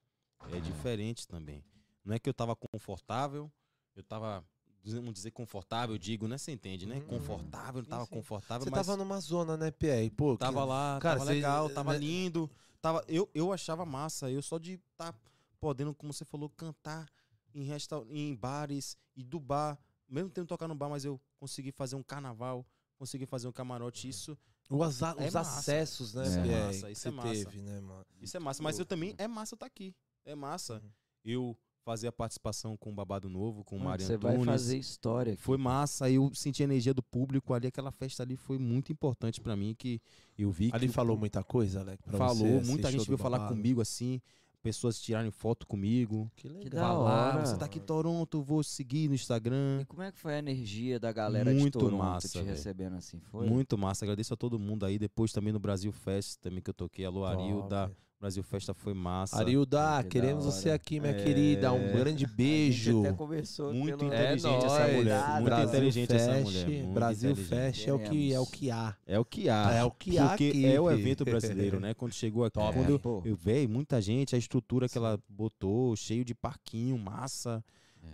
é 0.51 0.59
diferente 0.59 1.27
também. 1.27 1.63
Não 2.03 2.13
é 2.13 2.19
que 2.19 2.29
eu 2.29 2.33
tava 2.33 2.55
confortável, 2.55 3.51
eu 3.95 4.03
tava, 4.03 4.43
vamos 4.85 5.13
dizer, 5.13 5.31
confortável, 5.31 5.95
eu 5.95 5.99
digo, 5.99 6.27
né? 6.27 6.37
Você 6.37 6.51
entende, 6.51 6.85
né? 6.85 6.95
Uhum. 6.95 7.07
Confortável, 7.07 7.81
não 7.81 7.89
tava 7.89 8.05
sim. 8.05 8.13
confortável, 8.13 8.63
Você 8.65 8.71
mas 8.71 8.85
tava 8.85 8.97
numa 8.97 9.19
zona, 9.19 9.57
né, 9.57 9.71
PR? 9.71 10.09
Pô, 10.11 10.33
que- 10.33 10.39
tava 10.39 10.63
lá, 10.63 10.99
Cara, 11.01 11.19
tava 11.19 11.29
legal, 11.31 11.69
tava 11.69 11.93
né? 11.93 11.99
lindo. 11.99 12.49
Tava, 12.81 13.03
eu, 13.07 13.29
eu 13.33 13.51
achava 13.51 13.85
massa, 13.85 14.29
eu 14.29 14.41
só 14.41 14.57
de 14.57 14.73
estar 14.73 15.11
tá 15.11 15.19
podendo, 15.59 15.93
como 15.93 16.13
você 16.13 16.23
falou, 16.23 16.49
cantar 16.49 17.09
em, 17.53 17.63
resta 17.63 17.97
em 18.09 18.35
bares 18.35 18.95
e 19.15 19.23
do 19.23 19.39
bar, 19.39 19.77
mesmo 20.09 20.29
tendo 20.29 20.47
tocar 20.47 20.67
no 20.67 20.75
bar, 20.75 20.89
mas 20.89 21.05
eu 21.05 21.19
consegui 21.39 21.71
fazer 21.71 21.95
um 21.95 22.03
carnaval, 22.03 22.65
consegui 22.97 23.25
fazer 23.25 23.47
um 23.47 23.51
camarote, 23.51 24.07
isso 24.07 24.37
Os, 24.69 25.01
a- 25.03 25.15
É 25.17 25.27
os 25.27 25.33
massa. 25.33 25.59
acessos, 25.59 26.13
né, 26.13 26.23
Isso 26.27 26.37
é 26.39 26.41
PR? 26.43 26.49
massa, 26.65 26.91
isso 26.91 27.07
é 27.07 27.11
massa. 27.11 27.29
teve, 27.45 27.61
né, 27.61 27.79
mano? 27.79 28.05
Isso 28.21 28.35
é 28.35 28.39
massa, 28.39 28.61
mas 28.63 28.77
eu 28.79 28.85
também 28.85 29.15
é 29.17 29.27
massa 29.27 29.55
estar 29.55 29.65
aqui. 29.65 29.95
É 30.25 30.35
massa. 30.35 30.75
Uhum. 30.83 30.89
Eu 31.23 31.57
fazer 31.85 32.07
a 32.07 32.11
participação 32.11 32.75
com 32.75 32.89
o 32.91 32.93
Babado 32.93 33.29
Novo, 33.29 33.63
com 33.63 33.77
o 33.77 33.79
Mário 33.79 34.05
Você 34.05 34.17
vai 34.17 34.37
fazer 34.43 34.77
história. 34.77 35.33
aqui. 35.33 35.41
Foi 35.41 35.57
massa, 35.57 36.09
eu 36.11 36.29
senti 36.35 36.61
a 36.61 36.65
energia 36.65 36.93
do 36.93 37.01
público 37.01 37.53
ali, 37.53 37.67
aquela 37.67 37.91
festa 37.93 38.23
ali 38.23 38.35
foi 38.35 38.57
muito 38.57 38.91
importante 38.91 39.39
pra 39.39 39.55
mim, 39.55 39.73
que 39.73 40.01
eu 40.37 40.51
vi 40.51 40.69
Ali 40.73 40.87
que 40.87 40.93
falou 40.93 41.15
muita 41.17 41.41
coisa, 41.45 41.79
Alec, 41.79 42.03
pra 42.03 42.17
falou, 42.17 42.59
você, 42.61 42.69
muita 42.69 42.91
gente 42.91 43.05
veio 43.05 43.17
falar 43.17 43.47
comigo 43.47 43.79
assim, 43.79 44.21
pessoas 44.75 44.99
tirarem 44.99 45.31
foto 45.31 45.65
comigo. 45.67 46.29
Que 46.35 46.47
Que 46.49 46.53
legal. 46.69 46.69
da 46.69 46.87
falar, 46.87 47.35
hora. 47.37 47.45
você 47.45 47.57
tá 47.57 47.65
aqui 47.65 47.79
em 47.79 47.81
Toronto, 47.81 48.41
vou 48.41 48.61
seguir 48.63 49.07
no 49.07 49.15
Instagram. 49.15 49.79
E 49.81 49.85
como 49.85 50.01
é 50.01 50.11
que 50.11 50.19
foi 50.19 50.33
a 50.35 50.39
energia 50.39 50.99
da 50.99 51.11
galera 51.11 51.53
de 51.53 51.59
Muito 51.59 51.79
Toronto 51.79 51.97
massa, 51.99 52.27
te 52.27 52.41
recebendo 52.41 52.95
assim? 52.95 53.19
Foi? 53.31 53.47
Muito 53.47 53.77
massa, 53.77 54.05
agradeço 54.05 54.33
a 54.33 54.37
todo 54.37 54.57
mundo 54.59 54.85
aí. 54.85 54.97
Depois 54.97 55.31
também 55.31 55.51
no 55.53 55.59
Brasil 55.59 55.91
Fest, 55.91 56.39
também 56.41 56.61
que 56.61 56.69
eu 56.69 56.73
toquei. 56.73 57.05
Alô, 57.05 57.25
Arilda. 57.25 57.87
Top. 57.87 58.06
Brasil 58.19 58.41
Festa 58.41 58.73
foi 58.73 58.95
massa. 58.95 59.37
Arilda, 59.37 60.01
Que 60.01 60.09
queremos 60.09 60.43
você 60.45 60.71
aqui, 60.71 60.99
minha 60.99 61.13
É. 61.13 61.23
querida. 61.23 61.71
Um 61.71 61.91
grande 61.91 62.25
A 62.25 62.27
beijo. 62.27 62.91
gente 63.03 63.07
até 63.09 63.15
conversou 63.15 63.71
Muito 63.71 63.95
pelo... 63.99 64.11
inteligente 64.11 64.65
essa 64.65 64.79
nóis. 64.79 64.95
mulher. 64.95 65.29
Muito 65.33 65.43
Brasil 65.45 65.67
inteligente 65.69 66.15
essa 66.15 66.31
Fest, 66.33 66.43
mulher. 66.45 66.67
muito 66.67 66.93
Brasil. 66.93 67.35
Fest 67.35 67.87
é 67.87 67.93
o 67.93 67.99
que 67.99 68.33
é 68.33 68.39
o 68.39 68.45
que 68.47 68.71
há. 68.71 68.95
É 69.05 69.19
o 69.19 69.25
que 69.25 69.49
há. 69.49 69.71
É 69.71 69.83
o 69.83 69.91
que 69.91 70.17
há 70.17 70.29
Porque 70.29 70.49
aqui, 70.49 70.65
é 70.65 70.81
o 70.81 70.89
evento 70.89 71.23
brasileiro, 71.25 71.79
né? 71.79 71.93
Quando 71.93 72.13
chegou 72.13 72.43
aqui, 72.43 72.55
Top. 72.59 72.73
quando 72.73 72.89
É, 72.89 72.93
eu, 72.93 72.99
pô. 72.99 73.21
eu 73.23 73.35
veio, 73.35 73.69
muita 73.69 74.01
gente, 74.01 74.33
a 74.35 74.37
estrutura 74.39 74.89
que 74.89 74.97
ela 74.97 75.19
botou, 75.29 75.95
cheio 75.95 76.25
de 76.25 76.33
parquinho, 76.33 76.97
massa. 76.97 77.63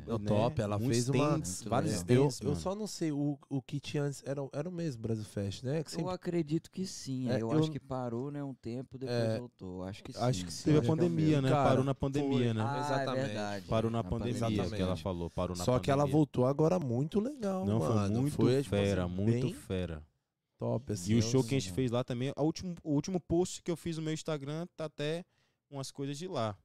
É 0.06 0.14
o 0.14 0.20
né? 0.20 0.26
top, 0.26 0.62
ela 0.62 0.78
Muitos 0.78 0.98
fez 0.98 1.10
uma- 1.10 1.16
stands, 1.18 1.64
vários. 1.64 1.92
Eu, 1.94 1.98
stands, 2.28 2.42
eu 2.42 2.48
mano. 2.50 2.60
só 2.60 2.76
não 2.76 2.88
sei, 2.88 3.12
o, 3.14 3.40
o 3.50 3.62
que 3.62 3.80
tinha 3.80 4.04
antes 4.04 4.22
era, 4.26 4.42
era 4.52 4.68
o 4.68 4.72
mesmo 4.72 5.02
Brasil 5.02 5.24
Fest, 5.24 5.64
né? 5.64 5.82
Que 5.82 5.90
Eu 5.92 5.96
sempre, 6.00 6.12
acredito 6.14 6.70
que 6.70 6.86
sim. 6.86 7.30
É, 7.30 7.36
eu, 7.36 7.52
eu- 7.52 7.60
acho 7.60 7.72
que 7.72 7.80
parou, 7.80 8.30
né, 8.30 8.44
um 8.44 8.54
tempo, 8.54 8.98
depois 8.98 9.18
É, 9.18 9.40
voltou. 9.40 9.84
Acho 9.84 10.04
que 10.04 10.12
sim. 10.12 10.20
acho 10.20 10.46
que 10.46 10.52
sim. 10.52 10.64
Teve 10.66 10.80
a 10.80 10.82
é 10.82 10.86
pandemia, 10.86 11.42
né? 11.42 11.50
Cara, 11.50 11.70
Parou 11.70 11.84
na 11.86 11.96
pandemia, 11.96 12.38
foi. 12.38 12.54
né? 12.54 12.62
Ah, 12.62 12.80
Exatamente. 12.80 13.20
é 13.20 13.26
verdade. 13.28 13.68
Parou 13.68 13.90
na 13.92 14.04
Na 14.04 14.10
pandemia, 14.10 14.36
Exatamente. 14.38 14.76
que 14.76 14.82
ela 14.82 14.96
falou. 14.98 15.30
Parou 15.30 15.56
na 15.56 15.64
só 15.64 15.80
que 15.80 15.90
ela 15.90 16.02
pandemia. 16.04 16.18
voltou 16.18 16.46
agora 16.46 16.78
muito 16.80 17.20
legal, 17.22 17.66
Não, 17.66 17.80
mano. 17.80 17.94
foi 18.08 18.10
muito 18.22 18.36
Foi, 18.36 18.58
tipo 18.64 18.70
fera, 18.76 19.06
assim, 19.06 19.14
muito 19.14 19.42
bem 19.46 19.54
fera. 19.54 20.04
top, 20.60 20.92
assim. 20.94 21.12
E 21.12 21.16
o 21.16 21.20
eu- 21.20 21.22
show 21.22 21.44
que 21.44 21.56
a 21.56 21.60
gente 21.60 21.72
fez 21.72 21.92
lá 21.92 22.04
também, 22.04 22.34
a 22.36 22.44
último, 22.44 22.76
o 22.84 22.92
último 22.94 23.22
post 23.22 23.62
que 23.64 23.72
eu 23.72 23.78
fiz 23.78 23.96
no 23.98 24.04
meu 24.04 24.14
Instagram 24.14 24.68
tá 24.76 24.86
até 24.86 25.24
umas 25.72 25.92
coisas 25.92 26.18
de 26.18 26.28
lá. 26.28 26.58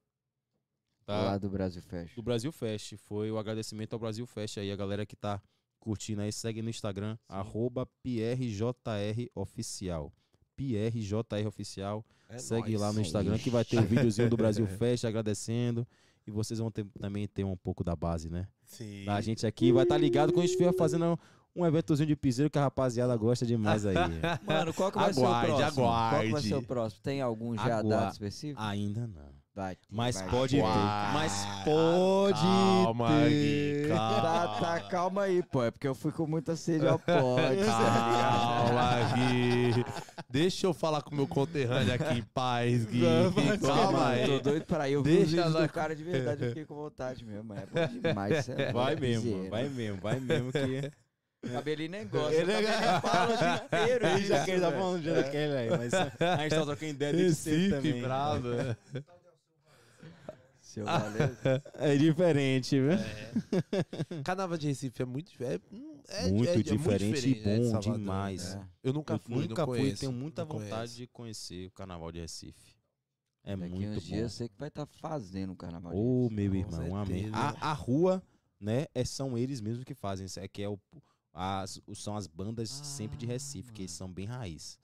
Tá? 1.09 1.23
Lá 1.23 1.39
do 1.39 1.49
Brasil 1.49 1.81
Fest. 1.83 2.15
do 2.15 2.23
Brasil 2.23 2.53
Fest. 2.53 2.95
Foi 2.99 3.31
o 3.31 3.39
agradecimento 3.39 3.95
ao 3.95 3.99
Brasil 3.99 4.27
Fest 4.27 4.59
aí, 4.59 4.71
a 4.71 4.77
galera 4.77 5.07
que 5.07 5.17
tá 5.17 5.41
curtindo 5.81 6.21
aí, 6.21 6.31
segue 6.31 6.61
no 6.61 6.69
Instagram, 6.69 7.17
arroba 7.27 7.87
PRJROficial. 8.03 10.13
PRJROficial. 10.57 12.05
É 12.29 12.37
segue 12.39 12.71
nóis. 12.73 12.81
lá 12.83 12.93
no 12.93 13.01
Instagram 13.01 13.39
que 13.39 13.49
vai 13.49 13.65
ter 13.65 13.79
o 13.79 13.83
videozinho 13.83 14.29
do 14.29 14.37
Brasil 14.37 14.67
Fest 14.79 15.05
agradecendo. 15.05 15.87
E 16.27 16.31
vocês 16.31 16.61
vão 16.61 16.71
ter- 16.71 16.85
também 17.01 17.27
ter 17.27 17.43
um 17.45 17.57
pouco 17.57 17.83
da 17.83 17.97
base, 17.97 18.29
né? 18.29 18.47
Sim. 18.67 19.05
Da 19.07 19.19
gente 19.23 19.47
aqui. 19.47 19.73
Vai 19.73 19.85
estar 19.85 19.97
ligado 19.97 20.31
quando 20.31 20.41
a 20.41 20.47
gente 20.47 20.51
estiver 20.57 20.75
fazendo 20.77 21.19
um 21.57 21.65
eventozinho 21.65 22.07
de 22.07 22.15
piseiro 22.15 22.51
que 22.51 22.59
a 22.59 22.63
rapaziada 22.65 23.17
gosta 23.17 23.47
demais 23.47 23.87
aí. 23.87 23.95
Mano, 24.47 24.75
qual 24.75 24.93
que 24.93 24.99
vai 24.99 25.15
ser 25.15 25.21
o 25.21 25.25
Aguarde, 25.27 25.47
próximo? 25.57 25.85
Qual 25.85 26.11
que 26.11 26.17
vai 26.19 26.29
aguarde. 26.29 26.49
ser 26.49 26.55
o 26.55 26.63
próximo? 26.63 27.03
Tem 27.03 27.23
algum 27.23 27.57
já 27.57 27.79
Agua- 27.79 27.91
dado 27.97 28.13
específico? 28.13 28.61
Ainda 28.61 29.07
não. 29.07 29.39
Vai 29.59 29.75
ter, 29.75 29.89
Mas 29.91 30.15
vai 30.15 30.29
pode 30.29 30.57
ter. 30.57 30.63
Mas 30.63 31.33
pode 31.65 32.41
Calma, 32.41 33.09
ter. 33.09 33.29
Gui, 33.29 33.89
calma. 33.89 34.21
Tá, 34.23 34.49
tá, 34.61 34.81
calma 34.89 35.23
aí, 35.23 35.43
pô. 35.43 35.65
É 35.65 35.71
porque 35.73 35.89
eu 35.89 35.97
fui 35.97 36.13
com 36.13 36.29
muita 36.29 36.55
sede 36.55 36.87
ao 36.87 36.97
pote. 36.97 37.57
Calma, 37.67 38.93
Gui. 39.17 39.85
Deixa 40.31 40.65
eu 40.69 40.73
falar 40.73 41.03
com 41.03 41.11
o 41.11 41.15
meu 41.17 41.27
conterrâneo 41.27 41.93
aqui 41.93 42.19
em 42.19 42.23
paz, 42.23 42.85
Gui. 42.87 43.01
Não, 43.01 43.33
mas- 43.33 43.61
calma 43.61 44.09
aí. 44.11 44.27
tô 44.27 44.39
doido 44.39 44.65
pra 44.65 44.89
ir. 44.89 44.93
Eu 44.93 45.03
vi 45.03 45.11
os 45.11 45.17
Deixa 45.17 45.31
vídeos 45.37 45.53
lá- 45.55 45.63
do 45.67 45.73
cara 45.73 45.97
de 45.97 46.05
verdade, 46.05 46.43
eu 46.45 46.49
fiquei 46.51 46.65
com 46.65 46.75
vontade 46.77 47.25
mesmo. 47.25 47.53
É 47.53 47.67
bom 47.67 48.01
demais. 48.01 48.49
é 48.49 48.73
Vai 48.73 48.85
louco, 48.95 49.01
mesmo, 49.01 49.23
piseiro. 49.25 49.51
vai 49.51 49.69
mesmo, 49.69 50.01
vai 50.01 50.21
mesmo 50.21 50.53
que. 50.53 50.93
Cabelinho 51.53 51.91
nem 51.91 52.07
gosta. 52.07 52.33
Ele- 52.33 52.53
o 52.53 52.63
cabelinho 52.63 53.01
fala 53.01 53.35
o 53.35 53.37
dia 53.37 53.55
inteiro. 53.65 54.07
Ele 54.07 54.27
já 54.27 54.45
quer 54.45 54.61
tá 54.61 54.71
falando 54.71 55.03
de 55.03 55.11
daquele 55.13 55.57
aí, 55.57 55.71
mas 55.71 55.95
a 55.95 56.05
gente 56.43 56.51
tá 56.51 56.63
trocando 56.65 56.85
ideia 56.93 57.13
desse 57.13 57.51
Recife, 57.51 57.71
também. 57.75 58.03
bravo. 58.03 58.49
É 61.75 61.97
diferente, 61.97 62.77
viu? 62.81 64.23
Carnaval 64.25 64.57
de 64.59 64.67
Recife 64.69 65.03
é 65.03 65.05
muito, 65.05 65.33
é, 65.43 65.55
é, 66.09 66.31
muito, 66.31 66.49
é- 66.49 66.55
é 66.59 66.63
diferente 66.63 67.29
e 67.31 67.35
né, 67.43 67.57
de 67.57 67.59
bom 67.59 67.71
Salvador, 67.71 67.99
demais. 67.99 68.55
né? 68.55 68.69
Eu 68.83 68.93
nunca 68.93 69.15
Eu 69.15 69.19
fui, 69.19 69.49
nunca 69.49 69.67
não 69.67 69.75
fui, 69.75 69.95
tenho 69.95 70.13
muita 70.13 70.45
vontade 70.45 70.71
conheço. 70.71 70.97
de 70.97 71.07
conhecer 71.09 71.67
o 71.67 71.71
Carnaval 71.71 72.13
de 72.13 72.21
Recife. 72.21 72.77
É 73.45 73.57
Daqui 73.57 73.75
muito 73.75 73.89
uns 73.91 73.95
bom. 73.95 74.01
dias 74.01 74.23
eu 74.23 74.29
sei 74.29 74.49
que 74.49 74.59
vai 74.59 74.69
estar 74.69 74.85
fazendo 74.87 75.53
o 75.53 75.57
carnaval. 75.57 75.93
de 75.93 75.99
Ô, 75.99 76.23
Recife. 76.29 76.35
meu 76.35 76.51
Com 76.51 76.57
irmão, 76.59 76.97
amém. 76.97 77.31
A, 77.33 77.71
a 77.71 77.73
rua, 77.73 78.23
né, 78.61 78.87
é, 78.95 79.05
são 79.05 79.39
eles 79.39 79.61
mesmos 79.61 79.85
que 79.85 79.95
fazem. 79.95 80.27
Isso 80.27 80.41
aqui 80.41 80.63
é 80.63 80.69
o, 80.69 80.79
as, 81.33 81.81
são 81.95 82.17
as 82.17 82.27
bandas 82.27 82.69
sempre 82.69 83.17
de 83.17 83.25
Recife, 83.27 83.73
que 83.73 83.83
eles 83.83 83.93
são 83.93 84.13
bem 84.13 84.27
raiz. 84.27 84.79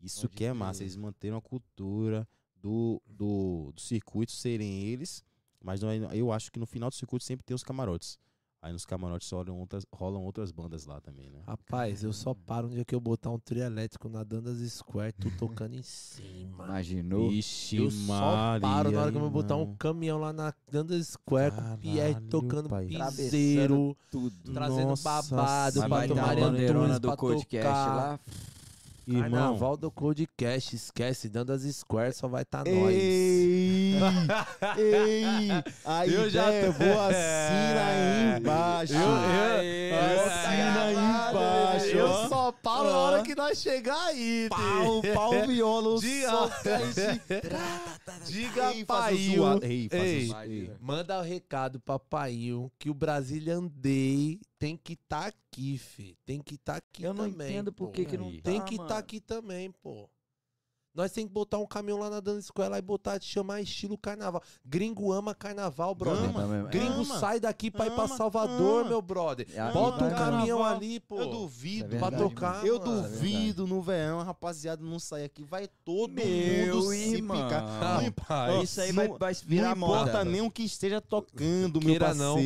Isso 0.00 0.22
Pode 0.28 0.36
que 0.36 0.44
é 0.44 0.52
massa, 0.52 0.82
eles 0.82 0.94
manteram 0.96 1.36
a 1.36 1.42
cultura 1.42 2.26
do, 2.54 3.02
do, 3.06 3.72
do 3.74 3.80
circuito 3.80 4.30
serem 4.32 4.82
eles, 4.84 5.22
mas 5.66 5.82
não 5.82 5.90
é- 5.90 6.16
eu 6.16 6.30
acho 6.32 6.50
que 6.52 6.58
no 6.60 6.64
final 6.66 6.88
do 6.88 6.94
circuito 6.94 7.24
sempre 7.24 7.44
tem 7.44 7.54
os 7.54 7.64
camarotes. 7.64 8.16
Aí 8.62 8.72
nos 8.72 8.84
camarotes 8.86 9.30
rolam 9.30 9.58
outras, 9.60 9.84
rolam 9.94 10.24
outras 10.24 10.50
bandas 10.50 10.86
lá 10.86 11.00
também, 11.00 11.30
né? 11.30 11.40
Rapaz, 11.46 12.02
eu 12.02 12.12
só 12.12 12.34
paro 12.34 12.66
um 12.66 12.70
dia 12.70 12.84
que 12.84 12.94
eu 12.94 13.00
botar 13.00 13.30
um 13.30 13.38
trio 13.38 13.62
elétrico 13.62 14.08
na 14.08 14.24
Dandas 14.24 14.58
Square, 14.72 15.12
tu 15.12 15.30
tocando 15.36 15.74
em 15.74 15.82
cima. 15.82 16.64
Imaginou? 16.64 17.30
Ixi, 17.30 17.76
Eu 17.76 17.90
só 17.90 18.58
paro 18.60 18.90
na 18.90 19.00
hora 19.00 19.10
que 19.12 19.16
eu 19.16 19.20
vou 19.20 19.30
botar 19.30 19.56
um 19.56 19.76
caminhão 19.76 20.18
lá 20.18 20.32
na 20.32 20.52
Dandas 20.70 21.08
Square 21.08 21.54
com 21.54 21.74
o 21.74 21.78
Pierre 21.78 22.14
Caralho, 22.14 22.28
tocando 22.28 22.68
pai. 22.68 22.86
piseiro, 22.86 23.96
Tudo. 24.10 24.52
trazendo 24.52 24.88
Nossa 24.88 25.04
babado 25.04 25.80
pra 25.88 26.06
tomar 26.08 26.98
do 26.98 27.08
pra 27.08 27.16
podcast 27.16 27.46
tocar. 27.72 27.96
lá. 27.96 28.20
Irmão, 29.06 29.30
Carnaval 29.30 29.76
do 29.76 29.88
Codecast, 29.90 30.74
esquece, 30.74 31.28
Dandas 31.28 31.62
Square 31.62 32.12
só 32.12 32.26
vai 32.26 32.42
estar 32.42 32.64
tá 32.64 32.70
nós. 32.70 32.92
Ei! 32.92 33.94
Ei! 34.76 35.48
A 35.84 36.06
Eu 36.06 36.28
já 36.28 36.48
ideia, 36.48 36.66
tô- 36.66 36.72
vou 36.72 37.00
assina 37.00 37.86
aí 37.86 38.34
É. 38.34 38.38
embaixo. 38.40 38.92
Eu- 38.94 39.00
eu- 39.00 39.06
Aê, 39.58 39.92
eu- 39.92 40.26
assina 40.26 40.82
aí 40.82 40.94
embaixo. 41.30 41.86
Eu 41.96 42.28
só 42.28 42.52
falo 42.62 42.90
na 42.90 42.96
hora 42.98 43.22
que 43.22 43.34
nós 43.36 43.60
chegar 43.60 44.06
aí. 44.06 44.48
Pau, 44.50 45.02
pau, 45.14 45.46
viola, 45.46 46.00
Diga- 46.00 46.50
se- 46.92 47.20
Diga 48.32 48.74
Ei, 48.74 48.84
pra 48.84 48.96
faz 49.02 49.14
o 49.16 49.42
Paio. 49.42 49.60
Ei, 49.62 49.88
Ei, 49.92 50.70
manda 50.80 51.18
o 51.18 51.22
recado 51.22 51.78
pra 51.80 51.98
Paio 51.98 52.70
que 52.78 52.90
o 52.90 52.94
Brazilian 52.94 53.70
Day 53.72 54.40
tem 54.58 54.76
que 54.76 54.94
estar 54.94 55.26
aqui, 55.26 55.78
fi. 55.78 56.16
Tem 56.24 56.40
que 56.40 56.54
estar 56.54 56.76
aqui 56.76 57.02
Eu 57.04 57.12
não 57.14 57.30
também, 57.30 57.48
entendo 57.52 57.72
por 57.72 57.86
pô. 57.86 57.92
que 57.92 58.04
que 58.04 58.16
não 58.16 58.30
tá, 58.36 58.42
Tem 58.42 58.60
que 58.62 58.74
estar 58.74 58.84
mano. 58.84 58.98
aqui 58.98 59.20
também, 59.20 59.70
pô. 59.70 60.08
Nós 60.94 61.12
tem 61.12 61.26
que 61.28 61.32
botar 61.34 61.58
um 61.58 61.66
caminhão 61.66 61.98
lá 61.98 62.08
na 62.08 62.20
Dana 62.20 62.38
Escola 62.40 62.78
e 62.78 62.80
botar, 62.80 63.20
chamar 63.20 63.60
estilo 63.60 63.98
carnaval. 63.98 64.42
Gringo 64.64 65.12
ama 65.12 65.34
carnaval, 65.34 65.94
brother. 65.94 66.30
Ama. 66.34 66.68
Gringo 66.70 67.02
Ama. 67.02 67.18
sai 67.18 67.38
daqui 67.38 67.70
pra 67.70 67.84
ir 67.86 67.90
pra 67.90 68.04
Ama. 68.04 68.16
Salvador, 68.16 68.80
Ama. 68.80 68.88
meu 68.88 69.02
brother. 69.02 69.46
É, 69.54 69.72
Bota 69.72 70.06
um 70.06 70.08
caminhão 70.08 70.60
carnaval. 70.60 70.76
ali, 70.78 70.98
pô. 71.00 71.20
Eu 71.20 71.28
duvido. 71.28 71.94
É 71.94 71.98
pra 71.98 72.08
verdade, 72.08 72.30
tocar, 72.34 72.66
Eu 72.66 72.78
mano. 72.78 73.02
duvido 73.02 73.66
no 73.66 73.82
verão, 73.82 74.22
rapaziada 74.22 74.82
não 74.82 74.98
sair 74.98 75.24
aqui. 75.24 75.44
Vai 75.44 75.68
todo 75.84 76.14
Meu 76.14 76.76
mundo 76.76 76.88
se 76.94 77.14
irmão. 77.16 77.44
picar. 77.44 77.62
Ah, 78.30 78.46
Não. 78.54 78.62
Isso 78.62 78.80
aí 78.80 78.90
não- 78.90 79.06
vai, 79.06 79.18
vai 79.18 79.34
virar 79.44 79.76
não 79.76 79.86
importa 79.86 80.12
moda. 80.12 80.24
nem 80.24 80.40
o 80.40 80.50
que 80.50 80.62
esteja 80.62 80.98
tocando, 81.02 81.78
meu 81.78 81.90
Queira 81.90 82.14
não. 82.14 82.36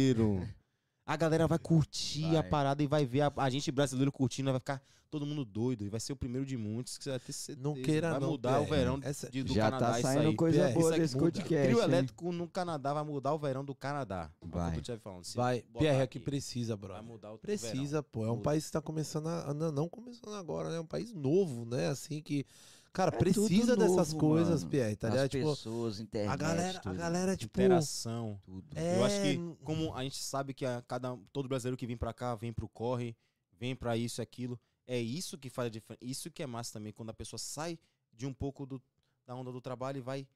A 1.13 1.17
galera 1.17 1.49
vai 1.49 1.59
curtir 1.59 2.25
a 2.37 2.41
Vai. 2.41 2.51
parada 2.51 2.83
e 2.85 2.87
vai 2.87 3.05
ver 3.05 3.23
a, 3.23 3.33
a 3.37 3.51
gente 3.51 3.69
brasileiro 3.73 4.13
curtindo, 4.13 4.49
vai 4.53 4.61
ficar 4.61 4.81
todo 5.11 5.27
mundo 5.27 5.45
doido. 5.45 5.85
E 5.85 5.89
vai 5.89 5.99
ser 5.99 6.13
o 6.13 6.17
primeiro 6.17 6.47
de 6.47 6.57
muitos 6.57 6.97
que 6.97 7.03
você 7.03 7.11
vai 7.11 7.19
ter 7.19 7.33
certeza. 7.33 7.69
Não 7.69 7.75
queira 7.75 8.13
vai 8.13 8.21
não, 8.21 8.31
mudar 8.31 8.61
o 8.61 8.65
Pierre. 8.65 8.77
verão 8.85 9.01
Essa- 9.03 9.29
de, 9.29 9.43
do 9.43 9.53
Já 9.53 9.65
Canadá. 9.65 9.87
tá 9.91 9.93
isso 9.99 10.03
saindo 10.03 10.29
aí. 10.29 10.37
coisa 10.37 10.69
É, 10.69 10.73
boa 10.73 10.93
desse 10.93 11.15
muda. 11.17 11.27
podcast. 11.27 11.67
Trio 11.69 11.83
elétrico 11.83 12.31
no 12.31 12.47
Canadá 12.47 12.95
vai 12.95 13.03
mudar 13.03 13.35
o 13.35 13.39
verão 13.41 13.65
do 13.65 13.75
Canadá. 13.75 14.31
É 14.41 14.45
o 14.45 14.49
que 14.49 14.57
Vai. 14.57 14.81
te 14.81 14.97
falando. 14.99 15.25
Vai. 15.35 15.65
Pierre, 15.77 16.01
aqui 16.03 16.21
precisa, 16.21 16.77
Vai 16.77 16.87
brother. 16.89 17.03
mudar 17.05 17.33
o 17.33 17.39
verão. 17.39 17.41
Precisa, 17.41 18.05
pô. 18.05 18.25
É 18.25 18.29
um 18.29 18.31
Muda. 18.37 18.43
país 18.43 18.67
que 18.67 18.71
tá 18.73 18.81
começando 18.81 19.27
a. 19.27 19.53
Não, 19.53 19.73
não 19.73 19.89
começando 19.89 20.35
agora, 20.37 20.69
né? 20.71 20.77
É 20.77 20.81
um 20.81 20.87
país 20.87 21.13
novo, 21.13 21.65
né? 21.65 21.89
Assim 21.89 22.23
que. 22.23 22.47
Cara, 22.93 23.15
É 23.15 23.19
precisa 23.19 23.77
dessas 23.77 24.13
novo, 24.13 24.19
coisas, 24.19 24.61
mano. 24.65 24.71
Pierre, 24.71 24.97
tá 24.97 25.07
As 25.09 25.15
ligado? 25.15 25.31
Tipo, 25.31 25.51
pessoas, 25.51 26.01
internet, 26.01 26.33
a 26.33 26.37
galera, 26.37 26.79
a 26.79 26.81
tudo. 26.81 26.95
galera, 26.97 27.37
tipo. 27.37 27.61
Interação. 27.61 28.41
tudo. 28.45 28.67
É, 28.77 28.97
Eu 28.99 29.05
acho 29.05 29.23
que, 29.23 29.29
n- 29.37 29.57
como 29.63 29.95
a 29.95 30.03
gente 30.03 30.21
sabe 30.23 30.53
que 30.53 30.67
a 30.67 30.83
cada, 30.83 31.17
todo 31.33 31.49
brasileiro 31.49 31.77
que 31.77 31.87
vem 31.87 31.97
pra 31.97 32.13
cá, 32.13 32.35
vem 32.35 32.53
pro 32.53 32.69
corre, 32.69 33.17
vem 33.59 33.77
pra 33.77 33.97
isso 33.97 34.21
e 34.21 34.23
aquilo, 34.23 34.59
é 34.89 34.99
isso 34.99 35.39
que 35.39 35.49
faz 35.49 35.67
a 35.67 35.71
diferença. 35.71 36.05
Isso 36.05 36.31
que 36.33 36.43
é 36.43 36.47
massa 36.47 36.73
também, 36.73 36.93
quando 36.93 37.11
a 37.11 37.15
pessoa 37.15 37.39
sai 37.39 37.79
de 38.13 38.27
um 38.27 38.33
pouco 38.35 38.67
do, 38.67 38.83
da 39.25 39.37
onda 39.37 39.53
do 39.53 39.61
trabalho 39.61 39.99
e 39.99 40.01
vai 40.01 40.27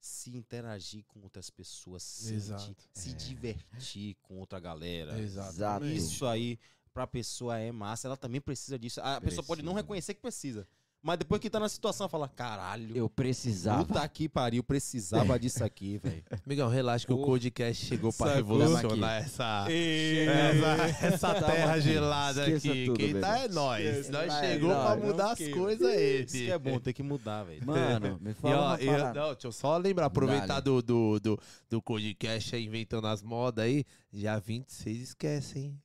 se 0.00 0.34
interagir 0.36 1.04
com 1.06 1.20
outras 1.20 1.48
pessoas, 1.48 2.02
se, 2.02 2.34
Exato. 2.34 2.74
se 2.92 3.10
É. 3.10 3.12
divertir 3.12 4.16
com 4.22 4.38
outra 4.40 4.58
galera. 4.58 5.16
Exato. 5.20 5.50
Exato. 5.50 5.86
Isso 5.86 6.26
aí, 6.26 6.58
pra 6.92 7.06
pessoa 7.06 7.56
é 7.58 7.70
massa, 7.70 8.08
ela 8.08 8.16
também 8.16 8.40
precisa 8.40 8.76
disso. 8.78 9.00
A 9.00 9.20
pessoa 9.20 9.44
pode 9.44 9.62
não 9.62 9.72
Precisa. 9.74 9.82
reconhecer 9.84 10.14
que 10.14 10.20
precisa. 10.20 10.66
Mas 11.02 11.18
depois 11.18 11.40
que 11.40 11.48
tá 11.48 11.58
na 11.58 11.68
situação, 11.68 12.08
fala, 12.10 12.28
caralho, 12.28 12.94
Eu 12.94 13.08
precisava. 13.08 13.86
puta 13.86 14.06
que 14.06 14.28
pariu, 14.28 14.62
precisava 14.62 15.38
disso 15.38 15.64
aqui, 15.64 15.96
velho. 16.04 16.22
Migão, 16.46 16.68
relaxa 16.68 17.06
que 17.06 17.12
o 17.12 17.24
podcast 17.24 17.86
chegou 17.86 18.12
pra 18.12 18.34
revolucionar 18.34 19.22
essa, 19.22 19.66
essa, 19.70 20.98
essa 21.06 21.34
Tá 21.34 21.42
terra 21.52 21.80
gelada 21.80 22.42
Esqueça 22.42 22.68
aqui. 22.70 22.84
tudo, 22.84 22.98
Quem 22.98 23.18
tá 23.18 23.38
é 23.38 23.48
nós. 23.48 23.82
Esqueça. 23.84 24.12
Nós 24.12 24.32
chegou 24.40 24.68
não, 24.68 24.84
pra 24.84 24.96
não 24.96 25.06
mudar 25.06 25.30
as 25.32 25.38
queira. 25.38 25.56
coisas 25.56 25.86
aí. 25.88 26.22
Isso 26.24 26.32
que 26.34 26.50
é 26.50 26.58
bom, 26.58 26.78
tem 26.78 26.92
que 26.92 27.02
mudar, 27.02 27.44
velho. 27.44 27.64
Mano, 27.66 28.18
me 28.20 28.34
fala 28.34 28.54
E, 28.54 28.58
ó, 28.58 28.66
uma 28.66 28.80
e 28.82 28.86
eu- 28.86 29.14
não, 29.14 29.32
deixa 29.32 29.46
eu 29.46 29.52
só 29.52 29.76
lembrar, 29.78 30.04
aproveitar 30.06 30.60
do, 30.60 30.82
do, 30.82 31.18
do, 31.18 31.40
do 31.70 31.80
podcast 31.82 32.54
aí, 32.54 32.66
inventando 32.66 33.06
as 33.06 33.22
modas 33.22 33.64
aí. 33.64 33.84
Dia 34.12 34.38
26 34.38 35.00
esquece, 35.00 35.58
hein? 35.60 35.78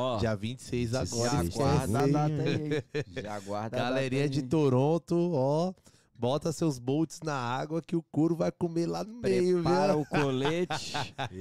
Ó, 0.00 0.16
Dia 0.18 0.34
26 0.34 0.94
agora 0.94 1.30
já 1.30 1.40
aguarda 1.40 1.98
a 1.98 2.06
data 2.06 2.42
aí. 2.42 3.02
Já 3.22 3.34
aguarda 3.34 3.76
a 3.76 3.80
Galerinha 3.80 4.22
data 4.22 4.32
de 4.34 4.40
aí. 4.40 4.46
Toronto, 4.46 5.30
ó. 5.34 5.72
Bota 6.14 6.52
seus 6.52 6.78
bolts 6.78 7.20
na 7.24 7.32
água 7.34 7.80
que 7.80 7.96
o 7.96 8.02
couro 8.12 8.36
vai 8.36 8.52
comer 8.52 8.84
lá 8.86 9.02
no 9.02 9.22
meio, 9.22 9.62
Prepara 9.62 9.94
viu? 9.94 10.02
o 10.02 10.04
colete. 10.20 10.92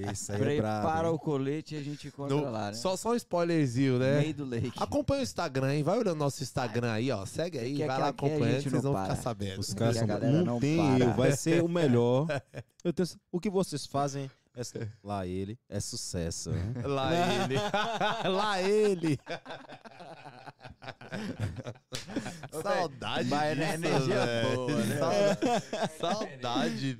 Esse 0.09 0.31
aí 0.31 0.37
é 0.37 0.41
prepara 0.41 0.81
brabo. 1.01 1.15
o 1.15 1.19
colete 1.19 1.75
e 1.75 1.77
a 1.77 1.81
gente 1.83 2.07
encontra 2.07 2.33
No- 2.37 2.49
lá, 2.49 2.67
né? 2.67 2.73
só, 2.75 2.95
só 2.95 3.11
um 3.11 3.15
spoilerzinho, 3.15 3.99
né? 3.99 4.21
Meio 4.21 4.33
do 4.35 4.45
lake. 4.45 4.71
Acompanha 4.77 5.19
o 5.19 5.23
Instagram, 5.23 5.73
hein? 5.75 5.83
Vai 5.83 5.97
olhando 5.97 6.17
nosso 6.17 6.41
Instagram 6.41 6.93
aí, 6.93 7.11
ó. 7.11 7.25
Segue 7.25 7.59
aí, 7.59 7.73
Que 7.75 7.79
vai 7.85 7.89
aqui- 7.89 8.01
lá 8.01 8.07
acompanhando, 8.07 8.51
gente 8.61 8.69
vocês 8.69 8.83
vão 8.83 8.93
ficar 8.93 9.05
para. 9.07 9.15
sabendo. 9.17 9.59
Os 9.59 9.69
E 9.69 9.75
caras 9.75 9.97
são 9.97 10.07
não, 10.07 10.45
não 10.45 10.59
tem 10.61 10.77
para. 10.77 10.99
erro, 10.99 11.13
vai 11.13 11.31
ser 11.33 11.61
o 11.61 11.67
melhor. 11.67 12.27
Eu 12.81 12.93
tenho, 12.93 13.09
o 13.33 13.39
que 13.41 13.49
vocês 13.49 13.85
fazem 13.85 14.31
é, 14.55 14.61
lá 15.03 15.25
ele 15.27 15.57
é 15.69 15.79
sucesso. 15.79 16.51
Lá 16.83 17.11
ele. 17.13 17.55
lá 18.29 18.61
ele. 18.61 19.19
Saudade 22.51 23.29
Vai 23.29 23.55
na 23.55 23.65
disso, 23.65 23.85
energia 23.85 24.25
velho. 24.25 24.55
boa, 24.55 24.83
né? 24.85 24.97
Saudade, 24.97 25.97
Saudade, 25.99 26.95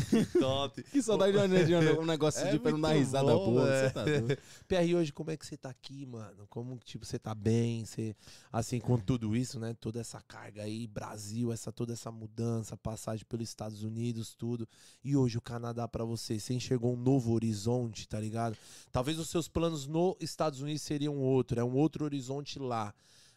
velho. 0.00 0.26
Top. 0.40 0.82
Que 0.82 1.02
saudade 1.02 1.32
de 1.32 1.38
um- 1.38 1.64
de 1.66 1.74
um, 1.74 2.00
um 2.02 2.04
negócio 2.06 2.40
É 2.46 2.50
de 2.52 2.58
pra 2.58 2.70
não 2.72 2.80
dar 2.80 2.92
risada 2.92 3.32
bom, 3.32 3.52
boa. 3.52 3.68
é. 3.72 3.88
Você 3.88 3.94
tá 3.94 4.04
doido. 4.04 4.38
PR, 4.68 4.94
hoje 4.96 5.12
como 5.12 5.30
é 5.30 5.36
que 5.36 5.46
você 5.46 5.56
tá 5.56 5.70
aqui, 5.70 6.04
mano? 6.06 6.46
Como, 6.48 6.76
tipo, 6.84 7.04
você 7.04 7.18
tá 7.18 7.34
bem? 7.34 7.84
Você, 7.84 8.14
assim, 8.52 8.78
com 8.80 8.98
tudo 8.98 9.36
isso, 9.36 9.58
né? 9.58 9.74
Toda 9.80 10.00
essa 10.00 10.20
carga 10.22 10.62
aí, 10.62 10.86
Brasil, 10.86 11.52
essa, 11.52 11.72
toda 11.72 11.92
essa 11.92 12.10
mudança, 12.10 12.76
passagem 12.76 13.24
pelos 13.28 13.48
Estados 13.48 13.82
Unidos, 13.82 14.34
tudo. 14.34 14.68
E 15.04 15.16
hoje 15.16 15.38
o 15.38 15.40
Canadá 15.40 15.86
pra 15.88 16.04
você, 16.04 16.38
você 16.38 16.54
enxergou 16.54 16.92
um 16.94 16.96
novo 16.96 17.32
horizonte, 17.32 18.08
tá 18.08 18.20
ligado? 18.20 18.56
Talvez 18.92 19.18
os 19.18 19.28
seus 19.28 19.48
planos 19.48 19.86
nos 19.86 20.16
Estados 20.20 20.60
Unidos 20.60 20.82
seriam 20.82 21.16
outro, 21.16 21.58
é 21.60 21.64
um 21.64 21.74
outro 21.74 22.04
horizonte 22.04 22.58
lá. 22.58 22.94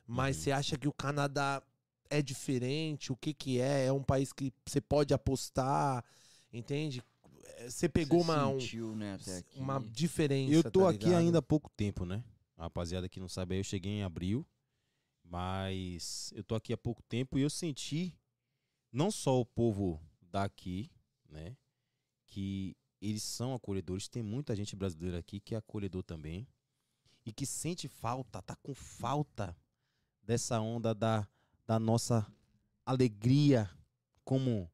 Mas 0.07 0.37
Uhum. 0.37 0.43
você 0.43 0.51
acha 0.51 0.77
que 0.77 0.87
o 0.87 0.93
Canadá 0.93 1.61
é 2.09 2.21
diferente? 2.23 3.11
O 3.11 3.15
que 3.15 3.33
que 3.33 3.59
é? 3.61 3.85
É 3.85 3.93
um 3.93 4.01
país 4.01 4.33
que 4.33 4.51
você 4.65 4.81
pode 4.81 5.13
apostar, 5.13 6.03
entende? 6.51 7.03
É, 7.57 7.69
Você 7.69 7.87
pegou 7.89 8.19
Você 8.23 8.31
uma, 8.31 8.47
um- 8.47 8.59
sentiu, 8.59 8.95
né, 8.95 9.15
até 9.15 9.37
aqui. 9.37 9.59
uma 9.59 9.79
diferença, 9.79 10.53
Eu 10.53 10.63
tô 10.71 10.81
tá 10.81 10.89
aqui 10.89 11.05
ligado? 11.05 11.19
ainda 11.19 11.39
há 11.39 11.41
pouco 11.41 11.69
tempo, 11.71 12.05
né? 12.05 12.23
A 12.57 12.63
rapaziada 12.63 13.07
que 13.09 13.19
não 13.19 13.27
sabe, 13.29 13.55
aí 13.55 13.59
eu 13.59 13.63
cheguei 13.63 13.91
em 13.93 14.03
abril. 14.03 14.45
Mas 15.23 16.31
eu 16.35 16.43
tô 16.43 16.55
aqui 16.55 16.73
há 16.73 16.77
pouco 16.77 17.03
tempo 17.03 17.37
e 17.37 17.41
eu 17.41 17.49
senti 17.49 18.17
não 18.91 19.11
só 19.11 19.39
o 19.39 19.45
povo 19.45 20.01
daqui, 20.21 20.89
né? 21.29 21.55
Que 22.25 22.75
eles 22.99 23.21
são 23.23 23.53
acolhedores. 23.53 24.07
Tem 24.07 24.23
muita 24.23 24.55
gente 24.55 24.75
brasileira 24.75 25.19
aqui 25.19 25.39
que 25.39 25.53
é 25.53 25.57
acolhedor 25.59 26.03
também. 26.03 26.47
E 27.25 27.31
que 27.31 27.45
sente 27.45 27.87
falta, 27.87 28.41
tá 28.41 28.55
com 28.55 28.73
falta 28.73 29.55
dessa 30.23 30.59
onda 30.59 30.95
da, 30.95 31.27
da 31.67 31.79
nossa 31.79 32.25
alegria 32.85 33.69
como 34.23 34.69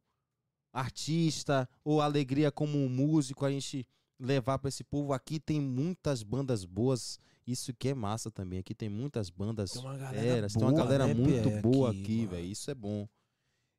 artista 0.76 1.68
ou 1.84 2.02
alegria 2.02 2.52
como 2.52 2.90
músico. 2.90 3.46
A 3.46 3.52
gente 3.52 3.88
levar 4.20 4.60
para 4.60 4.68
esse 4.68 4.84
povo. 4.84 5.14
Aqui 5.14 5.40
tem 5.40 5.62
muitas 5.62 6.22
bandas 6.22 6.66
boas. 6.66 7.18
Isso 7.48 7.74
que 7.74 7.90
é 7.90 7.94
massa 7.94 8.30
também. 8.30 8.60
Aqui 8.60 8.76
tem 8.76 8.90
muitas 8.90 9.30
bandas 9.30 9.72
Tem 9.72 9.82
uma 9.82 9.98
galera 9.98 10.22
feras, 10.22 10.54
tem 10.54 10.62
uma 10.64 10.72
boa, 10.72 10.84
galera 10.84 11.08
né, 11.08 11.14
muito 11.14 11.44
Pierre, 11.44 11.62
boa 11.62 11.90
aqui, 11.92 12.02
aqui, 12.02 12.26
velho. 12.26 12.46
Isso 12.46 12.70
é 12.70 12.76
bom. 12.76 13.08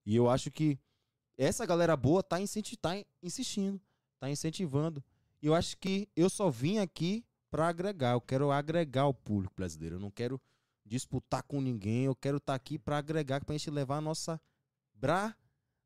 E 0.04 0.16
eu 0.16 0.30
acho 0.30 0.50
que 0.50 0.78
essa 1.36 1.66
galera 1.66 1.96
boa 1.96 2.22
tá, 2.22 2.40
incenti 2.40 2.76
tá 2.76 2.92
insistindo, 3.22 3.80
tá 4.18 4.30
incentivando. 4.30 5.04
E 5.42 5.46
eu 5.46 5.54
acho 5.54 5.76
que 5.76 6.08
eu 6.16 6.30
só 6.30 6.48
vim 6.48 6.78
aqui 6.78 7.24
para 7.50 7.68
agregar. 7.68 8.12
Eu 8.12 8.20
quero 8.20 8.50
agregar 8.50 9.06
o 9.06 9.14
público 9.14 9.54
brasileiro. 9.54 9.96
Eu 9.96 10.00
não 10.00 10.10
quero 10.10 10.40
disputar 10.84 11.42
com 11.42 11.60
ninguém. 11.60 12.04
Eu 12.04 12.14
quero 12.14 12.38
estar 12.38 12.54
aqui 12.54 12.78
para 12.78 12.98
agregar, 12.98 13.44
pra 13.44 13.54
gente 13.54 13.70
levar 13.70 13.96
a 13.98 14.00
nossa 14.00 14.40
bra 14.94 15.36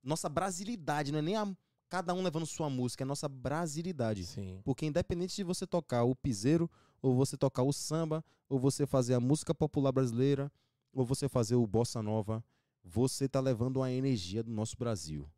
nossa 0.02 0.28
brasilidade, 0.28 1.12
não 1.12 1.18
é 1.18 1.22
nem 1.22 1.36
a 1.36 1.46
cada 1.88 2.14
um 2.14 2.22
levando 2.22 2.46
sua 2.46 2.70
música, 2.70 3.02
é 3.02 3.06
nossa 3.06 3.28
brasilidade. 3.28 4.24
Sim. 4.24 4.60
Porque 4.64 4.86
independente 4.86 5.34
de 5.34 5.42
você 5.42 5.66
tocar 5.66 6.04
o 6.04 6.14
piseiro, 6.14 6.70
ou 7.02 7.14
você 7.14 7.36
tocar 7.36 7.62
o 7.62 7.72
samba, 7.72 8.24
ou 8.48 8.58
você 8.58 8.86
fazer 8.86 9.14
a 9.14 9.20
música 9.20 9.54
popular 9.54 9.90
brasileira, 9.90 10.50
ou 10.92 11.04
você 11.04 11.28
fazer 11.28 11.56
o 11.56 11.66
bossa 11.66 12.02
nova, 12.02 12.44
você 12.82 13.28
tá 13.28 13.40
levando 13.40 13.82
a 13.82 13.90
energia 13.90 14.42
do 14.42 14.50
nosso 14.50 14.76
Brasil. 14.76 15.28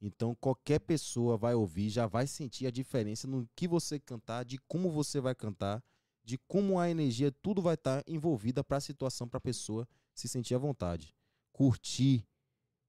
Então 0.00 0.34
qualquer 0.34 0.80
pessoa 0.80 1.36
vai 1.36 1.54
ouvir, 1.54 1.88
já 1.88 2.06
vai 2.06 2.26
sentir 2.26 2.66
a 2.66 2.70
diferença 2.70 3.26
no 3.26 3.48
que 3.54 3.66
você 3.66 3.98
cantar, 3.98 4.44
de 4.44 4.58
como 4.68 4.90
você 4.90 5.20
vai 5.20 5.34
cantar, 5.34 5.82
de 6.24 6.36
como 6.38 6.78
a 6.78 6.90
energia, 6.90 7.30
tudo 7.30 7.62
vai 7.62 7.74
estar 7.74 8.02
envolvida 8.06 8.62
para 8.62 8.78
a 8.78 8.80
situação, 8.80 9.28
para 9.28 9.38
a 9.38 9.40
pessoa 9.40 9.88
se 10.14 10.28
sentir 10.28 10.54
à 10.54 10.58
vontade, 10.58 11.14
curtir, 11.52 12.26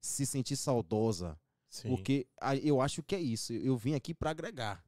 se 0.02 0.26
sentir 0.26 0.56
saudosa, 0.56 1.40
Sim. 1.70 1.90
porque 1.90 2.28
eu 2.64 2.82
acho 2.82 3.04
que 3.04 3.16
é 3.16 3.20
isso. 3.20 3.54
Eu 3.54 3.78
vim 3.78 3.94
aqui 3.94 4.14
para 4.14 4.32
agregar. 4.32 4.84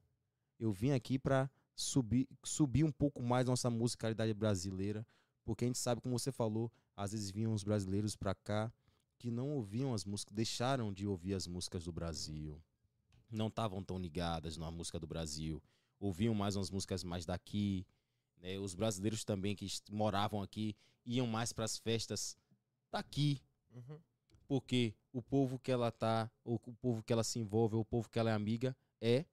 Eu 0.59 0.71
vim 0.71 0.91
aqui 0.91 1.17
para 1.17 1.49
subir, 1.75 2.27
subir 2.43 2.83
um 2.83 2.91
pouco 2.91 3.21
mais 3.21 3.45
nossa 3.47 3.69
musicalidade 3.69 4.33
brasileira, 4.33 5.05
porque 5.45 5.65
a 5.65 5.67
gente 5.67 5.79
sabe, 5.79 6.01
como 6.01 6.17
você 6.17 6.31
falou, 6.31 6.71
às 6.95 7.11
vezes 7.13 7.31
vinham 7.31 7.53
os 7.53 7.63
brasileiros 7.63 8.15
para 8.15 8.35
cá 8.35 8.71
que 9.17 9.31
não 9.31 9.49
ouviam 9.51 9.93
as 9.93 10.05
músicas, 10.05 10.33
deixaram 10.33 10.93
de 10.93 11.05
ouvir 11.07 11.33
as 11.33 11.47
músicas 11.47 11.83
do 11.83 11.91
Brasil, 11.91 12.61
não 13.29 13.47
estavam 13.47 13.83
tão 13.83 13.97
ligadas 13.99 14.57
na 14.57 14.69
música 14.71 14.99
do 14.99 15.07
Brasil, 15.07 15.61
ouviam 15.99 16.33
mais 16.33 16.55
umas 16.55 16.69
músicas 16.69 17.03
mais 17.03 17.25
daqui, 17.25 17.85
né? 18.37 18.57
Os 18.59 18.73
brasileiros 18.75 19.23
também 19.25 19.55
que 19.55 19.67
moravam 19.91 20.41
aqui 20.41 20.75
iam 21.05 21.27
mais 21.27 21.51
para 21.51 21.65
as 21.65 21.77
festas 21.77 22.37
daqui, 22.91 23.41
Uhum. 23.73 23.99
porque 24.47 24.93
o 25.19 25.21
povo 25.21 25.59
que 25.59 25.71
ela 25.71 25.91
tá, 25.91 26.31
o, 26.43 26.55
o 26.55 26.73
povo 26.75 27.03
que 27.03 27.13
ela 27.13 27.23
se 27.23 27.39
envolve, 27.39 27.75
o 27.75 27.85
povo 27.85 28.09
que 28.09 28.17
ela 28.17 28.29
é 28.29 28.33
amiga 28.33 28.75
é 29.01 29.25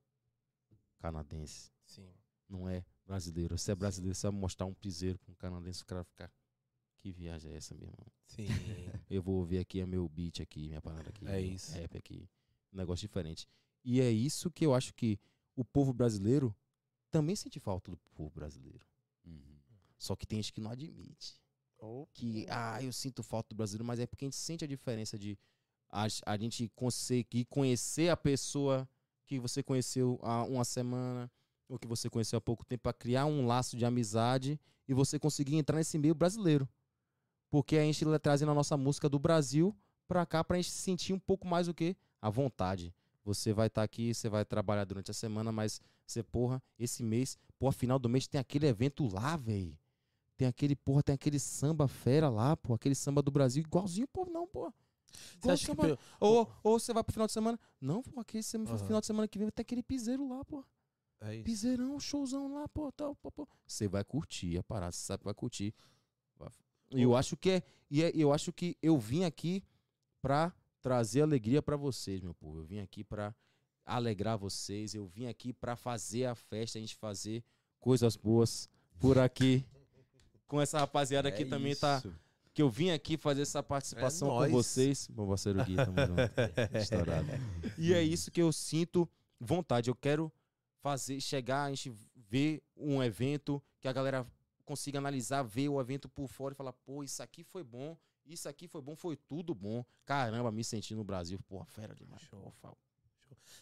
canadense, 0.99 1.73
Sim. 1.85 2.09
não 2.49 2.69
é 2.69 2.85
brasileiro. 3.07 3.57
Se 3.57 3.71
é 3.71 3.75
brasileiro, 3.75 4.15
você 4.15 4.29
vai 4.29 4.39
mostrar 4.39 4.67
um 4.67 4.75
piseiro 4.75 5.19
para 5.19 5.33
um 5.33 5.35
canadense, 5.35 5.83
o 5.83 5.87
cara 5.87 6.05
ficar 6.05 6.31
que 6.99 7.13
viagem 7.13 7.53
é 7.53 7.57
essa, 7.57 7.75
meu 7.75 7.87
irmão? 7.87 8.07
Sim. 8.27 8.47
Eu 9.09 9.23
vou 9.23 9.37
ouvir 9.37 9.59
aqui 9.59 9.81
é 9.81 9.87
meu 9.87 10.09
beat 10.09 10.41
aqui, 10.41 10.67
minha 10.67 10.83
parada 10.83 11.09
aqui. 11.09 11.27
É 11.29 11.41
isso. 11.41 11.73
Rap 11.73 11.97
aqui. 11.97 12.29
Um 12.73 12.77
negócio 12.77 13.07
diferente. 13.07 13.47
E 13.85 14.01
é 14.01 14.11
isso 14.11 14.51
que 14.51 14.67
eu 14.67 14.75
acho 14.75 14.93
que 14.93 15.17
o 15.55 15.65
povo 15.65 15.93
brasileiro 15.93 16.55
também 17.09 17.37
sente 17.37 17.61
falta 17.61 17.93
do 17.93 17.97
povo 18.17 18.31
brasileiro. 18.31 18.85
Uhum. 19.25 19.61
Só 19.97 20.17
que 20.17 20.27
tem 20.27 20.43
gente 20.43 20.53
que 20.53 20.61
não 20.61 20.73
admite. 20.73 21.41
Que, 22.13 22.47
ah, 22.49 22.83
eu 22.83 22.93
sinto 22.93 23.23
falta 23.23 23.51
do 23.51 23.55
brasileiro, 23.55 23.85
mas 23.85 24.01
é 24.01 24.07
porque 24.07 24.25
a 24.25 24.27
gente 24.27 24.37
sente 24.37 24.65
a 24.65 24.69
diferença 24.69 25.17
de 25.17 25.39
a, 25.91 26.07
a 26.25 26.37
gente 26.37 26.69
conseguir 26.75 27.45
conhecer 27.47 28.09
a 28.09 28.17
pessoa 28.17 28.89
que 29.27 29.39
você 29.39 29.63
conheceu 29.63 30.19
há 30.23 30.45
uma 30.45 30.65
semana 30.65 31.31
ou 31.69 31.79
que 31.79 31.87
você 31.87 32.09
conheceu 32.09 32.37
há 32.37 32.41
pouco 32.41 32.65
tempo 32.65 32.83
para 32.83 32.93
criar 32.93 33.27
um 33.27 33.47
laço 33.47 33.77
de 33.77 33.85
amizade 33.85 34.61
e 34.89 34.95
você 34.95 35.19
conseguir 35.19 35.57
entrar 35.57 35.77
nesse 35.77 35.99
meio 35.99 36.15
brasileiro. 36.15 36.69
Porque 37.51 37.77
a 37.77 37.83
gente 37.83 38.05
tá 38.05 38.19
trazendo 38.19 38.53
a 38.53 38.55
nossa 38.55 38.77
música 38.77 39.09
do 39.09 39.19
Brasil 39.19 39.77
pra 40.07 40.25
cá 40.25 40.45
pra 40.45 40.57
gente 40.57 40.71
se 40.71 40.79
sentir 40.79 41.13
um 41.13 41.19
pouco 41.19 41.47
mais 41.47 41.69
o 41.69 41.75
quê? 41.75 41.97
À 42.21 42.31
vontade. 42.31 42.95
Você 43.25 43.53
vai 43.53 43.67
estar 43.67 43.83
aqui, 43.83 44.15
você 44.15 44.29
vai 44.29 44.45
trabalhar 44.45 44.85
durante 44.85 45.11
a 45.11 45.15
semana, 45.15 45.51
mas 45.51 45.81
você, 46.07 46.23
porra, 46.23 46.63
esse 46.79 47.03
mês, 47.03 47.37
porra, 47.59 47.73
final 47.73 47.99
do 47.99 48.09
mês 48.09 48.29
tem 48.29 48.41
aquele 48.41 48.67
evento 48.67 49.09
lá, 49.13 49.37
velho. 49.37 49.77
Tem 50.37 50.47
aquele, 50.47 50.77
porra, 50.77 51.03
tem 51.03 51.15
aquele 51.15 51.41
samba 51.41 51.89
fera 51.89 52.29
lá, 52.29 52.57
pô, 52.57 52.75
aquele 52.75 52.95
samba 52.95 53.23
do 53.23 53.31
Brasil, 53.31 53.63
igualzinho, 53.63 54.07
pô, 54.07 54.27
não, 54.27 54.47
pô. 54.47 54.73
Você 55.41 55.51
acha 55.51 55.67
que 55.67 55.77
pelo- 55.77 55.99
ou, 56.21 56.51
ou 56.63 56.79
você 56.79 56.93
vai 56.93 57.03
pro 57.05 57.13
final 57.13 57.27
de 57.27 57.33
semana. 57.33 57.59
Não, 57.81 58.03
pô, 58.03 58.21
aquele 58.21 58.43
sema- 58.43 58.69
Aham. 58.69 58.79
final 58.79 59.01
de 59.01 59.07
semana 59.07 59.29
que 59.29 59.39
vem 59.39 59.47
vai 59.47 59.53
ter 59.53 59.63
aquele 59.63 59.83
piseiro 59.83 60.29
lá, 60.29 60.45
pô. 60.45 60.65
é 61.21 61.35
isso? 61.37 61.45
Piseirão, 61.45 61.99
showzão 61.99 62.53
lá, 62.55 62.69
pô, 62.69 62.93
tal, 62.93 63.15
pô, 63.17 63.31
pô. 63.31 63.49
Você 63.67 63.89
vai 63.89 64.05
curtir 64.05 64.59
a 64.59 64.63
parada, 64.63 64.93
você 64.93 65.01
sabe 65.05 65.21
que 65.21 65.25
vai 65.25 65.35
curtir. 65.35 65.75
E 66.91 67.03
eu 67.03 67.17
acho 67.17 67.37
que 67.37 67.51
é, 67.51 67.63
e 67.91 68.03
é- 68.03 68.13
eu 68.15 68.33
acho 68.33 68.53
que 68.53 68.77
eu 68.83 68.97
vim 68.99 69.25
aqui 69.25 69.63
pra 70.23 70.53
trazer 70.81 71.23
alegria 71.23 71.61
pra 71.63 71.77
vocês, 71.77 72.21
meu 72.21 72.35
povo. 72.35 72.59
Eu 72.59 72.65
vim 72.65 72.79
aqui 72.79 73.03
pra 73.03 73.35
alegrar 73.85 74.37
vocês, 74.37 74.95
eu 74.95 75.07
vim 75.07 75.27
aqui 75.27 75.53
pra 75.53 75.75
fazer 75.75 76.27
a 76.27 76.35
festa, 76.35 76.79
a 76.79 76.81
gente 76.81 76.95
fazer 76.95 77.43
coisas 77.81 78.15
boas 78.17 78.69
por 79.01 79.19
aqui. 79.19 79.65
Com 80.47 80.61
essa 80.61 80.79
rapaziada 80.79 81.29
aqui 81.29 81.43
É 81.43 81.47
também 81.47 81.75
tá 81.75 81.99
isso. 81.99 82.15
Que 82.57 82.63
eu 82.63 82.71
vim 82.71 82.89
aqui 82.89 83.19
fazer 83.19 83.43
essa 83.43 83.63
participação 83.63 84.43
É 84.43 84.47
com 84.47 84.53
vocês. 84.53 85.09
Meu 85.09 85.27
parceiro 85.27 85.63
Gui, 85.63 85.77
tamo 85.77 85.95
junto. 86.07 86.23
Estourado. 86.81 87.29
E 87.77 87.93
é 87.93 88.03
isso 88.03 88.31
que 88.31 88.41
eu 88.41 88.51
sinto 88.51 89.07
vontade. 89.39 89.91
Eu 89.91 89.95
quero 89.95 90.33
fazer, 90.81 91.21
chegar, 91.21 91.65
a 91.65 91.69
gente 91.69 91.93
ver 92.15 92.63
um 92.75 93.03
evento 93.03 93.63
que 93.79 93.87
a 93.87 93.93
galera 93.93 94.27
consiga 94.65 94.97
analisar, 94.99 95.43
ver 95.43 95.69
o 95.69 95.79
evento 95.79 96.09
por 96.09 96.29
fora 96.29 96.55
e 96.55 96.57
falar, 96.57 96.73
pô, 96.73 97.05
isso 97.05 97.23
aqui 97.23 97.45
foi 97.45 97.63
bom, 97.63 97.95
isso 98.25 98.49
aqui 98.49 98.67
foi 98.67 98.81
bom, 98.81 98.97
foi 98.97 99.17
tudo 99.17 99.55
bom. 99.55 99.85
Caramba, 100.07 100.51
me 100.51 100.65
senti 100.65 100.95
no 100.95 101.05
Brasil. 101.05 101.39
Pô, 101.47 101.63
fera 101.67 101.95
demais. 101.95 102.23
Show. 102.23 102.55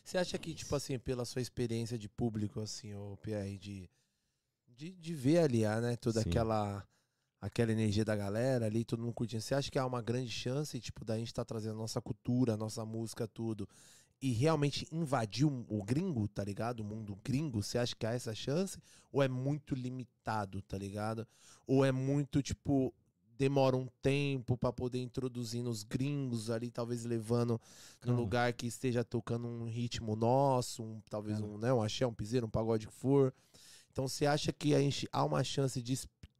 Você 0.05 0.19
acha 0.19 0.39
que, 0.39 0.55
tipo 0.55 0.73
assim, 0.77 1.01
pela 1.01 1.25
sua 1.25 1.43
experiência 1.43 1.99
de 1.99 2.09
público, 2.09 2.61
assim, 2.61 2.95
o 2.95 3.17
PR, 3.17 3.59
de, 3.59 3.91
de, 4.69 4.93
de 4.93 5.15
ver 5.17 5.39
ali, 5.39 5.63
né, 5.63 5.97
toda 5.97 6.23
Sim. 6.23 6.29
aquela 6.29 6.87
aquela 7.45 7.73
energia 7.73 8.07
da 8.07 8.17
galera 8.17 8.65
ali, 8.65 8.87
todo 8.87 9.01
mundo 9.01 9.13
curtindo, 9.13 9.43
você 9.43 9.55
acha 9.55 9.71
que 9.71 9.79
há 9.79 9.85
uma 9.85 10.01
grande 10.01 10.31
chance, 10.31 10.81
tipo, 10.81 11.05
da 11.05 11.19
gente 11.19 11.27
estar 11.27 11.45
trazendo 11.45 11.75
a 11.75 11.79
nossa 11.79 12.01
cultura, 12.01 12.55
a 12.55 12.57
nossa 12.57 12.87
música, 12.87 13.29
tudo, 13.29 13.69
e 14.21 14.33
realmente 14.33 14.89
invadir 14.91 15.45
o, 15.45 15.85
gringo, 15.85 16.27
tá 16.27 16.43
ligado? 16.43 16.81
O 16.81 16.85
mundo 16.85 17.19
gringo, 17.23 17.63
você 17.63 17.77
acha 17.77 17.95
que 17.95 18.07
há 18.07 18.13
essa 18.15 18.35
chance? 18.35 18.79
Ou 19.13 19.23
é 19.23 19.29
muito 19.29 19.75
limitado, 19.75 20.63
tá 20.63 20.79
ligado? 20.79 21.27
Ou 21.67 21.85
é 21.85 21.93
muito, 21.93 22.41
tipo, 22.41 22.95
demora 23.37 23.77
um 23.77 23.89
tempo 24.01 24.57
pra 24.57 24.73
poder 24.73 25.03
introduzir 25.03 25.63
nos 25.63 25.83
gringos 25.83 26.49
ali, 26.49 26.71
talvez 26.71 27.05
levando 27.05 27.61
Calma. 28.01 28.19
lugar 28.19 28.53
que 28.55 28.67
esteja 28.67 29.05
tocando 29.05 29.47
um 29.47 29.67
ritmo 29.67 30.17
nosso, 30.17 30.83
um, 30.83 30.99
talvez 31.11 31.43
um, 31.43 31.59
né, 31.59 31.71
um 31.75 31.83
axé, 31.83 32.07
um 32.07 32.15
piseiro, 32.15 32.47
um 32.47 32.51
pagode 32.51 32.87
que 32.87 32.93
for. 32.95 33.35
Então 33.93 34.09
você 34.09 34.27
acha 34.27 34.53
que 34.53 34.75
a 34.75 34.81
gente 34.81 35.07
há 35.13 35.23
uma 35.25 35.45
chance 35.45 35.81
de 35.81 35.93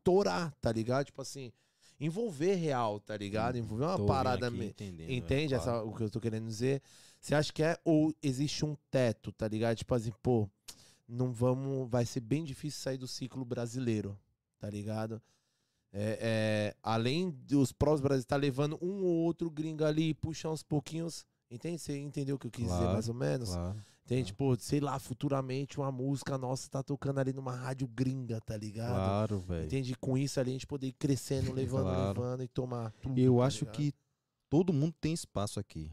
estourar, 0.05 0.55
tá 0.61 0.71
ligado? 0.71 1.07
Tipo 1.07 1.23
assim, 1.23 1.51
envolver 1.99 2.55
real, 2.55 3.01
tá 3.01 3.17
ligado? 3.17 3.57
Envolver 3.57 3.85
uma 3.85 3.97
Tô 3.97 4.07
parada 4.07 4.51
vendo 4.51 4.57
aqui, 4.57 4.59
me- 4.59 4.67
entendendo, 4.71 5.11
é, 5.11 5.15
Entende 5.15 5.55
claro. 5.55 5.71
essa, 5.71 5.83
o 5.83 5.95
que 5.95 6.03
eu 6.03 6.11
tô 6.11 6.21
querendo 6.21 6.47
dizer? 6.47 6.83
Você 7.21 7.35
acha 7.35 7.51
que 7.53 7.63
é 7.63 7.79
ou 7.85 8.15
existe 8.23 8.65
um 8.67 8.77
teto, 8.91 9.33
tá 9.33 9.49
ligado? 9.49 9.77
Tipo 9.77 9.95
assim, 9.95 10.13
pô, 10.23 10.49
não 11.09 11.33
vamos, 11.33 11.89
vai 11.91 12.05
ser 12.05 12.21
bem 12.21 12.45
difícil 12.45 12.81
sair 12.83 12.99
do 12.99 13.09
ciclo 13.09 13.45
brasileiro, 13.45 14.19
tá 14.59 14.69
ligado? 14.69 15.21
É, 15.97 16.19
é, 16.21 16.77
além 16.83 17.31
dos 17.31 17.73
prós 17.73 18.01
brasileiros 18.01 18.27
tá 18.27 18.37
levando 18.37 18.77
um 18.83 19.05
ou 19.05 19.25
outro 19.25 19.49
gringo 19.51 19.85
ali, 19.85 20.13
puxar 20.13 20.51
uns 20.51 20.63
pouquinhos, 20.63 21.25
entende? 21.51 21.79
Você 21.81 21.97
entendeu 21.97 22.37
o 22.37 22.39
que 22.39 22.49
eu 22.49 22.51
quis 22.51 22.65
dizer 22.65 22.77
Claro, 22.79 22.93
mais 22.93 23.09
ou 23.09 23.15
menos? 23.15 23.51
Claro. 23.51 23.79
Entende? 24.05 24.35
Pô, 24.35 24.55
sei 24.57 24.81
lá, 24.81 24.99
futuramente 24.99 25.79
uma 25.79 25.91
música 25.91 26.37
nossa 26.37 26.69
tá 26.69 26.83
tocando 26.83 27.19
ali 27.21 27.33
numa 27.33 27.55
rádio 27.57 27.89
gringa, 27.89 28.39
tá 28.41 28.55
ligado? 28.57 28.91
Claro, 28.93 29.41
velho. 29.41 29.65
Entende? 29.65 29.95
Com 29.97 30.19
isso 30.19 30.39
ali 30.39 30.51
a 30.51 30.53
gente 30.53 30.67
poder 30.67 30.89
ir 30.89 30.93
crescendo, 30.93 31.51
levando, 31.55 31.85
Claro. 31.85 32.21
levando 32.21 32.43
e 32.43 32.49
tomar 32.49 32.93
tudo. 33.01 33.19
Eu 33.19 33.39
tá 33.39 33.45
acho 33.47 33.61
ligado? 33.61 33.77
que 33.77 33.95
todo 34.51 34.73
mundo 34.75 34.95
tem 35.01 35.15
espaço 35.15 35.59
aqui, 35.59 35.91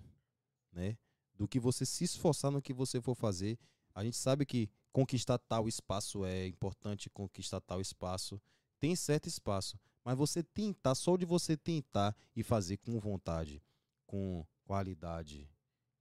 né? 0.73 0.97
Do 1.35 1.47
que 1.47 1.57
você 1.59 1.85
se 1.85 2.03
esforçar 2.03 2.51
no 2.51 2.61
que 2.61 2.73
você 2.73 3.01
for 3.01 3.15
fazer. 3.15 3.57
A 3.95 4.03
gente 4.03 4.17
sabe 4.17 4.45
que 4.45 4.69
conquistar 4.91 5.37
tal 5.37 5.67
espaço 5.67 6.25
é 6.25 6.47
importante, 6.47 7.09
conquistar 7.09 7.61
tal 7.61 7.79
espaço 7.79 8.41
tem 8.77 8.95
certo 8.95 9.27
espaço, 9.27 9.79
mas 10.03 10.17
você 10.17 10.41
tentar, 10.43 10.95
só 10.95 11.15
de 11.15 11.23
você 11.25 11.55
tentar 11.55 12.15
e 12.35 12.41
fazer 12.43 12.77
com 12.77 12.99
vontade, 12.99 13.61
com 14.07 14.43
qualidade, 14.65 15.47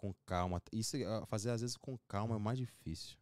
com 0.00 0.14
calma. 0.24 0.62
Isso 0.72 0.96
ah, 1.06 1.26
fazer 1.26 1.50
às 1.50 1.60
vezes 1.60 1.76
com 1.76 1.98
calma 2.08 2.36
é 2.36 2.38
mais 2.38 2.58
difícil. 2.58 3.18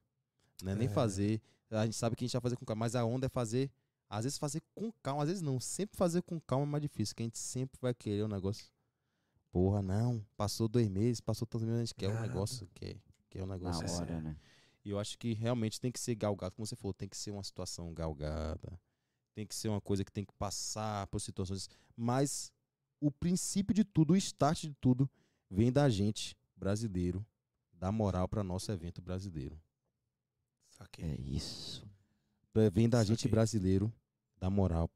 Não 0.63 0.73
é 0.73 0.75
nem 0.77 0.89
fazer, 0.89 1.41
a 1.71 1.85
gente 1.85 1.97
sabe 1.97 2.15
que 2.15 2.25
a 2.25 2.27
gente 2.27 2.33
vai 2.33 2.41
fazer 2.41 2.57
com 2.57 2.65
calma, 2.65 2.81
mas 2.81 2.95
a 2.95 3.05
onda 3.05 3.27
é 3.27 3.29
fazer 3.29 3.71
às 4.09 4.25
vezes 4.25 4.39
fazer 4.39 4.63
com 4.75 4.91
calma, 5.03 5.23
às 5.23 5.29
vezes 5.29 5.43
não. 5.43 5.61
Sempre 5.61 5.97
fazer 5.97 6.23
com 6.23 6.41
calma 6.41 6.65
é 6.65 6.69
mais 6.69 6.83
difícil, 6.83 7.15
que 7.15 7.23
a 7.23 7.27
gente 7.27 7.39
sempre 7.39 7.79
vai 7.81 7.93
querer 7.93 8.23
o 8.23 8.29
negócio. 8.29 8.67
Porra, 9.51 9.83
não. 9.83 10.25
Passou 10.37 10.69
dois 10.69 10.89
meses, 10.89 11.21
passou 11.21 11.47
tantos 11.47 11.67
meses, 11.67 11.81
a 11.81 11.85
gente 11.85 11.95
quer 11.95 12.09
o 12.09 12.15
Nada. 12.15 12.27
negócio, 12.27 12.69
quer, 12.75 12.97
quer 13.29 13.43
o 13.43 13.47
Na 13.47 13.55
negócio. 13.55 13.85
assim. 13.85 14.03
hora, 14.03 14.21
né? 14.21 14.37
E 14.85 14.91
eu 14.91 14.99
acho 14.99 15.19
que 15.19 15.35
realmente 15.35 15.81
tem 15.81 15.93
que 15.93 16.01
ser 16.01 16.15
galgado, 16.15 16.55
como 16.55 16.67
você 16.67 16.77
falou, 16.77 16.95
tem 16.95 17.09
que 17.09 17.17
ser 17.17 17.31
uma 17.33 17.43
situação 17.43 17.93
galgada. 17.93 18.81
Tem 19.35 19.47
que 19.47 19.55
ser 19.55 19.69
uma 19.69 19.81
coisa 19.81 20.05
que 20.05 20.13
tem 20.13 20.25
que 20.25 20.33
passar 20.35 21.07
por 21.09 21.21
situações. 21.21 21.69
Mas 21.97 22.51
o 23.01 23.11
princípio 23.11 23.75
de 23.75 23.85
tudo, 23.85 24.13
o 24.13 24.17
start 24.17 24.63
de 24.63 24.75
tudo, 24.81 25.11
vem 25.51 25.71
da 25.73 25.89
gente, 25.89 26.37
brasileiro, 26.59 27.25
dar 27.73 27.93
moral 27.93 28.29
para 28.29 28.43
nosso 28.45 28.71
evento 28.73 29.01
brasileiro. 29.01 29.59
Saquei. 30.71 31.05
É 31.05 31.21
isso. 31.21 31.87
Pra- 32.53 32.69
Vem 32.71 32.89
da 32.89 32.99
Saquei. 32.99 33.15
gente 33.17 33.29
brasileiro 33.29 33.93
dar 34.37 34.51
moral 34.51 34.91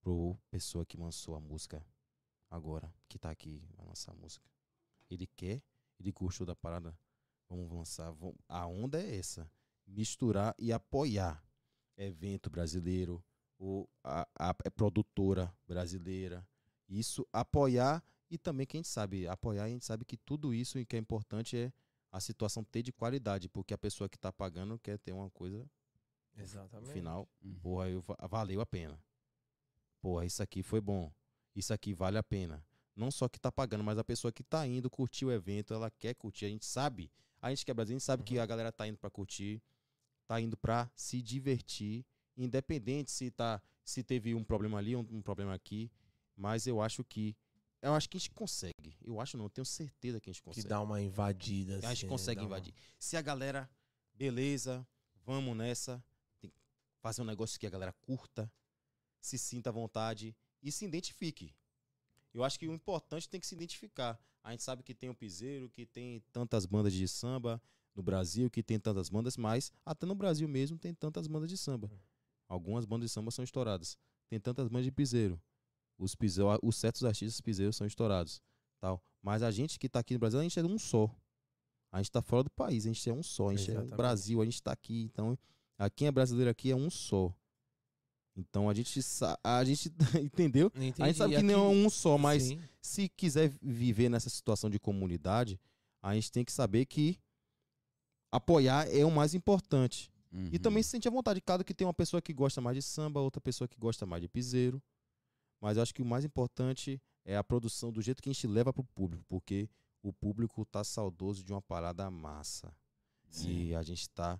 pro 0.00 0.36
pessoa 0.50 0.84
que 0.84 0.96
lançou 0.96 1.34
a 1.34 1.40
música 1.40 1.84
agora, 2.50 2.92
que 3.08 3.18
tá 3.18 3.30
aqui, 3.30 3.62
vai 3.76 3.86
lançar 3.86 4.12
a 4.12 4.14
música. 4.14 4.44
Ele 5.10 5.26
quer, 5.26 5.62
ele 5.98 6.12
gostou 6.12 6.46
da 6.46 6.54
parada, 6.54 6.96
vamos 7.48 7.70
lançar. 7.70 8.10
vamos- 8.12 8.36
A 8.48 8.66
onda 8.66 9.00
é 9.00 9.16
essa. 9.16 9.50
Misturar 9.86 10.54
e 10.58 10.72
apoiar 10.72 11.42
evento 11.96 12.48
brasileiro, 12.50 13.22
ou 13.58 13.88
a, 14.02 14.26
a- 14.38 14.56
é 14.64 14.70
produtora 14.70 15.54
brasileira. 15.66 16.46
Isso, 16.88 17.26
apoiar 17.32 18.02
e 18.34 18.38
também, 18.38 18.66
quem 18.66 18.82
sabe, 18.82 19.28
apoiar, 19.28 19.64
a 19.64 19.68
gente 19.68 19.84
sabe 19.84 20.04
que 20.04 20.16
tudo 20.16 20.52
isso 20.52 20.76
e 20.78 20.84
que 20.84 20.96
é 20.96 20.98
importante 20.98 21.56
é 21.56 21.72
a 22.10 22.20
situação 22.20 22.64
ter 22.64 22.82
de 22.82 22.92
qualidade, 22.92 23.48
porque 23.48 23.72
a 23.72 23.78
pessoa 23.78 24.08
que 24.08 24.18
tá 24.18 24.32
pagando 24.32 24.78
quer 24.78 24.98
ter 24.98 25.12
uma 25.12 25.30
coisa 25.30 25.58
no 26.36 26.42
Exatamente. 26.42 26.92
final, 26.92 27.28
Uhum. 27.42 27.54
porra, 27.60 27.88
eu, 27.88 28.00
va- 28.00 28.16
valeu 28.28 28.60
a 28.60 28.66
pena. 28.66 29.00
Porra, 30.00 30.24
isso 30.26 30.42
aqui 30.42 30.62
foi 30.62 30.80
bom. 30.80 31.12
Isso 31.54 31.72
aqui 31.72 31.94
vale 31.94 32.18
a 32.18 32.22
pena. 32.22 32.64
Não 32.96 33.10
só 33.10 33.28
que 33.28 33.38
tá 33.38 33.50
pagando, 33.50 33.84
mas 33.84 33.98
a 33.98 34.04
pessoa 34.04 34.32
que 34.32 34.42
tá 34.42 34.66
indo 34.66 34.90
curtir 34.90 35.24
o 35.24 35.32
evento, 35.32 35.72
ela 35.72 35.90
quer 35.90 36.14
curtir. 36.14 36.46
A 36.46 36.48
gente 36.48 36.66
sabe, 36.66 37.10
a 37.40 37.50
gente 37.50 37.64
que 37.64 37.70
é 37.70 37.74
brasileiro, 37.74 37.96
a 37.96 38.00
gente 38.00 38.04
sabe 38.06 38.22
que 38.24 38.38
a 38.38 38.46
galera 38.46 38.72
tá 38.72 38.86
indo 38.86 38.98
pra 38.98 39.10
curtir, 39.10 39.62
tá 40.26 40.40
indo 40.40 40.56
pra 40.56 40.90
se 40.94 41.22
divertir, 41.22 42.04
independente 42.36 43.10
se 43.10 43.30
tá 43.30 43.62
se 43.84 44.02
teve 44.02 44.34
um 44.34 44.42
problema 44.42 44.78
ali, 44.78 44.96
um, 44.96 45.06
um 45.10 45.20
problema 45.22 45.52
aqui, 45.54 45.90
mas 46.34 46.66
eu 46.66 46.80
acho 46.80 47.04
que 47.04 47.36
eu 47.88 47.94
acho 47.94 48.08
que 48.08 48.16
a 48.16 48.20
gente 48.20 48.30
consegue. 48.30 48.96
Eu 49.04 49.20
acho 49.20 49.36
não, 49.36 49.44
eu 49.46 49.50
tenho 49.50 49.64
certeza 49.64 50.20
que 50.20 50.30
a 50.30 50.32
gente 50.32 50.40
Que 50.42 50.48
consegue. 50.48 50.68
dá 50.68 50.80
uma 50.80 51.00
invadida. 51.00 51.74
A 51.78 51.80
gente 51.80 51.86
assim, 51.92 52.06
consegue 52.08 52.40
uma- 52.40 52.46
invadir. 52.46 52.74
Se 52.98 53.16
a 53.16 53.22
galera, 53.22 53.68
beleza, 54.14 54.86
vamos 55.24 55.56
nessa, 55.56 56.02
tem- 56.40 56.52
fazer 57.00 57.22
um 57.22 57.24
negócio 57.24 57.58
que 57.58 57.66
a 57.66 57.70
galera 57.70 57.92
curta, 57.92 58.50
se 59.20 59.38
sinta 59.38 59.70
à 59.70 59.72
vontade 59.72 60.36
e 60.62 60.70
se 60.70 60.84
identifique. 60.84 61.54
Eu 62.32 62.42
acho 62.44 62.58
que 62.58 62.66
o 62.66 62.72
importante 62.74 63.28
tem 63.28 63.40
que 63.40 63.46
se 63.46 63.54
identificar. 63.54 64.18
A 64.42 64.50
gente 64.50 64.62
sabe 64.62 64.82
que 64.82 64.94
tem 64.94 65.08
o 65.08 65.14
Piseiro, 65.14 65.70
que 65.70 65.86
tem 65.86 66.20
tantas 66.32 66.66
bandas 66.66 66.92
de 66.92 67.06
samba 67.08 67.62
no 67.94 68.02
Brasil, 68.02 68.50
que 68.50 68.62
tem 68.62 68.78
tantas 68.78 69.08
bandas, 69.08 69.36
mas 69.36 69.72
até 69.86 70.04
no 70.04 70.14
Brasil 70.14 70.46
mesmo 70.48 70.76
tem 70.76 70.92
tantas 70.92 71.26
bandas 71.26 71.48
de 71.48 71.56
samba. 71.56 71.90
Algumas 72.48 72.84
bandas 72.84 73.08
de 73.08 73.14
samba 73.14 73.30
são 73.30 73.42
estouradas. 73.44 73.96
Tem 74.28 74.38
tantas 74.38 74.68
bandas 74.68 74.84
de 74.84 74.92
piseiro. 74.92 75.40
Os, 76.04 76.14
piseiro, 76.14 76.58
os 76.62 76.76
certos 76.76 77.04
artistas 77.04 77.40
piseiros 77.40 77.76
são 77.76 77.86
estourados. 77.86 78.42
tal. 78.80 79.02
Mas 79.22 79.42
a 79.42 79.50
gente 79.50 79.78
que 79.78 79.88
tá 79.88 80.00
aqui 80.00 80.12
no 80.14 80.20
Brasil, 80.20 80.38
a 80.38 80.42
gente 80.42 80.58
é 80.58 80.62
um 80.62 80.78
só. 80.78 81.10
A 81.90 81.98
gente 81.98 82.10
tá 82.12 82.20
fora 82.20 82.42
do 82.44 82.50
país, 82.50 82.84
a 82.84 82.88
gente 82.88 83.08
é 83.08 83.12
um 83.12 83.22
só. 83.22 83.48
A 83.48 83.54
gente 83.56 83.70
é 83.70 83.72
Exatamente. 83.72 83.94
um 83.94 83.96
Brasil, 83.96 84.42
a 84.42 84.44
gente 84.44 84.62
tá 84.62 84.72
aqui. 84.72 85.02
Então, 85.02 85.38
a 85.78 85.88
quem 85.88 86.08
é 86.08 86.12
brasileiro 86.12 86.50
aqui 86.50 86.70
é 86.70 86.76
um 86.76 86.90
só. 86.90 87.32
Então 88.36 88.68
a 88.68 88.74
gente 88.74 89.00
a 89.44 89.64
gente 89.64 89.92
entendeu? 90.20 90.70
A 90.98 91.06
gente 91.06 91.16
sabe 91.16 91.36
que 91.36 91.42
não 91.42 91.66
é 91.66 91.68
um 91.68 91.88
só, 91.88 92.18
mas 92.18 92.42
Sim. 92.42 92.60
se 92.82 93.08
quiser 93.08 93.48
viver 93.62 94.08
nessa 94.08 94.28
situação 94.28 94.68
de 94.68 94.78
comunidade, 94.78 95.58
a 96.02 96.14
gente 96.16 96.32
tem 96.32 96.44
que 96.44 96.52
saber 96.52 96.84
que 96.84 97.16
apoiar 98.32 98.88
é 98.92 99.04
o 99.04 99.10
mais 99.10 99.34
importante. 99.34 100.10
E 100.32 100.36
Uhum. 100.36 100.58
também 100.58 100.82
se 100.82 100.88
sentir 100.90 101.06
à 101.06 101.12
vontade. 101.12 101.40
Cada 101.40 101.62
que 101.62 101.72
tem 101.72 101.86
uma 101.86 101.94
pessoa 101.94 102.20
que 102.20 102.32
gosta 102.32 102.60
mais 102.60 102.76
de 102.76 102.82
samba, 102.82 103.20
outra 103.20 103.40
pessoa 103.40 103.68
que 103.68 103.78
gosta 103.78 104.04
mais 104.04 104.20
de 104.20 104.28
piseiro. 104.28 104.82
Mas 105.64 105.78
eu 105.78 105.82
acho 105.82 105.94
que 105.94 106.02
o 106.02 106.04
mais 106.04 106.26
importante 106.26 107.00
é 107.24 107.38
a 107.38 107.42
produção 107.42 107.90
do 107.90 108.02
jeito 108.02 108.22
que 108.22 108.28
a 108.28 108.32
gente 108.34 108.46
leva 108.46 108.70
pro 108.70 108.84
público, 108.84 109.24
porque 109.26 109.66
o 110.02 110.12
público 110.12 110.62
tá 110.62 110.84
saudoso 110.84 111.42
de 111.42 111.54
uma 111.54 111.62
parada 111.62 112.10
massa. 112.10 112.70
E 113.48 113.74
a 113.74 113.82
gente 113.82 114.06
tá 114.10 114.38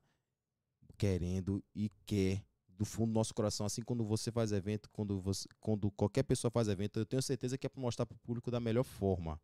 querendo 0.98 1.64
e 1.74 1.90
quer 2.04 2.44
do 2.68 2.84
fundo 2.84 3.06
do 3.06 3.14
nosso 3.14 3.32
coração, 3.32 3.64
assim 3.64 3.80
quando 3.80 4.04
você 4.04 4.30
faz 4.30 4.52
evento, 4.52 4.90
quando 4.90 5.18
você, 5.18 5.48
quando 5.60 5.90
qualquer 5.92 6.24
pessoa 6.24 6.50
faz 6.50 6.68
evento, 6.68 6.98
eu 6.98 7.06
tenho 7.06 7.22
certeza 7.22 7.56
que 7.56 7.66
é 7.66 7.70
para 7.70 7.80
mostrar 7.80 8.04
pro 8.04 8.18
público 8.18 8.50
da 8.50 8.60
melhor 8.60 8.84
forma. 8.84 9.40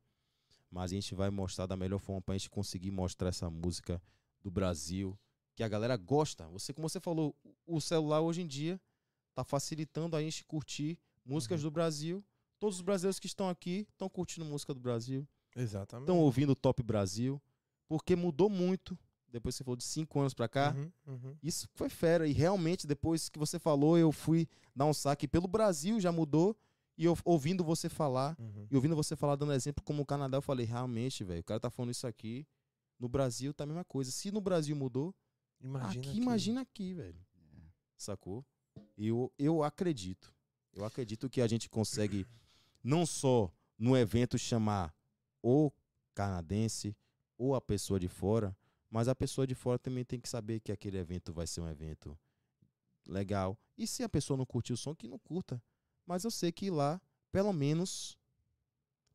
Mas 0.70 0.92
a 0.92 0.94
gente 0.96 1.14
vai 1.14 1.30
mostrar 1.30 1.64
da 1.64 1.78
melhor 1.78 1.98
forma 1.98 2.20
pra 2.20 2.36
gente 2.36 2.50
conseguir 2.50 2.90
mostrar 2.90 3.30
essa 3.30 3.48
música 3.48 4.02
do 4.42 4.50
Brasil, 4.50 5.18
que 5.56 5.62
a 5.62 5.68
galera 5.68 5.96
gosta. 5.96 6.46
Você, 6.48 6.74
como 6.74 6.90
você 6.90 7.00
falou, 7.00 7.34
o 7.66 7.80
celular 7.80 8.20
hoje 8.20 8.42
em 8.42 8.46
dia 8.46 8.78
tá 9.34 9.42
facilitando 9.42 10.14
a 10.14 10.20
gente 10.20 10.44
curtir 10.44 10.98
músicas 11.30 11.62
do 11.62 11.70
Brasil. 11.70 12.24
Todos 12.58 12.76
os 12.76 12.82
brasileiros 12.82 13.18
que 13.18 13.26
estão 13.26 13.48
aqui 13.48 13.86
estão 13.90 14.08
curtindo 14.08 14.44
música 14.44 14.74
do 14.74 14.80
Brasil, 14.80 15.26
Exatamente. 15.56 16.04
estão 16.04 16.18
ouvindo 16.18 16.50
o 16.50 16.56
Top 16.56 16.82
Brasil, 16.82 17.40
porque 17.88 18.14
mudou 18.16 18.50
muito. 18.50 18.98
Depois 19.28 19.54
que 19.54 19.58
você 19.58 19.64
falou 19.64 19.76
de 19.76 19.84
cinco 19.84 20.18
anos 20.20 20.34
pra 20.34 20.48
cá, 20.48 20.74
Uhum, 20.76 20.92
uhum. 21.14 21.36
isso 21.42 21.68
foi 21.74 21.88
fera. 21.88 22.26
E 22.26 22.32
realmente, 22.32 22.84
depois 22.86 23.28
que 23.28 23.38
você 23.38 23.58
falou, 23.60 23.96
eu 23.96 24.10
fui 24.10 24.48
dar 24.74 24.86
um 24.86 24.92
saque 24.92 25.28
pelo 25.28 25.46
Brasil, 25.46 26.00
já 26.00 26.10
mudou. 26.10 26.56
E 26.98 27.04
eu 27.04 27.16
ouvindo 27.24 27.62
você 27.64 27.88
falar, 27.88 28.36
Uhum. 28.38 28.66
e 28.70 28.74
ouvindo 28.74 28.94
você 28.96 29.14
falar, 29.16 29.36
dando 29.36 29.52
exemplo 29.52 29.82
como 29.84 30.02
o 30.02 30.06
Canadá, 30.06 30.36
eu 30.36 30.42
falei, 30.42 30.66
realmente, 30.66 31.22
velho, 31.24 31.40
o 31.40 31.44
cara 31.44 31.60
tá 31.60 31.70
falando 31.70 31.92
isso 31.92 32.06
aqui. 32.06 32.44
No 32.98 33.08
Brasil 33.08 33.54
tá 33.54 33.64
a 33.64 33.66
mesma 33.66 33.84
coisa. 33.84 34.10
Se 34.10 34.30
no 34.30 34.40
Brasil 34.40 34.74
mudou, 34.76 35.14
Imagina 35.62 36.00
aqui, 36.00 36.10
que- 36.12 36.16
imagina 36.18 36.60
aqui, 36.62 36.92
velho. 36.92 37.20
Sacou? 37.96 38.44
E 38.98 39.08
eu, 39.08 39.32
eu 39.38 39.62
acredito. 39.62 40.32
Eu 40.72 40.84
acredito 40.84 41.28
que 41.28 41.40
a 41.40 41.46
gente 41.46 41.68
consegue 41.68 42.26
não 42.82 43.04
só 43.04 43.52
no 43.78 43.96
evento 43.96 44.38
chamar 44.38 44.94
o 45.42 45.70
canadense 46.14 46.96
ou 47.36 47.54
a 47.54 47.60
pessoa 47.60 47.98
de 47.98 48.08
fora, 48.08 48.56
mas 48.90 49.08
a 49.08 49.14
pessoa 49.14 49.46
de 49.46 49.54
fora 49.54 49.78
também 49.78 50.04
tem 50.04 50.20
que 50.20 50.28
saber 50.28 50.60
que 50.60 50.72
aquele 50.72 50.98
evento 50.98 51.32
vai 51.32 51.46
ser 51.46 51.60
um 51.60 51.68
evento 51.68 52.18
legal. 53.06 53.58
E 53.76 53.86
se 53.86 54.02
a 54.02 54.08
pessoa 54.08 54.36
não 54.36 54.44
curtir 54.44 54.72
o 54.72 54.76
som, 54.76 54.94
que 54.94 55.08
não 55.08 55.18
curta. 55.18 55.62
Mas 56.06 56.24
eu 56.24 56.30
sei 56.30 56.52
que 56.52 56.70
lá, 56.70 57.00
pelo 57.30 57.52
menos, 57.52 58.18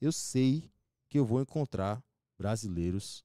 eu 0.01 0.11
sei 0.11 0.71
que 1.09 1.19
eu 1.19 1.25
vou 1.25 1.41
encontrar 1.41 2.03
brasileiros 2.37 3.23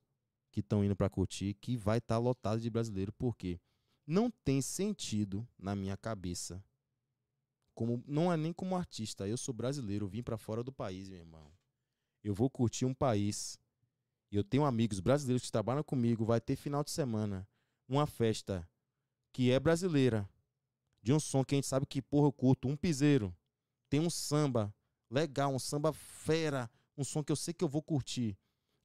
que 0.51 0.61
estão 0.61 0.85
indo 0.85 0.97
para 0.97 1.09
curtir, 1.09 1.55
que 1.55 1.77
vai 1.77 1.99
estar 1.99 2.19
lotado 2.19 2.61
de 2.61 2.69
brasileiro, 2.69 3.13
porque 3.13 3.61
não 4.07 4.31
tem 4.45 4.61
sentido 4.61 5.47
na 5.59 5.77
minha 5.77 5.97
cabeça. 5.97 6.63
Como 7.81 8.05
não 8.07 8.31
é 8.31 8.37
nem 8.37 8.53
como 8.53 8.77
artista, 8.77 9.27
eu 9.27 9.39
sou 9.39 9.55
brasileiro, 9.55 10.07
vim 10.07 10.23
para 10.23 10.37
fora 10.37 10.63
do 10.63 10.71
país, 10.71 11.09
meu 11.09 11.21
irmão. 11.21 11.51
Eu 12.23 12.35
vou 12.35 12.51
curtir 12.51 12.85
um 12.85 12.93
país. 12.93 13.59
Eu 14.31 14.45
tenho 14.45 14.67
amigos 14.67 15.01
brasileiros 15.01 15.47
que 15.47 15.51
trabalham 15.51 15.83
comigo, 15.83 16.23
vai 16.23 16.43
ter 16.43 16.57
final 16.57 16.85
de 16.85 16.91
semana 16.91 17.49
uma 17.89 18.07
festa 18.07 18.69
que 19.33 19.51
é 19.51 19.59
brasileira, 19.59 20.29
de 21.03 21.11
um 21.11 21.19
som 21.19 21.43
que 21.43 21.55
a 21.55 21.57
gente 21.57 21.69
sabe 21.69 21.87
que 21.87 22.03
porra 22.03 22.27
eu 22.27 22.33
curto, 22.33 22.69
um 22.69 22.77
piseiro. 22.77 23.35
Tem 23.89 23.99
um 23.99 24.11
samba 24.11 24.75
legal, 25.11 25.51
um 25.51 25.59
samba 25.59 25.91
fera, 25.91 26.71
um 26.99 27.03
som 27.03 27.25
que 27.25 27.33
eu 27.33 27.37
sei 27.37 27.55
que 27.55 27.65
eu 27.65 27.69
vou 27.69 27.83
curtir. 27.83 28.37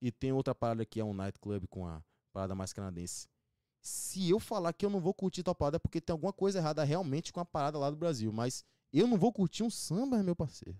E 0.01 0.09
tem 0.09 0.31
outra 0.31 0.55
parada 0.55 0.85
que 0.85 1.01
é 1.01 1.03
um 1.03 1.13
nightclub 1.13 1.67
com 1.67 1.85
a 1.85 2.01
parada 2.31 2.55
mais 2.55 2.71
canadense. 2.71 3.27
Se 3.81 4.29
eu 4.29 4.39
falar 4.39 4.71
que 4.71 4.85
eu 4.85 4.89
não 4.89 5.01
vou 5.01 5.13
curtir 5.13 5.43
tal 5.43 5.53
parada 5.53 5.75
é 5.75 5.79
porque 5.79 5.99
tem 5.99 6.13
alguma 6.13 6.31
coisa 6.31 6.59
errada 6.59 6.81
realmente 6.85 7.33
com 7.33 7.41
a 7.41 7.45
parada 7.45 7.77
lá 7.77 7.89
do 7.89 7.97
Brasil. 7.97 8.31
Mas 8.31 8.63
eu 8.99 9.07
não 9.07 9.17
vou 9.17 9.31
curtir 9.31 9.63
um 9.63 9.69
samba, 9.69 10.23
meu 10.23 10.35
parceiro. 10.35 10.77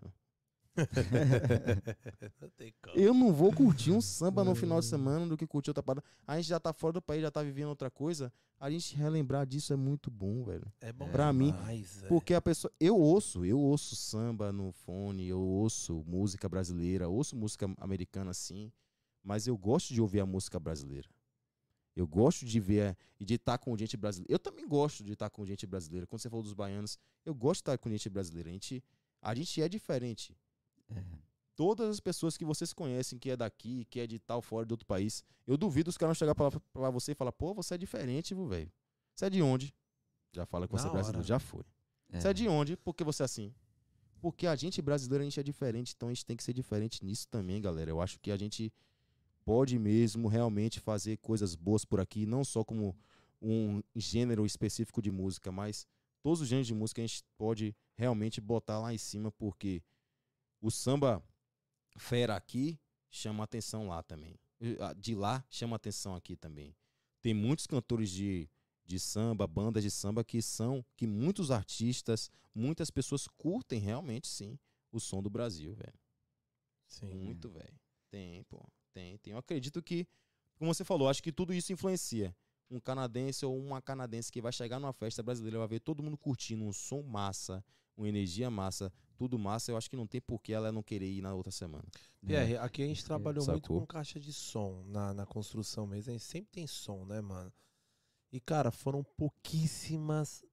Não. 2.86 2.94
Eu 2.96 3.14
não 3.14 3.32
vou 3.32 3.54
curtir 3.54 3.92
um 3.92 4.02
samba 4.02 4.44
no 4.44 4.54
final 4.54 4.80
de 4.80 4.86
semana 4.86 5.26
do 5.26 5.38
que 5.38 5.48
curtir 5.48 5.70
outra 5.70 5.82
parada. 5.82 6.06
A 6.28 6.36
gente 6.36 6.48
já 6.48 6.60
tá 6.60 6.74
fora 6.74 6.94
do 6.94 7.02
país, 7.02 7.22
já 7.22 7.32
tá 7.32 7.42
vivendo 7.42 7.70
outra 7.70 7.90
coisa. 7.90 8.32
A 8.60 8.70
gente 8.70 8.96
relembrar 8.96 9.46
disso 9.46 9.74
é 9.74 9.76
muito 9.76 10.12
bom, 10.12 10.44
velho. 10.44 10.72
É 10.82 10.92
bom 10.92 11.10
Pra 11.10 11.32
mim. 11.34 11.54
Porque 12.08 12.34
a 12.34 12.42
pessoa. 12.42 12.72
Eu 12.80 12.98
ouço, 12.98 13.46
eu 13.46 13.60
ouço 13.60 13.96
samba 13.96 14.52
no 14.52 14.72
fone, 14.72 15.28
eu 15.28 15.40
ouço 15.40 16.04
música 16.06 16.48
brasileira, 16.48 17.08
ouço 17.08 17.36
música 17.36 17.70
americana 17.80 18.34
sim, 18.34 18.72
mas 19.24 19.48
eu 19.48 19.58
gosto 19.58 19.94
de 19.94 20.02
ouvir 20.02 20.20
a 20.20 20.26
música 20.26 20.60
brasileira. 20.60 21.10
Eu 21.96 22.06
gosto 22.08 22.46
de 22.46 22.60
ver 22.60 22.98
e 23.20 23.26
de 23.26 23.36
estar 23.36 23.58
com 23.58 23.76
gente 23.78 23.96
brasileira. 23.96 24.34
Eu 24.34 24.40
também 24.40 24.68
gosto 24.68 25.04
de 25.04 25.14
estar 25.14 25.30
com 25.30 25.46
gente 25.46 25.66
brasileira. 25.66 26.06
Quando 26.06 26.22
você 26.22 26.30
falou 26.30 26.44
dos 26.44 26.54
baianos, 26.54 27.00
eu 27.26 27.34
gosto 27.34 27.60
de 27.60 27.62
estar 27.62 27.78
com 27.78 27.90
gente 27.90 28.10
brasileira. 28.10 28.50
A 28.50 28.54
gente, 28.54 28.84
a 29.22 29.34
gente 29.36 29.62
é 29.62 29.70
diferente. 29.70 30.36
Todas 31.56 31.90
as 31.90 32.00
pessoas 32.02 32.36
que 32.36 32.44
vocês 32.44 32.74
conhecem, 32.74 33.18
que 33.18 33.30
é 33.30 33.38
daqui, 33.38 33.86
que 33.86 34.02
é 34.02 34.08
de 34.08 34.20
tal 34.20 34.42
fora 34.42 34.66
de 34.66 34.74
outro 34.74 34.86
país, 34.86 35.24
eu 35.48 35.56
duvido 35.56 35.90
os 35.90 35.98
caras 35.98 36.18
chegar 36.18 36.36
pra, 36.36 36.52
pra 36.52 36.90
você 36.90 37.14
e 37.14 37.16
falar, 37.16 37.32
pô, 37.32 37.54
você 37.54 37.76
é 37.76 37.78
diferente, 37.78 38.36
velho. 38.36 38.70
Você 39.16 39.26
é 39.26 39.30
de 39.30 39.42
onde? 39.42 39.74
Já 40.34 40.46
fala 40.46 40.68
que 40.68 40.74
você 40.74 40.84
Na 40.84 40.90
é 40.90 40.92
brasileiro, 40.94 41.20
hora. 41.20 41.28
já 41.28 41.40
foi. 41.40 41.64
Você 42.10 42.28
é 42.28 42.34
de 42.34 42.48
onde? 42.50 42.76
Por 42.76 42.94
que 42.94 43.06
você 43.06 43.24
é 43.24 43.26
assim? 43.26 43.56
Porque 44.20 44.48
a 44.48 44.56
gente 44.56 44.82
brasileiro, 44.82 45.22
a 45.22 45.26
gente 45.26 45.40
é 45.40 45.44
diferente, 45.44 45.94
então 45.96 46.10
a 46.10 46.14
gente 46.14 46.26
tem 46.26 46.36
que 46.36 46.44
ser 46.44 46.52
diferente 46.54 47.06
nisso 47.06 47.26
também, 47.30 47.62
galera. 47.62 47.90
Eu 47.90 48.02
acho 48.02 48.20
que 48.20 48.32
a 48.32 48.38
gente 48.38 48.72
pode 49.46 49.78
mesmo 49.78 50.28
realmente 50.28 50.80
fazer 50.80 51.18
coisas 51.18 51.56
boas 51.56 51.86
por 51.86 52.00
aqui, 52.02 52.26
não 52.26 52.44
só 52.44 52.64
como 52.64 52.98
um 53.42 53.82
gênero 53.96 54.46
específico 54.46 55.02
de 55.02 55.12
música, 55.12 55.52
mas 55.52 55.88
todos 56.22 56.42
os 56.42 56.48
gêneros 56.48 56.68
de 56.68 56.74
música 56.74 57.02
a 57.02 57.06
gente 57.06 57.24
pode 57.38 57.76
realmente 57.96 58.42
botar 58.42 58.80
lá 58.80 58.94
em 58.94 58.98
cima, 58.98 59.32
porque 59.32 59.84
o 60.60 60.72
samba 60.72 61.24
fera 61.98 62.36
aqui 62.36 62.80
chama 63.10 63.44
atenção 63.44 63.88
lá 63.88 64.02
também. 64.02 64.36
Ah, 64.80 64.94
De 64.94 65.14
lá 65.14 65.46
chama 65.50 65.76
atenção 65.76 66.16
aqui 66.16 66.36
também. 66.36 66.76
Tem 67.22 67.34
muitos 67.34 67.68
cantores 67.68 68.10
de, 68.10 68.50
de 68.84 69.00
samba, 69.00 69.46
bandas 69.46 69.84
de 69.84 69.92
samba 69.92 70.24
que 70.24 70.42
são, 70.42 70.84
que 70.96 71.06
muitos 71.06 71.52
artistas, 71.52 72.32
muitas 72.54 72.90
pessoas 72.90 73.28
curtem 73.28 73.80
realmente 73.80 74.28
sim 74.28 74.58
o 74.92 75.00
som 75.00 75.22
do 75.22 75.30
Brasil, 75.30 75.74
velho. 75.76 76.00
Sim. 76.88 77.14
Muito, 77.14 77.50
velho. 77.50 77.80
Tem, 78.10 78.44
pô. 78.44 78.66
Tem, 78.96 79.18
tem. 79.18 79.34
Eu 79.34 79.40
acredito 79.40 79.84
que, 79.84 80.08
como 80.58 80.74
você 80.74 80.86
falou, 80.86 81.10
acho 81.10 81.22
que 81.22 81.34
tudo 81.34 81.54
isso 81.54 81.74
influencia. 81.74 82.34
Um 82.72 82.80
canadense 82.80 83.46
ou 83.46 83.56
uma 83.60 83.82
canadense 83.82 84.32
que 84.32 84.42
vai 84.42 84.54
chegar 84.54 84.80
numa 84.80 84.94
festa 84.94 85.22
brasileira, 85.22 85.60
vai 85.60 85.68
ver 85.68 85.82
todo 85.82 86.02
mundo 86.02 86.18
curtindo 86.18 86.64
um 86.64 86.72
som 86.72 87.02
massa, 87.04 87.62
uma 87.98 88.08
energia 88.08 88.50
massa, 88.50 88.92
tudo 89.18 89.38
massa. 89.38 89.70
Eu 89.72 89.78
acho 89.78 89.90
que 89.90 89.98
não 89.98 90.08
tem 90.08 90.22
por 90.22 90.42
que 90.42 90.54
ela 90.54 90.72
não 90.72 90.82
querer 90.82 91.12
ir 91.12 91.22
na 91.22 91.34
outra 91.34 91.52
semana. 91.52 91.84
Pierre, 92.26 92.56
aqui 92.58 92.84
a 92.84 92.88
gente 92.88 93.04
trabalhou 93.04 93.46
muito 93.46 93.68
com 93.68 93.86
caixa 93.86 94.18
de 94.18 94.32
som 94.32 94.82
na, 94.88 95.14
na 95.14 95.26
construção 95.26 95.86
mesmo. 95.86 96.12
A 96.12 96.14
gente 96.14 96.24
sempre 96.26 96.50
tem 96.52 96.66
som, 96.66 97.04
né, 97.06 97.20
mano? 97.20 97.52
E, 98.32 98.40
cara, 98.40 98.72
foram 98.72 99.04
pouquíssimas, 99.16 100.44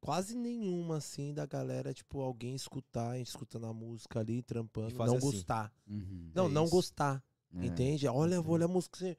quase 0.00 0.36
nenhuma, 0.36 0.96
assim, 0.98 1.32
da 1.32 1.46
galera, 1.46 1.94
tipo, 1.94 2.20
alguém 2.20 2.54
escutar, 2.54 3.10
a 3.12 3.16
gente 3.18 3.28
escutando 3.28 3.66
a 3.66 3.72
música 3.72 4.20
ali, 4.20 4.42
trampando, 4.42 4.90
E 4.90 4.98
não 4.98 5.16
assim. 5.16 5.18
gostar. 5.20 5.72
Uhum. 5.86 6.30
Não, 6.34 6.46
É 6.46 6.48
não 6.48 6.64
isso. 6.64 6.70
gostar, 6.72 7.24
É, 7.58 7.66
entende? 7.66 8.06
Olha, 8.08 8.40
vou 8.40 8.54
olhar 8.54 8.66
a 8.66 8.68
música 8.68 8.96
assim. 8.96 9.16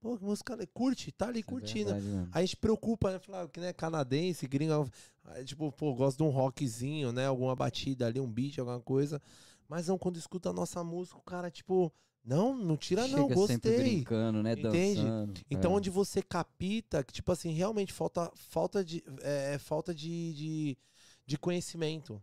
Pô, 0.00 0.16
que 0.16 0.24
música 0.24 0.52
ali, 0.52 0.66
curte, 0.66 1.10
tá 1.10 1.26
ali 1.28 1.40
isso 1.40 1.48
é 1.48 1.52
curtindo. 1.52 1.94
mesmo. 1.94 2.28
A 2.30 2.40
gente 2.40 2.56
preocupa, 2.56 3.12
né? 3.12 3.18
Falar 3.18 3.48
que 3.48 3.58
né, 3.58 3.72
canadense, 3.72 4.46
gringo, 4.46 4.88
ah, 5.24 5.42
tipo, 5.42 5.72
pô, 5.72 5.94
gosta 5.94 6.18
de 6.18 6.22
um 6.22 6.30
rockzinho, 6.30 7.12
né? 7.12 7.26
Alguma 7.26 7.56
batida 7.56 8.06
ali, 8.06 8.20
um 8.20 8.30
beat, 8.30 8.58
alguma 8.58 8.80
coisa. 8.80 9.20
Mas 9.68 9.88
não, 9.88 9.98
quando 9.98 10.16
escuta 10.18 10.50
a 10.50 10.52
nossa 10.52 10.84
música, 10.84 11.18
o 11.18 11.22
cara, 11.22 11.50
tipo, 11.50 11.92
Não, 12.24 12.54
não 12.56 12.76
tira 12.76 13.02
Chega 13.04 13.16
não, 13.16 13.28
sempre 13.46 13.70
gostei. 13.70 13.78
brincando, 13.78 14.42
né? 14.42 14.52
Entende? 14.52 15.02
Dançando. 15.02 15.40
Então, 15.50 15.72
É. 15.72 15.74
onde 15.76 15.90
você 15.90 16.22
capita 16.22 17.02
que, 17.02 17.12
tipo 17.12 17.32
assim, 17.32 17.50
realmente 17.52 17.92
falta, 17.92 18.30
falta 18.34 18.84
de. 18.84 19.02
É, 19.22 19.54
é 19.54 19.58
falta 19.58 19.94
de, 19.94 20.32
de, 20.34 20.78
de 21.24 21.38
conhecimento. 21.38 22.22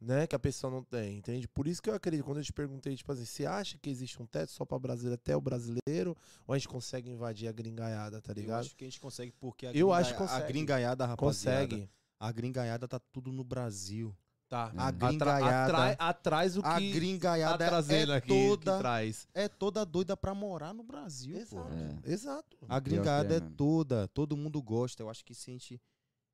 Né, 0.00 0.26
que 0.26 0.34
a 0.34 0.38
pessoa 0.38 0.70
não 0.72 0.82
tem, 0.82 1.18
entende? 1.18 1.46
Por 1.46 1.68
isso 1.68 1.82
que 1.82 1.90
eu 1.90 1.94
acredito, 1.94 2.24
quando 2.24 2.38
eu 2.38 2.42
te 2.44 2.54
perguntei, 2.54 2.96
tipo 2.96 3.12
assim, 3.12 3.26
você 3.26 3.44
acha 3.44 3.76
que 3.76 3.90
existe 3.90 4.20
um 4.22 4.24
teto 4.24 4.50
só 4.50 4.64
pra 4.64 4.78
brasileiro 4.78 5.14
até 5.20 5.36
o 5.36 5.40
brasileiro? 5.42 6.16
Ou 6.46 6.54
a 6.54 6.58
gente 6.58 6.68
consegue 6.68 7.10
invadir 7.10 7.48
a 7.48 7.52
gringaiada, 7.52 8.18
tá 8.22 8.32
Eu 8.32 8.36
ligado? 8.36 8.60
acho 8.60 8.74
que 8.76 8.84
a 8.84 8.88
gente 8.88 8.98
consegue, 8.98 9.30
porque 9.32 9.66
a, 9.66 9.68
Eu 9.68 9.88
gringa- 9.88 9.94
acho 9.96 10.10
que 10.16 10.22
a 10.22 10.26
consegue. 10.26 10.48
gringaiada, 10.48 11.04
rapaziada, 11.04 11.66
Consegue. 11.68 11.90
a 12.18 12.32
gringaiada 12.32 12.88
tá 12.88 12.98
tudo 12.98 13.30
no 13.30 13.44
Brasil. 13.44 14.16
Tá. 14.48 14.72
A 14.74 14.90
gringaiada- 14.90 15.64
atrai- 15.66 15.96
atrás 15.98 16.56
o 16.56 16.62
que 16.62 16.68
A 16.68 16.80
gringaiada 16.80 17.58
tá 17.58 17.68
trazendo 17.70 18.12
é 18.12 18.16
aqui, 18.16 18.28
toda, 18.28 18.72
que 18.72 18.78
traz. 18.78 19.28
é 19.34 19.48
toda 19.48 19.84
doida 19.84 20.16
pra 20.16 20.34
morar 20.34 20.72
no 20.72 20.82
Brasil, 20.82 21.36
pô. 21.46 21.60
Exato. 21.60 21.74
É. 22.08 22.10
Exato. 22.10 22.56
A 22.68 22.80
que 22.80 22.88
gringaiada 22.90 23.34
é 23.34 23.36
é, 23.36 23.40
toda, 23.54 24.08
todo 24.08 24.34
mundo 24.36 24.60
gosta. 24.62 25.02
Eu 25.02 25.10
acho 25.10 25.22
que 25.22 25.34
se 25.34 25.50
a 25.50 25.52
gente. 25.52 25.80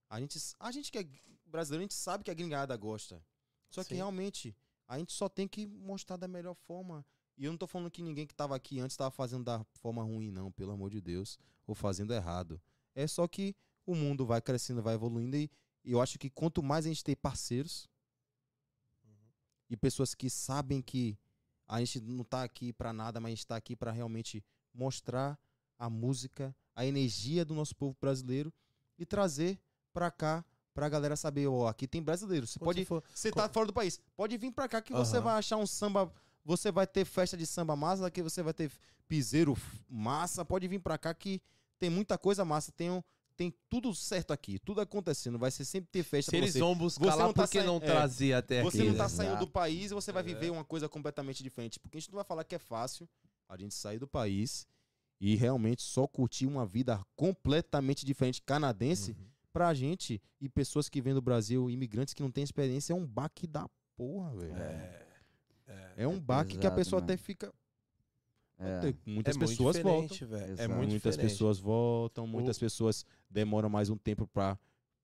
A 0.08 0.20
gente, 0.20 0.38
a 0.60 0.70
gente 0.70 0.90
que 0.92 0.98
é 1.00 1.06
brasileiro, 1.46 1.80
a 1.82 1.84
gente 1.84 1.94
sabe 1.94 2.22
que 2.22 2.30
a 2.30 2.34
gringaiada 2.34 2.74
gosta. 2.76 3.20
Só 3.76 3.84
que 3.84 3.90
Sim. 3.90 3.96
realmente, 3.96 4.56
a 4.88 4.98
gente 4.98 5.12
só 5.12 5.28
tem 5.28 5.46
que 5.46 5.66
mostrar 5.66 6.16
da 6.16 6.26
melhor 6.26 6.54
forma. 6.54 7.04
E 7.36 7.44
eu 7.44 7.52
não 7.52 7.58
tô 7.58 7.66
falando 7.66 7.90
que 7.90 8.00
ninguém 8.00 8.26
que 8.26 8.34
tava 8.34 8.56
aqui 8.56 8.80
antes 8.80 8.96
tava 8.96 9.10
fazendo 9.10 9.44
da 9.44 9.62
forma 9.82 10.02
ruim, 10.02 10.30
não, 10.30 10.50
pelo 10.50 10.72
amor 10.72 10.88
de 10.88 10.98
Deus. 10.98 11.38
Ou 11.66 11.74
fazendo 11.74 12.14
errado. 12.14 12.58
É 12.94 13.06
só 13.06 13.28
que 13.28 13.54
o 13.84 13.94
mundo 13.94 14.24
vai 14.24 14.40
crescendo, 14.40 14.82
vai 14.82 14.94
evoluindo. 14.94 15.36
E 15.36 15.50
eu 15.84 16.00
acho 16.00 16.18
que 16.18 16.30
quanto 16.30 16.62
mais 16.62 16.86
a 16.86 16.88
gente 16.88 17.04
tem 17.04 17.14
parceiros 17.14 17.86
e 19.68 19.76
pessoas 19.76 20.14
que 20.14 20.30
sabem 20.30 20.80
que 20.80 21.18
a 21.68 21.78
gente 21.80 22.00
não 22.00 22.24
tá 22.24 22.44
aqui 22.44 22.72
pra 22.72 22.94
nada, 22.94 23.20
mas 23.20 23.28
a 23.28 23.34
gente 23.34 23.46
tá 23.46 23.56
aqui 23.56 23.76
pra 23.76 23.92
realmente 23.92 24.42
mostrar 24.72 25.38
a 25.78 25.90
música, 25.90 26.56
a 26.74 26.86
energia 26.86 27.44
do 27.44 27.54
nosso 27.54 27.76
povo 27.76 27.94
brasileiro 28.00 28.50
e 28.98 29.04
trazer 29.04 29.60
pra 29.92 30.10
cá 30.10 30.42
pra 30.76 30.88
galera 30.90 31.16
saber, 31.16 31.46
ó, 31.48 31.66
aqui 31.66 31.88
tem 31.88 32.02
brasileiro. 32.02 32.46
Você 32.46 32.58
Quando 32.58 32.66
pode 32.68 32.80
você 32.80 32.84
for- 32.86 33.02
você 33.14 33.30
tá 33.32 33.48
fora 33.48 33.66
do 33.66 33.72
país, 33.72 33.98
pode 34.14 34.36
vir 34.36 34.52
pra 34.52 34.68
cá 34.68 34.82
que 34.82 34.92
você 34.92 35.16
Aham. 35.16 35.24
vai 35.24 35.38
achar 35.38 35.56
um 35.56 35.66
samba, 35.66 36.12
você 36.44 36.70
vai 36.70 36.86
ter 36.86 37.06
festa 37.06 37.34
de 37.36 37.46
samba 37.46 37.74
massa, 37.74 38.10
que 38.10 38.22
você 38.22 38.42
vai 38.42 38.52
ter 38.52 38.70
piseiro 39.08 39.56
massa, 39.88 40.44
pode 40.44 40.68
vir 40.68 40.78
pra 40.78 40.98
cá 40.98 41.14
que 41.14 41.40
tem 41.78 41.88
muita 41.88 42.18
coisa 42.18 42.44
massa, 42.44 42.70
tem 42.72 42.90
um, 42.90 43.02
tem 43.36 43.54
tudo 43.70 43.94
certo 43.94 44.32
aqui, 44.32 44.58
tudo 44.58 44.80
acontecendo, 44.82 45.38
vai 45.38 45.50
ser 45.50 45.64
sempre 45.64 45.88
ter 45.90 46.02
festa 46.02 46.30
Se 46.30 46.36
pra 46.36 46.38
eles 46.38 46.52
você. 46.52 46.58
vão 46.60 46.74
buscar 46.76 47.04
Você 47.06 47.16
lá, 47.16 47.24
não 47.24 47.32
tá 47.32 47.42
por 47.44 47.50
que 47.50 47.58
saindo- 47.58 47.72
não 47.72 47.76
é, 47.78 47.80
trazer 47.80 48.32
até 48.34 48.62
Você 48.62 48.78
aqui? 48.82 48.88
não 48.88 48.96
tá 48.96 49.02
né? 49.04 49.08
saindo 49.08 49.38
do 49.38 49.46
país 49.48 49.90
e 49.90 49.94
você 49.94 50.12
vai 50.12 50.22
É. 50.22 50.24
viver 50.26 50.50
uma 50.50 50.64
coisa 50.64 50.88
completamente 50.90 51.42
diferente. 51.42 51.80
Porque 51.80 51.96
a 51.96 52.00
gente 52.00 52.10
não 52.10 52.16
vai 52.16 52.24
falar 52.24 52.44
que 52.44 52.54
é 52.54 52.58
fácil 52.58 53.08
a 53.48 53.56
gente 53.56 53.74
sair 53.74 53.98
do 53.98 54.06
país 54.08 54.66
e 55.20 55.36
realmente 55.36 55.82
só 55.82 56.06
curtir 56.06 56.46
uma 56.46 56.66
vida 56.66 57.00
completamente 57.14 58.04
diferente 58.04 58.42
canadense. 58.42 59.12
Uhum. 59.12 59.26
Pra 59.56 59.72
gente 59.72 60.20
e 60.38 60.50
pessoas 60.50 60.86
que 60.86 61.00
vêm 61.00 61.14
do 61.14 61.22
Brasil, 61.22 61.70
imigrantes 61.70 62.12
que 62.12 62.22
não 62.22 62.30
têm 62.30 62.44
experiência, 62.44 62.92
é 62.92 62.94
um 62.96 63.06
baque 63.06 63.46
da 63.46 63.66
porra, 63.96 64.34
velho. 64.36 64.54
É, 64.54 65.06
É, 65.96 66.06
um 66.06 66.20
baque 66.20 66.58
que 66.58 66.66
a 66.66 66.70
pessoa 66.70 67.00
mesmo. 67.00 67.14
até 67.14 67.16
fica. 67.16 67.50
É. 68.58 68.92
Muitas 69.06 69.34
é 69.34 69.38
muito 69.38 69.48
pessoas 69.48 69.78
voltam. 69.78 70.18
É 70.58 70.68
muito 70.68 70.90
muitas 70.90 71.14
diferente. 71.14 71.30
pessoas 71.32 71.58
voltam, 71.58 72.26
muitas 72.26 72.58
O- 72.58 72.60
pessoas 72.60 73.06
demoram 73.30 73.70
mais 73.70 73.88
um 73.88 73.96
tempo 73.96 74.26
pra 74.26 74.58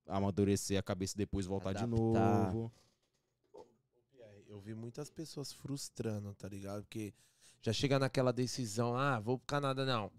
amadurecer 0.06 0.78
a 0.78 0.82
cabeça 0.82 1.14
e 1.16 1.16
depois 1.16 1.46
voltar 1.46 1.72
de 1.72 1.78
Adaptar. 1.84 2.52
novo. 2.52 2.70
Eu 4.46 4.60
vi 4.60 4.74
muitas 4.74 5.08
pessoas 5.08 5.50
frustrando, 5.50 6.34
tá 6.34 6.46
ligado? 6.46 6.82
Porque 6.82 7.14
já 7.62 7.72
chega 7.72 7.98
naquela 7.98 8.32
decisão, 8.34 8.94
ah, 8.94 9.18
vou 9.18 9.38
pro 9.38 9.46
Canadá, 9.46 9.86
não. 9.86 10.12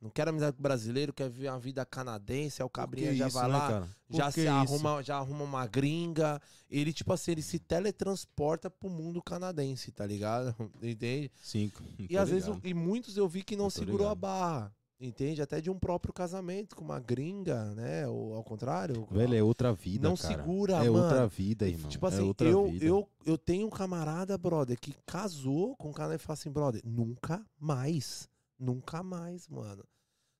Não 0.00 0.10
quero 0.10 0.30
amizade 0.30 0.56
com 0.56 0.62
brasileiro, 0.62 1.12
quero 1.12 1.30
viver 1.30 1.48
uma 1.48 1.58
vida 1.58 1.84
canadense, 1.84 2.60
aí 2.62 2.66
o 2.66 2.70
cabrinha 2.70 3.14
já 3.14 3.28
vai 3.28 3.48
lá, 3.48 3.80
né, 3.80 3.88
já 4.10 4.30
se 4.30 4.40
isso? 4.42 4.50
arruma, 4.50 5.02
já 5.02 5.16
arruma 5.16 5.42
uma 5.44 5.66
gringa. 5.66 6.40
Ele, 6.70 6.92
tipo 6.92 7.12
assim, 7.12 7.32
ele 7.32 7.42
se 7.42 7.58
teletransporta 7.58 8.68
pro 8.70 8.90
mundo 8.90 9.22
canadense, 9.22 9.90
tá 9.90 10.04
ligado? 10.06 10.54
Entende? 10.82 11.30
Sim. 11.42 11.72
E 12.10 12.16
às 12.16 12.28
vezes, 12.28 12.46
ligado. 12.46 12.66
e 12.66 12.74
muitos 12.74 13.16
eu 13.16 13.26
vi 13.28 13.42
que 13.42 13.56
não 13.56 13.70
segurou 13.70 14.06
a 14.06 14.10
ligado. 14.10 14.18
barra. 14.20 14.72
Entende? 14.98 15.42
Até 15.42 15.60
de 15.60 15.70
um 15.70 15.78
próprio 15.78 16.12
casamento 16.12 16.74
com 16.74 16.82
uma 16.82 16.98
gringa, 16.98 17.74
né? 17.74 18.06
Ou 18.08 18.34
ao 18.34 18.42
contrário. 18.42 19.06
Velho, 19.10 19.34
é 19.34 19.42
outra 19.42 19.70
vida, 19.74 20.08
Não 20.08 20.16
cara. 20.16 20.34
segura, 20.36 20.72
É 20.84 20.88
mano. 20.90 21.02
outra 21.04 21.26
vida, 21.26 21.68
irmão. 21.68 21.88
Tipo 21.90 22.06
é 22.06 22.08
assim, 22.08 22.22
outra 22.22 22.48
eu, 22.48 22.66
vida. 22.70 22.84
eu, 22.84 23.06
eu 23.26 23.36
tenho 23.36 23.66
um 23.66 23.70
camarada, 23.70 24.38
brother, 24.38 24.78
que 24.80 24.94
casou 25.04 25.76
com 25.76 25.90
um 25.90 25.92
cara 25.92 26.14
e 26.14 26.18
fala 26.18 26.32
assim, 26.34 26.50
brother, 26.50 26.80
nunca 26.82 27.44
mais. 27.60 28.26
Nunca 28.58 29.02
mais, 29.02 29.48
mano. 29.48 29.84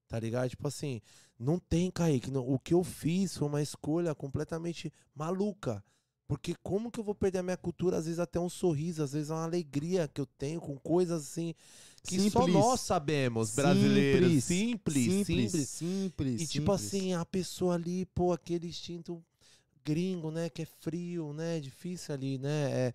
Tá 0.08 0.18
ligado? 0.20 0.48
Tipo 0.50 0.68
assim, 0.68 1.00
não 1.38 1.58
tem, 1.58 1.90
Kaique. 1.90 2.30
não- 2.30 2.48
o 2.48 2.58
que 2.58 2.72
eu 2.74 2.84
fiz 2.84 3.36
foi 3.36 3.48
uma 3.48 3.60
escolha 3.62 4.14
completamente 4.14 4.92
maluca. 5.14 5.82
Porque 6.28 6.54
como 6.62 6.90
que 6.90 6.98
eu 6.98 7.04
vou 7.04 7.14
perder 7.14 7.38
a 7.38 7.42
minha 7.42 7.56
cultura? 7.56 7.96
Às 7.98 8.04
vezes 8.06 8.18
até 8.18 8.38
um 8.40 8.48
sorriso, 8.48 9.02
às 9.02 9.12
vezes 9.12 9.30
é 9.30 9.34
uma 9.34 9.44
alegria 9.44 10.08
que 10.08 10.20
eu 10.20 10.26
tenho 10.26 10.60
com 10.60 10.76
coisas 10.76 11.22
assim 11.22 11.54
que 12.02 12.16
só 12.30 12.40
Simples. 12.40 12.54
nós 12.54 12.80
sabemos, 12.80 13.54
brasileiros. 13.54 14.44
Simples, 14.44 15.04
simples. 15.04 15.26
simples. 15.26 15.68
simples 15.68 16.40
E 16.42 16.46
tipo 16.46 16.76
simples. 16.78 16.94
assim, 16.94 17.12
a 17.14 17.24
pessoa 17.24 17.74
ali, 17.74 18.06
pô, 18.06 18.32
aquele 18.32 18.68
instinto 18.68 19.22
gringo, 19.84 20.30
né? 20.32 20.48
Que 20.50 20.62
é 20.62 20.66
frio, 20.66 21.32
né? 21.32 21.60
Difícil 21.60 22.14
ali, 22.14 22.38
né? 22.38 22.70
É, 22.72 22.94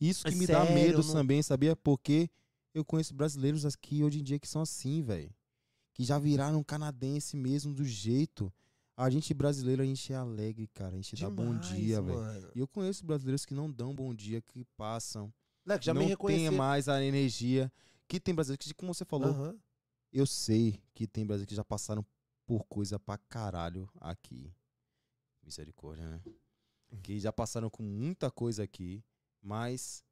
Isso 0.00 0.24
que 0.24 0.32
é 0.32 0.36
me 0.36 0.46
dá 0.46 0.64
sério, 0.66 0.74
medo 0.74 1.02
não- 1.04 1.12
também, 1.12 1.42
sabia? 1.42 1.74
Porque 1.76 2.28
eu 2.72 2.84
conheço 2.84 3.14
brasileiros 3.14 3.64
aqui 3.64 4.02
hoje 4.02 4.20
em 4.20 4.22
dia 4.22 4.38
que 4.38 4.48
são 4.48 4.62
assim, 4.62 5.02
velho. 5.02 5.32
Que 5.92 6.04
já 6.04 6.18
viraram 6.18 6.62
canadense 6.62 7.36
mesmo 7.36 7.74
do 7.74 7.84
jeito. 7.84 8.52
A 8.96 9.08
gente 9.10 9.32
brasileiro, 9.34 9.82
a 9.82 9.84
gente 9.84 10.12
é 10.12 10.16
alegre, 10.16 10.68
cara. 10.68 10.92
A 10.92 10.96
gente 10.96 11.16
dá 11.16 11.30
bom 11.30 11.58
demais, 11.58 11.68
dia, 11.68 12.02
velho. 12.02 12.52
E 12.54 12.58
eu 12.58 12.68
conheço 12.68 13.04
brasileiros 13.04 13.44
que 13.44 13.54
não 13.54 13.70
dão 13.70 13.94
bom 13.94 14.14
dia, 14.14 14.40
que 14.40 14.64
passam. 14.76 15.32
Leque, 15.64 15.86
já 15.86 15.94
não 15.94 16.00
me 16.00 16.06
tem 16.06 16.10
reconheci. 16.10 16.50
mais 16.50 16.88
a 16.88 17.02
energia. 17.02 17.72
Que 18.06 18.20
tem 18.20 18.34
brasileiros 18.34 18.66
que, 18.66 18.74
como 18.74 18.92
você 18.92 19.04
falou, 19.04 19.58
eu 20.12 20.26
sei 20.26 20.82
que 20.94 21.06
tem 21.06 21.24
brasileiros 21.24 21.48
que 21.48 21.56
já 21.56 21.64
passaram 21.64 22.04
por 22.46 22.64
coisa 22.64 22.98
pra 22.98 23.16
caralho 23.16 23.88
aqui. 24.00 24.52
Misericórdia, 25.42 26.08
né? 26.08 26.20
Que 27.02 27.18
já 27.18 27.32
passaram 27.32 27.70
com 27.70 27.82
muita 27.82 28.30
coisa 28.30 28.64
aqui, 28.64 29.02
mas 29.40 30.04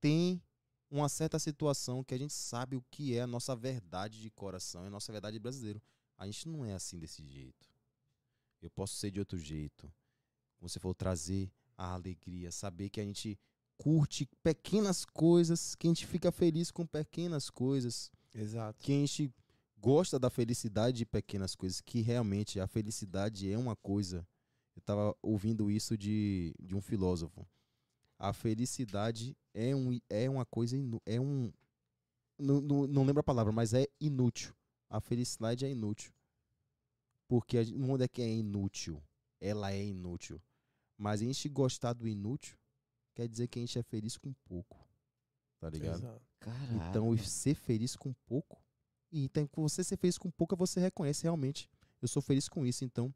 tem 0.00 0.42
uma 0.90 1.08
certa 1.08 1.38
situação 1.38 2.04
que 2.04 2.14
a 2.14 2.18
gente 2.18 2.32
sabe 2.32 2.76
o 2.76 2.84
que 2.90 3.16
é 3.16 3.22
a 3.22 3.26
nossa 3.26 3.54
verdade 3.56 4.20
de 4.20 4.30
coração, 4.30 4.84
é 4.84 4.86
a 4.86 4.90
nossa 4.90 5.12
verdade 5.12 5.34
de 5.34 5.40
brasileiro. 5.40 5.82
A 6.16 6.26
gente 6.26 6.48
não 6.48 6.64
é 6.64 6.72
assim 6.72 6.98
desse 6.98 7.24
jeito. 7.26 7.68
Eu 8.62 8.70
posso 8.70 8.94
ser 8.96 9.10
de 9.10 9.20
outro 9.20 9.38
jeito. 9.38 9.92
Como 10.56 10.68
você 10.68 10.80
falou, 10.80 10.94
trazer 10.94 11.50
a 11.76 11.92
alegria, 11.92 12.50
saber 12.50 12.88
que 12.88 13.00
a 13.00 13.04
gente 13.04 13.38
curte 13.76 14.26
pequenas 14.42 15.04
coisas, 15.04 15.74
que 15.74 15.86
a 15.86 15.90
gente 15.90 16.06
fica 16.06 16.32
feliz 16.32 16.70
com 16.70 16.86
pequenas 16.86 17.50
coisas 17.50 18.10
Exato. 18.34 18.78
que 18.80 18.92
a 18.92 18.96
gente 18.96 19.30
gosta 19.78 20.18
da 20.18 20.30
felicidade 20.30 20.98
de 20.98 21.06
pequenas 21.06 21.54
coisas, 21.54 21.80
que 21.80 22.00
realmente 22.00 22.58
a 22.58 22.66
felicidade 22.66 23.50
é 23.50 23.58
uma 23.58 23.76
coisa. 23.76 24.26
Eu 24.74 24.82
tava 24.82 25.16
ouvindo 25.22 25.70
isso 25.70 25.96
de, 25.96 26.54
de 26.60 26.74
um 26.74 26.80
filósofo. 26.80 27.46
A 28.18 28.32
felicidade 28.32 29.36
é, 29.52 29.74
um, 29.74 29.98
é 30.08 30.28
uma 30.28 30.44
coisa, 30.46 30.76
inu- 30.76 31.02
é 31.04 31.20
um. 31.20 31.52
Não, 32.38 32.60
não, 32.60 32.86
não 32.86 33.04
lembro 33.04 33.20
a 33.20 33.24
palavra, 33.24 33.52
mas 33.52 33.74
é 33.74 33.86
inútil. 34.00 34.54
A 34.88 35.00
felicidade 35.00 35.64
é 35.64 35.70
inútil. 35.70 36.12
Porque 37.28 37.62
gente- 37.64 37.76
não 37.78 37.96
é 37.96 38.08
que 38.08 38.22
é 38.22 38.28
inútil. 38.28 39.02
Ela 39.40 39.72
é 39.72 39.84
inútil. 39.84 40.40
Mas 40.96 41.20
a 41.20 41.24
gente 41.24 41.48
gostar 41.48 41.92
do 41.92 42.06
inútil 42.08 42.56
quer 43.14 43.28
dizer 43.28 43.48
que 43.48 43.58
a 43.58 43.62
gente 43.62 43.78
é 43.78 43.82
feliz 43.82 44.16
com 44.16 44.32
pouco. 44.44 44.78
Tá 45.58 45.68
ligado? 45.70 46.00
Então, 46.88 47.16
ser 47.18 47.54
feliz 47.54 47.96
com 47.96 48.12
pouco. 48.26 48.62
E 49.10 49.24
então, 49.24 49.46
com 49.46 49.62
você 49.62 49.82
ser 49.84 49.96
feliz 49.96 50.18
com 50.18 50.30
pouco, 50.30 50.56
você 50.56 50.80
reconhece 50.80 51.22
realmente. 51.24 51.68
Eu 52.00 52.08
sou 52.08 52.22
feliz 52.22 52.48
com 52.48 52.64
isso, 52.66 52.84
então 52.84 53.14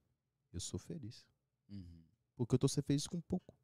eu 0.53 0.61
sou 0.61 0.79
feliz. 0.79 1.27
Uhum. 1.69 2.03
Porque 2.37 2.55
eu 2.55 2.59
tô 2.59 2.67
ser 2.69 2.83
feliz 2.83 3.07
com 3.07 3.21
pouco. 3.21 3.55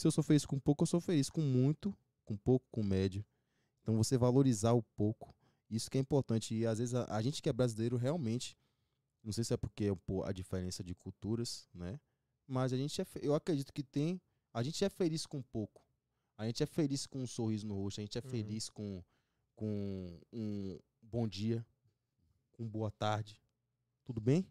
Se 0.00 0.06
eu 0.06 0.10
sou 0.10 0.24
feliz 0.24 0.46
com 0.46 0.58
pouco, 0.58 0.84
eu 0.84 0.86
sou 0.86 0.98
feliz 0.98 1.28
com 1.28 1.42
muito, 1.42 1.94
com 2.24 2.34
pouco, 2.34 2.66
com 2.70 2.82
médio. 2.82 3.22
Então, 3.82 3.94
você 3.98 4.16
valorizar 4.16 4.72
o 4.72 4.82
pouco. 4.82 5.34
Isso 5.68 5.90
que 5.90 5.98
é 5.98 6.00
importante. 6.00 6.54
E 6.54 6.64
às 6.64 6.78
vezes 6.78 6.94
a, 6.94 7.04
a 7.14 7.20
gente 7.20 7.42
que 7.42 7.50
é 7.50 7.52
brasileiro 7.52 7.98
realmente, 7.98 8.56
não 9.22 9.30
sei 9.30 9.44
se 9.44 9.52
é 9.52 9.58
porque 9.58 9.84
é 9.84 9.94
pô, 9.94 10.24
a 10.24 10.32
diferença 10.32 10.82
de 10.82 10.94
culturas, 10.94 11.68
né? 11.74 12.00
Mas 12.46 12.72
a 12.72 12.78
gente 12.78 12.98
é, 12.98 13.06
eu 13.20 13.34
acredito 13.34 13.74
que 13.74 13.82
tem, 13.82 14.18
a 14.54 14.62
gente 14.62 14.82
é 14.82 14.88
feliz 14.88 15.26
com 15.26 15.42
pouco. 15.42 15.82
A 16.38 16.46
gente 16.46 16.62
é 16.62 16.66
feliz 16.66 17.06
com 17.06 17.18
um 17.22 17.26
sorriso 17.26 17.66
no 17.66 17.74
rosto, 17.74 18.00
a 18.00 18.02
gente 18.02 18.16
é 18.16 18.22
Uhum. 18.24 18.30
feliz 18.30 18.70
com, 18.70 19.04
com 19.54 20.18
um 20.32 20.78
bom 21.02 21.28
dia, 21.28 21.62
com 22.52 22.66
boa 22.66 22.90
tarde. 22.90 23.38
Tudo 24.02 24.18
bem? 24.18 24.48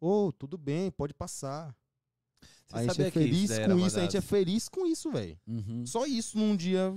Ô, 0.00 0.32
tudo 0.32 0.56
bem, 0.56 0.90
pode 0.90 1.12
passar. 1.12 1.76
Você 2.68 2.76
a 2.76 2.82
gente 2.82 3.02
é 3.02 3.10
que 3.10 3.20
isso 3.20 3.28
feliz 3.28 3.48
daí 3.48 3.66
com 3.66 3.86
isso, 3.86 3.98
a 3.98 4.02
gente 4.02 4.16
é 4.16 4.20
feliz 4.20 4.68
com 4.68 4.86
isso, 4.86 5.10
velho. 5.10 5.38
Uhum. 5.46 5.86
Só 5.86 6.06
isso 6.06 6.36
num 6.36 6.54
dia. 6.54 6.94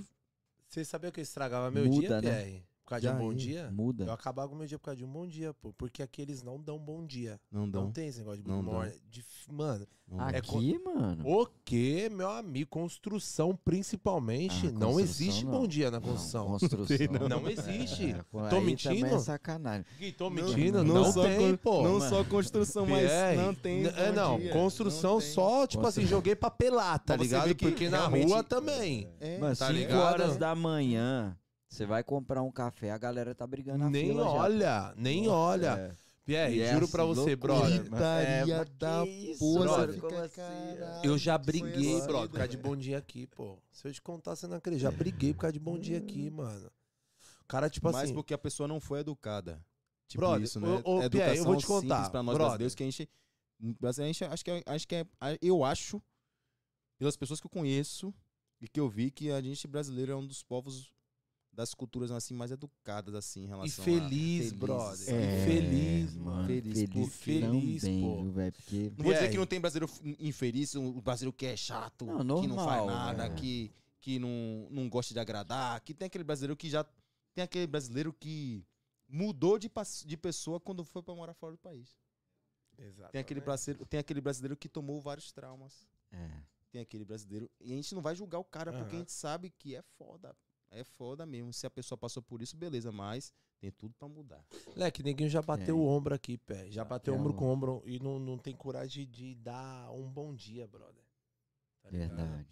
Você 0.68 0.84
sabia 0.86 1.12
que 1.12 1.20
eu 1.20 1.24
estragava 1.24 1.72
meu 1.72 1.86
Muda, 1.86 2.00
dia, 2.00 2.22
né? 2.22 2.44
Pierre? 2.44 2.64
Por 2.92 2.96
causa 2.96 3.08
de 3.08 3.08
Já 3.08 3.16
um 3.16 3.20
bom 3.26 3.32
ia. 3.32 3.38
dia? 3.38 3.60
Eu 3.68 3.72
Muda. 3.72 4.14
acabava 4.14 4.50
com 4.50 4.56
o 4.56 4.58
meu 4.58 4.68
dia 4.68 4.78
por 4.78 4.84
causa 4.86 4.98
de 4.98 5.06
um 5.06 5.08
bom 5.12 5.26
dia, 5.26 5.54
pô. 5.54 5.72
Porque 5.78 6.04
aqui 6.04 6.22
eles 6.22 6.44
não 6.44 6.60
dão 6.60 6.78
bom 6.78 7.06
dia. 7.06 7.40
Não 7.50 7.62
Não, 7.62 7.70
dão. 7.70 7.92
tem 7.92 8.08
esse 8.10 8.20
negócio 8.20 8.42
de 8.44 8.50
Não 8.50 8.62
morning. 8.62 8.92
De 9.10 9.22
f- 9.22 9.50
Mano, 9.50 9.88
Não 10.08 10.28
É. 10.30 10.38
Aqui, 10.38 10.78
mano. 10.84 11.24
o 11.26 11.48
que, 11.64 12.10
meu 12.10 12.30
amigo? 12.30 12.70
Construção, 12.70 13.58
principalmente. 13.64 14.68
Ah, 14.68 14.72
não 14.72 14.92
construção 14.94 15.00
existe 15.00 15.46
não. 15.46 15.52
bom 15.52 15.68
dia 15.68 15.90
na 15.90 16.00
Não, 16.02 16.08
construção. 16.10 16.48
construção. 16.48 16.98
Não 17.30 17.50
existe. 17.50 18.12
É, 18.12 18.24
Tô 18.50 18.56
aí 18.58 18.66
mentindo? 18.66 18.96
também 19.00 19.14
é 19.16 19.20
sacanagem. 19.20 19.86
Gui, 19.98 20.12
tô 20.12 20.26
Não, 20.30 20.32
mentindo? 20.32 20.84
não 20.84 20.94
Não, 21.04 21.14
tem, 21.14 21.52
con- 21.52 21.58
pô. 21.64 21.84
Não 21.84 22.00
mano. 22.00 22.10
só 22.10 22.24
construção, 22.26 22.86
mas 22.86 23.08
Pierre, 23.10 23.38
não 23.38 23.56
tem. 23.56 23.86
É, 23.86 24.08
bom 24.12 24.16
não, 24.16 24.38
dia. 24.40 24.52
construção 24.52 25.14
Não 25.14 25.20
tem. 25.22 25.30
só, 25.30 25.66
tipo 25.68 25.88
assim, 25.88 26.06
joguei 26.06 26.36
pra 26.36 26.52
pelar, 26.52 27.00
tá 27.00 27.16
ligado? 27.16 27.56
Porque 27.56 27.88
na 27.90 28.08
rua 28.08 28.44
também. 28.44 29.08
É, 29.22 29.38
Mano, 29.38 29.56
tá 29.56 29.68
5 29.68 29.80
ligado? 29.80 29.98
horas 30.02 30.36
da 30.36 30.54
manhã, 30.54 31.38
você 31.72 31.86
vai 31.86 32.04
comprar 32.04 32.42
um 32.44 32.52
café, 32.52 32.92
a 32.92 32.98
galera 32.98 33.34
tá 33.34 33.48
brigando 33.48 33.80
na 33.80 33.90
Nem 33.90 34.08
fila 34.08 34.24
já. 34.24 34.30
olha, 34.30 34.94
nem 34.98 35.28
olha. 35.30 35.78
É. 35.98 36.12
Pierre, 36.24 36.58
E 36.58 36.62
é 36.62 36.74
juro 36.74 36.84
assim, 36.84 36.92
pra 36.92 37.04
você, 37.06 37.36
brother. 37.36 37.84
Gritaria 37.84 38.58
mas 38.58 38.70
da 38.78 39.04
porra, 39.40 39.88
fica, 39.88 40.22
assim. 40.26 40.42
Eu 41.04 41.18
já 41.18 41.38
briguei, 41.38 42.00
brother, 42.02 42.30
por 42.30 42.36
causa 42.38 42.48
de 42.50 42.58
bom 42.58 42.76
dia 42.76 42.98
aqui, 42.98 43.26
pô. 43.26 43.58
Se 43.72 43.88
eu 43.88 43.92
te 43.94 44.02
contar, 44.02 44.36
você 44.36 44.46
não 44.48 44.58
acredita. 44.58 44.92
Já 44.92 44.96
briguei 44.96 45.34
por 45.34 45.42
causa 45.42 45.54
de 45.54 45.60
bom 45.60 45.80
dia 45.80 45.98
aqui, 45.98 46.30
mano. 46.30 46.70
O 47.42 47.46
cara, 47.48 47.70
tipo 47.70 47.92
Mas 47.92 48.04
assim. 48.04 48.14
porque 48.14 48.34
a 48.34 48.38
pessoa 48.38 48.68
não 48.68 48.80
foi 48.80 49.00
educada. 49.00 49.66
Tipo 50.08 50.22
Brother, 50.22 50.44
isso, 50.44 50.60
né? 50.60 50.68
ô, 50.86 50.98
ô, 50.98 51.10
Pierre, 51.10 51.38
eu 51.38 51.44
vou 51.46 51.56
te 51.56 51.66
simples 51.66 51.82
contar, 51.82 52.10
Pra 52.10 52.22
nós 52.22 52.36
brother. 52.36 52.50
brasileiros 52.50 52.76
que 52.76 52.84
a 52.84 52.86
gente, 52.86 53.10
a 53.82 53.92
gente 54.04 54.24
acho 54.26 54.44
que 54.46 54.52
é- 54.52 54.64
acho 54.66 54.88
que 54.88 54.96
é, 54.96 55.06
eu 55.42 55.64
acho 55.64 56.02
pelas 57.00 57.16
pessoas 57.16 57.40
que 57.40 57.48
eu 57.48 57.52
conheço 57.52 58.14
e 58.60 58.68
que 58.68 58.80
eu 58.80 58.88
vi 58.90 59.10
que 59.10 59.32
a 59.32 59.42
gente 59.42 59.68
brasileiro 59.68 60.12
é 60.12 60.16
um 60.16 60.28
dos 60.28 60.44
povos 60.44 60.94
das 61.54 61.74
culturas 61.74 62.12
assim 62.12 62.34
mais 62.34 62.50
educadas 62.52 63.14
assim 63.14 63.44
em 63.44 63.48
relação 63.48 63.86
E 63.86 63.98
a 63.98 64.02
feliz, 64.02 64.54
brother. 64.54 65.14
É, 65.14 65.44
E 65.44 65.46
feliz, 65.46 66.16
mano. 66.16 66.48
Feliz, 66.48 66.80
Feliz, 66.80 66.90
pô, 66.90 67.08
feliz, 67.08 67.82
também, 67.82 68.02
pô. 68.02 68.32
velho? 68.32 68.54
Porque 68.54 68.94
Não 68.98 69.04
vou 69.04 69.14
dizer 69.14 69.30
que 69.30 69.38
não 69.38 69.46
tem 69.46 69.60
brasileiro 69.60 69.94
infeliz, 70.20 70.76
o 70.76 71.02
brasileiro 71.02 71.34
que 71.34 71.46
é 71.46 71.58
chato, 71.58 72.06
Não, 72.06 72.42
que 72.42 72.48
não 72.48 72.56
faz 72.56 72.78
normal, 72.78 72.86
nada, 72.88 73.26
é. 73.26 73.30
que, 73.36 73.72
que 74.00 74.18
não, 74.18 74.68
não 74.72 74.90
gosta 74.90 75.14
de 75.14 75.20
agradar, 75.20 75.82
que 75.82 75.94
tem 75.94 76.06
aquele 76.06 76.24
brasileiro 76.24 76.56
que 76.56 76.70
já. 76.70 76.86
Tem 77.34 77.44
aquele 77.44 77.68
brasileiro 77.68 78.12
que 78.14 78.66
mudou 79.08 79.58
de, 79.60 79.70
de 80.06 80.18
pessoa 80.18 80.60
quando 80.60 80.84
foi 80.86 81.02
pra 81.04 81.14
morar 81.16 81.34
fora 81.34 81.54
do 81.54 81.58
país. 81.58 81.98
Exato. 82.78 83.12
Tem 83.12 83.22
aquele, 83.22 83.42
brasileiro, 83.42 83.86
tem 83.86 84.00
aquele 84.00 84.22
brasileiro 84.22 84.58
que 84.58 84.68
tomou 84.70 85.00
vários 85.02 85.32
traumas. 85.32 85.88
é. 86.12 86.30
Tem 86.72 86.82
aquele 86.82 87.04
brasileiro. 87.04 87.52
E 87.60 87.74
a 87.74 87.76
gente 87.76 87.94
não 87.94 88.02
vai 88.02 88.16
julgar 88.16 88.40
o 88.40 88.46
cara 88.46 88.72
porque 88.72 88.96
a 88.96 89.00
gente 89.00 89.12
sabe 89.12 89.50
que 89.50 89.76
é 89.76 89.82
foda. 89.98 90.34
É 90.72 90.84
foda 90.84 91.26
mesmo. 91.26 91.52
Se 91.52 91.68
a 91.68 91.70
pessoa 91.70 91.98
passou 91.98 92.24
por 92.24 92.42
isso, 92.42 92.56
beleza, 92.56 92.92
mas 92.92 93.34
tem 93.60 93.70
tudo 93.72 93.94
pra 93.96 94.08
mudar. 94.08 94.44
Leque, 94.76 95.04
neguinho 95.04 95.30
já 95.30 95.42
bateu 95.42 95.76
É. 95.76 95.80
o 95.80 95.84
ombro 95.86 96.16
aqui, 96.16 96.38
pé. 96.38 96.72
Já 96.72 96.84
bateu 96.86 97.14
É 97.14 97.18
ombro 97.18 97.34
com 97.34 97.46
ombro 97.50 97.84
e 97.86 98.00
não, 98.00 98.18
não 98.18 98.38
tem 98.38 98.56
coragem 98.56 99.06
de 99.08 99.36
dar 99.36 99.92
um 99.92 100.10
bom 100.10 100.34
dia, 100.34 100.66
brother. 100.68 101.04
Tá? 101.84 101.90
Verdade. 101.90 102.48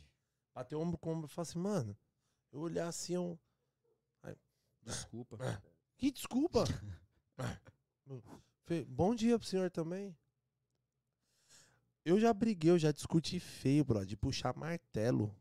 Bateu 0.53 0.81
ombro 0.81 0.97
com 0.97 1.13
ombro 1.13 1.27
e 1.27 1.29
falou 1.29 1.43
assim, 1.43 1.59
mano, 1.59 1.97
eu 2.51 2.59
olhar 2.59 2.87
assim, 2.87 3.13
eu. 3.13 3.39
Desculpa. 4.81 5.37
Que 5.97 6.11
desculpa. 6.11 6.63
Fe- 8.65 8.85
Bom 8.85 9.13
dia 9.15 9.37
pro 9.37 9.47
senhor 9.47 9.69
também. 9.69 10.15
Eu 12.05 12.19
já 12.19 12.33
briguei, 12.33 12.71
eu 12.71 12.79
já 12.79 12.91
discuti 12.91 13.39
feio, 13.39 13.83
brother, 13.85 14.07
de 14.07 14.17
puxar 14.17 14.55
martelo 14.57 15.35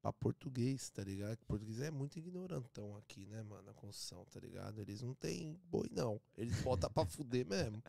pra 0.00 0.12
português, 0.12 0.90
tá 0.90 1.02
ligado? 1.04 1.38
Português 1.46 1.80
é 1.80 1.90
muito 1.90 2.18
ignorantão 2.18 2.96
aqui, 2.96 3.26
né, 3.26 3.42
mano, 3.42 3.62
na 3.62 3.74
construção, 3.74 4.24
tá 4.30 4.40
ligado? 4.40 4.80
Eles 4.80 5.02
não 5.02 5.14
tem 5.14 5.58
boi, 5.64 5.88
não. 5.92 6.20
Eles 6.36 6.60
botam 6.62 6.90
pra 6.90 7.04
fuder 7.06 7.46
mesmo. 7.46 7.82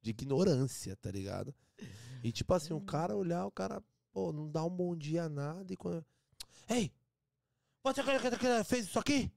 De 0.00 0.10
ignorância, 0.10 0.96
tá 0.96 1.10
ligado? 1.10 1.54
E 2.22 2.32
tipo 2.32 2.54
assim, 2.54 2.72
o 2.72 2.80
cara 2.80 3.16
olhar, 3.16 3.44
o 3.46 3.50
cara, 3.50 3.82
pô, 4.12 4.32
não 4.32 4.50
dá 4.50 4.64
um 4.64 4.70
bom 4.70 4.96
dia 4.96 5.24
a 5.24 5.28
nada 5.28 5.72
e 5.72 5.76
quando. 5.76 6.04
Ei! 6.68 6.92
Você 7.84 8.02
que- 8.02 8.64
fez 8.64 8.86
isso 8.86 8.98
aqui? 8.98 9.30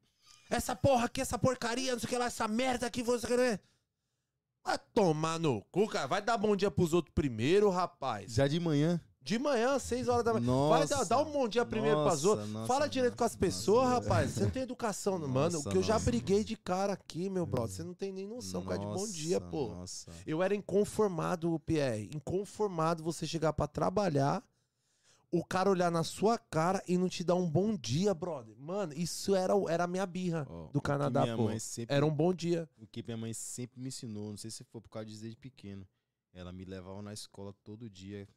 Essa 0.49 0.75
porra 0.75 1.05
aqui, 1.05 1.21
essa 1.21 1.37
porcaria, 1.39 1.93
não 1.93 1.99
sei 1.99 2.07
o 2.07 2.09
que 2.09 2.17
lá, 2.17 2.25
essa 2.25 2.47
merda 2.47 2.85
aqui, 2.87 3.01
você 3.01 3.25
quer 3.25 3.37
ver? 3.37 3.61
Vai 4.63 4.77
tomar 4.93 5.39
no 5.39 5.63
cu, 5.65 5.87
cara. 5.87 6.07
Vai 6.07 6.21
dar 6.21 6.37
bom 6.37 6.55
dia 6.55 6.69
pros 6.69 6.93
outros 6.93 7.13
primeiro, 7.13 7.69
rapaz. 7.69 8.33
Já 8.33 8.47
de 8.47 8.59
manhã. 8.59 9.01
De 9.23 9.37
manhã, 9.37 9.77
6 9.77 10.07
horas 10.07 10.23
da 10.25 10.33
manhã. 10.33 10.45
Nossa. 10.47 10.77
Vai 10.79 10.87
dar, 10.87 11.05
dá 11.05 11.19
um 11.21 11.31
bom 11.31 11.47
dia 11.47 11.63
primeiro 11.63 11.97
pras 12.03 12.23
Nossa, 12.23 12.27
outras. 12.29 12.49
nossa, 12.49 12.67
Fala 12.67 12.87
direito 12.89 13.15
com 13.15 13.23
as 13.23 13.35
pessoas, 13.35 13.87
rapaz. 13.87 14.31
Você 14.31 14.39
não 14.43 14.49
tem 14.49 14.63
educação, 14.63 15.13
mano. 15.19 15.27
Nossa, 15.33 15.69
Que 15.69 15.77
eu 15.77 15.83
já 15.83 15.99
briguei 15.99 16.43
de 16.43 16.55
cara 16.57 16.93
aqui, 16.93 17.29
meu 17.29 17.45
brother. 17.45 17.69
Você 17.75 17.83
não 17.83 17.93
tem 17.93 18.11
nem 18.11 18.25
noção 18.27 18.63
causa 18.63 18.79
de 18.79 18.85
bom 18.87 19.07
dia, 19.07 19.39
pô. 19.39 19.67
Nossa. 19.75 20.11
Eu 20.25 20.41
era 20.41 20.55
inconformado, 20.55 21.59
Pierre. 21.65 22.09
Inconformado 22.15 23.03
você 23.03 23.27
chegar 23.27 23.53
pra 23.53 23.67
trabalhar, 23.67 24.43
o 25.31 25.45
cara 25.45 25.69
olhar 25.69 25.91
na 25.91 26.03
sua 26.03 26.39
cara 26.39 26.83
e 26.87 26.97
não 26.97 27.07
te 27.07 27.23
dar 27.23 27.35
um 27.35 27.47
bom 27.49 27.75
dia, 27.77 28.15
brother. 28.15 28.55
Mano, 28.57 28.91
isso 28.93 29.35
era, 29.35 29.55
o- 29.55 29.69
era 29.69 29.83
a 29.83 29.87
minha 29.87 30.05
birra 30.07 30.47
Ó, 30.49 30.65
o 30.65 30.67
do 30.73 30.81
Canadá, 30.81 31.37
pô. 31.37 31.57
sempre- 31.59 31.95
Era 31.95 32.05
um 32.05 32.13
bom 32.13 32.33
dia. 32.33 32.67
O 32.81 32.87
que 32.87 33.03
minha 33.03 33.17
mãe 33.17 33.33
sempre 33.35 33.79
me 33.79 33.89
ensinou, 33.89 34.31
não 34.31 34.37
sei 34.37 34.49
se 34.49 34.63
foi 34.63 34.81
por 34.81 34.89
causa 34.89 35.05
disso 35.05 35.21
desde 35.21 35.37
pequeno. 35.37 35.87
Ela 36.33 36.51
me 36.51 36.65
levava 36.65 37.01
na 37.03 37.13
escola 37.13 37.53
todo 37.63 37.87
dia. 37.89 38.27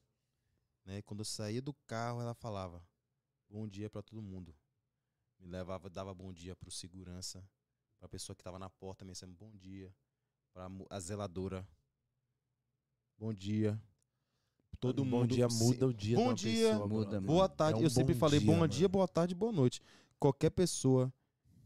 Né? 0.84 1.02
Quando 1.02 1.20
eu 1.20 1.24
saía 1.24 1.62
do 1.62 1.72
carro, 1.86 2.20
ela 2.20 2.34
falava: 2.34 2.82
Bom 3.48 3.66
dia 3.66 3.88
pra 3.88 4.02
todo 4.02 4.22
mundo. 4.22 4.54
Me 5.38 5.46
levava, 5.48 5.90
dava 5.90 6.14
bom 6.14 6.32
dia 6.32 6.54
pro 6.56 6.70
segurança, 6.70 7.44
pra 7.98 8.08
pessoa 8.08 8.34
que 8.34 8.42
tava 8.42 8.58
na 8.58 8.70
porta, 8.70 9.04
me 9.04 9.12
disse 9.12 9.26
bom 9.26 9.50
dia. 9.56 9.94
Pra 10.52 10.68
a 10.90 11.00
zeladora. 11.00 11.66
Bom 13.18 13.32
dia. 13.32 13.80
Todo 14.80 15.02
Um 15.02 15.04
mundo. 15.04 15.28
Bom 15.28 15.34
dia 15.34 15.48
muda 15.48 15.86
o 15.86 15.92
dia 15.94 16.16
Bom 16.16 16.28
da 16.28 16.34
dia. 16.34 16.70
pessoa, 16.70 16.88
Muda, 16.88 17.10
mano. 17.12 17.26
Boa 17.26 17.48
tarde. 17.48 17.78
É 17.78 17.80
um 17.80 17.84
eu 17.84 17.90
sempre 17.90 18.14
bom 18.14 18.20
falei 18.20 18.38
dia, 18.38 18.46
bom 18.46 18.66
dia, 18.68 18.82
mano. 18.82 18.92
boa 18.92 19.08
tarde, 19.08 19.34
boa 19.34 19.52
noite. 19.52 19.80
Qualquer 20.18 20.50
pessoa, 20.50 21.12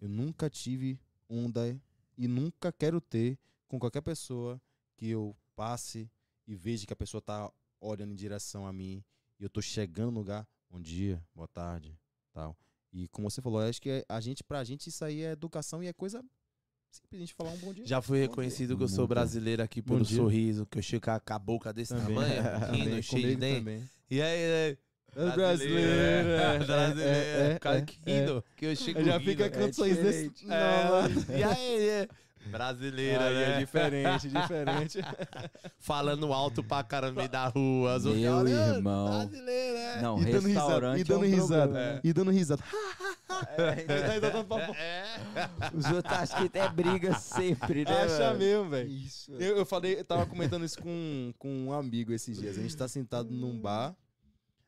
eu 0.01 0.09
nunca 0.09 0.49
tive 0.49 0.99
onda 1.29 1.79
e 2.17 2.27
nunca 2.29 2.73
quero 2.73 3.01
ter 3.01 3.39
com 3.67 3.79
qualquer 3.79 4.01
pessoa 4.03 4.61
que 4.97 5.09
eu 5.09 5.37
passe 5.55 6.11
e 6.47 6.55
veja 6.55 6.87
que 6.87 6.93
a 6.93 6.97
pessoa 6.97 7.21
tá 7.21 7.53
olhando 7.81 8.13
em 8.13 8.17
direção 8.17 8.67
a 8.67 8.73
mim 8.73 9.03
e 9.39 9.45
eu 9.45 9.51
tô 9.51 9.61
chegando 9.63 10.11
no 10.13 10.19
lugar, 10.19 10.47
bom 10.71 10.81
dia, 10.81 11.23
boa 11.35 11.49
tarde, 11.49 11.97
tal. 12.33 12.57
E 12.93 13.07
como 13.09 13.31
você 13.31 13.41
falou, 13.43 13.63
eu 13.63 13.69
acho 13.69 13.81
que 13.81 14.05
a 14.09 14.21
gente, 14.21 14.43
pra 14.43 14.65
gente 14.65 14.89
isso 14.89 15.05
aí 15.05 15.23
é 15.23 15.33
educação 15.33 15.83
e 15.83 15.87
é 15.87 15.93
coisa 15.93 16.25
simples 16.91 17.19
a 17.21 17.25
gente 17.25 17.35
falar 17.35 17.51
um 17.51 17.59
bom 17.59 17.73
dia. 17.73 17.87
Já 17.87 18.01
fui 18.01 18.19
reconhecido 18.19 18.77
que 18.77 18.83
eu 18.83 18.89
sou 18.89 19.07
brasileiro 19.07 19.63
aqui 19.63 19.83
pelo 19.83 20.03
dia. 20.03 20.17
sorriso, 20.17 20.67
que 20.67 20.79
eu 20.79 20.83
chego 20.83 21.05
com 21.05 21.33
a- 21.35 21.39
boca 21.39 21.73
desse 21.73 21.95
Também. 21.95 22.15
tamanho, 22.15 22.43
rindo, 22.73 23.03
cheio 23.03 23.29
de 23.29 23.37
dente. 23.37 23.91
E 24.11 24.23
aí, 24.23 24.39
é, 24.41 24.77
É 25.15 25.31
brasileiro, 25.33 26.29
é, 26.31 26.59
brasileiro, 26.59 27.11
é, 27.11 27.53
é, 27.55 27.59
cara 27.59 27.79
é, 27.79 27.83
que 27.83 27.99
rindo, 28.11 28.45
que 28.57 28.65
eu 28.67 28.75
chego 28.77 29.05
Já 29.05 29.19
rindo. 29.19 29.31
fica 29.31 29.51
com 29.51 29.61
é 29.61 29.65
o 29.67 29.75
sorriso 29.75 30.03
desse. 30.03 30.33
É, 30.51 31.39
e 31.39 31.43
aí, 31.45 32.09
é, 32.45 32.49
brasileiro, 32.49 33.23
Aí 33.23 33.35
é 33.35 33.49
né? 33.49 33.59
diferente, 33.59 34.29
diferente. 34.29 34.99
Falando 35.79 36.33
alto 36.33 36.63
pra 36.63 36.83
caramba 36.83 37.13
no 37.13 37.17
meio 37.19 37.29
da 37.29 37.47
rua. 37.49 37.95
as 37.95 38.05
Meu 38.05 38.13
outras, 38.37 38.55
"Olha, 38.55 38.77
irmão." 38.77 39.07
Brasileiro, 39.09 39.77
é. 39.77 40.03
Não, 40.03 40.19
E 40.21 40.25
dando 40.25 40.47
risada, 40.47 40.65
restaurante 40.65 41.01
e 41.01 41.05
dando 41.05 41.25
é 41.25 41.29
um 41.29 41.31
risada, 41.31 41.63
problema. 41.63 42.01
e 42.05 42.13
dando 42.13 42.31
risada. 42.31 42.65
É. 43.57 45.77
Os 45.77 45.85
outros 45.93 46.13
acham 46.15 46.39
que 46.41 46.47
até 46.47 46.69
briga 46.71 47.15
sempre, 47.15 47.85
né? 47.85 48.03
Acha 48.03 48.25
mano? 48.29 48.39
mesmo, 48.39 48.71
velho. 48.71 48.91
Isso. 48.91 49.33
Eu, 49.35 49.59
eu 49.59 49.67
falei, 49.67 50.01
eu 50.01 50.05
tava 50.05 50.27
comentando 50.27 50.65
isso 50.65 50.81
com, 50.81 51.33
com 51.39 51.67
um 51.67 51.73
amigo 51.73 52.13
esses 52.13 52.39
dias. 52.39 52.59
A 52.59 52.63
gente 52.63 52.77
tá 52.77 52.89
sentado 52.89 53.31
num 53.31 53.59
bar, 53.61 53.95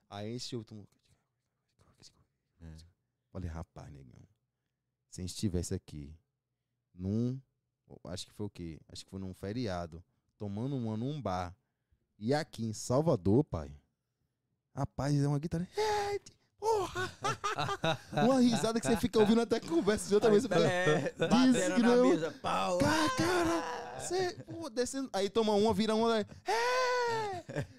aí 0.09 0.29
a 0.29 0.33
gente 0.39 0.55
ouve 0.57 0.75
um... 0.75 0.85
Falei, 3.33 3.49
rapaz, 3.49 3.91
negão, 3.93 4.21
se 5.09 5.21
a 5.21 5.23
gente 5.23 5.35
estivesse 5.35 5.73
aqui 5.73 6.13
num, 6.95 7.41
acho 8.05 8.27
que 8.27 8.33
foi 8.33 8.47
o 8.47 8.51
quê? 8.51 8.79
Acho 8.89 9.05
que 9.05 9.11
foi 9.11 9.21
num 9.21 9.35
feriado, 9.35 10.03
tomando 10.39 10.77
uma 10.77 10.97
num 10.97 11.21
bar, 11.21 11.55
e 12.19 12.35
aqui 12.35 12.65
em 12.65 12.73
Salvador, 12.73 13.45
pai, 13.45 13.71
rapaz, 14.75 15.15
é 15.21 15.27
uma 15.27 15.39
guitarra, 15.39 15.67
"Eita, 15.77 16.33
porra! 16.59 17.11
uma 18.13 18.41
risada 18.41 18.81
que 18.81 18.87
você 18.87 18.97
fica 18.97 19.19
ouvindo 19.19 19.41
até 19.41 19.59
conversa 19.61 20.09
de 20.09 20.15
outra 20.15 20.31
vez, 20.31 20.43
você 20.43 20.49
fala, 20.49 20.67
É, 20.67 21.13
Diz 21.13 21.75
que 21.75 21.83
não. 21.83 22.09
mesa, 22.11 22.31
pau. 22.43 22.79
Cara, 22.79 23.11
cara, 23.17 23.99
você, 24.01 24.33
pô, 24.47 24.71
descendo. 24.71 25.11
Aí 25.13 25.29
toma 25.29 25.53
uma, 25.55 25.73
vira 25.75 25.95
uma. 25.95 26.21
É! 26.21 26.27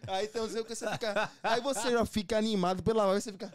Aí 0.07 0.27
tem 0.27 0.47
que 0.47 0.75
você 0.75 0.89
fica. 0.91 1.31
Aí 1.41 1.61
você 1.61 1.91
já 1.91 2.05
fica 2.05 2.37
animado 2.37 2.83
pela 2.83 3.05
hora, 3.05 3.19
você 3.19 3.31
fica. 3.31 3.51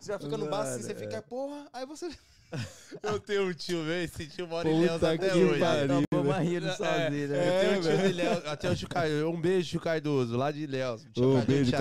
Você 0.00 0.12
já 0.12 0.18
fica 0.18 0.36
no 0.36 0.48
bar 0.48 0.62
assim, 0.62 0.82
você 0.82 0.94
fica, 0.94 1.22
porra. 1.22 1.66
Aí 1.72 1.86
você. 1.86 2.10
Eu 3.02 3.18
tenho 3.18 3.48
um 3.48 3.52
tio 3.52 3.78
meu, 3.82 4.02
esse 4.04 4.26
tio 4.28 4.46
mora 4.46 4.68
em 4.68 4.78
Ilhéus 4.82 5.02
até 5.02 5.18
que 5.18 5.36
hoje. 5.38 5.58
pariu. 5.60 5.84
Então, 5.84 6.02
vamos 6.12 6.36
rindo 6.48 6.68
sozinho, 6.76 7.28
né? 7.28 7.48
Eu 7.48 7.60
tenho 7.60 7.72
um 7.72 7.74
É, 7.74 7.80
tio 7.80 7.82
de 7.82 7.88
velho. 7.96 8.08
Ilhéus, 8.10 8.44
até 8.46 8.70
o 8.70 8.76
tio 8.76 8.88
Cardoso. 8.88 9.28
Um 9.30 9.40
beijo, 9.40 9.68
tio 9.70 9.80
Cardoso, 9.80 10.36
lá 10.36 10.52
de 10.52 10.60
Ilhéus. 10.62 11.04
Tio 11.12 11.24
Ô, 11.24 11.34
Cardoso, 11.34 11.46
beijo, 11.46 11.70
tia 11.70 11.78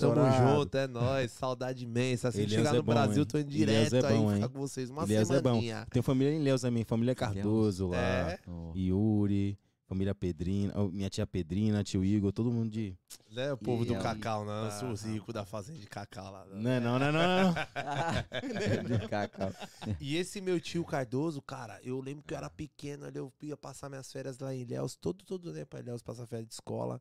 tamo 0.00 0.54
junto, 0.56 0.76
é 0.76 0.86
nóis. 0.86 1.30
Saudade 1.32 1.84
imensa. 1.84 2.28
Assim 2.28 2.42
Ilhéus 2.42 2.52
chegar 2.52 2.74
é 2.74 2.76
no 2.76 2.82
bom, 2.82 2.92
Brasil, 2.92 3.22
hein? 3.22 3.28
tô 3.30 3.38
indo 3.38 3.50
Ilhéus 3.52 3.88
direto 3.88 4.04
é 4.06 4.08
aí 4.10 4.18
bom, 4.18 4.28
ficar 4.34 4.44
hein? 4.46 4.52
com 4.52 4.60
vocês 4.60 4.90
uma 4.90 5.04
Ilhéus 5.04 5.30
é 5.30 5.40
bom. 5.40 5.48
semaninha. 5.50 5.86
Tem 5.90 6.02
família 6.02 6.32
em 6.34 6.40
Ilhéus 6.40 6.60
também, 6.60 6.84
família 6.84 7.12
Ilhéus. 7.18 7.34
Cardoso 7.34 7.86
lá. 7.88 7.96
É. 7.98 8.38
Yuri, 8.76 9.58
família 9.86 10.14
Pedrina, 10.14 10.72
minha 10.88 11.10
tia 11.10 11.26
Pedrina, 11.26 11.84
tio 11.84 12.04
Igor, 12.04 12.32
todo 12.32 12.50
mundo 12.50 12.70
de. 12.70 12.96
né? 13.30 13.52
O 13.52 13.56
povo 13.58 13.84
do. 13.84 13.94
Cacau, 13.98 14.44
né? 14.44 14.70
Sou 14.78 14.88
Ah. 14.88 14.92
os 14.92 15.02
ricos 15.02 15.34
da 15.34 15.44
fazenda 15.44 15.78
de 15.78 15.86
Cacau 15.86 16.30
lá. 16.32 16.44
né? 16.46 16.80
Não, 16.80 16.96
é 16.96 16.98
não, 16.98 16.98
não, 16.98 17.12
não, 17.12 17.44
não. 17.44 17.54
não. 18.90 18.98
De 18.98 19.08
cacau. 19.08 19.52
E 20.00 20.16
esse 20.16 20.40
meu 20.40 20.60
tio 20.60 20.84
Cardoso, 20.84 21.40
cara, 21.42 21.80
eu 21.82 22.00
lembro 22.00 22.24
que 22.26 22.32
eu 22.34 22.38
era 22.38 22.48
pequeno, 22.50 23.06
ali 23.06 23.18
eu 23.18 23.32
ia 23.42 23.56
passar 23.56 23.88
minhas 23.88 24.10
férias 24.10 24.38
lá 24.38 24.54
em 24.54 24.60
Ilhéus, 24.62 24.96
todo, 24.96 25.24
todo 25.24 25.52
né, 25.52 25.64
pra 25.64 25.80
Ilhéus 25.80 26.02
passar 26.02 26.26
férias 26.26 26.48
de 26.48 26.54
escola. 26.54 27.00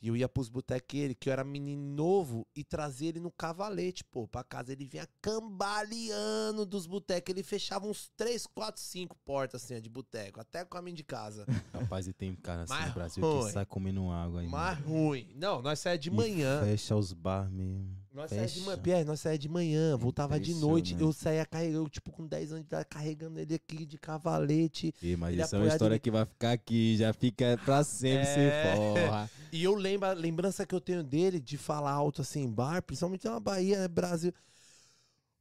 E 0.00 0.08
eu 0.08 0.16
ia 0.16 0.28
pros 0.28 0.48
ele, 0.92 1.14
que 1.14 1.28
eu 1.28 1.32
era 1.32 1.42
menino 1.42 1.82
novo, 1.82 2.46
e 2.54 2.62
trazia 2.62 3.08
ele 3.08 3.18
no 3.20 3.32
cavalete, 3.32 4.04
pô, 4.04 4.28
pra 4.28 4.44
casa. 4.44 4.72
Ele 4.72 4.84
vinha 4.84 5.08
cambaleando 5.20 6.64
dos 6.64 6.86
botecos. 6.86 7.32
Ele 7.34 7.42
fechava 7.42 7.86
uns 7.86 8.08
3, 8.16 8.46
4, 8.46 8.80
5 8.80 9.16
portas, 9.24 9.64
assim, 9.64 9.76
ó, 9.76 9.80
de 9.80 9.88
boteco, 9.88 10.40
até 10.40 10.62
o 10.62 10.66
caminho 10.66 10.96
de 10.96 11.04
casa. 11.04 11.44
Rapaz, 11.74 12.06
e 12.06 12.12
tem 12.12 12.34
cara 12.36 12.62
assim 12.62 12.72
Mas 12.72 12.88
no 12.88 12.94
Brasil 12.94 13.24
ruim. 13.24 13.46
que 13.46 13.52
sai 13.52 13.66
comendo 13.66 14.10
água 14.10 14.40
aí. 14.40 14.46
Mas 14.46 14.78
ruim. 14.78 15.32
Não, 15.34 15.60
nós 15.60 15.80
saímos 15.80 16.00
de 16.04 16.10
E 16.10 16.12
manhã. 16.12 16.62
Fecha 16.62 16.94
os 16.94 17.12
bar 17.12 17.50
mesmo. 17.50 17.96
Nós 18.12 18.30
saímos 18.30 18.52
de 18.54 18.60
manhã, 18.62 18.78
Pierre, 18.78 19.04
nós 19.04 19.20
saímos 19.20 19.38
de 19.40 19.48
manhã, 19.48 19.96
voltava 19.96 20.40
de 20.40 20.52
noite. 20.54 20.92
Eu 20.92 20.96
Impressionante. 21.10 21.16
saía 21.18 21.46
carregando, 21.46 21.88
tipo, 21.88 22.10
com 22.10 22.26
10 22.26 22.50
anos 22.52 22.62
de 22.64 22.66
idade, 22.68 22.86
carregando 22.90 23.38
ele 23.38 23.54
aqui 23.54 23.84
de 23.86 23.96
cavalete. 23.98 24.92
Ih, 25.02 25.14
mas 25.16 25.38
isso 25.38 25.54
é 25.54 25.58
uma 25.58 25.68
história 25.68 25.96
em- 25.96 26.00
que 26.00 26.10
vai 26.10 26.24
ficar 26.24 26.52
aqui, 26.52 26.96
já 26.96 27.12
fica 27.12 27.60
pra 27.64 27.84
sempre 27.84 28.26
É. 28.26 28.34
sem 28.34 28.76
porra. 29.04 29.30
E 29.52 29.64
eu 29.64 29.74
lembro, 29.74 30.08
a 30.08 30.12
lembrança 30.12 30.66
que 30.66 30.74
eu 30.74 30.80
tenho 30.80 31.02
dele 31.02 31.38
de 31.40 31.56
falar 31.56 31.92
alto 31.92 32.20
assim 32.22 32.42
em 32.42 32.50
bar, 32.50 32.82
principalmente 32.82 33.24
na 33.26 33.38
Bahia, 33.40 33.78
né, 33.80 33.88
Brasil. 33.88 34.32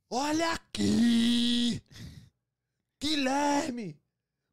Olha 0.10 0.52
aqui! 0.54 1.82
Guilherme! 3.02 3.96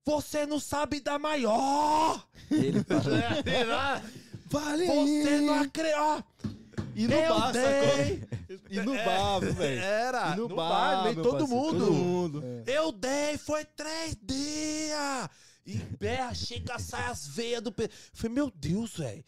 Você 0.07 0.45
não 0.45 0.59
sabe 0.61 1.01
dar 1.01 1.19
maior! 1.19 2.27
Ele 2.51 2.83
falou. 2.85 3.03
Vale 4.47 4.87
Você 4.87 5.41
não 5.41 5.55
acredita! 5.55 6.54
E 6.95 7.07
no 7.09 7.15
Eu 7.15 7.35
bar, 7.41 7.53
dei! 7.53 8.21
sacou? 8.21 8.59
E 8.71 8.81
no 8.81 8.95
bar, 8.95 9.41
velho. 9.41 9.81
Era! 9.83 10.33
E 10.33 10.37
no, 10.37 10.49
no 10.49 10.57
bar, 10.57 10.69
bar, 10.69 11.05
meu 11.15 11.23
todo 11.23 11.39
parceiro, 11.39 11.49
mundo! 11.63 11.79
Todo 11.81 11.93
mundo. 11.93 12.45
Eu 12.67 12.93
dei, 12.93 13.37
foi 13.39 13.65
três 13.65 14.17
dias! 14.23 15.29
E 15.67 15.77
berra, 15.99 16.35
chega, 16.35 16.79
sai 16.79 17.07
as 17.11 17.27
veias 17.27 17.63
do 17.63 17.73
pé. 17.73 17.89
Falei, 18.13 18.35
meu 18.35 18.51
Deus, 18.55 18.97
velho. 18.99 19.25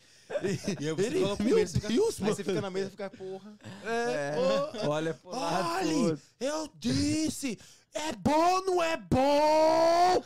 E 0.79 0.87
aí 0.89 0.93
você 0.95 1.07
Ele, 1.07 1.21
coloca 1.21 1.43
meu 1.45 1.67
fica- 1.67 1.89
Deus, 1.89 2.17
Aí 2.17 2.23
mano. 2.23 2.35
você 2.35 2.45
fica 2.45 2.61
na 2.61 2.71
mesa 2.71 2.89
e 2.89 2.91
fica, 2.91 3.09
porra. 3.11 3.55
É, 3.85 4.35
ô, 4.85 4.91
Olha. 4.91 5.19
Olhe, 5.25 5.95
todo. 5.95 6.21
eu 6.41 6.69
disse, 6.79 7.59
é 7.95 8.13
bom, 8.13 8.61
não 8.67 8.83
é 8.83 8.97
bom? 8.97 10.23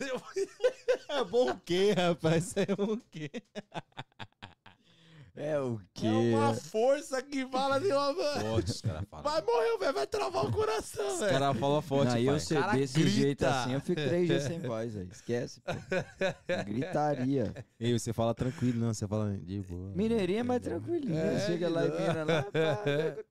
É 1.08 1.22
bom 1.24 1.50
o 1.50 1.60
quê, 1.60 1.92
rapaz? 1.96 2.54
É 2.56 2.66
bom 2.74 2.94
o 2.94 3.00
quê? 3.10 3.30
É 5.34 5.58
o 5.58 5.80
quê? 5.94 6.06
É 6.06 6.10
uma 6.10 6.52
força 6.52 7.22
que 7.22 7.46
fala 7.46 7.80
de 7.80 7.90
uma... 7.90 8.14
Forte, 8.14 8.70
os 8.70 8.80
caras 8.82 9.02
falam. 9.10 9.24
Vai 9.24 9.40
morrer, 9.42 9.78
velho, 9.78 9.92
vai 9.94 10.06
travar 10.06 10.44
o 10.44 10.52
coração, 10.52 11.14
Os 11.14 11.20
velho. 11.20 11.32
caras 11.32 11.56
falam 11.58 11.80
forte, 11.82 12.10
Não, 12.10 12.18
e 12.18 12.26
pai. 12.26 12.34
eu 12.34 12.38
ser 12.40 12.60
cara 12.60 12.72
desse 12.76 12.94
grita. 13.00 13.10
jeito 13.10 13.46
assim, 13.46 13.72
eu 13.72 13.80
fico 13.80 13.94
três 14.02 14.26
dias 14.28 14.42
sem 14.42 14.60
voz, 14.60 14.94
aí. 14.94 15.08
Esquece, 15.10 15.60
pô. 15.62 15.72
Gritaria. 16.66 17.54
Ei, 17.80 17.98
você 17.98 18.12
fala 18.12 18.34
tranquilo, 18.34 18.78
não, 18.78 18.92
você 18.92 19.08
fala 19.08 19.34
de 19.38 19.60
boa. 19.60 19.90
Mineirinha 19.94 20.40
é 20.40 20.42
mais 20.42 20.60
tranquilinha. 20.60 21.18
É, 21.18 21.46
Chega 21.46 21.68
lá 21.70 21.86
e 21.86 21.90
vira 21.90 22.24
lá, 22.24 22.42
pá, 22.42 22.82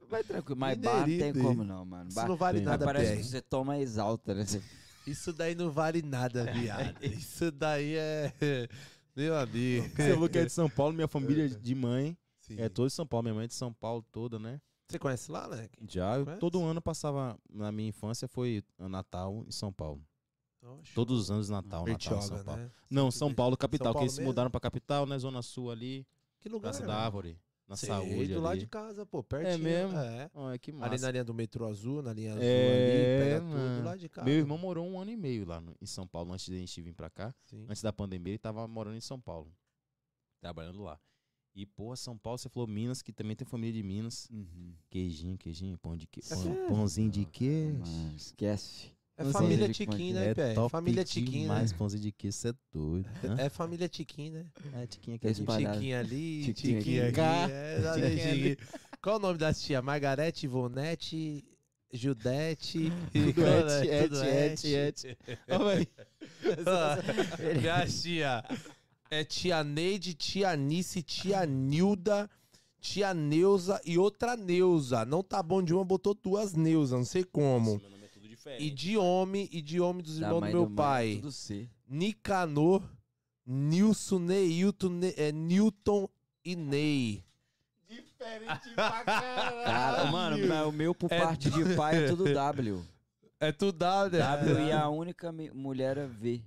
vai 0.09 0.23
tranquilo. 0.23 0.59
Mas 0.59 0.77
bar 0.79 0.99
não 1.01 1.05
tem 1.05 1.33
como 1.33 1.63
não, 1.63 1.85
mano. 1.85 2.07
Isso 2.07 2.15
Bar, 2.15 2.27
não 2.27 2.35
vale 2.35 2.61
nada, 2.61 2.83
parece 2.83 3.17
que 3.17 3.23
você 3.23 3.41
toma 3.41 3.77
e 3.77 3.81
exalta, 3.83 4.33
né? 4.33 4.43
Isso 5.05 5.31
daí 5.31 5.53
não 5.53 5.69
vale 5.69 6.01
nada, 6.01 6.45
viado. 6.45 6.95
Isso 7.03 7.51
daí 7.51 7.95
é... 7.95 8.33
Meu 9.15 9.35
amigo. 9.37 9.89
Você 9.95 10.13
falou 10.13 10.29
que 10.29 10.37
é 10.37 10.45
de 10.45 10.51
São 10.51 10.69
Paulo, 10.69 10.93
minha 10.93 11.07
família 11.07 11.49
de 11.49 11.75
mãe 11.75 12.17
Sim. 12.39 12.55
é 12.59 12.69
toda 12.69 12.87
de 12.87 12.93
São 12.93 13.05
Paulo. 13.05 13.23
Minha 13.23 13.35
mãe 13.35 13.43
é 13.45 13.47
de 13.47 13.53
São 13.53 13.73
Paulo 13.73 14.05
toda, 14.11 14.39
né? 14.39 14.61
Você 14.87 14.99
conhece 14.99 15.31
lá, 15.31 15.47
né? 15.47 15.69
Já, 15.87 16.17
eu, 16.17 16.37
todo 16.37 16.61
ano 16.63 16.81
passava, 16.81 17.37
na 17.49 17.71
minha 17.71 17.89
infância 17.89 18.27
foi 18.27 18.61
Natal 18.77 19.43
em 19.47 19.51
São 19.51 19.71
Paulo. 19.71 20.01
Oxe. 20.61 20.93
Todos 20.93 21.19
os 21.19 21.31
anos 21.31 21.49
Natal, 21.49 21.63
Natal 21.63 21.81
em 21.81 21.85
Bertioga, 21.85 22.21
São 22.21 22.43
Paulo. 22.43 22.61
né? 22.61 22.71
Não, 22.89 23.09
São 23.09 23.33
Paulo, 23.33 23.57
capital, 23.57 23.85
São 23.87 23.91
que 23.93 23.95
Paulo 23.95 24.03
eles 24.05 24.13
se 24.13 24.19
mesmo? 24.19 24.29
mudaram 24.29 24.51
pra 24.51 24.59
capital, 24.59 25.05
né? 25.05 25.17
Zona 25.17 25.41
Sul 25.41 25.71
ali, 25.71 26.05
Que 26.39 26.49
lugar? 26.49 26.69
Praça 26.71 26.83
é? 26.83 26.87
da 26.87 26.95
Árvore, 26.95 27.37
na 27.71 27.77
Sei, 27.77 27.87
saúde 27.87 28.27
do 28.33 28.41
lado 28.41 28.51
ali. 28.51 28.59
de 28.59 28.67
casa, 28.67 29.05
pô, 29.05 29.23
pertinho. 29.23 29.63
mesmo? 29.63 29.97
É. 29.97 30.29
Olha, 30.33 30.59
que 30.59 30.71
Ali 30.71 30.79
massa. 30.79 31.05
na 31.05 31.11
linha 31.11 31.23
do 31.23 31.33
metrô 31.33 31.65
azul, 31.67 32.01
na 32.01 32.11
linha 32.11 32.31
azul 32.31 32.43
É, 32.43 33.15
ali, 33.17 33.23
pega 33.29 33.41
mano. 33.45 33.75
tudo 33.77 33.85
lá 33.85 33.95
de 33.95 34.09
casa. 34.09 34.25
Meu 34.25 34.37
irmão 34.37 34.57
morou 34.57 34.85
um 34.85 34.99
ano 34.99 35.09
e 35.11 35.15
meio 35.15 35.45
lá 35.45 35.61
no- 35.61 35.73
em 35.81 35.85
São 35.85 36.05
Paulo, 36.05 36.33
antes 36.33 36.45
de 36.47 36.55
a 36.55 36.57
gente 36.59 36.81
vir 36.81 36.93
pra 36.93 37.09
cá. 37.09 37.33
Sim. 37.45 37.65
Antes 37.69 37.81
da 37.81 37.93
pandemia, 37.93 38.31
ele 38.33 38.37
tava 38.37 38.67
morando 38.67 38.97
em 38.97 39.01
São 39.01 39.17
Paulo. 39.19 39.49
Trabalhando 40.41 40.81
lá. 40.83 40.99
E, 41.55 41.65
porra, 41.65 41.95
São 41.95 42.17
Paulo, 42.17 42.37
você 42.37 42.49
falou 42.49 42.67
Minas, 42.67 43.01
que 43.01 43.11
também 43.13 43.35
tem 43.35 43.45
família 43.47 43.73
de 43.73 43.83
Minas. 43.83 44.29
Queijinho, 44.89 45.37
queijinho, 45.37 45.77
pão 45.77 45.95
de 45.95 46.07
que... 46.07 46.21
pão- 46.27 46.53
É. 46.53 46.67
pãozinho 46.67 47.09
de 47.09 47.25
queijo. 47.25 47.81
Esquece. 48.15 48.91
É 49.21 49.23
Não 49.25 49.31
família 49.31 49.65
sei. 49.65 49.73
Tiquinho, 49.73 50.15
né, 50.15 50.29
É 50.29 50.33
Pé? 50.33 50.53
top 50.53 50.71
Família 50.71 51.03
Tiquinho, 51.03 51.31
né? 51.31 51.53
demais, 51.53 51.73
pãozinho 51.73 52.01
de 52.03 52.11
queijo, 52.11 52.37
você 52.37 52.49
é 52.49 52.53
doido. 52.73 53.09
hã? 53.23 53.35
É 53.39 53.49
família 53.49 53.87
Tiquinho, 53.87 54.33
né? 54.33 54.45
É, 54.73 54.87
Tiquinha 54.87 55.17
que 55.19 55.27
é. 55.27 55.33
Tiquinho 55.33 55.99
ali, 55.99 56.43
Tiquinho 56.45 56.79
Tiquinho 56.79 57.07
aqui. 57.07 57.19
aqui. 57.21 57.51
É, 57.53 57.93
Tiquinho 57.93 58.33
Tiquinho. 58.33 58.57
Qual 59.01 59.15
o 59.15 59.19
nome 59.19 59.37
das 59.37 59.61
tia? 59.61 59.81
Margarete, 59.81 60.45
Ivonete, 60.45 61.43
Judete. 61.93 62.91
Tudo 63.11 63.33
Qual 63.33 63.47
et, 63.47 63.87
é? 63.87 64.03
et, 64.03 64.07
Tudo 64.09 64.23
et, 64.23 64.65
et. 64.65 65.17
Ó, 65.49 65.59
véi. 65.65 65.87
Minha 67.59 67.85
tia. 67.87 68.43
É 69.09 69.23
tia 69.25 69.63
Neide, 69.63 70.13
tia 70.13 70.51
Anice, 70.51 71.01
tia 71.03 71.45
Nilda, 71.45 72.29
tia 72.79 73.13
Neuza 73.13 73.81
e 73.85 73.97
outra 73.97 74.37
Neuza. 74.37 75.03
Não 75.03 75.21
tá 75.21 75.43
bom 75.43 75.61
de 75.61 75.73
uma, 75.73 75.83
botou 75.83 76.13
duas 76.13 76.53
Neuza, 76.53 76.95
não 76.95 77.03
sei 77.03 77.23
como. 77.25 77.75
É 77.75 77.79
tudo 77.79 78.00
diferente. 78.41 78.63
E 78.63 78.69
de 78.71 78.97
homem, 78.97 79.49
e 79.51 79.61
de 79.61 79.79
homem 79.79 80.03
dos 80.03 80.17
irmãos 80.19 80.41
do 80.41 80.47
meu 80.47 80.69
pai. 80.69 81.15
Tudo 81.15 81.31
C. 81.31 81.69
Nicanor, 81.87 82.83
Nilson, 83.45 84.19
Neilton, 84.19 84.89
Ne- 84.89 85.13
é, 85.17 85.31
Newton 85.31 86.07
e 86.43 86.55
Ney. 86.55 87.23
Diferente 87.89 88.69
pra 88.75 89.03
caralho. 89.03 89.65
Cara, 89.65 90.11
mano, 90.11 90.69
o 90.69 90.71
meu 90.71 90.95
por 90.95 91.11
É 91.11 91.19
parte 91.19 91.49
de 91.49 91.75
pai 91.75 92.03
é 92.03 92.07
tudo 92.07 92.31
W. 92.33 92.83
É 93.39 93.51
tudo 93.51 93.73
W, 93.77 94.19
né? 94.19 94.25
W 94.37 94.67
e 94.67 94.71
a 94.71 94.87
única 94.89 95.31
mi- 95.31 95.49
mulher 95.51 95.97
é 95.97 96.05
V. 96.07 96.41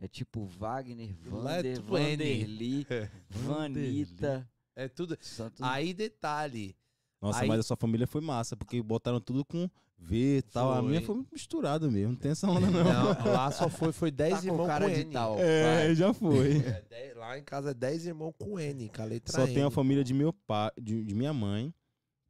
É 0.00 0.06
tipo 0.06 0.46
Wagner, 0.46 1.10
Lá 1.26 1.54
é 1.54 1.56
Vander, 1.62 1.76
tudo 1.76 1.98
N. 1.98 2.16
Vanderly, 2.16 2.86
Vanita. 3.28 4.48
É 4.76 4.86
tudo. 4.88 5.18
Só 5.20 5.50
tudo 5.50 5.64
Aí, 5.64 5.92
detalhe. 5.92 6.76
Nossa, 7.20 7.40
Aí- 7.40 7.48
mas 7.48 7.58
a 7.60 7.62
sua 7.64 7.76
família 7.76 8.06
foi 8.06 8.20
massa, 8.20 8.56
porque 8.56 8.80
botaram 8.80 9.20
tudo 9.20 9.44
com 9.44 9.68
V 9.98 10.38
e 10.38 10.42
tal. 10.42 10.72
A 10.72 10.80
minha 10.82 11.02
foi 11.02 11.14
muito 11.16 11.32
misturada 11.32 11.90
mesmo, 11.90 12.12
não 12.12 12.18
tem 12.18 12.30
essa 12.30 12.48
onda 12.48 12.70
não. 12.70 12.84
Não, 12.84 13.24
lá 13.32 13.50
só 13.50 13.68
foi, 13.68 13.92
foi 13.92 14.10
10 14.10 14.30
Tá 14.34 14.40
com 14.40 14.46
irmãos 14.46 14.58
com, 14.62 14.66
cara 14.66 14.88
de 14.88 15.00
N. 15.00 15.12
tal. 15.12 15.38
É, 15.38 15.94
já 15.94 16.14
foi. 16.14 16.58
É, 16.58 16.82
dez- 16.88 17.16
lá 17.16 17.38
em 17.38 17.42
casa 17.44 17.70
é 17.70 17.74
10 17.74 18.06
irmãos 18.06 18.32
com 18.38 18.58
N, 18.60 18.88
com 18.88 19.02
a 19.02 19.04
letra 19.04 19.32
Só 19.32 19.44
N. 19.46 19.54
tem 19.54 19.62
a 19.62 19.70
família 19.70 20.04
de 20.04 20.14
meu 20.14 20.32
pai, 20.32 20.70
de, 20.80 21.04
de 21.04 21.14
minha 21.14 21.32
mãe, 21.34 21.74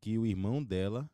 que 0.01 0.19
o 0.19 0.25
irmão 0.27 0.63
dela 0.65 1.09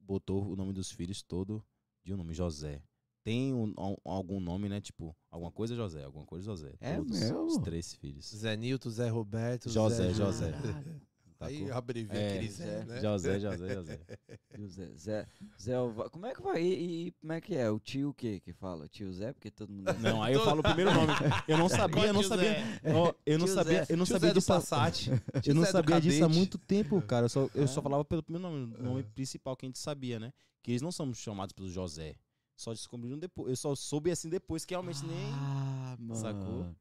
botou 0.00 0.50
o 0.52 0.56
nome 0.56 0.72
dos 0.72 0.90
filhos 0.90 1.22
todo 1.22 1.62
de 2.04 2.12
um 2.14 2.16
nome, 2.16 2.32
José. 2.34 2.82
Tem 3.24 3.54
um- 3.54 3.72
al- 3.76 4.00
algum 4.04 4.40
nome, 4.40 4.68
né? 4.68 4.80
Tipo, 4.80 5.16
alguma 5.30 5.50
coisa 5.52 5.74
José, 5.76 6.02
alguma 6.04 6.26
coisa 6.26 6.44
José. 6.44 6.74
É 6.80 6.96
Todos 6.96 7.20
mesmo? 7.20 7.44
os 7.46 7.56
três 7.58 7.94
filhos. 7.94 8.28
Zé 8.34 8.56
Nilton, 8.56 8.90
Zé 8.90 9.08
Roberto, 9.08 9.68
José, 9.70 10.08
Zé 10.08 10.14
José. 10.14 10.52
Caralho. 11.42 11.64
Aí 11.64 11.70
abrevia 11.70 12.18
É, 12.18 12.28
aquele 12.34 12.48
Zé, 12.50 12.64
Zé. 12.64 12.84
né? 12.84 13.00
José, 13.00 13.40
José, 13.40 13.74
José. 13.74 14.00
O 14.58 14.68
Zé, 14.68 15.26
Zé, 15.58 15.76
Como 16.10 16.26
é 16.26 16.34
que 16.34 16.42
vai? 16.42 16.62
E, 16.62 17.06
e 17.08 17.12
como 17.12 17.32
é 17.32 17.40
que 17.40 17.54
é? 17.54 17.70
O 17.70 17.80
tio 17.80 18.10
o 18.10 18.14
quê 18.14 18.38
que 18.38 18.52
fala? 18.52 18.86
Tio 18.86 19.10
Zé? 19.12 19.32
Porque 19.32 19.50
todo 19.50 19.72
mundo. 19.72 19.90
Não, 20.00 20.22
aí 20.22 20.34
eu 20.34 20.44
falo 20.44 20.60
o 20.60 20.62
primeiro 20.62 20.92
nome. 20.92 21.12
Eu 21.48 21.56
não 21.56 21.68
sabia, 21.70 22.06
eu 22.06 22.12
não 22.12 22.22
sabia. 22.22 22.56
Ó, 22.94 23.14
eu 23.24 23.38
não 23.38 23.46
sabia, 23.46 23.86
eu 23.88 23.96
não 23.96 24.04
sabia 24.06 24.32
disso. 24.32 24.46
Passat. 24.48 25.08
Eu 25.46 25.54
não 25.54 25.64
sabia 25.64 26.00
disso 26.00 26.24
há 26.24 26.28
muito 26.28 26.58
tempo, 26.58 27.00
cara. 27.02 27.24
Eu 27.26 27.28
só, 27.30 27.48
eu 27.54 27.66
só 27.66 27.80
É. 27.80 27.82
falava 27.82 28.04
pelo 28.04 28.22
primeiro 28.22 28.48
nome, 28.48 28.74
nome 28.78 29.02
principal 29.02 29.56
que 29.56 29.64
a 29.64 29.68
gente 29.68 29.78
sabia, 29.78 30.20
né? 30.20 30.32
Que 30.62 30.72
eles 30.72 30.82
não 30.82 30.92
são 30.92 31.12
chamados 31.14 31.52
pelo 31.52 31.68
José. 31.68 32.14
Só 32.54 32.72
descobriram 32.72 33.18
depois. 33.18 33.48
Eu 33.48 33.56
só 33.56 33.74
soube 33.74 34.10
assim 34.10 34.28
depois, 34.28 34.64
que 34.64 34.74
realmente 34.74 35.04
nem. 35.04 35.16
Ah, 35.32 35.96
mano. 35.98 36.20
Sacou? 36.20 36.76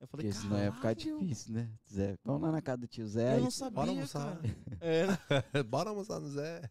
Eu 0.00 0.06
falei, 0.06 0.26
Porque 0.28 0.40
senão 0.40 0.56
ia 0.58 0.70
ficar 0.70 0.94
"Caralho, 0.94 1.18
difícil, 1.20 1.52
né? 1.54 1.68
Zé, 1.92 2.16
vamos 2.24 2.42
lá 2.42 2.52
na 2.52 2.62
casa 2.62 2.78
do 2.78 2.86
tio 2.86 3.06
Zé. 3.08 3.36
Eu 3.36 3.40
não 3.42 3.50
sabia, 3.50 3.74
Bora 3.74 3.90
almoçar. 3.90 4.36
cara. 4.36 4.56
É, 4.80 5.06
né? 5.08 5.18
Bora 5.68 5.90
almoçar 5.90 6.20
no 6.20 6.28
Zé. 6.28 6.62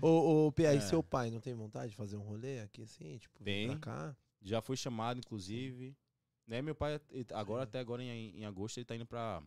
ô, 0.00 0.46
ô, 0.46 0.52
Pia, 0.52 0.72
e 0.72 0.76
É. 0.76 0.80
seu 0.80 1.02
pai 1.02 1.28
não 1.30 1.40
tem 1.40 1.54
vontade 1.54 1.90
de 1.90 1.96
fazer 1.96 2.16
um 2.16 2.22
rolê 2.22 2.60
aqui 2.60 2.82
assim? 2.82 3.18
Tipo, 3.18 3.38
vir 3.40 3.44
Tem. 3.44 3.68
pra 3.68 3.78
cá? 3.78 4.16
Já 4.40 4.60
foi 4.62 4.76
chamado, 4.76 5.18
inclusive. 5.18 5.96
Né, 6.46 6.62
meu 6.62 6.74
pai, 6.74 7.00
agora, 7.34 7.64
até 7.64 7.80
agora 7.80 8.02
em, 8.02 8.38
em 8.40 8.44
agosto, 8.44 8.78
ele 8.78 8.84
tá 8.84 8.94
indo 8.94 9.06
pra, 9.06 9.42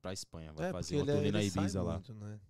pra 0.00 0.12
Espanha. 0.14 0.52
Vai 0.54 0.68
é, 0.68 0.72
fazer 0.72 0.96
uma 0.96 1.02
ele, 1.04 1.12
turnê 1.12 1.32
na 1.32 1.42
Ibiza 1.42 1.82
lá. 1.82 1.94
muito, 1.94 2.14
né? 2.14 2.40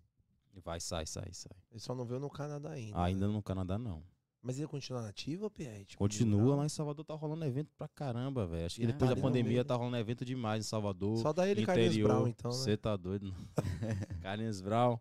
Vai, 0.64 0.80
sai, 0.80 1.06
sai, 1.06 1.32
sai. 1.32 1.56
Ele 1.70 1.80
só 1.80 1.94
não 1.94 2.04
veio 2.04 2.20
no 2.20 2.28
Canadá 2.30 2.70
ainda. 2.70 3.00
Ainda 3.02 3.26
né? 3.26 3.32
no 3.32 3.42
Canadá, 3.42 3.78
não. 3.78 4.02
Mas 4.40 4.58
ele 4.58 4.68
continua 4.68 5.02
nativo, 5.02 5.50
Pia? 5.50 5.84
Tipo, 5.84 5.98
Continua, 5.98 6.54
lá 6.54 6.64
em 6.64 6.68
Salvador 6.68 7.04
tá 7.04 7.14
rolando 7.14 7.44
evento 7.44 7.70
pra 7.76 7.88
caramba, 7.88 8.46
velho. 8.46 8.66
Acho 8.66 8.76
que 8.76 8.84
É, 8.84 8.86
depois 8.86 9.10
da 9.10 9.16
pandemia 9.16 9.64
tá 9.64 9.74
rolando 9.74 9.96
evento 9.96 10.24
demais 10.24 10.64
em 10.64 10.68
Salvador. 10.68 11.18
Só 11.18 11.32
dá 11.32 11.48
ele 11.48 11.62
e 11.62 11.66
Carlinhos 11.66 11.92
interior. 11.94 12.08
Brown, 12.08 12.28
então, 12.28 12.50
né? 12.50 12.56
Você 12.56 12.76
tá 12.76 12.96
doido? 12.96 13.34
Carlinhos 14.22 14.60
Brown. 14.60 14.98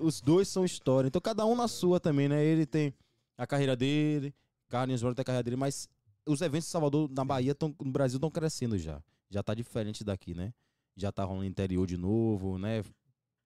Os 0.00 0.20
dois 0.20 0.48
são 0.48 0.64
história. 0.64 1.08
Então 1.08 1.20
cada 1.20 1.44
um 1.44 1.54
na 1.54 1.68
sua 1.68 2.00
também, 2.00 2.28
né? 2.28 2.42
Ele 2.42 2.64
tem 2.64 2.94
a 3.36 3.46
carreira 3.46 3.76
dele, 3.76 4.34
Carlinhos 4.68 5.02
Brown 5.02 5.14
tem 5.14 5.22
a 5.22 5.24
carreira 5.24 5.44
dele, 5.44 5.56
mas 5.56 5.86
os 6.26 6.40
eventos 6.40 6.68
em 6.68 6.70
Salvador, 6.70 7.10
na 7.10 7.24
Bahia, 7.24 7.54
tão, 7.54 7.74
no 7.80 7.92
Brasil 7.92 8.16
estão 8.16 8.30
crescendo 8.30 8.78
já. 8.78 9.02
Já 9.28 9.42
tá 9.42 9.54
diferente 9.54 10.02
daqui, 10.02 10.34
né? 10.34 10.52
Já 10.96 11.12
tá 11.12 11.24
rolando 11.24 11.44
interior 11.44 11.86
de 11.86 11.96
novo, 11.96 12.58
né? 12.58 12.82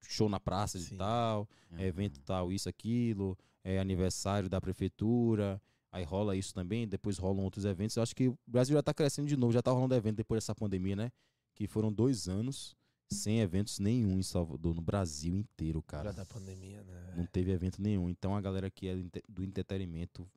Show 0.03 0.29
na 0.29 0.39
praça 0.39 0.79
Sim. 0.79 0.95
e 0.95 0.99
tal, 0.99 1.49
evento 1.79 2.21
tal, 2.21 2.53
isso, 2.53 2.69
aquilo, 2.69 3.37
é 3.69 3.81
aniversário 3.81 4.49
da 4.49 4.61
prefeitura, 4.61 5.61
aí 5.91 6.05
rola 6.05 6.37
isso 6.37 6.55
também, 6.55 6.87
depois 6.87 7.19
rolam 7.19 7.43
outros 7.43 7.65
eventos. 7.65 7.97
Eu 7.97 8.03
acho 8.05 8.15
que 8.15 8.29
o 8.29 8.39
Brasil 8.47 8.75
já 8.77 8.83
tá 8.83 8.95
crescendo 8.95 9.27
de 9.27 9.37
novo, 9.37 9.53
já 9.53 9.61
tá 9.61 9.73
rolando 9.73 9.95
evento 9.95 10.17
depois 10.17 10.39
dessa 10.39 10.55
pandemia, 10.55 10.95
né? 10.95 11.11
Que 11.53 11.67
foram 11.67 11.93
dois 11.93 12.29
anos 12.29 12.77
sem 13.11 13.41
eventos 13.41 13.79
nenhum 13.81 14.19
em 14.19 14.23
Salvador, 14.23 14.73
no 14.75 14.81
Brasil 14.81 15.35
inteiro, 15.37 15.81
Já 15.81 15.91
cara. 15.91 16.13
da 16.13 16.25
pandemia, 16.25 16.83
né? 16.85 17.15
Não 17.17 17.27
teve 17.27 17.51
evento 17.51 17.83
nenhum. 17.83 18.09
Então 18.09 18.37
a 18.37 18.41
galera 18.41 18.71
que 18.71 18.87
é 18.87 18.95
do 19.29 19.43
entretenimento. 19.43 20.29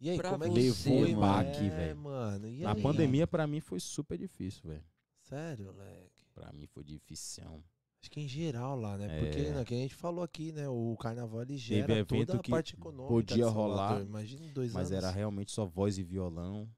E 0.00 0.10
aí, 0.10 0.16
Pra 0.18 0.30
como 0.30 0.44
é 0.44 0.50
que 0.50 0.70
você, 0.72 0.90
foi, 0.90 1.14
mano? 1.14 1.20
baque, 1.20 1.64
É, 1.66 1.70
velho? 1.70 1.96
mano. 1.96 2.48
E 2.48 2.60
Na 2.60 2.72
aí? 2.72 2.82
pandemia, 2.82 3.26
pra 3.26 3.46
mim, 3.46 3.60
foi 3.60 3.80
super 3.80 4.18
difícil, 4.18 4.68
velho. 4.68 4.84
Sério, 5.22 5.72
leque. 5.72 6.26
Pra 6.34 6.52
mim 6.52 6.66
foi 6.66 6.84
difícil. 6.84 7.64
Acho 8.04 8.10
que 8.10 8.20
em 8.20 8.28
geral 8.28 8.78
lá, 8.78 8.98
né? 8.98 9.06
É. 9.06 9.18
Porque, 9.18 9.50
né, 9.50 9.64
que 9.64 9.72
a 9.72 9.78
gente 9.78 9.94
falou 9.94 10.22
aqui, 10.22 10.52
né? 10.52 10.68
O 10.68 10.94
carnaval 10.98 11.40
ele 11.40 11.54
Teve 11.54 11.58
gera 11.58 11.92
evento 11.94 12.08
toda 12.26 12.36
a 12.38 12.42
que 12.42 12.50
parte 12.50 12.74
econômica. 12.74 13.08
podia 13.08 13.46
rolar, 13.48 14.02
Imagina 14.02 14.46
dois 14.52 14.74
Mas 14.74 14.92
anos. 14.92 15.04
era 15.04 15.10
realmente 15.10 15.50
só 15.50 15.64
voz 15.64 15.96
e 15.96 16.02
violão, 16.02 16.68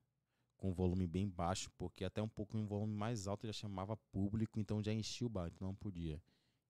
com 0.57 0.73
volume 0.73 1.05
bem 1.05 1.29
baixo, 1.29 1.69
porque 1.77 2.05
até 2.05 2.23
um 2.23 2.29
pouco 2.29 2.57
um 2.57 2.65
volume 2.65 2.95
mais 2.95 3.27
alto 3.27 3.45
já 3.45 3.53
chamava 3.53 3.97
público, 4.13 4.61
então 4.61 4.81
já 4.81 4.93
enchia 4.93 5.27
o 5.27 5.31
bar, 5.31 5.51
então 5.53 5.67
não 5.67 5.75
podia. 5.75 6.23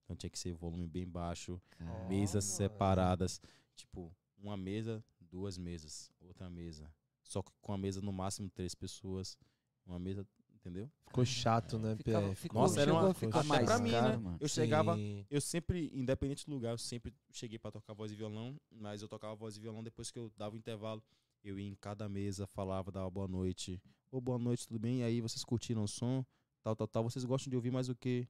Então 0.03 0.15
tinha 0.15 0.29
que 0.31 0.39
ser 0.39 0.53
volume 0.55 0.87
bem 0.87 1.05
baixo, 1.07 1.61
mesas 2.09 2.43
separadas. 2.43 3.39
Tipo, 3.75 4.11
uma 4.39 4.57
mesa, 4.57 5.03
duas 5.21 5.55
mesas, 5.55 6.11
outra 6.19 6.49
mesa. 6.49 6.91
Só 7.23 7.43
que 7.43 7.51
com 7.61 7.73
a 7.73 7.77
mesa 7.77 8.01
no 8.01 8.11
máximo 8.11 8.49
três 8.49 8.73
pessoas. 8.73 9.37
Uma 9.85 9.99
mesa, 9.99 10.25
entendeu? 10.67 10.89
Ficou 11.07 11.25
chato, 11.25 11.79
né, 11.79 11.95
ficava- 11.95 12.35
ficou- 12.35 12.61
Nossa, 12.61 12.81
era 12.81 12.93
uma- 12.93 13.09
até 13.09 13.43
mais 13.43 13.65
pra 13.65 13.79
mim, 13.79 13.91
caro, 13.91 14.07
né? 14.09 14.17
mano. 14.17 14.37
Eu 14.39 14.47
chegava, 14.47 14.95
Sim. 14.95 15.25
eu 15.29 15.41
sempre, 15.41 15.89
independente 15.93 16.45
do 16.45 16.51
lugar, 16.53 16.71
eu 16.71 16.77
sempre 16.77 17.13
cheguei 17.31 17.57
pra 17.57 17.71
tocar 17.71 17.93
voz 17.93 18.11
e 18.11 18.15
violão, 18.15 18.59
mas 18.71 19.01
eu 19.01 19.07
tocava 19.07 19.33
voz 19.35 19.55
e 19.55 19.59
violão 19.59 19.81
depois 19.83 20.11
que 20.11 20.19
eu 20.19 20.31
dava 20.37 20.55
o 20.55 20.57
intervalo. 20.57 21.01
Eu 21.43 21.57
ia 21.57 21.67
em 21.67 21.75
cada 21.75 22.09
mesa, 22.09 22.45
falava, 22.45 22.91
dava 22.91 23.09
boa 23.09 23.27
noite. 23.27 23.81
Ô, 24.11 24.19
boa 24.19 24.37
noite, 24.37 24.67
tudo 24.67 24.79
bem? 24.79 24.99
E 24.99 25.03
aí, 25.03 25.21
vocês 25.21 25.43
curtiram 25.45 25.83
o 25.83 25.87
som? 25.87 26.25
Tal, 26.61 26.75
tal, 26.75 26.87
tal. 26.87 27.03
Vocês 27.03 27.23
gostam 27.23 27.49
de 27.49 27.55
ouvir 27.55 27.71
mais 27.71 27.87
o 27.87 27.95
quê? 27.95 28.27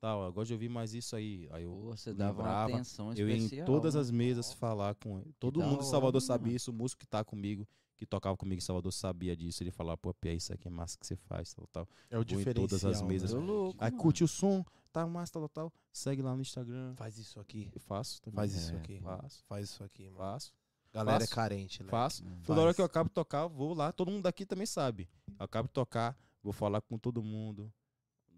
Tal, 0.00 0.24
eu 0.24 0.32
gosto 0.32 0.48
de 0.48 0.54
ouvir 0.54 0.68
mais 0.68 0.94
isso 0.94 1.14
aí. 1.16 1.48
Aí 1.50 1.64
eu 1.64 1.70
Pô, 1.70 1.96
você 1.96 2.12
dava 2.14 2.42
uma 2.42 2.64
atenção 2.64 3.12
eu 3.14 3.28
ia 3.28 3.36
especial. 3.36 3.62
em 3.62 3.66
todas 3.66 3.94
né? 3.94 4.00
as 4.00 4.10
mesas 4.10 4.52
falar 4.52 4.94
com 4.96 5.18
ele. 5.20 5.32
Todo 5.38 5.60
mundo 5.60 5.72
em 5.72 5.74
hora, 5.76 5.82
Salvador 5.84 6.20
sabia 6.20 6.46
mano. 6.46 6.56
isso, 6.56 6.70
o 6.70 6.74
músico 6.74 7.00
que 7.00 7.06
tá 7.06 7.24
comigo, 7.24 7.66
que 7.98 8.06
tocava 8.06 8.36
comigo 8.36 8.58
em 8.58 8.62
Salvador, 8.62 8.92
sabia 8.92 9.36
disso. 9.36 9.62
Ele 9.62 9.70
falava, 9.70 9.98
pô, 9.98 10.14
Pia, 10.14 10.32
isso 10.32 10.52
aqui 10.54 10.68
é 10.68 10.70
massa 10.70 10.96
que 10.96 11.06
você 11.06 11.16
faz, 11.16 11.52
tal, 11.52 11.66
tal. 11.66 11.88
É 12.08 12.16
o 12.16 12.18
Vou 12.18 12.22
em 12.22 12.24
diferencial. 12.38 12.68
todas 12.68 12.84
as 12.84 13.02
mesas. 13.02 13.32
Tô 13.32 13.40
Né? 13.40 13.46
louco, 13.46 13.76
Aí 13.84 13.90
mano. 13.90 14.02
curte 14.02 14.22
o 14.24 14.28
som, 14.28 14.64
tá 14.92 15.06
massa, 15.06 15.32
tal, 15.34 15.48
tal, 15.48 15.70
tal. 15.70 15.72
Segue 15.92 16.22
lá 16.22 16.34
no 16.34 16.40
Instagram. 16.40 16.94
Faz 16.96 17.18
isso 17.18 17.38
aqui. 17.40 17.68
Eu 17.74 17.80
faço 17.80 18.22
também. 18.22 18.36
Faz 18.36 18.54
isso 18.54 18.72
É, 18.72 18.76
aqui. 18.78 19.00
Faço, 19.00 19.44
Faz 19.48 19.64
isso 19.68 19.82
aqui, 19.84 20.04
mano. 20.04 20.16
faço, 20.18 20.52
Galera 20.92 21.20
faço. 21.20 21.32
é 21.32 21.34
carente, 21.34 21.82
né? 21.82 21.88
faço. 21.90 22.24
Hum. 22.24 22.40
Toda 22.44 22.60
hora 22.62 22.72
que 22.72 22.80
eu 22.80 22.84
acabo 22.84 23.08
de 23.10 23.14
tocar, 23.14 23.46
vou 23.48 23.74
lá. 23.74 23.92
Todo 23.92 24.10
mundo 24.10 24.22
daqui 24.22 24.46
também 24.46 24.64
sabe. 24.66 25.08
Eu 25.26 25.34
acabo 25.44 25.66
de 25.68 25.74
tocar, 25.74 26.16
vou 26.42 26.52
falar 26.52 26.80
com 26.80 26.96
todo 26.96 27.22
mundo. 27.22 27.70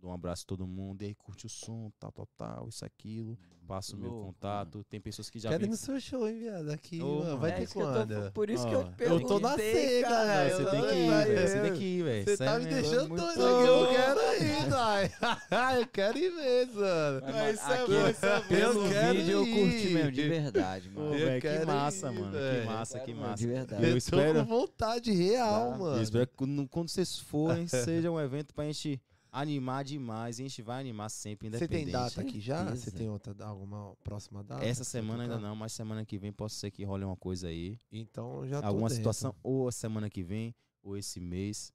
Dou 0.01 0.11
um 0.11 0.15
abraço 0.15 0.45
a 0.45 0.49
todo 0.49 0.67
mundo. 0.67 1.03
E 1.03 1.07
aí, 1.07 1.15
curte 1.15 1.45
o 1.45 1.49
som, 1.49 1.91
tal, 2.01 2.11
tal, 2.11 2.27
tal, 2.37 2.69
isso, 2.69 2.85
aquilo. 2.85 3.39
Passo 3.67 3.95
o 3.95 3.99
meu 4.01 4.11
contato. 4.11 4.83
Tem 4.91 4.99
pessoas 5.01 5.31
que 5.31 5.39
já 5.39 5.49
Quero 5.51 5.61
vêm 5.61 5.71
no 5.71 5.77
seu 5.77 6.01
show, 6.01 6.27
hein, 6.29 6.39
viado? 6.41 6.71
Aqui, 6.71 7.01
Ô, 7.01 7.07
mano. 7.07 7.25
mano. 7.25 7.39
Vai 7.39 7.51
É 7.51 7.55
ter 7.55 7.69
que 7.69 7.77
eu 7.79 7.87
tô- 7.87 7.93
quando? 7.93 8.33
por 8.33 8.51
isso 8.51 8.67
que 8.67 8.75
Ó, 8.75 8.81
eu 8.81 8.85
te 8.97 9.03
eu 9.05 9.21
tô 9.29 9.39
na 9.39 9.49
perguntei, 9.51 9.75
seca, 10.01 10.09
cara. 10.09 10.51
Você 10.51 10.65
tem 10.71 10.81
que 10.83 10.95
ir, 10.95 11.09
velho. 11.11 11.49
Você 11.49 11.61
tem 11.61 11.73
que 11.75 11.85
ir, 11.85 12.03
velho. 12.03 12.25
Você 12.25 12.37
tá 12.37 12.59
me 12.59 12.65
mesmo. 12.65 12.81
deixando 12.81 13.09
doido 13.17 13.47
aqui, 13.47 13.69
eu 13.69 13.89
quero 13.91 14.43
ir, 14.43 14.71
Dai. 14.71 15.11
eu 15.81 15.87
quero 15.87 16.19
ir 16.19 16.31
mesmo, 16.35 16.81
mano. 16.81 17.21
Mas, 17.23 17.35
mano, 17.35 17.51
isso 17.53 17.71
é 17.71 17.75
aqui, 17.83 17.93
bom, 17.93 18.09
isso 18.09 18.27
é 18.27 18.41
bom. 18.41 18.49
Pelo 18.49 18.85
Eu 18.87 18.91
quero 18.91 19.19
vídeo 19.19 19.33
eu 19.33 19.45
curti 19.45 19.87
ir. 19.87 19.95
mesmo, 19.95 20.13
de 20.13 20.29
verdade, 20.29 20.91
mano. 20.91 21.15
Que 21.17 21.41
quero 21.41 21.67
massa, 21.69 22.11
ir, 22.13 22.19
mano. 22.19 22.33
Que 22.33 22.67
massa, 22.67 23.01
que 23.01 23.15
massa. 23.15 23.37
De 23.37 23.47
verdade. 23.47 23.83
Eu, 23.83 23.89
Eu 23.89 23.93
tô 23.93 23.99
espero- 23.99 24.41
com 24.41 24.45
vontade 24.47 25.13
real, 25.13 25.71
Tá. 25.73 25.79
mano. 25.79 25.97
Eu 25.99 26.03
espero 26.03 26.27
que 26.27 26.35
quando, 26.35 26.69
quando 26.69 26.89
vocês 26.89 27.19
forem, 27.21 27.69
seja 27.69 28.11
um 28.11 28.19
evento 28.19 28.53
pra 28.53 28.65
gente 28.65 29.01
animar 29.33 29.85
demais. 29.85 30.39
A 30.39 30.43
gente 30.43 30.63
vai 30.63 30.81
animar 30.81 31.09
sempre, 31.09 31.49
Você 31.49 31.57
independente. 31.57 31.85
tem 31.85 31.93
data 31.93 32.21
aqui 32.21 32.41
já? 32.41 32.65
Você 32.75 32.91
tem 32.91 33.09
outra, 33.09 33.35
alguma 33.45 33.95
próxima 34.05 34.43
data? 34.43 34.65
Essa 34.65 34.85
você 34.85 34.91
semana 34.91 35.25
ainda 35.25 35.39
não, 35.39 35.55
mas 35.57 35.73
semana 35.73 36.05
que 36.05 36.19
vem 36.19 36.33
pode 36.33 36.53
ser 36.53 36.71
que 36.71 36.85
role 36.85 37.05
uma 37.05 37.17
coisa 37.17 37.49
aí. 37.49 37.79
Então 37.91 38.47
já 38.47 38.57
Alguma 38.65 38.89
dentro. 38.89 38.97
situação, 38.97 39.35
ou 39.43 39.69
a 39.69 39.73
semana 39.73 40.09
que 40.11 40.23
vem, 40.23 40.55
ou 40.83 40.97
esse 40.97 41.21
mês. 41.21 41.73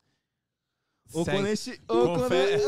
Ou 1.13 1.23
Segue- 1.23 1.37
quando. 1.87 1.99
Ou 1.99 2.19
Confere, 2.19 2.61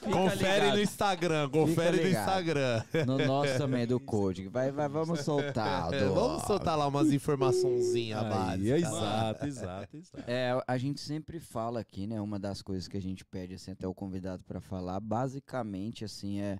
confere 0.12 0.70
no 0.70 0.80
Instagram, 0.80 1.50
confere 1.50 2.00
no. 2.02 2.08
Instagram. 2.08 2.84
No 3.06 3.18
nosso 3.18 3.56
também, 3.58 3.86
do 3.86 3.98
Code. 3.98 4.48
Vai, 4.48 4.70
vai, 4.70 4.88
vamos 4.88 5.20
soltar. 5.20 5.92
É, 5.92 6.04
vamos 6.06 6.42
soltar 6.44 6.78
lá 6.78 6.86
umas 6.86 7.12
informaçãozinhas 7.12 8.22
básicas. 8.22 8.70
é 8.70 8.78
exato, 8.78 9.46
exato, 9.46 9.96
exato. 9.96 10.24
É, 10.30 10.58
a 10.66 10.78
gente 10.78 11.00
sempre 11.00 11.40
fala 11.40 11.80
aqui, 11.80 12.06
né? 12.06 12.20
Uma 12.20 12.38
das 12.38 12.62
coisas 12.62 12.86
que 12.88 12.96
a 12.96 13.02
gente 13.02 13.24
pede 13.24 13.54
assim, 13.54 13.72
até 13.72 13.86
o 13.86 13.94
convidado 13.94 14.42
pra 14.44 14.60
falar, 14.60 15.00
basicamente 15.00 16.04
assim 16.04 16.40
é, 16.40 16.58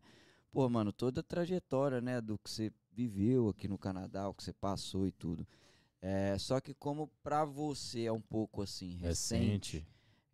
pô, 0.50 0.68
mano, 0.68 0.92
toda 0.92 1.20
a 1.20 1.24
trajetória, 1.24 2.00
né, 2.00 2.20
do 2.20 2.36
que 2.38 2.50
você 2.50 2.72
viveu 2.92 3.48
aqui 3.48 3.68
no 3.68 3.78
Canadá, 3.78 4.28
o 4.28 4.34
que 4.34 4.42
você 4.42 4.52
passou 4.52 5.06
e 5.06 5.12
tudo. 5.12 5.46
É, 6.02 6.36
só 6.38 6.60
que 6.60 6.74
como 6.74 7.10
pra 7.22 7.44
você 7.44 8.04
é 8.04 8.12
um 8.12 8.20
pouco 8.20 8.60
assim 8.62 8.96
recente, 8.96 9.76
Recente. 9.76 9.86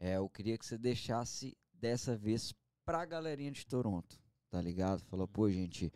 É, 0.03 0.17
eu 0.17 0.29
queria 0.29 0.59
que 0.59 0.67
você 0.67 0.77
deixasse 0.77 1.57
dessa 1.73 2.17
vez 2.17 2.53
pra 2.85 3.05
galerinha 3.05 3.53
de 3.53 3.65
Toronto, 3.65 4.19
tá 4.51 4.61
ligado? 4.61 5.01
Falou, 5.05 5.29
pô, 5.29 5.49
gente, 5.49 5.93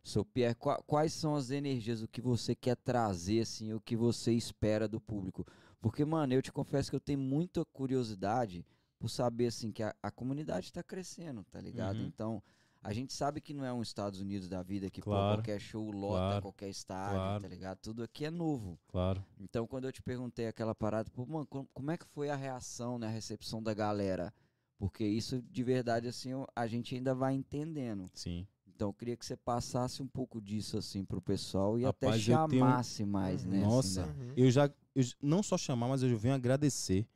sou 0.00 0.24
Pierre, 0.24 0.54
qua- 0.54 0.80
quais 0.86 1.12
são 1.12 1.34
as 1.34 1.50
energias, 1.50 2.00
o 2.00 2.06
que 2.06 2.20
você 2.20 2.54
quer 2.54 2.76
trazer, 2.76 3.40
assim, 3.40 3.72
o 3.72 3.80
que 3.80 3.96
você 3.96 4.32
espera 4.32 4.86
do 4.86 5.00
público? 5.00 5.44
Porque, 5.80 6.04
mano, 6.04 6.32
eu 6.32 6.40
te 6.40 6.52
confesso 6.52 6.88
que 6.88 6.94
eu 6.96 7.00
tenho 7.00 7.18
muita 7.18 7.64
curiosidade 7.64 8.64
por 8.96 9.08
saber, 9.08 9.46
assim, 9.48 9.72
que 9.72 9.82
a, 9.82 9.92
a 10.00 10.10
comunidade 10.10 10.72
tá 10.72 10.82
crescendo, 10.82 11.44
tá 11.50 11.60
ligado? 11.60 11.98
Uhum. 11.98 12.06
Então, 12.06 12.42
a 12.82 12.92
gente 12.92 13.12
sabe 13.12 13.40
que 13.40 13.52
não 13.52 13.64
é 13.64 13.72
um 13.72 13.82
Estados 13.82 14.20
Unidos 14.20 14.48
da 14.48 14.62
vida 14.62 14.88
que, 14.90 15.00
pô, 15.00 15.10
Claro, 15.10 15.36
qualquer 15.38 15.60
show 15.60 15.90
lota 15.90 16.18
claro, 16.18 16.42
qualquer 16.42 16.68
estádio, 16.70 17.16
claro. 17.16 17.42
tá 17.42 17.48
ligado? 17.48 17.78
Tudo 17.78 18.02
aqui 18.02 18.24
é 18.24 18.30
novo. 18.30 18.78
Claro. 18.88 19.24
Então, 19.38 19.66
quando 19.66 19.84
eu 19.86 19.92
te 19.92 20.00
perguntei 20.02 20.46
aquela 20.46 20.74
parada, 20.74 21.10
pô, 21.10 21.26
mano, 21.26 21.46
como, 21.46 21.90
é 21.90 21.96
que 21.96 22.06
foi 22.06 22.30
a 22.30 22.36
reação, 22.36 22.98
né, 22.98 23.06
a 23.08 23.10
recepção 23.10 23.62
da 23.62 23.74
galera? 23.74 24.32
Porque 24.78 25.04
isso, 25.04 25.42
de 25.42 25.62
verdade, 25.64 26.06
assim, 26.06 26.30
a 26.54 26.66
gente 26.68 26.94
ainda 26.94 27.14
vai 27.14 27.34
entendendo. 27.34 28.08
Sim. 28.14 28.46
Então, 28.66 28.90
eu 28.90 28.94
queria 28.94 29.16
que 29.16 29.26
você 29.26 29.36
passasse 29.36 30.00
um 30.00 30.06
pouco 30.06 30.40
disso, 30.40 30.78
assim, 30.78 31.04
pro 31.04 31.20
pessoal 31.20 31.76
e 31.80 31.82
Rapaz, 31.82 32.22
até 32.22 32.32
eu 32.32 32.48
tenho- 32.48 32.64
chamasse 32.64 33.04
mais, 33.04 33.44
né? 33.44 33.58
assim, 33.58 33.66
Nossa. 33.66 34.02
da- 34.02 34.12
Uhum. 34.12 34.32
Eu 34.36 34.50
já. 34.52 34.70
eu 34.94 35.04
não 35.20 35.42
só 35.42 35.58
chamar, 35.58 35.88
mas 35.88 36.02
eu 36.04 36.16
venho 36.16 36.34
agradecer 36.34 37.08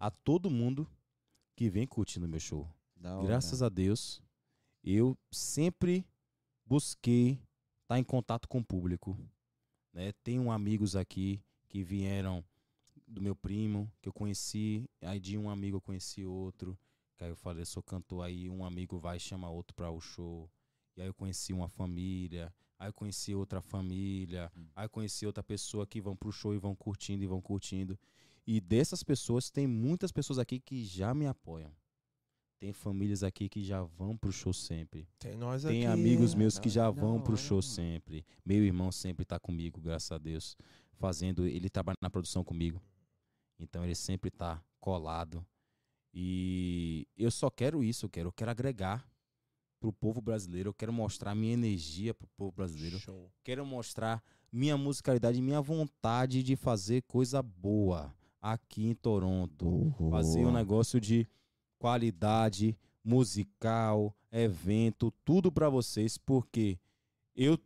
a 0.00 0.10
todo 0.10 0.50
mundo 0.50 0.88
que 1.54 1.70
vem 1.70 1.86
curtindo 1.86 2.26
meu 2.28 2.40
show. 2.40 2.68
da 2.96 3.16
hora. 3.18 3.26
Graças 3.28 3.62
a 3.62 3.68
Deus, 3.68 4.20
eu 4.84 5.16
sempre 5.30 6.06
busquei 6.66 7.40
estar 7.82 7.98
em 7.98 8.04
contato 8.04 8.46
com 8.46 8.58
o 8.58 8.64
público. 8.64 9.18
Né? 9.92 10.12
Tenho 10.22 10.50
amigos 10.50 10.94
aqui 10.94 11.42
que 11.68 11.82
vieram 11.82 12.44
do 13.06 13.20
meu 13.20 13.34
primo, 13.34 13.90
que 14.00 14.08
eu 14.08 14.12
conheci, 14.12 14.88
aí 15.00 15.18
de 15.18 15.38
um 15.38 15.48
amigo 15.48 15.76
eu 15.78 15.80
conheci 15.80 16.24
outro, 16.24 16.78
que 17.16 17.24
aí 17.24 17.30
eu 17.30 17.36
falei, 17.36 17.64
sou 17.64 17.82
cantor, 17.82 18.24
aí 18.24 18.48
um 18.48 18.64
amigo 18.64 18.98
vai 18.98 19.16
e 19.16 19.20
chama 19.20 19.48
outro 19.48 19.74
para 19.74 19.90
o 19.90 20.00
show. 20.00 20.50
E 20.96 21.00
aí 21.00 21.06
eu 21.08 21.14
conheci 21.14 21.52
uma 21.52 21.68
família, 21.68 22.52
aí 22.78 22.88
eu 22.88 22.92
conheci 22.92 23.34
outra 23.34 23.60
família, 23.60 24.50
Hum. 24.56 24.66
aí 24.74 24.84
eu 24.86 24.90
conheci 24.90 25.26
outra 25.26 25.42
pessoa 25.42 25.86
que 25.86 26.00
vão 26.00 26.16
pro 26.16 26.32
show 26.32 26.54
e 26.54 26.58
vão 26.58 26.74
curtindo 26.74 27.22
e 27.22 27.26
vão 27.26 27.40
curtindo. 27.40 27.98
E 28.46 28.60
dessas 28.60 29.02
pessoas, 29.02 29.50
tem 29.50 29.66
muitas 29.66 30.12
pessoas 30.12 30.38
aqui 30.38 30.60
que 30.60 30.84
já 30.84 31.14
me 31.14 31.26
apoiam. 31.26 31.72
Tem 32.58 32.72
famílias 32.72 33.22
aqui 33.22 33.48
que 33.48 33.62
já 33.62 33.82
vão 33.82 34.16
pro 34.16 34.32
show 34.32 34.52
sempre. 34.52 35.06
Tem 35.18 35.36
nós 35.36 35.64
aqui. 35.64 35.74
Tem 35.74 35.86
amigos 35.86 36.34
meus 36.34 36.54
da 36.54 36.60
que 36.60 36.68
já 36.68 36.90
vão 36.90 37.20
pro 37.20 37.32
hora, 37.32 37.42
show 37.42 37.60
sempre. 37.60 38.24
Meu 38.44 38.64
irmão 38.64 38.90
sempre 38.90 39.24
tá 39.24 39.38
comigo, 39.38 39.80
graças 39.80 40.12
a 40.12 40.18
Deus, 40.18 40.56
fazendo, 40.94 41.46
ele 41.46 41.68
trabalha 41.68 41.96
na 42.00 42.10
produção 42.10 42.42
comigo. 42.44 42.80
Então 43.58 43.84
ele 43.84 43.94
sempre 43.94 44.30
tá 44.30 44.62
colado. 44.80 45.44
E 46.12 47.06
eu 47.16 47.30
só 47.30 47.50
quero 47.50 47.82
isso, 47.82 48.06
eu 48.06 48.10
quero, 48.10 48.28
eu 48.28 48.32
quero 48.32 48.50
agregar 48.50 49.06
pro 49.80 49.92
povo 49.92 50.20
brasileiro, 50.20 50.70
eu 50.70 50.74
quero 50.74 50.92
mostrar 50.92 51.34
minha 51.34 51.52
energia 51.52 52.14
pro 52.14 52.26
povo 52.36 52.52
brasileiro 52.52 52.98
Show. 52.98 53.30
quero 53.42 53.66
mostrar 53.66 54.22
minha 54.50 54.78
musicalidade, 54.78 55.42
minha 55.42 55.60
vontade 55.60 56.42
de 56.42 56.56
fazer 56.56 57.02
coisa 57.02 57.42
boa 57.42 58.14
aqui 58.40 58.86
em 58.86 58.94
Toronto. 58.94 59.92
Fazer 60.10 60.46
um 60.46 60.52
negócio 60.52 61.00
de 61.00 61.26
qualidade 61.84 62.74
musical, 63.04 64.16
evento, 64.32 65.12
tudo 65.22 65.52
pra 65.52 65.68
vocês, 65.68 66.16
porque 66.16 66.78
eu 67.36 67.58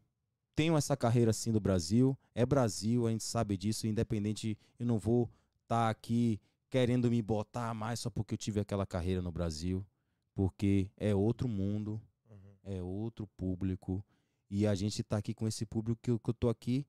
tenho 0.57 0.77
essa 0.77 0.97
carreira 0.97 1.31
assim 1.31 1.53
do 1.53 1.61
Brasil, 1.61 2.19
é 2.35 2.45
Brasil, 2.45 3.07
a 3.07 3.13
gente 3.13 3.23
sabe 3.23 3.57
disso, 3.57 3.87
independente, 3.87 4.59
eu 4.77 4.85
não 4.85 4.99
vou 4.99 5.31
estar 5.63 5.89
aqui 5.89 6.41
querendo 6.69 7.09
me 7.09 7.23
botar 7.23 7.73
mais 7.75 8.01
só 8.01 8.11
porque 8.11 8.35
eu 8.35 8.39
tive 8.39 8.59
aquela 8.59 8.85
carreira 8.85 9.23
no 9.23 9.31
Brasil, 9.31 9.87
porque 10.35 10.91
é 10.97 11.15
outro 11.15 11.47
mundo, 11.47 12.01
Uhum. 12.29 12.57
é 12.65 12.83
outro 12.83 13.25
público 13.37 14.05
e 14.51 14.67
a 14.67 14.75
gente 14.75 15.01
tá 15.05 15.19
aqui 15.19 15.33
com 15.33 15.47
esse 15.47 15.65
público 15.65 16.01
que 16.03 16.11
eu, 16.11 16.19
que 16.19 16.31
eu 16.31 16.35
tô 16.35 16.49
aqui 16.49 16.85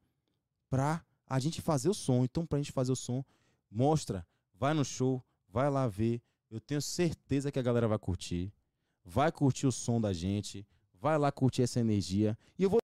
pra 0.68 1.06
a 1.28 1.38
gente 1.38 1.62
fazer 1.62 1.90
o 1.90 1.94
som. 1.94 2.24
Então, 2.24 2.44
pra 2.44 2.58
gente 2.58 2.72
fazer 2.72 2.92
o 2.92 2.96
som, 2.96 3.24
mostra, 3.70 4.26
vai 4.52 4.74
no 4.74 4.84
show, 4.84 5.24
vai 5.48 5.70
lá 5.70 5.88
ver. 5.88 6.24
Eu 6.50 6.60
tenho 6.60 6.82
certeza 6.82 7.52
que 7.52 7.60
a 7.60 7.62
galera 7.62 7.88
vai 7.88 8.00
curtir. 8.00 8.52
Vai 9.06 9.32
curtir 9.32 9.68
o 9.68 9.72
som 9.72 10.00
da 10.02 10.12
gente, 10.14 10.66
vai 10.94 11.18
lá 11.18 11.32
curtir 11.32 11.62
essa 11.62 11.80
energia. 11.80 12.38
E 12.58 12.64
eu 12.64 12.70
vou 12.70 12.80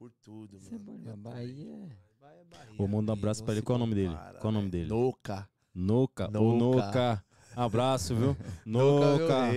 Por 0.00 0.10
tudo, 0.24 0.58
Você 0.58 0.74
é 0.76 0.78
mano. 0.78 0.98
bom, 0.98 0.98
na 1.04 1.14
Bahia. 1.14 1.76
Bahia 2.18 2.40
é 2.40 2.44
Bahia, 2.44 2.74
Vou 2.78 2.88
mandar 2.88 3.12
um 3.12 3.16
abraço 3.18 3.44
pra 3.44 3.52
ele. 3.52 3.60
Qual 3.60 3.76
o 3.76 3.78
nome 3.78 3.94
dele? 3.94 4.16
Qual 4.40 4.50
o 4.50 4.56
nome 4.56 4.70
velho. 4.70 4.88
dele? 4.88 4.88
Noca. 4.88 5.46
Noca. 5.74 6.26
Ô, 6.40 6.56
Noca. 6.56 6.86
Noca. 6.86 7.24
Abraço, 7.54 8.16
viu? 8.16 8.34
Noca. 8.64 9.50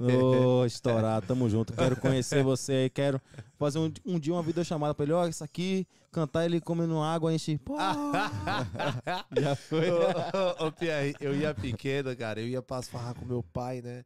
Ô, 0.00 0.64
estourado, 0.64 1.26
tamo 1.26 1.50
junto. 1.50 1.74
Quero 1.74 1.96
conhecer 2.00 2.42
você 2.42 2.72
aí. 2.72 2.88
Quero 2.88 3.20
fazer 3.58 3.78
um, 3.78 3.92
um 4.06 4.18
dia 4.18 4.32
uma 4.32 4.42
videochamada 4.42 4.94
pra 4.94 5.04
ele. 5.04 5.12
Ó, 5.12 5.26
isso 5.28 5.44
aqui, 5.44 5.86
cantar 6.10 6.46
ele 6.46 6.62
comendo 6.62 6.98
água, 7.02 7.28
a 7.28 7.32
gente. 7.36 7.58
Pô. 7.58 7.76
Já 9.38 9.54
foi. 9.54 9.90
Ô, 9.90 9.98
ô, 9.98 10.66
ô, 10.68 10.72
Pierre, 10.72 11.14
eu 11.20 11.36
ia 11.36 11.52
pequeno, 11.54 12.16
cara, 12.16 12.40
eu 12.40 12.48
ia 12.48 12.62
farrar 12.82 13.14
com 13.14 13.26
meu 13.26 13.42
pai, 13.42 13.82
né? 13.82 14.02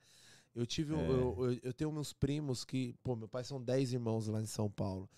Eu 0.56 0.66
tive. 0.66 0.92
um- 0.92 0.98
É. 0.98 1.08
Eu, 1.08 1.36
eu, 1.52 1.58
eu 1.62 1.72
tenho 1.72 1.92
meus 1.92 2.12
primos 2.12 2.64
que. 2.64 2.96
Pô, 3.04 3.14
meu 3.14 3.28
pai 3.28 3.44
são 3.44 3.62
10 3.62 3.92
irmãos 3.92 4.26
lá 4.26 4.42
em 4.42 4.46
São 4.46 4.68
Paulo. 4.68 5.08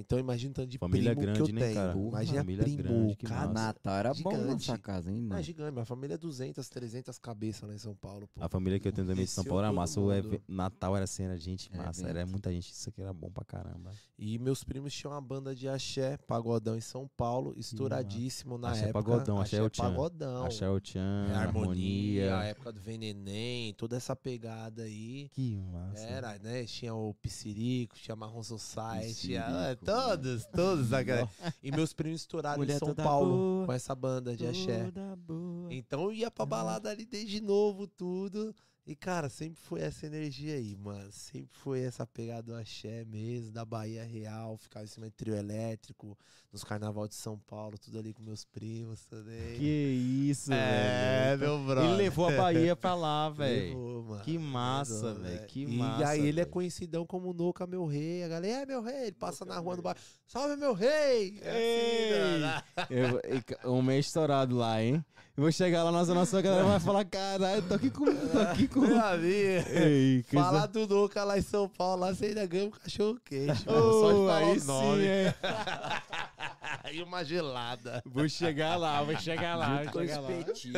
Então 0.00 0.18
imagina 0.18 0.50
o 0.50 0.54
tanto 0.54 0.68
de 0.68 0.78
Família 0.78 1.14
primo 1.14 1.20
que 1.20 1.26
grande, 1.38 1.50
eu 1.50 1.54
né, 1.54 1.60
tenho. 1.60 1.74
cara? 1.74 1.98
Imagina 1.98 2.38
Família 2.40 2.64
primo, 2.64 2.82
grande, 2.82 3.16
que. 3.16 3.26
Natal 3.28 3.94
era 3.96 4.14
bom 4.14 4.30
Gigante. 4.30 4.64
sua 4.64 4.78
casa, 4.78 5.10
hein, 5.10 5.16
Não, 5.18 5.26
é 5.26 5.28
mano? 5.30 5.42
gigante, 5.42 5.72
minha 5.72 5.84
família 5.84 6.14
é 6.14 6.18
200, 6.18 6.68
300 6.68 7.18
cabeças 7.18 7.68
lá 7.68 7.74
em 7.74 7.78
São 7.78 7.94
Paulo, 7.94 8.28
pô. 8.28 8.42
A 8.44 8.48
família 8.48 8.78
que 8.80 8.88
eu 8.88 8.92
tenho 8.92 9.06
também 9.06 9.24
de 9.24 9.30
São 9.30 9.44
Paulo 9.44 9.60
era 9.60 9.72
massa. 9.72 10.00
O 10.00 10.08
Natal 10.48 10.96
era 10.96 11.04
assim, 11.04 11.24
era 11.24 11.36
gente 11.36 11.70
É, 11.72 11.76
massa. 11.76 12.08
Era 12.08 12.24
muita 12.26 12.50
gente. 12.52 12.70
Isso 12.72 12.88
aqui 12.88 13.00
era 13.02 13.12
bom 13.12 13.30
pra 13.30 13.44
caramba. 13.44 13.90
E 14.18 14.38
meus 14.38 14.62
primos 14.64 14.92
tinham 14.92 15.12
uma 15.12 15.20
banda 15.20 15.54
de 15.54 15.66
axé, 15.68 16.16
pagodão 16.26 16.76
em 16.76 16.80
São 16.80 17.08
Paulo, 17.16 17.54
estouradíssimo 17.56 18.58
na 18.58 18.70
Axé 18.70 18.84
época. 18.88 18.92
pagodão, 19.02 19.40
axé 19.40 19.56
é 19.56 19.62
o 19.62 19.70
tchan. 19.70 19.82
pagodão. 19.82 20.44
Axé 20.44 20.68
o 20.68 20.80
Tchan, 20.80 21.28
É, 21.30 21.34
harmonia, 21.34 22.38
a 22.38 22.44
época 22.44 22.72
do 22.72 22.80
Veneném, 22.80 23.72
toda 23.74 23.96
essa 23.96 24.14
pegada 24.14 24.82
aí. 24.82 25.28
Que 25.32 25.56
massa. 25.72 26.02
Era, 26.04 26.38
né? 26.38 26.64
Tinha 26.64 26.94
o 26.94 27.14
Pissirico, 27.14 27.96
tinha 27.96 28.14
Marrom 28.14 28.42
Society, 28.42 29.14
tinha 29.28 29.76
Ah, 29.90 30.16
todos, 30.16 30.44
todos. 30.46 30.92
aquela- 30.94 31.28
E 31.62 31.70
meus 31.72 31.92
primos 31.92 32.20
estouraram 32.22 32.56
em 32.62 32.66
Mulher 32.66 32.78
São 32.78 32.88
toda 32.88 33.02
Paulo 33.02 33.36
boa, 33.36 33.66
com 33.66 33.72
essa 33.72 33.94
banda 33.94 34.36
de 34.36 34.46
axé. 34.46 34.90
Boa. 35.18 35.72
Então 35.72 36.04
eu 36.04 36.12
ia 36.12 36.30
pra 36.30 36.46
balada 36.46 36.90
ali 36.90 37.04
desde 37.04 37.40
novo, 37.40 37.86
tudo. 37.86 38.54
E, 38.86 38.96
cara, 38.96 39.28
sempre 39.28 39.60
foi 39.60 39.80
essa 39.80 40.06
energia 40.06 40.54
aí, 40.54 40.74
mano. 40.74 41.12
Sempre 41.12 41.50
foi 41.52 41.80
essa 41.82 42.06
pegada 42.06 42.42
do 42.42 42.54
axé 42.54 43.04
mesmo, 43.04 43.52
da 43.52 43.64
Bahia 43.64 44.04
Real, 44.04 44.56
ficava 44.56 44.84
em 44.84 44.88
cima 44.88 45.06
de 45.06 45.12
trio 45.12 45.36
elétrico, 45.36 46.18
nos 46.52 46.64
carnaval 46.64 47.06
de 47.06 47.14
São 47.14 47.38
Paulo, 47.38 47.78
tudo 47.78 47.98
ali 47.98 48.12
com 48.12 48.22
meus 48.22 48.44
primos 48.44 49.04
também. 49.04 49.58
Que 49.58 50.28
isso, 50.30 50.50
é, 50.54 51.36
velho. 51.36 51.40
meu 51.40 51.64
brother. 51.64 51.90
Ele 51.90 51.96
levou 51.96 52.28
a 52.28 52.32
Bahia 52.32 52.74
pra 52.74 52.94
lá, 52.94 53.28
velho. 53.30 54.18
Que 54.24 54.38
massa, 54.38 55.14
velho. 55.14 55.46
Que 55.46 55.62
e 55.62 55.78
massa. 55.78 56.08
aí 56.08 56.26
ele 56.26 56.40
é 56.40 56.44
conhecidão 56.44 57.06
como 57.06 57.32
Noca, 57.32 57.66
meu 57.66 57.86
rei. 57.86 58.24
A 58.24 58.28
galera, 58.28 58.62
é 58.62 58.66
meu 58.66 58.82
rei. 58.82 59.02
Ele 59.02 59.12
passa 59.12 59.44
na 59.44 59.58
rua 59.58 59.76
do 59.76 59.82
bairro. 59.82 60.00
Salve, 60.26 60.56
meu 60.56 60.72
rei! 60.72 61.38
É 61.42 61.58
Ei! 61.58 62.44
assim. 62.44 62.64
Eu, 62.90 63.20
e 63.24 63.68
um 63.68 63.82
mês 63.82 64.06
estourado 64.06 64.56
lá, 64.56 64.82
hein? 64.82 65.04
Eu 65.40 65.44
vou 65.44 65.52
chegar 65.52 65.82
lá, 65.84 65.90
nossa, 65.90 66.12
nossa 66.12 66.42
galera 66.42 66.64
vai 66.64 66.78
falar: 66.78 67.02
caralho, 67.06 67.66
tô 67.66 67.72
aqui 67.72 67.88
com. 67.90 68.04
Tô 68.04 68.38
aqui 68.40 68.68
com. 68.68 68.80
Meu 68.80 69.00
amigo. 69.02 69.70
Ei, 69.70 70.22
que 70.28 70.36
Falar 70.36 70.66
do 70.66 70.86
Noca 70.86 71.24
lá 71.24 71.38
em 71.38 71.40
São 71.40 71.66
Paulo, 71.66 72.02
lá 72.02 72.12
você 72.12 72.26
ainda 72.26 72.44
ganha 72.44 72.66
um 72.66 72.70
cachorro 72.70 73.18
quente. 73.24 73.64
falar 73.64 74.36
aí 74.36 74.58
o 74.58 74.64
nome. 74.64 75.00
sim, 75.00 75.08
é. 76.84 76.94
e 76.94 77.02
uma 77.02 77.24
gelada. 77.24 78.02
Vou 78.04 78.28
chegar 78.28 78.76
lá, 78.76 79.02
vou 79.02 79.16
chegar 79.16 79.56
lá, 79.56 79.82
Junto 79.82 79.92
vou 79.94 80.02
com 80.02 80.06
chegar 80.08 80.20
lá. 80.20 80.30
espetinho. 80.30 80.74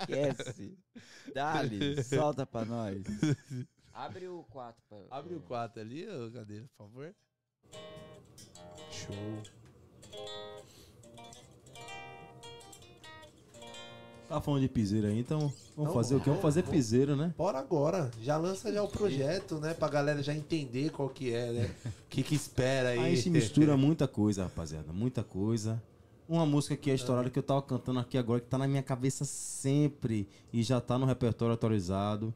Esquece. 0.00 0.78
Dali, 1.34 2.00
solta 2.08 2.46
pra 2.46 2.64
nós. 2.64 3.02
Abre 3.92 4.26
o 4.26 4.42
4 4.44 4.82
pra. 4.88 4.98
Abre 5.10 5.34
o 5.34 5.40
4 5.42 5.82
ali, 5.82 6.08
ô, 6.08 6.30
cadeira, 6.32 6.64
por 6.78 6.86
favor. 6.86 7.14
Show. 8.90 9.42
Tá 14.32 14.40
falando 14.40 14.62
de 14.62 14.68
piseiro 14.68 15.08
aí, 15.08 15.18
então 15.18 15.40
vamos 15.40 15.54
Então, 15.76 15.92
fazer 15.92 16.14
o 16.14 16.20
quê? 16.20 16.30
Vamos 16.30 16.40
fazer 16.40 16.62
piseiro, 16.62 17.14
né? 17.14 17.34
Bora 17.36 17.58
agora. 17.58 18.10
Já 18.22 18.38
lança 18.38 18.72
já 18.72 18.82
o 18.82 18.88
projeto, 18.88 19.56
né? 19.56 19.74
Pra 19.74 19.90
galera 19.90 20.22
já 20.22 20.34
entender 20.34 20.90
qual 20.90 21.10
que 21.10 21.34
é, 21.34 21.52
né? 21.52 21.70
O 21.84 21.90
que 22.08 22.22
que 22.22 22.34
espera 22.34 22.88
aí. 22.88 22.98
Aí 22.98 23.12
a 23.12 23.14
gente 23.14 23.28
mistura 23.28 23.76
muita 23.76 24.08
coisa, 24.08 24.44
rapaziada, 24.44 24.90
muita 24.90 25.22
coisa. 25.22 25.82
Uma 26.26 26.46
música 26.46 26.74
que 26.74 26.90
é 26.90 26.94
estourada 26.94 27.28
que 27.28 27.38
eu 27.38 27.42
tava 27.42 27.60
cantando 27.60 27.98
aqui 27.98 28.16
agora, 28.16 28.40
que 28.40 28.46
tá 28.46 28.56
na 28.56 28.66
minha 28.66 28.82
cabeça 28.82 29.22
sempre 29.26 30.26
e 30.50 30.62
já 30.62 30.80
tá 30.80 30.98
no 30.98 31.04
repertório 31.04 31.52
atualizado 31.52 32.32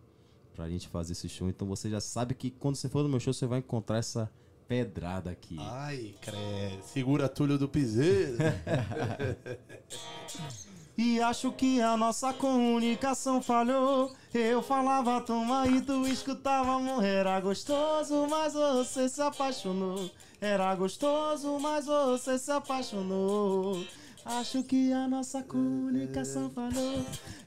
pra 0.54 0.68
gente 0.68 0.88
fazer 0.88 1.12
esse 1.12 1.30
show. 1.30 1.48
Então 1.48 1.66
você 1.66 1.88
já 1.88 1.98
sabe 1.98 2.34
que 2.34 2.50
quando 2.50 2.76
você 2.76 2.90
for 2.90 3.04
no 3.04 3.08
meu 3.08 3.20
show, 3.20 3.32
você 3.32 3.46
vai 3.46 3.60
encontrar 3.60 3.96
essa 3.96 4.30
pedrada 4.68 5.30
aqui. 5.30 5.56
Ai, 5.58 6.14
credo. 6.20 6.84
Segura 6.84 7.26
Túlio 7.26 7.56
do 7.56 7.66
Piseiro. 7.66 8.36
E 10.98 11.20
acho 11.20 11.52
que 11.52 11.80
a 11.80 11.96
nossa 11.96 12.32
comunicação 12.32 13.42
falhou. 13.42 14.14
Eu 14.32 14.62
falava, 14.62 15.20
toma 15.20 15.66
e 15.68 15.80
tu 15.82 16.06
escutava. 16.06 16.80
Era 17.04 17.38
gostoso, 17.40 18.26
mas 18.28 18.54
você 18.54 19.08
se 19.08 19.20
apaixonou. 19.20 20.10
Era 20.40 20.74
gostoso, 20.74 21.58
mas 21.60 21.86
você 21.86 22.38
se 22.38 22.50
apaixonou. 22.50 23.84
Acho 24.24 24.62
que 24.62 24.92
a 24.92 25.06
nossa 25.06 25.42
comunicação 25.42 26.50
falhou. 26.50 27.04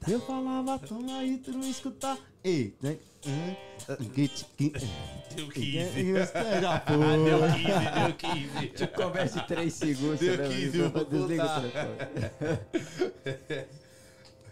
Eu 0.08 0.22
falava, 0.22 0.78
toma 0.78 1.24
e 1.24 1.38
tu 1.38 1.58
escutava. 1.60 2.20
Ei, 2.44 2.76
Deu 5.36 5.48
que- 5.50 5.62
15. 5.62 6.14
Já 6.62 6.84
Ah, 6.86 6.92
deu 7.26 7.40
foi. 7.40 7.52
15, 7.52 7.70
deu 8.00 8.14
15. 8.62 8.68
Te 8.70 8.88
conversa 8.88 9.40
em 9.40 9.46
3 9.48 9.74
segundos. 9.74 10.20
Deu 10.20 10.38
né, 10.38 10.48
15, 10.48 10.82
amigo? 10.82 10.90
vou 10.90 11.06
Desliga 11.06 11.46
o 11.46 11.62
telefone. 11.62 11.98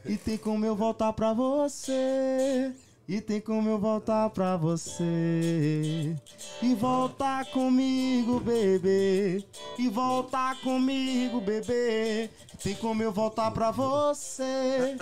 E 0.06 0.16
tem 0.16 0.38
como 0.38 0.66
eu 0.66 0.74
voltar 0.74 1.12
pra 1.12 1.34
você. 1.34 2.72
E 3.08 3.22
tem 3.22 3.40
como 3.40 3.70
eu 3.70 3.80
voltar 3.80 4.30
pra 4.32 4.58
você. 4.58 6.14
E 6.62 6.76
voltar 6.76 7.46
comigo, 7.52 8.38
bebê. 8.42 9.46
E 9.80 9.88
voltar 9.88 10.60
comigo, 10.60 11.40
bebê. 11.40 12.30
Tem 12.62 12.76
como 12.76 13.02
eu 13.02 13.12
voltar 13.14 13.52
pra 13.52 13.72
você. 13.72 14.98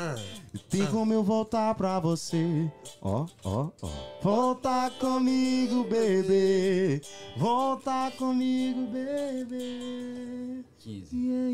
Tem 0.69 0.86
como 0.88 1.14
eu 1.14 1.23
voltar 1.23 1.73
pra 1.73 1.99
você. 1.99 2.72
Ó, 3.02 3.26
ó, 3.44 3.69
ó. 3.82 3.90
Voltar 4.22 4.91
comigo, 4.99 5.84
bebê. 5.86 7.02
Voltar 7.36 8.11
comigo, 8.11 8.86
bebê. 8.86 10.64
15. 10.77 11.18
Yeah, 11.18 11.49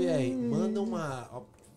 yeah. 0.00 0.46
Ô, 0.46 0.50
manda 0.50 0.82
uma. 0.82 1.28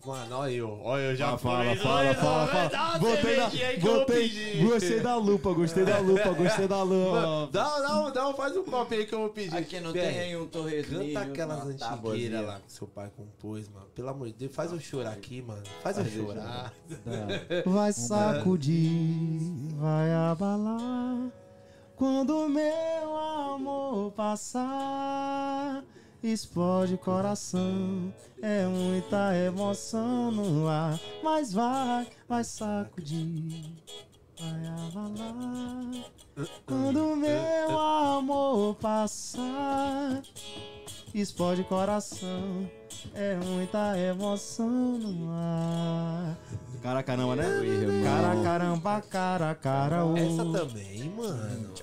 Mano, 0.08 0.36
olha 0.36 0.50
eu. 0.52 0.80
Olha 0.84 1.02
eu 1.02 1.16
já 1.16 1.36
Fala, 1.36 1.64
fui. 1.66 1.76
fala, 1.76 2.14
fala, 2.14 2.46
fala. 2.46 2.68
Dá 2.70 2.88
uma 2.88 2.98
Botei 2.98 3.36
da, 3.36 3.50
botei, 3.78 4.62
gostei 4.64 5.00
da 5.00 5.16
lupa, 5.16 5.52
gostei 5.52 5.84
da 5.84 5.98
lupa, 5.98 6.32
gostei 6.32 6.66
da 6.66 6.82
lupa. 6.82 7.50
Dá, 7.52 7.78
dá, 7.80 8.10
dá, 8.10 8.32
faz 8.32 8.56
um 8.56 8.64
copo 8.64 8.94
aí 8.94 9.04
que 9.04 9.14
eu 9.14 9.18
vou 9.18 9.28
pedir. 9.28 9.54
Aqui 9.54 9.80
não 9.80 9.92
PR, 9.92 9.98
tem 10.00 10.18
aí 10.20 10.36
um 10.38 10.46
torresminho. 10.46 11.12
Canta 11.12 11.20
aquelas 11.30 11.62
uma 11.62 11.72
antigueiras 11.72 12.46
lá 12.46 12.60
que 12.66 12.72
seu 12.72 12.86
pai 12.86 13.10
compôs, 13.14 13.68
mano. 13.68 13.84
Pelo 13.94 14.08
amor 14.08 14.28
de 14.28 14.32
Deus, 14.32 14.54
faz 14.54 14.72
eu 14.72 14.80
chorar 14.80 15.12
aqui, 15.12 15.42
mano. 15.42 15.62
Faz 15.82 15.98
eu 15.98 16.04
Faz 16.04 16.16
eu 16.16 16.24
chorar. 16.24 16.72
Vai 17.66 17.92
sacudir, 17.92 19.74
vai 19.76 20.10
abalar. 20.10 21.30
Quando 21.96 22.48
meu 22.48 23.16
amor 23.16 24.12
passar, 24.12 25.84
explode 26.22 26.96
coração. 26.96 28.12
É 28.40 28.66
muita 28.66 29.34
emoção 29.36 30.30
no 30.30 30.68
ar, 30.68 30.98
mas 31.22 31.52
vai, 31.52 32.06
vai 32.28 32.44
sacudir, 32.44 33.64
vai 34.38 34.66
abalar. 34.86 36.04
Quando 36.64 37.16
meu 37.16 37.78
amor 37.78 38.76
passar, 38.76 40.22
explode 41.12 41.64
coração. 41.64 42.70
É 43.14 43.36
muita 43.36 43.96
emoção 43.98 44.68
no 44.68 45.30
ar. 45.30 46.36
Cara 46.82 47.02
caramba, 47.02 47.36
né? 47.36 47.44
Cara 48.04 48.42
caramba, 48.42 49.00
cara 49.02 49.54
cara. 49.54 49.96
Essa 50.16 50.44
também, 50.44 51.08
mano. 51.10 51.74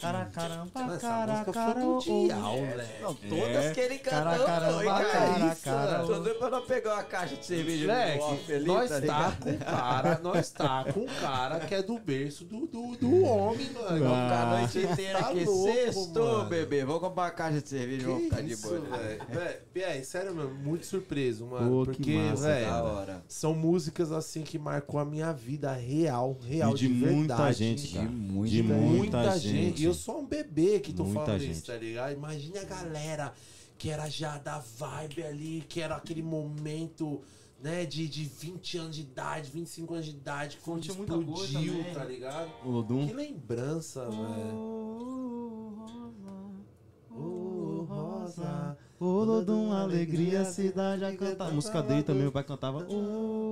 Cara 0.00 0.24
caramba, 0.26 0.70
essa 0.94 0.98
cara 0.98 1.32
música 1.32 1.52
cara 1.52 1.74
foi 1.74 1.82
ô. 1.82 1.94
mundial, 1.94 2.56
moleque. 2.56 3.02
Não, 3.02 3.14
todas 3.14 3.64
É. 3.66 3.70
que 3.74 3.80
ele 3.80 3.98
Cara, 3.98 4.30
cantou. 4.30 4.46
caramba, 4.46 4.72
foi, 4.74 4.84
cara. 4.86 5.04
cara, 5.10 5.52
Isso, 5.52 5.62
cara. 5.62 5.98
Tô 6.00 6.06
doido 6.20 6.38
pra 6.38 6.50
não 6.50 6.62
pegar 6.62 6.94
uma 6.94 7.02
caixa 7.02 7.36
de 7.36 7.46
cerveja 7.46 7.86
no 7.86 7.92
Moleque, 7.92 8.18
off 8.24 8.52
ali, 8.54 8.64
nós 8.66 8.88
tá 8.88 8.94
tá 8.94 9.00
ligado? 9.00 9.36
com 9.44 9.56
cara, 9.58 10.20
nós 10.22 10.50
tá 10.50 10.84
com 10.92 11.06
cara 11.20 11.60
que 11.60 11.74
é 11.74 11.82
do 11.82 11.98
berço 11.98 12.44
do, 12.44 12.66
do, 12.66 12.96
do 12.96 13.22
homem, 13.24 13.70
mano. 13.72 13.98
Vamos 14.04 14.22
ficar 14.24 14.42
a 14.42 14.58
noite 14.58 14.72
Cê 14.72 14.82
inteira 14.84 15.18
tá 15.18 15.28
aqui. 15.30 15.44
louco, 15.44 15.72
Sextou, 15.72 16.32
mano. 16.38 16.48
bebê. 16.48 16.84
Vamos 16.84 17.00
comprar 17.02 17.22
uma 17.24 17.30
caixa 17.30 17.60
de 17.60 17.68
cerveja 17.68 18.02
e 18.02 18.04
vamos 18.06 18.24
ficar 18.24 18.42
de 18.42 18.56
boa. 18.56 18.80
velho. 18.80 19.20
Véi, 19.74 20.04
sério, 20.04 20.34
mano, 20.34 20.54
muito 20.54 20.86
surpreso, 20.86 21.46
mano. 21.46 21.68
Pô, 21.68 21.90
que 21.90 21.96
porque, 21.96 22.18
velho, 22.40 22.72
hora. 22.84 23.22
são 23.28 23.54
músicas 23.54 24.12
assim 24.12 24.42
que 24.42 24.58
marcou 24.58 24.98
a 24.98 25.04
minha 25.04 25.32
vida 25.32 25.72
real, 25.72 26.36
real 26.46 26.72
E 26.72 26.74
de 26.78 26.88
verdade. 26.88 27.14
muita 27.16 27.52
gente, 27.52 27.86
De 27.88 27.94
cara. 27.94 28.06
De 28.08 28.12
muita 28.14 28.64
muita 28.74 29.38
gente. 29.38 29.48
gente. 29.50 29.89
Eu 29.90 29.94
sou 29.94 30.20
um 30.20 30.26
bebê 30.26 30.80
que 30.80 30.92
tô 30.92 31.04
Muita 31.04 31.24
falando 31.24 31.40
gente. 31.40 31.52
isso, 31.52 31.66
tá 31.66 31.76
ligado? 31.76 32.12
Imagina 32.12 32.60
a 32.60 32.64
galera 32.64 33.34
que 33.76 33.90
era 33.90 34.08
já 34.08 34.38
da 34.38 34.58
vibe 34.58 35.22
ali, 35.22 35.64
que 35.68 35.80
era 35.80 35.96
aquele 35.96 36.22
momento, 36.22 37.22
né, 37.62 37.84
de, 37.86 38.06
de 38.08 38.24
20 38.24 38.78
anos 38.78 38.96
de 38.96 39.02
idade, 39.02 39.50
25 39.50 39.94
anos 39.94 40.06
de 40.06 40.12
idade, 40.12 40.56
que 40.58 40.62
Curtiu 40.62 40.94
muita 40.96 41.14
explodiu, 41.16 41.74
coisa 41.74 41.94
tá 41.94 42.04
ligado? 42.04 42.50
O 42.64 42.70
Lodum. 42.70 43.06
Que 43.06 43.14
lembrança, 43.14 44.04
velho. 44.04 44.54
Ô, 47.10 47.86
Rosa. 47.88 48.76
Ô 48.98 49.24
Lodum, 49.24 49.72
alegria, 49.72 50.44
cidade 50.44 51.04
a 51.04 51.16
cantar. 51.16 51.48
A 51.48 51.50
música 51.52 51.82
dele 51.82 52.02
também, 52.02 52.26
o 52.26 52.32
pai 52.32 52.44
cantava. 52.44 52.86
Ô, 52.86 53.49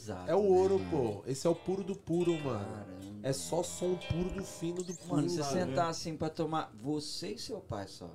pesado. 0.00 0.30
É 0.30 0.34
o 0.34 0.42
ouro, 0.44 0.78
né, 0.78 0.88
pô. 0.90 1.22
Esse 1.26 1.46
é 1.46 1.50
o 1.50 1.54
puro 1.54 1.84
do 1.84 1.94
puro, 1.94 2.32
mano. 2.40 2.64
Caramba. 2.64 2.90
É 3.22 3.32
só 3.32 3.62
som 3.62 3.94
puro 3.96 4.30
do 4.30 4.44
fino 4.44 4.82
do 4.82 4.94
puro. 4.94 5.16
Mano, 5.16 5.28
você 5.28 5.42
sentar 5.44 5.88
assim 5.90 6.16
pra 6.16 6.30
tomar. 6.30 6.72
Você 6.82 7.32
e 7.32 7.38
seu 7.38 7.60
pai 7.60 7.86
só. 7.86 8.10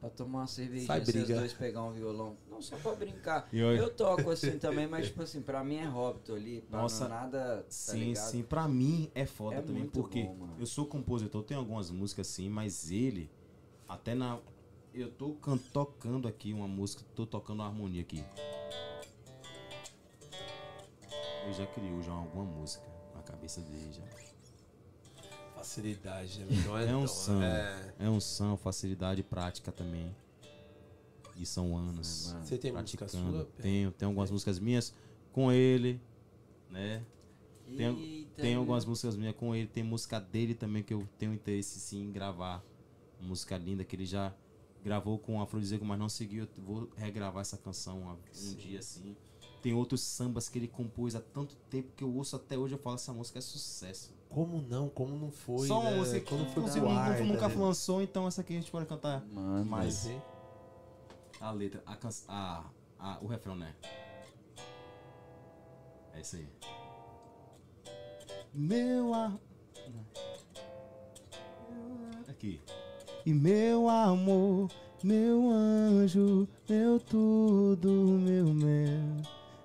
Pra 0.00 0.08
tomar 0.08 0.40
uma 0.40 0.46
cervejinha, 0.46 1.04
vocês 1.04 1.28
dois 1.28 1.52
pegar 1.52 1.82
um 1.84 1.92
violão. 1.92 2.34
Não 2.50 2.62
só 2.62 2.74
pra 2.76 2.94
brincar. 2.94 3.46
E 3.52 3.62
olha- 3.62 3.78
Eu 3.80 3.90
toco 3.94 4.30
assim 4.30 4.58
também, 4.58 4.86
mas 4.86 5.08
tipo 5.08 5.22
assim, 5.22 5.42
pra 5.42 5.62
mim 5.62 5.76
é 5.76 5.84
hobby, 5.84 6.20
tô 6.20 6.34
ali. 6.34 6.62
Pra 6.62 6.80
Nossa, 6.80 7.04
não 7.06 7.10
nada. 7.16 7.58
Tá 7.58 7.64
Sim, 7.68 7.98
ligado? 7.98 8.30
sim. 8.30 8.42
Pra 8.42 8.66
mim 8.66 9.10
é 9.14 9.26
foda 9.26 9.56
É 9.56 9.60
também, 9.60 9.82
muito 9.82 9.92
porque 9.92 10.22
bom, 10.24 10.34
mano. 10.36 10.54
eu 10.58 10.64
sou 10.66 10.86
compositor, 10.86 11.42
tenho 11.42 11.60
algumas 11.60 11.90
músicas 11.90 12.28
assim, 12.30 12.48
mas 12.48 12.90
ele, 12.90 13.30
até 13.86 14.14
na. 14.14 14.38
Eu 14.94 15.10
tô 15.10 15.34
can- 15.34 15.58
tocando 15.72 16.26
aqui 16.26 16.52
uma 16.54 16.66
música, 16.66 17.04
tô 17.14 17.24
tocando 17.26 17.60
uma 17.60 17.66
harmonia 17.66 18.00
aqui. 18.00 18.24
Ele 21.50 21.58
já 21.58 21.66
criou 21.66 22.00
já 22.00 22.12
alguma 22.12 22.44
música 22.44 22.86
na 23.12 23.22
cabeça 23.22 23.60
dele 23.60 23.92
já. 23.92 24.04
Facilidade, 25.56 26.44
né? 26.44 26.62
Não 26.64 26.78
é, 26.78 26.88
É 26.88 26.96
um 26.96 27.08
som. 27.08 27.42
É... 27.42 27.94
É 27.98 28.08
um 28.08 28.20
som, 28.20 28.56
facilidade 28.56 29.24
prática 29.24 29.72
também. 29.72 30.14
E 31.36 31.44
são 31.44 31.76
anos. 31.76 32.36
Você 32.44 32.56
tem 32.56 32.70
música 32.70 33.04
praticando. 33.04 33.32
sua? 33.32 33.44
Tenho, 33.60 33.90
tenho 33.90 34.10
algumas 34.10 34.30
músicas 34.30 34.60
minhas 34.60 34.94
com 35.32 35.50
ele, 35.50 36.00
né? 36.70 37.04
Tem, 37.66 38.28
tem 38.36 38.54
algumas 38.54 38.84
músicas 38.84 39.16
minhas 39.16 39.34
com 39.34 39.52
ele, 39.52 39.66
tem 39.66 39.82
música 39.82 40.20
dele 40.20 40.54
também 40.54 40.84
que 40.84 40.94
eu 40.94 41.04
tenho 41.18 41.34
interesse 41.34 41.80
sim 41.80 42.04
em 42.04 42.12
gravar. 42.12 42.64
Uma 43.18 43.30
música 43.30 43.58
linda 43.58 43.84
que 43.84 43.96
ele 43.96 44.06
já 44.06 44.32
gravou 44.84 45.18
com 45.18 45.38
o 45.38 45.42
Afrodisíaco, 45.42 45.84
mas 45.84 45.98
não 45.98 46.08
seguiu. 46.08 46.44
Eu 46.56 46.62
vou 46.62 46.88
regravar 46.96 47.40
essa 47.40 47.58
canção 47.58 47.98
um, 48.02 48.10
um 48.12 48.54
dia 48.54 48.78
assim. 48.78 49.16
Tem 49.62 49.74
outros 49.74 50.00
sambas 50.00 50.48
que 50.48 50.58
ele 50.58 50.68
compôs 50.68 51.14
há 51.14 51.20
tanto 51.20 51.54
tempo 51.68 51.92
que 51.94 52.02
eu 52.02 52.14
ouço 52.14 52.36
até 52.36 52.56
hoje. 52.56 52.74
Eu 52.74 52.78
falo, 52.78 52.96
essa 52.96 53.12
música 53.12 53.38
é 53.38 53.42
sucesso. 53.42 54.12
Como 54.30 54.62
não? 54.62 54.88
Como 54.88 55.16
não 55.16 55.30
foi? 55.30 55.66
Só 55.66 55.80
uma 55.80 55.90
né? 55.90 55.96
música 55.96 56.20
que 56.20 56.60
você 56.60 56.80
guarda, 56.80 57.24
nunca 57.24 57.48
né? 57.48 57.54
lançou, 57.56 58.00
então 58.00 58.26
essa 58.26 58.40
aqui 58.40 58.54
a 58.54 58.60
gente 58.60 58.70
pode 58.70 58.86
cantar. 58.86 59.24
Mano, 59.26 59.64
Mas-? 59.64 60.10
A 61.40 61.50
letra, 61.50 61.82
a, 61.84 61.96
canção, 61.96 62.26
a, 62.28 62.64
a 62.98 63.18
o 63.20 63.26
refrão, 63.26 63.56
né? 63.56 63.74
É 66.14 66.20
isso 66.20 66.36
aí. 66.36 66.48
Meu 68.54 69.14
a... 69.14 69.32
Aqui. 72.28 72.60
E 73.26 73.34
meu 73.34 73.88
amor, 73.88 74.70
meu 75.02 75.50
anjo, 75.50 76.48
meu 76.68 77.00
tudo, 77.00 77.90
meu 77.90 78.46
mel, 78.54 79.22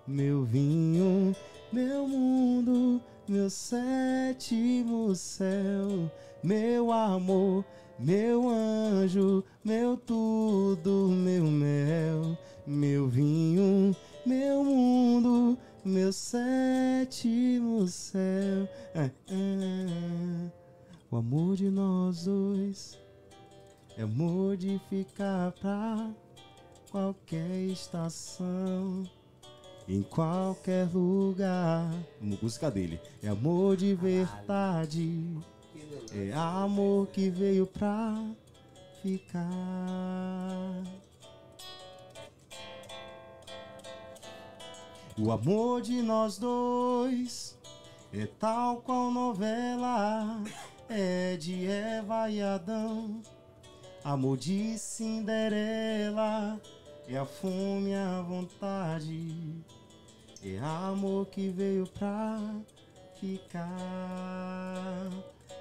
meu 0.08 0.44
vinho, 0.44 1.36
meu 1.72 2.08
mundo, 2.08 3.02
meu 3.28 3.50
sétimo 3.50 5.16
céu, 5.16 6.12
meu 6.44 6.92
amor, 6.92 7.66
meu 7.98 8.48
anjo, 8.50 9.44
meu 9.64 9.98
tudo, 9.98 11.10
meu 11.10 11.46
mel, 11.46 12.38
meu 12.68 13.08
vinho, 13.08 13.96
meu 14.26 14.64
mundo, 14.64 15.58
meu 15.84 16.14
sétimo 16.14 17.88
céu. 17.88 18.68
Ah, 18.94 19.10
ah. 19.32 20.52
O 21.10 21.18
amor 21.18 21.56
de 21.56 21.70
nós 21.70 22.26
dois 22.26 23.00
é 23.98 24.04
amor 24.04 24.58
de 24.58 24.80
ficar 24.90 25.52
pra 25.54 26.12
qualquer 26.92 27.70
estação. 27.72 29.04
Em 29.88 30.02
qualquer 30.02 30.88
lugar. 30.92 31.94
Música 32.20 32.72
dele. 32.72 33.00
É 33.22 33.28
amor 33.28 33.78
de 33.78 33.94
verdade. 33.94 35.38
É 36.12 36.34
amor 36.34 37.08
que 37.08 37.30
veio 37.30 37.68
pra 37.68 38.16
ficar. 39.04 39.46
O 45.18 45.32
amor 45.32 45.82
de 45.82 46.02
nós 46.02 46.38
dois 46.38 47.58
é 48.12 48.26
tal 48.26 48.78
qual 48.78 49.12
novela. 49.12 50.44
É 50.90 51.38
de 51.38 51.68
Eva 51.68 52.30
e 52.30 52.42
Adão. 52.42 53.22
Amor 54.04 54.38
de 54.38 54.78
Cinderela. 54.78 56.60
É 57.08 57.18
a 57.18 57.26
fome, 57.26 57.94
a 57.94 58.22
vontade. 58.22 59.64
É 60.44 60.60
amor 60.60 61.28
que 61.28 61.50
veio 61.50 61.88
pra 61.88 62.40
ficar. 63.20 65.10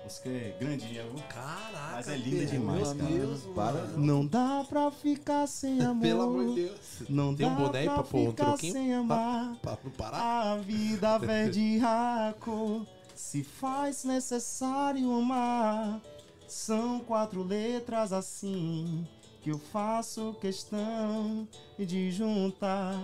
Música 0.02 0.28
é 0.28 0.56
grandinha, 0.60 1.02
viu? 1.04 1.22
Caraca, 1.28 1.92
Mas 1.94 2.08
é 2.08 2.16
linda 2.16 2.46
demais, 2.46 2.92
meu 2.92 3.06
cara. 3.06 3.18
Deus, 3.18 3.40
Para. 3.54 3.86
Não 3.96 4.26
dá 4.26 4.64
pra 4.68 4.90
ficar 4.90 5.46
sem 5.46 5.80
amor. 5.84 6.02
Pelo 6.02 6.22
amor 6.22 6.46
de 6.48 6.54
Deus. 6.66 7.02
Não 7.08 7.34
Tem 7.34 7.46
um 7.46 7.50
dá 7.54 7.60
boné 7.60 7.78
aí 7.80 7.84
pra 7.86 7.94
pra 7.94 8.02
pôr 8.04 8.28
um 8.28 8.32
troquinho? 8.32 8.72
sem 8.72 8.94
amar. 8.94 9.56
Pra 9.62 9.76
parar? 9.96 10.52
A 10.52 10.56
vida 10.56 11.16
verde 11.20 11.78
raco 11.78 12.86
se 13.14 13.42
faz 13.42 14.04
necessário 14.04 15.10
amar. 15.14 16.00
São 16.46 17.00
quatro 17.00 17.42
letras 17.42 18.12
assim 18.12 19.06
que 19.44 19.50
eu 19.50 19.58
faço 19.58 20.34
questão 20.40 21.46
de 21.78 22.10
juntar. 22.10 22.98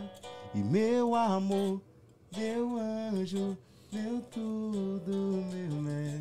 E 0.55 0.59
meu 0.59 1.15
amor, 1.15 1.83
meu 2.35 2.79
anjo, 2.79 3.59
meu 3.93 4.23
tudo, 4.23 5.45
meu 5.53 5.83
mel, 5.83 6.19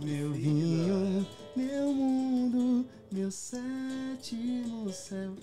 meu 0.00 0.32
vinho, 0.32 1.24
meu 1.54 1.92
mundo, 1.92 2.88
meu 3.12 3.30
sétimo 3.30 4.92
céu. 4.92 5.36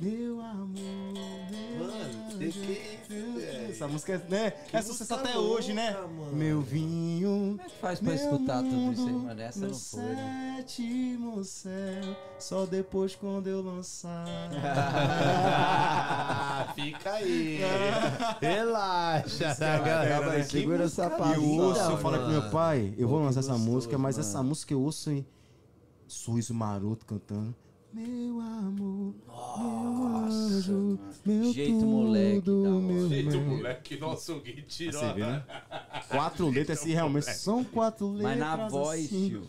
Meu 0.00 0.40
amor, 0.40 0.74
meu 1.50 1.86
Mano, 1.86 2.38
que 2.38 2.38
que 2.38 2.44
é 2.72 2.92
isso, 3.02 3.12
meu 3.12 3.32
velho? 3.34 3.70
Essa 3.70 3.88
música 3.88 4.12
é, 4.12 4.18
né? 4.30 4.50
Que 4.50 4.76
é 4.76 4.82
sucesso 4.82 5.12
música 5.14 5.28
até 5.30 5.38
hoje, 5.38 5.72
né? 5.72 5.90
louca, 5.92 6.08
mano. 6.08 6.36
Meu 6.36 6.60
vinho. 6.60 7.58
Como 7.58 7.60
é 7.60 7.64
que 7.64 7.80
faz 7.80 8.00
pra 8.00 8.14
escutar 8.14 8.62
tudo 8.62 8.92
isso 8.92 9.06
aí, 9.06 9.12
mundo, 9.12 9.24
mano? 9.26 9.40
Essa 9.40 9.66
não 9.66 9.74
foi, 9.74 10.00
né? 10.02 10.54
sétimo 10.58 11.44
céu, 11.44 12.16
só 12.38 12.66
depois 12.66 13.14
quando 13.14 13.46
eu 13.46 13.62
lançar. 13.62 14.26
Fica 16.74 17.12
aí. 17.12 17.60
Relaxa. 18.40 19.54
galera, 19.58 20.30
né? 20.30 20.42
Segura 20.42 20.84
essa 20.84 21.06
E 21.06 21.10
palavra. 21.10 21.36
eu 21.36 21.44
ouço, 21.44 21.80
eu 21.80 21.98
falo 21.98 22.18
pro 22.18 22.28
meu 22.28 22.50
pai, 22.50 22.94
eu 22.96 23.08
vou 23.08 23.18
Pô, 23.18 23.22
que 23.22 23.26
lançar 23.26 23.40
essa 23.40 23.58
música, 23.58 23.98
mas 23.98 24.16
mano. 24.16 24.28
essa 24.28 24.42
música 24.42 24.72
eu 24.74 24.80
ouço 24.80 25.10
em 25.10 25.26
Suíço 26.06 26.54
Maroto 26.54 27.04
cantando. 27.06 27.54
Meu 27.90 28.40
amor, 28.40 29.14
meu 29.58 30.06
anjo, 30.06 30.98
meu 31.24 31.52
Jeito 31.52 31.72
tudo, 31.72 31.86
moleque, 31.86 32.50
meu 32.50 33.08
Jeito, 33.08 33.30
mel. 33.30 33.40
moleque, 33.40 33.96
nosso 33.96 34.40
Gui 34.40 34.62
tirou. 34.62 35.00
Você 35.00 35.12
vê, 35.14 35.20
né? 35.22 35.42
Quatro 36.08 36.50
letras, 36.50 36.80
assim, 36.80 36.92
realmente 36.92 37.24
são 37.24 37.64
quatro 37.64 38.12
letras. 38.12 38.38
Mas 38.38 38.38
na 38.38 38.68
voz, 38.68 39.04
assim. 39.06 39.28
tio. 39.30 39.46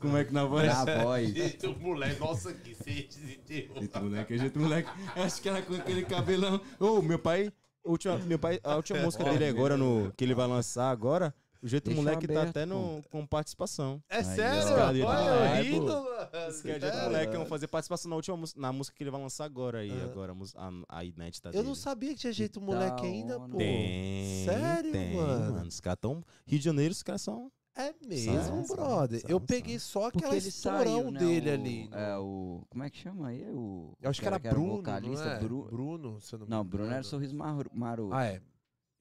Como 0.00 0.16
é 0.16 0.24
que 0.24 0.32
na 0.32 0.44
voz? 0.44 0.66
Na 0.66 0.84
voz. 1.02 1.32
Jeito, 1.32 1.76
moleque, 1.78 2.20
nossa, 2.20 2.52
Gui, 2.52 2.74
você 2.74 3.02
desenterrou. 3.08 3.78
Jeito 3.78 4.00
moleque, 4.00 4.34
é 4.34 4.38
jeito 4.38 4.58
moleque. 4.58 4.90
Acho 5.14 5.40
que 5.40 5.48
era 5.48 5.62
com 5.62 5.74
aquele 5.74 6.04
cabelão. 6.04 6.60
Ô, 6.80 7.00
meu 7.00 7.20
pai, 7.20 7.52
a 7.84 7.88
última, 7.88 8.18
meu 8.18 8.38
pai, 8.38 8.58
a 8.64 8.74
última 8.76 8.98
música 9.02 9.22
dele 9.24 9.46
agora, 9.46 9.76
no, 9.76 10.12
que 10.16 10.24
ele 10.24 10.34
vai 10.34 10.48
lançar 10.48 10.90
agora, 10.90 11.32
o 11.62 11.68
jeito 11.68 11.84
Deixa 11.84 12.00
moleque 12.00 12.26
tá 12.26 12.32
aberto, 12.34 12.50
até 12.50 12.66
no, 12.66 13.02
com 13.10 13.26
participação. 13.26 14.02
É 14.08 14.18
Aí, 14.18 14.24
sério? 14.24 15.04
ó. 15.04 15.08
Olha, 15.08 15.56
É, 15.56 15.60
eu 15.60 15.64
rindo, 15.64 15.86
mano. 15.86 16.06
Esse 16.48 16.62
que 16.62 16.70
é 16.70 16.80
jeito 16.80 16.96
É. 16.96 17.04
moleque, 17.04 17.36
vão 17.36 17.46
fazer 17.46 17.66
participação 17.68 18.08
na 18.10 18.16
última 18.16 18.36
música, 18.36 18.60
na 18.60 18.72
música 18.72 18.96
que 18.96 19.02
ele 19.02 19.10
vai 19.10 19.20
lançar 19.20 19.44
agora 19.44 19.78
aí, 19.78 20.02
agora, 20.02 20.32
a 20.56 20.68
a, 20.88 20.98
a 20.98 21.04
inédita 21.04 21.48
Eu 21.48 21.52
dele. 21.52 21.68
não 21.68 21.74
sabia 21.74 22.10
que 22.14 22.20
tinha 22.20 22.32
jeito 22.32 22.60
moleque 22.60 23.02
da 23.02 23.08
ainda, 23.08 23.40
pô. 23.40 23.56
Tem, 23.56 24.44
Sério, 24.44 24.92
tem, 24.92 25.14
mano? 25.16 25.66
Os 25.66 25.80
caras 25.80 25.98
tão... 26.00 26.24
Rio 26.46 26.58
de 26.58 26.64
Janeiro, 26.64 26.92
os 26.92 27.02
caras 27.02 27.22
são... 27.22 27.50
É 27.78 27.92
mesmo, 28.08 28.64
Sabe, 28.64 28.66
brother. 28.68 29.20
sabe, 29.20 29.32
eu 29.34 29.36
sabe. 29.38 29.46
peguei 29.46 29.78
só 29.78 30.06
aquela 30.06 30.34
estourão 30.34 31.10
né, 31.10 31.20
dele 31.20 31.50
o- 31.50 31.52
ali. 31.54 31.90
É 31.92 32.16
o... 32.16 32.62
Como 32.70 32.82
é 32.82 32.88
que 32.88 32.96
chama 32.96 33.28
aí? 33.28 33.44
O, 33.50 33.92
Eu 34.00 34.08
acho 34.08 34.18
que 34.18 34.26
era 34.26 34.36
o 34.36 34.40
Bruno, 34.40 34.76
vocalista, 34.76 35.24
não 35.26 35.32
é? 35.32 35.38
Bru- 35.40 35.64
Bruno, 35.70 36.18
se 36.18 36.34
eu 36.34 36.38
não 36.38 36.46
me 36.46 36.50
Não, 36.50 36.64
Bruno 36.64 36.90
era. 36.90 37.02
Sorriso 37.02 37.36
Maru- 37.36 37.70
Maroto. 37.74 38.14
Ah, 38.14 38.24
é. 38.24 38.40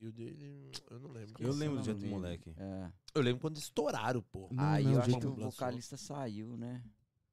E 0.02 0.08
o 0.08 0.12
dele, 0.12 0.72
eu 0.92 1.00
não 1.00 1.10
lembro. 1.12 1.34
Eu 1.40 1.54
lembro 1.54 1.78
do 1.80 1.84
jeito 1.86 2.02
lembro. 2.02 2.20
moleque. 2.20 2.54
É. 2.58 2.92
Eu 3.14 3.22
lembro 3.22 3.42
quando 3.42 3.58
estouraram, 3.58 4.22
pô. 4.22 4.50
Não, 4.52 4.64
Aí 4.64 4.84
não, 4.84 4.92
eu 4.94 4.98
o 4.98 5.02
acho 5.02 5.20
que 5.20 5.26
o 5.26 5.30
lançou. 5.30 5.52
vocalista 5.52 5.98
saiu, 5.98 6.58
né? 6.58 6.84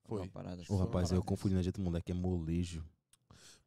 Foi. 0.05 0.21
Uma 0.23 0.29
parada 0.29 0.63
Ô, 0.69 0.77
rapaz, 0.77 1.11
eu 1.13 1.23
confundi 1.23 1.55
no 1.55 1.63
jeito 1.63 1.81
moleque, 1.81 2.13
é 2.13 2.15
molejo. 2.15 2.85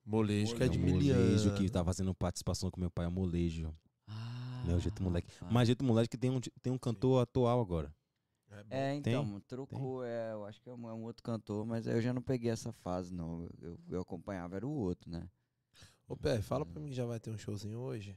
Molejo, 0.06 0.56
que 0.56 0.64
é 0.64 0.68
de 0.68 0.78
É 0.78 0.82
Miliano. 0.82 1.22
molejo 1.24 1.54
que 1.56 1.70
tá 1.70 1.84
fazendo 1.84 2.14
participação 2.14 2.70
com 2.72 2.80
meu 2.80 2.92
pai, 2.92 3.06
é 3.06 3.10
molejo. 3.10 3.74
Ah, 4.08 4.64
Não 4.66 4.74
é 4.74 4.78
o 4.78 4.80
jeito 4.80 5.02
moleque. 5.04 5.28
rapaz. 5.34 5.52
Mas 5.54 5.68
jeito 5.68 5.84
moleque 5.84 6.10
que 6.10 6.18
tem 6.18 6.30
um, 6.30 6.40
tem 6.62 6.72
um 6.72 6.78
cantor 6.78 7.22
atual 7.22 7.60
agora. 7.60 7.94
É. 8.52 8.56
É, 8.70 9.02
Tem? 9.02 9.14
então, 9.16 9.42
trocou, 9.48 10.04
é, 10.06 10.32
eu 10.32 10.46
acho 10.46 10.62
que 10.62 10.70
é 10.70 10.74
um, 10.74 10.88
é 10.90 10.94
um 10.94 11.04
outro 11.04 11.22
cantor, 11.24 11.66
mas 11.66 11.86
eu 11.88 12.00
já 12.02 12.14
não 12.14 12.22
peguei 12.22 12.50
essa 12.52 12.72
fase, 12.72 13.14
não. 13.14 13.50
Eu, 13.62 13.78
eu 13.90 14.02
acompanhava, 14.02 14.56
era 14.56 14.66
o 14.66 14.72
outro, 14.72 15.10
né? 15.12 15.28
Ô, 16.08 16.16
Pé, 16.16 16.42
fala 16.42 16.66
pra 16.66 16.80
mim 16.80 16.90
que 16.90 16.96
já 16.96 17.06
vai 17.06 17.20
ter 17.20 17.32
um 17.32 17.38
showzinho 17.38 17.80
hoje. 17.80 18.16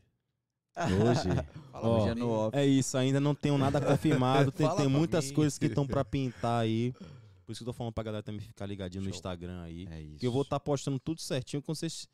Hoje. 0.86 1.28
ó, 1.72 1.98
Hoje 2.00 2.08
é 2.10 2.14
no 2.14 2.30
off. 2.30 2.56
é 2.56 2.66
isso, 2.66 2.96
ainda 2.96 3.18
não 3.20 3.34
tenho 3.34 3.56
nada 3.58 3.80
confirmado. 3.80 4.50
Tem, 4.52 4.68
tem 4.76 4.88
muitas 4.88 5.26
mim. 5.28 5.34
coisas 5.34 5.58
que 5.58 5.66
estão 5.66 5.86
pra 5.86 6.04
pintar 6.06 6.62
aí. 6.62 6.92
Por 7.44 7.52
isso 7.52 7.60
que 7.60 7.68
eu 7.68 7.72
tô 7.72 7.72
falando 7.72 7.92
pra 7.92 8.04
galera 8.04 8.22
também 8.22 8.40
ficar 8.40 8.66
ligadinho 8.66 9.02
no 9.02 9.08
Show. 9.10 9.16
Instagram 9.16 9.62
aí. 9.62 9.86
É 9.90 10.00
isso. 10.02 10.18
Que 10.18 10.26
eu 10.26 10.32
vou 10.32 10.42
estar 10.42 10.60
postando 10.60 10.98
tudo 10.98 11.20
certinho. 11.20 11.62
Quando 11.62 11.78
vocês 11.78 12.06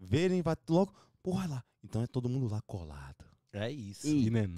verem, 0.00 0.42
vai 0.42 0.56
logo. 0.68 0.92
Porra 1.22 1.46
lá. 1.46 1.64
Então 1.82 2.02
é 2.02 2.06
todo 2.06 2.28
mundo 2.28 2.48
lá 2.48 2.60
colado. 2.66 3.24
É 3.52 3.70
isso. 3.70 4.06
Ih, 4.06 4.26
E, 4.26 4.30
né, 4.30 4.48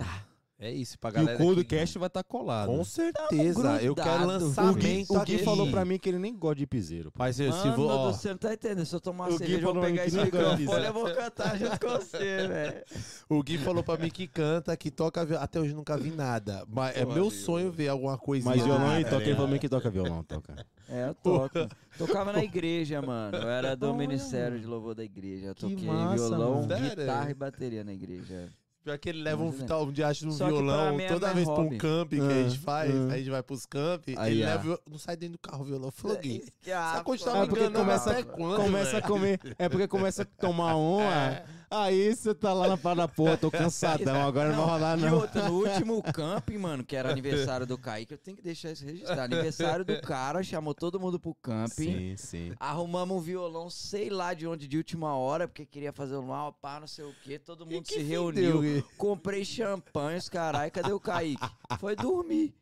É 0.59 0.71
isso, 0.71 0.99
pra 0.99 1.11
e 1.11 1.13
galera. 1.13 1.35
o 1.35 1.39
que- 1.39 1.45
Codecast 1.45 1.99
vai 1.99 2.07
estar 2.07 2.25
colado. 2.25 2.69
Com 2.69 2.83
certeza. 2.83 3.83
Eu 3.83 3.95
quero 3.95 4.27
lançamento 4.27 4.77
O 5.13 5.21
Gui 5.23 5.35
aqui. 5.35 5.39
falou 5.45 5.71
pra 5.71 5.85
mim 5.85 5.99
que 5.99 6.09
ele 6.09 6.19
nem 6.19 6.35
gosta 6.35 6.57
de 6.57 6.67
piseiro. 6.67 7.13
pô. 7.13 7.19
Parceiro, 7.19 7.53
se 7.53 7.69
vou, 7.73 7.89
ó, 7.91 8.11
você 8.11 8.31
não 8.31 8.39
tá 8.39 8.55
entendendo. 8.55 8.87
Se 8.87 8.95
eu 8.95 9.01
tomar 9.01 9.27
O 9.27 9.29
uma 9.33 9.39
Gui 9.39 9.45
cerveja, 9.47 9.67
eu 9.69 9.75
vou 9.75 9.83
pegar 9.83 10.03
que 10.03 10.09
esse 10.09 10.19
microfone 10.19 10.85
eu 10.87 10.93
vou 10.95 11.15
cantar 11.15 11.59
junto 11.59 11.79
com 11.79 11.89
você, 11.89 12.17
velho. 12.49 12.85
o 13.29 13.43
Gui 13.43 13.59
falou 13.59 13.83
pra 13.83 13.99
mim 13.99 14.09
que 14.09 14.27
canta, 14.27 14.75
que 14.79 14.91
toca 14.91 15.27
violão. 15.27 15.45
Até 15.45 15.61
hoje 15.61 15.75
nunca 15.75 15.95
vi 15.99 16.11
nada. 16.11 16.65
Mas 16.67 16.97
é 16.97 17.05
meu 17.05 17.31
sonho 17.31 17.71
ver 17.71 17.89
alguma 17.89 18.17
coisa. 18.17 18.49
Mas 18.49 18.63
violão 18.63 18.95
ele 18.95 19.05
tá 19.05 19.11
toca, 19.11 19.25
ele 19.25 19.33
falou 19.35 19.49
pra 19.49 19.53
mim 19.53 19.61
que 19.61 19.69
toca 19.69 19.91
violão, 19.91 20.25
toca. 20.25 20.67
É, 20.89 21.09
eu 21.09 21.15
toco. 21.15 21.53
Tocava 21.99 22.33
na 22.33 22.45
igreja, 22.45 23.01
mano. 23.03 23.37
Eu 23.37 23.49
era 23.49 23.75
do 23.75 23.87
Olha, 23.89 23.97
Ministério 23.99 24.59
de 24.61 24.67
Louvor 24.67 24.95
da 24.95 25.03
igreja. 25.03 25.47
Eu 25.49 25.55
Que 25.55 25.63
toquei 25.63 25.87
massa, 25.87 26.15
violão, 26.29 26.67
mano. 26.67 26.91
Guitarra 26.91 27.31
e 27.31 27.35
bateria 27.35 27.83
na 27.85 27.93
igreja. 27.93 28.51
Pior 28.87 28.99
que 28.99 29.09
ele 29.09 29.21
leva 29.21 29.43
um, 29.43 29.51
tá, 29.51 29.79
um 29.81 29.91
dia 29.91 30.07
acha 30.07 30.25
um 30.25 30.31
Só 30.31 30.45
que 30.47 30.53
pra 30.53 30.63
violão, 30.63 30.95
mim 30.97 31.03
é 31.03 31.09
toda 31.09 31.27
mais 31.27 31.35
vez 31.35 31.49
pra 31.49 31.55
um 31.59 31.63
hobby. 31.65 31.77
camping 31.77 32.17
que 32.19 32.33
a 32.33 32.43
gente 32.45 32.57
Ah, 32.59 32.63
faz, 32.65 32.95
ah. 32.95 33.13
a 33.15 33.19
gente 33.19 33.31
vai 33.31 33.43
pros 33.43 33.67
camping, 33.67 34.15
Aí, 34.17 34.33
ele 34.35 34.45
leva, 34.45 34.59
o 34.59 34.63
viol- 34.63 34.81
não 34.89 34.97
sai 34.97 35.17
dentro 35.17 35.33
do 35.33 35.39
carro 35.41 35.63
o 35.63 35.65
violão. 35.65 35.91
Falou, 35.91 36.17
Gui, 36.19 36.45
essa 36.65 37.03
coisa 37.03 37.25
tá 37.25 37.33
Ah, 37.33 37.41
me 37.41 37.49
porque 37.49 37.65
enganando 37.65 37.85
começa- 37.85 38.11
até 38.13 38.23
quando, 38.23 38.63
Começa 38.63 38.91
a 38.91 39.01
velho? 39.01 39.07
comer. 39.13 39.41
É 39.59 39.69
porque 39.69 39.89
começa 39.89 40.23
a 40.23 40.25
tomar 40.25 40.77
uma. 40.79 41.43
Aí 41.71 42.15
você 42.15 42.35
tá 42.35 42.53
lá 42.53 42.69
na 42.69 42.77
parada, 42.77 43.09
pô, 43.09 43.37
tô 43.37 43.51
cansadão, 43.51 44.27
agora 44.27 44.51
não 44.51 44.65
vai 44.65 44.75
rolar 44.75 44.99
E 44.99 45.03
não. 45.03 45.17
outra, 45.19 45.49
no 45.49 45.55
último 45.55 46.03
camping, 46.15 46.59
mano, 46.59 46.85
que 46.85 46.95
era 46.95 47.11
aniversário 47.11 47.67
do 47.67 47.77
Kaique, 47.77 48.13
eu 48.13 48.19
tenho 48.19 48.37
que 48.37 48.43
deixar 48.43 48.71
isso 48.71 48.85
registrado. 48.85 49.35
Aniversário 49.35 49.85
do 49.85 50.01
cara, 50.01 50.43
chamou 50.43 50.75
todo 50.75 51.01
mundo 51.01 51.19
pro 51.19 51.35
camping. 51.35 52.15
Sim, 52.15 52.17
sim. 52.17 52.53
Arrumamos 52.61 53.17
um 53.17 53.21
violão, 53.21 53.69
sei 53.69 54.09
lá 54.11 54.33
de 54.33 54.47
onde, 54.47 54.69
de 54.69 54.77
última 54.77 55.17
hora, 55.17 55.49
porque 55.49 55.67
queria 55.67 55.93
fazer 55.93 56.17
um 56.17 56.23
mal, 56.23 56.53
pá, 56.53 56.79
não 56.79 56.87
sei 56.87 57.05
o 57.05 57.15
quê. 57.25 57.39
Todo 57.39 57.67
mundo 57.67 57.87
se 57.87 58.01
reuniu. 58.01 58.63
deu? 58.63 58.85
Comprei 58.97 59.45
champanhe, 59.45 60.19
os 60.19 60.29
carai, 60.29 60.71
cadê 60.71 60.93
o 60.93 61.01
Kaique? 61.01 61.43
Foi 61.81 61.97
dormir. 61.97 62.55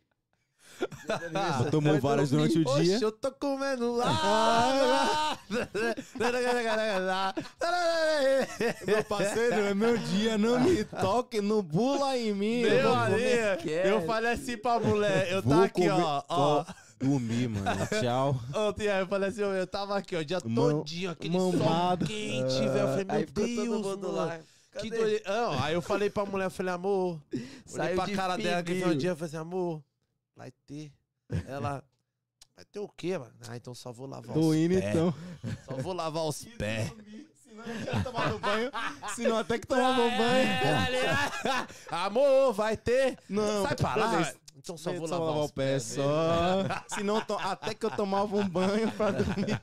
Ah, 1.34 1.64
tomou 1.70 1.98
várias 2.00 2.30
durante 2.30 2.58
o 2.58 2.64
dia. 2.64 2.94
Oxe, 2.96 3.02
eu 3.04 3.12
tô 3.12 3.30
comendo 3.32 3.94
lá. 3.96 5.36
Meu 8.86 9.04
parceiro, 9.04 9.54
é 9.66 9.74
meu 9.74 9.96
dia, 9.98 10.38
não 10.38 10.60
me 10.60 10.84
toque, 10.84 11.40
não 11.40 11.62
pula 11.64 12.16
em 12.16 12.32
mim. 12.34 12.60
eu 12.62 12.70
Meu 12.70 13.18
é? 13.18 13.90
eu 13.90 14.02
falei 14.02 14.32
assim 14.32 14.56
pra 14.56 14.78
mulher, 14.80 15.30
eu 15.30 15.42
Vou 15.42 15.52
tava 15.52 15.64
aqui, 15.66 15.88
comer- 15.88 16.02
ó, 16.02 16.22
ó. 16.28 16.64
Dormir, 16.98 17.48
mano. 17.48 17.66
Tchau. 18.00 18.40
Ontem 18.54 18.84
eu 18.86 19.06
falei 19.06 19.28
assim, 19.28 19.42
eu 19.42 19.66
tava 19.66 19.96
aqui, 19.98 20.16
ó, 20.16 20.20
o 20.20 20.24
dia 20.24 20.38
Mão- 20.44 20.78
todinho, 20.78 21.10
aquele 21.10 21.36
mamado. 21.36 22.06
sol 22.06 22.14
quente, 22.16 22.60
velho. 22.60 22.78
Eu 22.78 22.88
falei, 22.88 23.04
meu 23.04 23.14
Aí 23.16 23.26
ficou 23.26 23.44
Deus, 23.46 23.56
todo 23.68 23.82
mundo 23.82 24.12
mano. 24.12 24.16
lá. 24.16 24.38
Que 24.80 24.90
Cadê? 24.90 25.02
doido. 25.02 25.22
Não, 25.26 25.62
aí 25.64 25.74
eu 25.74 25.82
falei 25.82 26.10
pra 26.10 26.24
mulher, 26.24 26.46
eu 26.46 26.50
falei, 26.50 26.72
amor. 26.74 27.20
Olhei 27.32 27.46
Saiu 27.66 27.96
pra 27.96 28.04
de 28.06 28.12
cara 28.14 28.36
dela 28.36 28.62
que 28.62 28.80
foi 28.80 28.92
um 28.94 28.96
dia, 28.96 29.10
eu 29.10 29.16
falei 29.16 29.28
assim, 29.28 29.36
amor, 29.36 29.82
vai 30.36 30.50
ter. 30.66 30.92
Ela, 31.46 31.82
vai 32.56 32.64
ter 32.66 32.78
o 32.80 32.88
quê, 32.88 33.16
mano? 33.18 33.32
Ah, 33.48 33.56
então 33.56 33.74
só 33.74 33.92
vou 33.92 34.06
lavar 34.06 34.34
Tô 34.34 34.48
os 34.50 34.56
indo 34.56 34.74
pés. 34.74 34.84
então. 34.94 35.14
Só 35.64 35.74
vou 35.76 35.92
lavar 35.92 36.24
os 36.24 36.44
pés. 36.58 36.92
Senão 37.44 37.66
não 37.66 37.82
tinha 37.82 38.02
tomado 38.02 38.38
banho. 38.38 38.70
Senão 39.14 39.38
até 39.38 39.58
que 39.58 39.66
tomava 39.66 39.96
banho. 39.96 41.68
amor, 41.90 42.52
vai 42.52 42.76
ter. 42.76 43.18
Não, 43.28 43.62
Sai 43.64 43.76
pra 43.76 43.94
lá. 43.96 44.16
velho. 44.22 44.36
Então 44.56 44.76
só 44.78 44.92
vou 44.92 45.06
lavar, 45.06 45.26
lavar 45.28 45.44
os 45.44 45.50
o 45.50 45.54
pé 45.54 45.72
pés. 45.72 45.82
só. 45.82 46.04
Senão 46.88 47.20
to- 47.20 47.34
até 47.38 47.74
que 47.74 47.84
eu 47.84 47.90
tomava 47.90 48.34
um 48.36 48.48
banho 48.48 48.90
pra 48.92 49.10
dormir. 49.10 49.60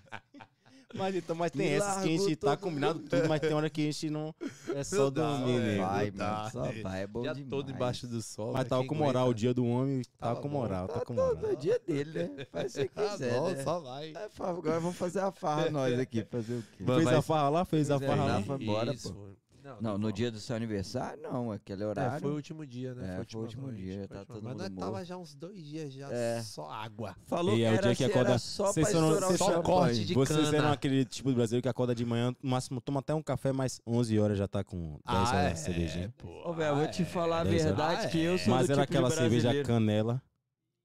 Mas, 0.94 1.16
então, 1.16 1.36
mas 1.36 1.52
tem 1.52 1.68
Me 1.68 1.74
essas 1.74 2.04
que 2.04 2.16
a 2.16 2.18
gente 2.18 2.36
tá 2.36 2.58
combinado 2.58 3.00
tudo, 3.00 3.28
mas 3.30 3.40
tem 3.40 3.54
hora 3.54 3.70
que 3.70 3.82
a 3.82 3.86
gente 3.86 4.10
não. 4.10 4.34
É 4.76 4.84
só 4.84 4.96
Não 5.06 5.12
dá, 5.12 5.38
dormir, 5.38 5.60
né? 5.60 5.78
Vai, 5.78 6.12
mano, 6.12 6.50
só 6.52 6.62
vai, 6.84 7.02
é 7.04 7.08
bom 7.08 7.24
Já 7.24 7.34
demais. 7.34 7.50
todo 7.50 7.72
embaixo 7.72 8.08
do 8.08 8.22
sol. 8.22 8.54
Mas 8.54 8.64
né? 8.64 8.70
tava 8.70 8.86
com 8.86 8.96
moral, 8.96 9.30
o 9.30 9.34
dia 9.34 9.54
do 9.54 9.66
homem 9.66 10.02
tava 10.18 10.36
Tava 10.36 10.42
com 10.42 10.48
moral, 10.50 10.88
tá 10.88 11.00
com 11.02 11.16
Tá 11.16 11.22
moral. 11.24 11.36
todo 11.38 11.56
dia 11.58 11.80
dele, 11.86 12.24
né? 12.36 12.46
Faz 12.52 12.76
o 12.76 12.80
que 12.80 12.90
Tá 12.96 13.10
quiser, 13.10 13.34
bom, 13.40 13.50
né? 13.52 13.64
só 13.64 13.80
vai. 13.80 14.12
É, 14.12 14.30
agora 14.40 14.80
vamos 14.80 14.98
fazer 14.98 15.20
a 15.20 15.32
farra 15.32 15.70
nós 15.72 15.98
aqui, 16.00 16.24
fazer 16.26 16.56
o 16.56 16.64
quê? 16.78 16.84
Mano, 16.84 17.00
Fez 17.00 17.08
a 17.08 17.16
mas- 17.18 17.26
farra 17.26 17.50
lá? 17.50 17.66
Fez 17.66 17.92
a 17.92 17.98
Pois 18.00 18.10
é, 18.10 18.16
farra 18.16 18.26
lá. 18.28 18.42
foi 18.44 18.64
embora, 18.64 18.94
pô. 18.94 19.41
Não, 19.64 19.76
Não, 19.76 19.92
tá 19.94 19.98
no 19.98 20.08
bom. 20.08 20.12
dia 20.12 20.32
do 20.32 20.40
seu 20.40 20.56
aniversário, 20.56 21.22
não, 21.22 21.52
aquele 21.52 21.84
É, 21.84 21.86
horário. 21.86 22.20
foi 22.20 22.32
o 22.32 22.36
último 22.36 22.66
dia, 22.66 22.96
né? 22.96 23.04
É, 23.18 23.22
a 23.22 23.26
foi 23.26 23.40
o 23.40 23.44
último 23.44 23.68
noite, 23.68 23.78
dia, 23.82 24.08
foi 24.08 24.18
tá 24.18 24.26
todo 24.26 24.42
Mas 24.42 24.54
mundo 24.54 24.70
nós 24.70 24.72
tava 24.86 25.06
já 25.06 25.18
uns 25.18 25.36
dois 25.36 25.64
dias 25.64 25.94
já, 25.94 26.12
É. 26.12 26.42
só 26.42 26.70
água. 26.70 27.16
Falou 27.26 27.54
E 27.54 27.58
que 27.58 27.64
é 27.64 27.70
o 27.70 27.74
era, 27.74 27.82
dia 27.82 27.96
que 27.96 28.04
acorda- 28.06 28.40
só 28.40 28.64
pra 28.64 28.74
vocês 28.74 28.94
não- 28.94 29.10
o 29.10 29.38
só 29.38 29.46
champanhe. 29.46 29.64
corte 29.64 30.06
de 30.06 30.14
Vocês 30.16 30.40
cana. 30.46 30.58
eram 30.58 30.72
aquele 30.72 31.06
tipo 31.06 31.30
de 31.30 31.36
brasileiro 31.36 31.62
que 31.62 31.70
acorda 31.70 31.94
de 31.94 32.04
manhã, 32.06 32.36
no 32.42 32.50
máximo 32.50 32.82
toma 32.82 33.02
até 33.02 33.14
um 33.14 33.22
café, 33.22 33.52
mas 33.52 33.80
11 33.86 34.18
horas 34.20 34.38
já 34.38 34.48
tá 34.48 34.64
com 34.64 35.00
10 35.06 35.30
Ah, 35.30 35.36
horas 35.36 35.52
é, 35.52 35.54
de 35.54 35.60
cervejinha. 35.60 36.14
pô. 36.18 36.28
Ô, 36.50 36.54
velho, 36.54 36.70
eu 36.72 36.76
vou 36.78 36.88
te 36.88 37.04
Ah, 37.04 37.06
falar 37.06 37.42
a 37.42 37.44
verdade 37.44 38.06
Ah, 38.08 38.10
que 38.10 38.20
eu 38.20 38.34
é. 38.34 38.38
sou 38.40 38.54
Mas 38.56 38.68
do 38.68 38.74
era 38.74 38.82
tipo 38.82 38.92
de 38.92 38.98
aquela 38.98 39.12
cerveja 39.12 39.64
canela. 39.64 40.22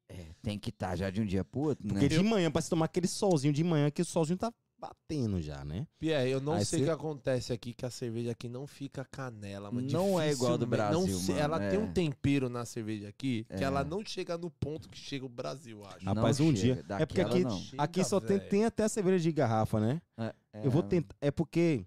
É, 0.08 0.26
tem 0.42 0.58
que 0.58 0.70
estar 0.70 0.94
já 0.94 1.10
de 1.10 1.20
um 1.20 1.26
dia 1.26 1.42
pro 1.44 1.60
outro, 1.60 1.84
né? 1.84 1.92
Porque 1.94 2.08
de 2.08 2.22
manhã, 2.22 2.50
pra 2.50 2.62
se 2.62 2.70
tomar 2.70 2.84
aquele 2.84 3.08
solzinho 3.08 3.52
de 3.52 3.64
manhã, 3.64 3.90
que 3.90 4.02
o 4.02 4.04
solzinho 4.04 4.38
tá 4.38 4.52
batendo 4.86 5.40
já, 5.42 5.64
né? 5.64 5.86
Pierre, 5.98 6.30
eu 6.30 6.40
não 6.40 6.54
Aí 6.54 6.64
sei 6.64 6.78
o 6.78 6.82
cê- 6.82 6.86
que 6.86 6.90
acontece 6.92 7.52
aqui, 7.52 7.72
que 7.72 7.84
a 7.84 7.90
cerveja 7.90 8.30
aqui 8.30 8.48
não 8.48 8.66
fica 8.66 9.04
canela, 9.04 9.70
mano. 9.70 9.88
Não 9.90 10.20
é 10.20 10.30
igual 10.30 10.56
do 10.56 10.64
Dificilmente- 10.66 10.92
não 10.94 11.00
Brasil, 11.02 11.18
sei, 11.18 11.34
mano, 11.34 11.44
Ela 11.44 11.64
é. 11.64 11.70
tem 11.70 11.78
um 11.78 11.92
tempero 11.92 12.48
na 12.48 12.64
cerveja 12.64 13.08
aqui, 13.08 13.44
que 13.44 13.54
É. 13.54 13.62
ela 13.64 13.82
não 13.84 14.04
chega 14.04 14.38
no 14.38 14.50
ponto 14.50 14.88
que 14.88 14.98
chega 14.98 15.24
o 15.26 15.28
Brasil, 15.28 15.84
acho. 15.84 16.04
Não 16.04 16.14
Rapaz, 16.14 16.38
um 16.40 16.54
chega, 16.54 16.82
dia. 16.82 16.96
É 16.98 17.06
porque 17.06 17.20
aqui. 17.20 17.50
Chega, 17.50 17.82
aqui 17.82 18.04
só 18.04 18.20
tem, 18.20 18.38
tem 18.38 18.64
até 18.64 18.84
a 18.84 18.88
cerveja 18.88 19.18
de 19.22 19.32
garrafa, 19.32 19.80
né? 19.80 20.00
É, 20.18 20.34
Eu 20.64 20.70
vou 20.70 20.82
é, 20.82 20.86
tentar. 20.86 21.16
É 21.20 21.30
porque 21.30 21.84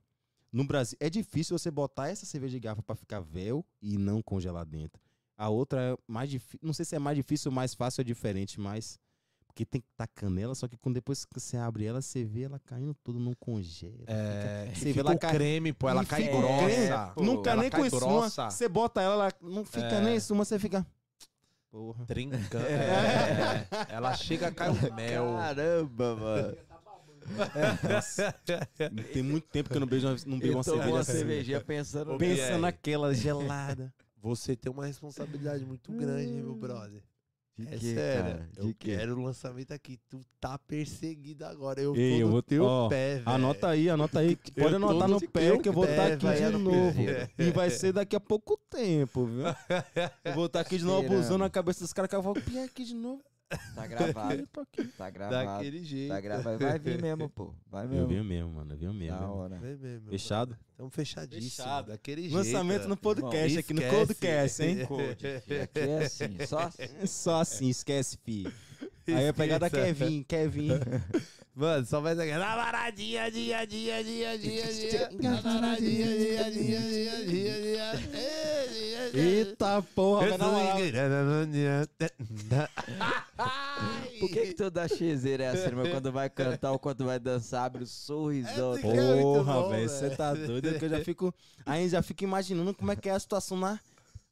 no 0.51 0.63
Brasil 0.65 0.97
é 0.99 1.09
difícil 1.09 1.57
você 1.57 1.71
botar 1.71 2.09
essa 2.09 2.25
cerveja 2.25 2.53
de 2.53 2.59
garrafa 2.59 2.83
pra 2.83 2.95
ficar 2.95 3.19
véu 3.21 3.65
e 3.81 3.97
não 3.97 4.21
congelar 4.21 4.65
dentro. 4.65 5.01
A 5.37 5.47
outra 5.47 5.79
é 5.93 5.97
mais 6.05 6.29
difícil. 6.29 6.59
Não 6.61 6.73
sei 6.73 6.83
se 6.83 6.95
é 6.95 6.99
mais 6.99 7.15
difícil 7.15 7.49
ou 7.49 7.55
mais 7.55 7.73
fácil 7.73 8.01
ou 8.01 8.05
diferente, 8.05 8.59
mas. 8.59 8.99
Porque 9.49 9.65
tem 9.65 9.81
que 9.81 9.87
estar 9.91 10.07
canela, 10.07 10.55
só 10.55 10.67
que 10.69 10.77
quando 10.77 10.95
depois 10.95 11.25
que 11.25 11.37
você 11.37 11.57
abre 11.57 11.83
ela, 11.85 12.01
você 12.01 12.23
vê 12.23 12.43
ela 12.43 12.59
caindo 12.59 12.93
tudo, 13.03 13.19
não 13.19 13.33
congela. 13.33 14.05
É, 14.07 14.69
Você 14.73 14.79
você 14.85 14.93
vê 14.93 14.99
ela 15.01 15.17
cai- 15.17 15.33
creme, 15.33 15.73
pô, 15.73 15.89
ela 15.89 16.03
E 16.03 16.05
cai 16.05 16.23
fica 16.23 16.37
grossa. 16.37 16.65
creme, 16.65 17.13
pô, 17.15 17.23
Nunca 17.23 17.55
nem 17.57 17.69
com 17.69 17.85
espuma. 17.85 18.05
grossa. 18.05 18.49
Você 18.49 18.69
bota 18.69 19.01
ela, 19.01 19.13
ela 19.25 19.33
não 19.41 19.65
fica 19.65 19.85
É. 19.95 20.01
nem 20.01 20.15
espuma, 20.15 20.45
você 20.45 20.57
fica. 20.57 20.85
Porra. 21.69 22.05
Trincando. 22.05 22.57
É. 22.65 23.67
Ela 23.89 24.13
chega, 24.15 24.49
cai 24.51 24.69
o 24.69 24.73
mel. 24.95 25.35
Caramba, 25.35 26.15
mano. 26.15 26.57
Tem 29.13 29.21
muito 29.23 29.47
tempo 29.49 29.69
que 29.69 29.75
eu 29.75 29.79
não 29.81 29.87
beijo, 29.87 30.07
não 30.25 30.39
bebo 30.39 30.51
Eu 30.53 30.57
uma 30.57 30.63
cerveja 30.63 30.89
uma 30.89 30.99
assim. 30.99 31.11
cervejinha 31.11 31.61
pensando... 31.61 32.17
Bem- 32.17 32.35
Pensa 32.35 32.53
aí? 32.55 32.61
naquela 32.61 33.13
gelada. 33.13 33.93
Você 34.21 34.55
tem 34.55 34.71
uma 34.71 34.85
responsabilidade 34.85 35.65
muito 35.65 35.91
grande, 35.91 36.31
meu 36.33 36.55
brother. 36.55 37.01
De 37.59 37.67
É 37.67 37.77
quê, 37.77 37.93
sério. 37.93 38.23
cara? 38.31 38.49
Eu 38.55 38.65
De 38.67 38.73
quê? 38.73 38.95
quero 38.95 39.19
o 39.19 39.21
lançamento 39.21 39.73
aqui. 39.73 39.99
Tu 40.09 40.25
tá 40.39 40.57
perseguido 40.57 41.43
agora. 41.45 41.81
Eu 41.81 41.93
Ei, 41.93 42.11
tô 42.13 42.17
eu 42.19 42.29
vou- 42.29 42.41
teu 42.41 42.63
ó, 42.63 42.87
pé, 42.87 43.15
velho. 43.15 43.23
Anota 43.29 43.67
aí, 43.67 43.89
anota 43.89 44.19
aí. 44.19 44.37
Eu 44.55 44.63
Pode 44.63 44.75
anotar 44.75 45.09
no 45.09 45.19
pé 45.29 45.57
que 45.57 45.67
eu 45.67 45.73
vou 45.73 45.83
estar 45.83 46.05
aqui 46.13 46.25
de 46.25 46.43
é 46.43 46.49
no 46.49 46.59
novo. 46.59 47.01
E 47.37 47.51
vai 47.51 47.69
ser 47.69 47.91
daqui 47.91 48.15
a 48.15 48.19
pouco 48.19 48.57
tempo, 48.69 49.25
viu? 49.25 49.43
Eu 50.23 50.33
vou 50.35 50.45
estar 50.45 50.61
aqui 50.61 50.77
de 50.77 50.85
novo 50.85 51.05
abusando 51.05 51.43
a 51.43 51.49
cabeça 51.49 51.81
dos 51.83 51.91
caras 51.91 52.09
que 52.09 52.15
eu 52.15 52.21
vou 52.21 52.33
aqui 52.63 52.85
de 52.85 52.93
novo. 52.95 53.21
Tá 53.75 53.87
gravado, 53.87 54.33
Eu 54.41 54.47
tô 54.53 54.61
aqui. 54.61 54.83
tá 54.89 55.09
gravado. 55.09 55.45
Daquele 55.45 55.83
jeito. 55.83 56.09
Tá 56.09 56.21
gravado. 56.21 56.59
Vai 56.59 56.77
vir 56.79 57.01
mesmo, 57.01 57.29
pô. 57.29 57.53
Vai 57.69 57.85
Eu 57.85 57.89
mesmo. 57.89 58.07
venho 58.07 58.23
mesmo, 58.23 58.49
mano. 58.51 58.73
Eu 58.73 58.77
venho 58.77 58.93
mesmo. 58.93 59.17
Da 59.17 59.27
hora. 59.27 59.59
Mesmo, 59.59 60.09
Fechado? 60.09 60.57
Estamos 60.71 60.93
fechadíssimos. 60.93 61.55
Fechado. 61.55 61.87
Daquele 61.87 62.21
jeito. 62.21 62.35
Lançamento 62.35 62.87
no 62.87 62.95
podcast, 62.95 63.57
aqui 63.57 63.73
no. 63.73 63.81
Codecast, 63.81 64.61
hein? 64.63 64.77
Aqui 65.63 65.79
é 65.79 66.03
assim, 66.03 66.37
só 66.47 66.69
Só 67.05 67.41
assim, 67.41 67.69
esquece, 67.69 68.17
fi. 68.23 68.47
Aí 69.07 69.27
a 69.27 69.33
pegada 69.33 69.65
Esqueça. 69.67 69.85
Kevin, 69.85 70.23
Kevin. 70.23 70.69
Mano, 71.59 71.85
só 71.85 71.99
vai 71.99 72.15
ser 72.15 72.37
namoradinha, 72.37 73.29
dia, 73.29 73.67
dia, 73.67 74.01
dia, 74.01 74.37
dia, 74.37 74.37
dia. 74.37 75.09
Namoradinha, 75.21 76.07
dia, 76.07 76.49
dia, 76.51 76.79
dia, 76.79 76.81
dia, 77.25 77.25
dia. 77.25 77.95
Dia, 77.97 79.11
dia. 79.11 79.21
Eita 79.21 79.81
porra, 79.93 80.27
Eu 80.27 80.37
na. 80.37 80.47
Por 84.21 84.29
que, 84.29 84.47
que 84.47 84.53
toda 84.53 84.87
chezeira 84.87 85.43
é 85.43 85.49
assim, 85.49 85.75
mas 85.75 85.91
quando 85.91 86.13
vai 86.13 86.29
cantar 86.29 86.71
ou 86.71 86.79
quando 86.79 87.03
vai 87.03 87.19
dançar, 87.19 87.65
abre 87.65 87.83
o 87.83 87.87
sorrisão. 87.87 88.77
É, 88.77 88.79
É 88.79 88.81
muito 88.81 89.43
Porra, 89.43 89.69
velho, 89.69 89.89
você 89.89 90.09
tá 90.11 90.33
doido? 90.33 90.79
Que 90.79 90.85
eu 90.85 90.89
já 90.89 91.03
fico. 91.03 91.35
Aí 91.65 91.89
já 91.89 92.01
fico 92.01 92.23
imaginando 92.23 92.73
como 92.73 92.89
é 92.89 92.95
que 92.95 93.09
é 93.09 93.11
a 93.11 93.19
situação 93.19 93.57
na, 93.57 93.77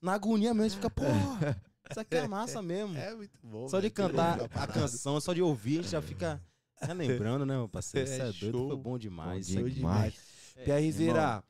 na 0.01 0.13
agonia 0.13 0.53
mesmo. 0.53 0.69
Você 0.69 0.75
fica, 0.77 0.89
porra, 0.89 1.61
isso 1.91 1.99
aqui 1.99 2.15
é 2.15 2.25
massa 2.25 2.61
mesmo. 2.61 2.97
É 2.97 3.13
muito 3.13 3.37
bom. 3.43 3.67
Só 3.67 3.81
de 3.81 3.89
cantar 3.89 4.39
a 4.55 4.65
canção, 4.65 5.19
só 5.19 5.33
de 5.33 5.41
ouvir, 5.41 5.79
a 5.79 5.81
gente 5.81 5.91
já 5.91 6.01
fica 6.01 6.41
relembrando, 6.81 7.45
né, 7.45 7.55
meu 7.55 7.67
parceiro? 7.69 8.09
É 8.09 8.13
Isso 8.13 8.21
é 8.21 8.31
doido, 8.39 8.57
show. 8.57 8.67
foi 8.69 8.77
bom 8.77 8.97
demais. 8.97 9.47
Bom 9.47 9.53
isso 9.53 9.59
aqui. 9.65 9.75
demais. 9.75 10.13
É, 10.55 10.63
PRZera, 10.63 11.43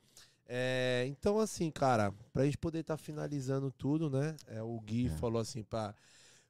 É, 0.50 1.04
então, 1.08 1.38
assim, 1.38 1.70
cara, 1.70 2.12
pra 2.32 2.44
gente 2.46 2.56
poder 2.56 2.78
estar 2.80 2.96
finalizando 2.96 3.70
tudo, 3.70 4.08
né? 4.08 4.34
É, 4.46 4.62
o 4.62 4.80
Gui 4.80 5.08
falou 5.10 5.40
assim 5.40 5.62
pra 5.62 5.94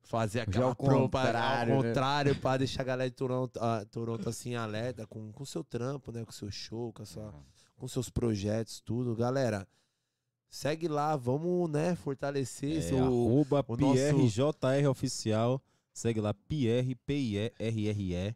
fazer 0.03 0.41
aquela 0.41 0.67
ao 0.67 0.75
pro- 0.77 1.09
pra- 1.09 1.25
contrário, 1.27 1.75
ao 1.75 1.83
né? 1.83 1.89
contrário, 1.89 2.35
pra 2.37 2.57
deixar 2.57 2.83
a 2.83 2.85
galera 2.85 3.11
de 3.11 3.17
Toronto, 3.17 3.59
ah, 3.61 3.85
Toronto 3.91 4.29
assim, 4.29 4.55
alerta 4.55 5.07
com 5.07 5.33
o 5.37 5.45
seu 5.47 5.65
trampo, 5.65 6.13
né? 6.13 6.25
Com 6.25 6.31
o 6.31 6.35
seu 6.35 6.51
show, 6.51 6.93
com, 6.93 7.03
a 7.03 7.07
sua, 7.07 7.35
com 7.77 7.89
seus 7.89 8.09
projetos, 8.09 8.81
tudo. 8.81 9.15
Galera, 9.17 9.67
segue 10.49 10.87
lá, 10.89 11.17
vamos, 11.17 11.69
né, 11.69 11.95
fortalecer 11.97 12.83
É, 12.91 12.95
o, 12.95 13.03
arroba 13.05 13.65
o 13.67 13.77
nosso- 13.77 13.95
PRJR 13.95 14.89
Oficial. 14.89 15.61
Segue 15.93 16.21
lá, 16.21 16.33
PR, 16.33 16.95
P-I-E-R-R-E, 17.05 18.35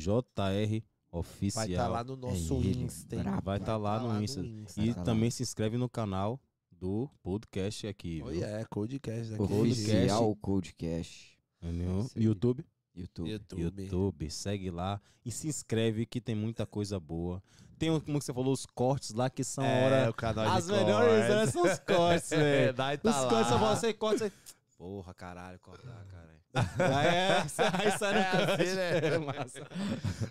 JR 0.00 0.82
Oficial. 1.12 1.64
vai 1.64 1.70
estar 1.70 1.88
lá 1.88 2.04
no 2.04 2.16
nosso 2.16 2.54
ele, 2.54 2.82
Insta. 2.84 3.16
Vai 3.42 3.58
estar 3.58 3.76
lá, 3.76 3.98
tá 4.00 4.04
no 4.04 4.22
Insta. 4.22 4.40
E 4.76 4.92
Tá 4.92 4.98
lá. 5.00 5.04
também 5.04 5.30
se 5.30 5.42
inscreve 5.42 5.76
no 5.78 5.88
canal 5.88 6.40
do 6.72 7.08
podcast 7.22 7.86
aqui, 7.86 8.20
Oh, 8.24 8.28
viu? 8.28 8.40
yeah, 8.40 8.66
Codecast 8.66 9.30
daqui. 9.30 9.42
Oficial 9.42 10.36
Codecast. 10.36 11.38
Aí. 11.62 11.78
YouTube? 12.24 12.64
YouTube. 12.94 13.30
YouTube. 13.30 13.62
YouTube. 13.62 14.30
Segue 14.30 14.70
lá 14.70 15.00
e 15.24 15.30
se 15.30 15.48
inscreve 15.48 16.04
que 16.04 16.20
tem 16.20 16.34
muita 16.34 16.66
coisa 16.66 16.98
boa. 17.00 17.42
Tem, 17.78 17.88
como 18.00 18.18
que 18.18 18.24
você 18.24 18.32
falou, 18.32 18.52
os 18.52 18.66
cortes 18.66 19.10
lá 19.12 19.28
que 19.30 19.42
são 19.42 19.64
É, 19.64 19.84
hora. 19.84 20.10
o 20.10 20.14
canal 20.14 20.46
As 20.48 20.66
de 20.66 20.72
melhores 20.72 21.08
cortes. 21.08 21.30
horas 21.30 21.50
são 21.50 21.62
os 21.64 21.78
cortes, 21.80 22.32
É, 22.32 22.36
velho. 22.38 22.74
daí 22.74 22.96
Os 22.96 23.02
tá 23.02 23.28
cortes 23.28 23.48
são 23.48 23.60
lá. 23.60 23.74
você 23.76 23.94
corta. 23.94 24.18
Você... 24.28 24.32
Porra, 24.78 25.14
caralho, 25.14 25.58
cortar, 25.60 26.04
cara. 26.06 26.34
É, 26.54 27.38
aí 27.72 27.90
sai 27.98 28.12
no 28.14 28.18
É 28.20 28.44
assim, 28.44 28.74
né? 28.74 28.98
É 28.98 29.18
massa. 29.18 29.66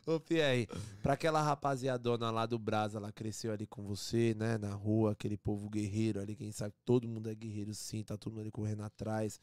Ô, 0.05 0.19
Pierre, 0.19 0.67
pra 1.01 1.13
aquela 1.13 1.41
rapaziadona 1.41 2.31
lá 2.31 2.45
do 2.45 2.57
Brasa, 2.57 2.97
ela 2.97 3.11
cresceu 3.11 3.51
ali 3.51 3.65
com 3.67 3.83
você, 3.83 4.33
né? 4.35 4.57
Na 4.57 4.73
rua, 4.73 5.11
aquele 5.11 5.37
povo 5.37 5.69
guerreiro 5.69 6.21
ali, 6.21 6.35
quem 6.35 6.51
sabe 6.51 6.73
todo 6.85 7.07
mundo 7.07 7.29
é 7.29 7.35
guerreiro 7.35 7.73
sim, 7.73 8.03
tá 8.03 8.17
todo 8.17 8.31
mundo 8.33 8.41
ali 8.41 8.51
correndo 8.51 8.83
atrás. 8.83 9.39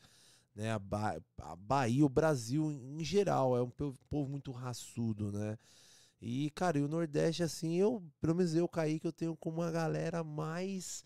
Né? 0.54 0.72
A, 0.72 0.78
ba 0.78 1.20
a 1.38 1.56
Bahia, 1.56 2.04
o 2.04 2.08
Brasil 2.08 2.70
em 2.72 3.04
geral, 3.04 3.56
é 3.56 3.62
um 3.62 3.70
po- 3.70 3.94
povo 4.10 4.30
muito 4.30 4.52
raçudo, 4.52 5.32
né? 5.32 5.58
E, 6.20 6.50
cara, 6.50 6.78
e 6.78 6.82
o 6.82 6.88
Nordeste, 6.88 7.42
assim, 7.42 7.76
eu, 7.76 8.02
pelo 8.20 8.34
menos 8.34 8.54
eu, 8.54 8.68
Kaique, 8.68 9.06
eu 9.06 9.12
tenho 9.12 9.36
como 9.36 9.60
uma 9.62 9.70
galera 9.70 10.22
mais, 10.22 11.04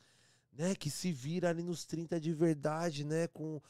né, 0.53 0.75
que 0.75 0.91
se 0.91 1.13
vira 1.13 1.51
ali 1.51 1.63
nos 1.63 1.85
30 1.85 2.21
de 2.21 2.33
verdade, 2.33 3.05
né? 3.05 3.29
Com, 3.29 3.61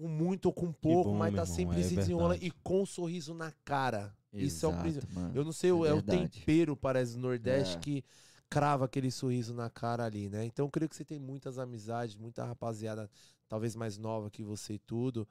com 0.00 0.08
muito 0.08 0.46
ou 0.46 0.52
com 0.52 0.72
pouco, 0.72 1.10
bom, 1.10 1.18
mas 1.18 1.34
tá 1.34 1.42
irmão, 1.42 1.56
sempre 1.56 1.80
é 1.80 1.82
se 1.82 1.94
e 2.40 2.50
com 2.62 2.82
um 2.82 2.86
sorriso 2.86 3.34
na 3.34 3.52
cara. 3.64 4.16
Isso 4.32 4.64
é 4.64 4.68
o 4.68 4.72
Exato, 4.72 5.08
mano. 5.14 5.36
Eu 5.36 5.44
não 5.44 5.52
sei, 5.52 5.70
É 5.70 5.74
é, 5.88 5.92
o 5.92 6.00
tempero, 6.02 6.74
parece, 6.74 7.14
do 7.14 7.20
Nordeste 7.20 7.76
É. 7.76 7.80
que 7.80 8.04
crava 8.48 8.86
aquele 8.86 9.10
sorriso 9.10 9.52
na 9.52 9.68
cara 9.68 10.04
ali, 10.06 10.30
né? 10.30 10.44
Então 10.46 10.64
eu 10.66 10.70
creio 10.70 10.88
que 10.88 10.96
você 10.96 11.04
tem 11.04 11.18
muitas 11.18 11.58
amizades, 11.58 12.16
muita 12.16 12.44
rapaziada, 12.44 13.10
talvez 13.46 13.76
mais 13.76 13.98
nova 13.98 14.30
que 14.30 14.42
você 14.42 14.74
e 14.74 14.78
tudo. 14.78 15.28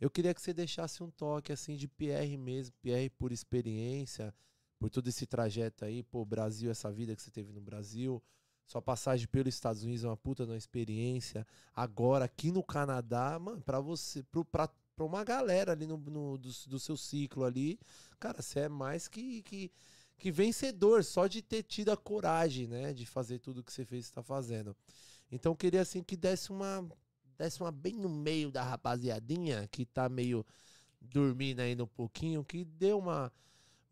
Eu 0.00 0.08
queria 0.08 0.32
que 0.32 0.40
você 0.40 0.52
deixasse 0.54 1.02
um 1.02 1.10
toque, 1.10 1.52
assim, 1.52 1.74
de 1.74 1.88
PR 1.88 2.36
mesmo, 2.38 2.72
PR 2.80 3.10
por 3.18 3.32
experiência, 3.32 4.32
por 4.78 4.90
todo 4.90 5.08
esse 5.08 5.26
trajeto 5.26 5.84
aí, 5.84 6.02
pô, 6.04 6.24
Brasil, 6.24 6.70
essa 6.70 6.90
vida 6.92 7.16
que 7.16 7.22
você 7.22 7.30
teve 7.30 7.52
no 7.52 7.60
Brasil, 7.60 8.22
sua 8.66 8.80
passagem 8.82 9.26
pelos 9.28 9.54
Estados 9.54 9.82
Unidos 9.82 10.04
é 10.04 10.08
uma 10.08 10.16
puta 10.16 10.44
uma 10.44 10.56
experiência. 10.56 11.46
Agora, 11.74 12.24
aqui 12.24 12.50
no 12.50 12.62
Canadá, 12.62 13.38
mano, 13.38 13.60
pra 13.60 13.80
você, 13.80 14.22
pro, 14.22 14.44
pra, 14.44 14.68
pra 14.96 15.04
uma 15.04 15.22
galera 15.24 15.72
ali 15.72 15.86
no, 15.86 15.96
no- 15.98 16.38
do, 16.38 16.48
do 16.68 16.78
seu 16.78 16.96
ciclo 16.96 17.44
ali, 17.44 17.78
cara, 18.18 18.40
você 18.42 18.60
é 18.60 18.68
mais 18.68 19.06
que, 19.08 19.42
que, 19.42 19.70
que 20.18 20.30
vencedor, 20.30 21.04
só 21.04 21.26
de 21.26 21.42
ter 21.42 21.62
tido 21.62 21.90
a 21.90 21.96
coragem, 21.96 22.66
né, 22.66 22.92
de 22.92 23.04
fazer 23.06 23.38
tudo 23.38 23.62
que 23.62 23.72
você 23.72 23.84
fez 23.84 24.04
e 24.06 24.08
está 24.08 24.22
fazendo. 24.22 24.74
Então, 25.30 25.52
eu 25.52 25.56
queria, 25.56 25.82
assim, 25.82 26.02
que 26.02 26.16
desse 26.16 26.50
uma, 26.50 26.86
desse 27.38 27.60
uma 27.60 27.72
bem 27.72 27.94
no 27.94 28.08
meio 28.08 28.50
da 28.50 28.62
rapaziadinha, 28.62 29.68
que 29.70 29.84
tá 29.84 30.08
meio 30.08 30.44
dormindo 31.00 31.60
ainda 31.60 31.84
um 31.84 31.88
pouquinho, 31.88 32.44
que 32.44 32.64
dê 32.64 32.92
uma 32.92 33.32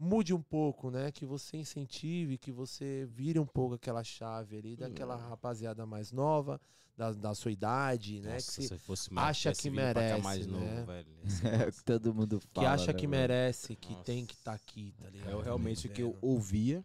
mude 0.03 0.35
um 0.35 0.43
pouco, 0.43 0.91
né? 0.91 1.13
Que 1.13 1.25
você 1.25 1.57
incentive, 1.57 2.37
que 2.37 2.51
você 2.51 3.07
vire 3.07 3.39
um 3.39 3.47
pouco 3.47 3.75
aquela 3.77 4.03
chave 4.03 4.57
ali 4.59 4.77
daquela 4.77 5.15
rapaziada 5.17 5.87
mais 5.87 6.11
nova, 6.11 6.61
da, 6.97 7.13
da 7.13 7.35
sua 7.35 7.53
idade, 7.53 8.21
né? 8.21 8.35
Nossa, 8.35 8.47
que 8.47 8.63
se- 8.63 8.69
se 8.69 8.79
fosse 8.79 9.11
acha 9.15 9.51
tivesse 9.51 9.63
que 9.63 9.71
merece, 9.71 10.23
mais 10.23 10.47
novo, 10.47 10.65
né? 10.65 10.85
velho. 10.85 11.13
É 11.69 11.71
que 11.71 11.85
todo 11.85 12.13
mundo 12.15 12.41
que 12.41 12.47
fala. 12.55 12.71
acha 12.73 12.93
né, 12.93 12.99
que 12.99 13.07
merece, 13.07 13.77
que 13.77 13.93
Nossa. 13.93 14.05
tem 14.05 14.27
que 14.27 14.35
estar 14.35 14.55
aqui, 14.55 14.93
tá 14.99 15.09
ligado? 15.09 15.41
É 15.41 15.43
realmente 15.45 15.87
o 15.87 15.91
que 15.91 16.03
eu 16.03 16.19
ouvia, 16.21 16.85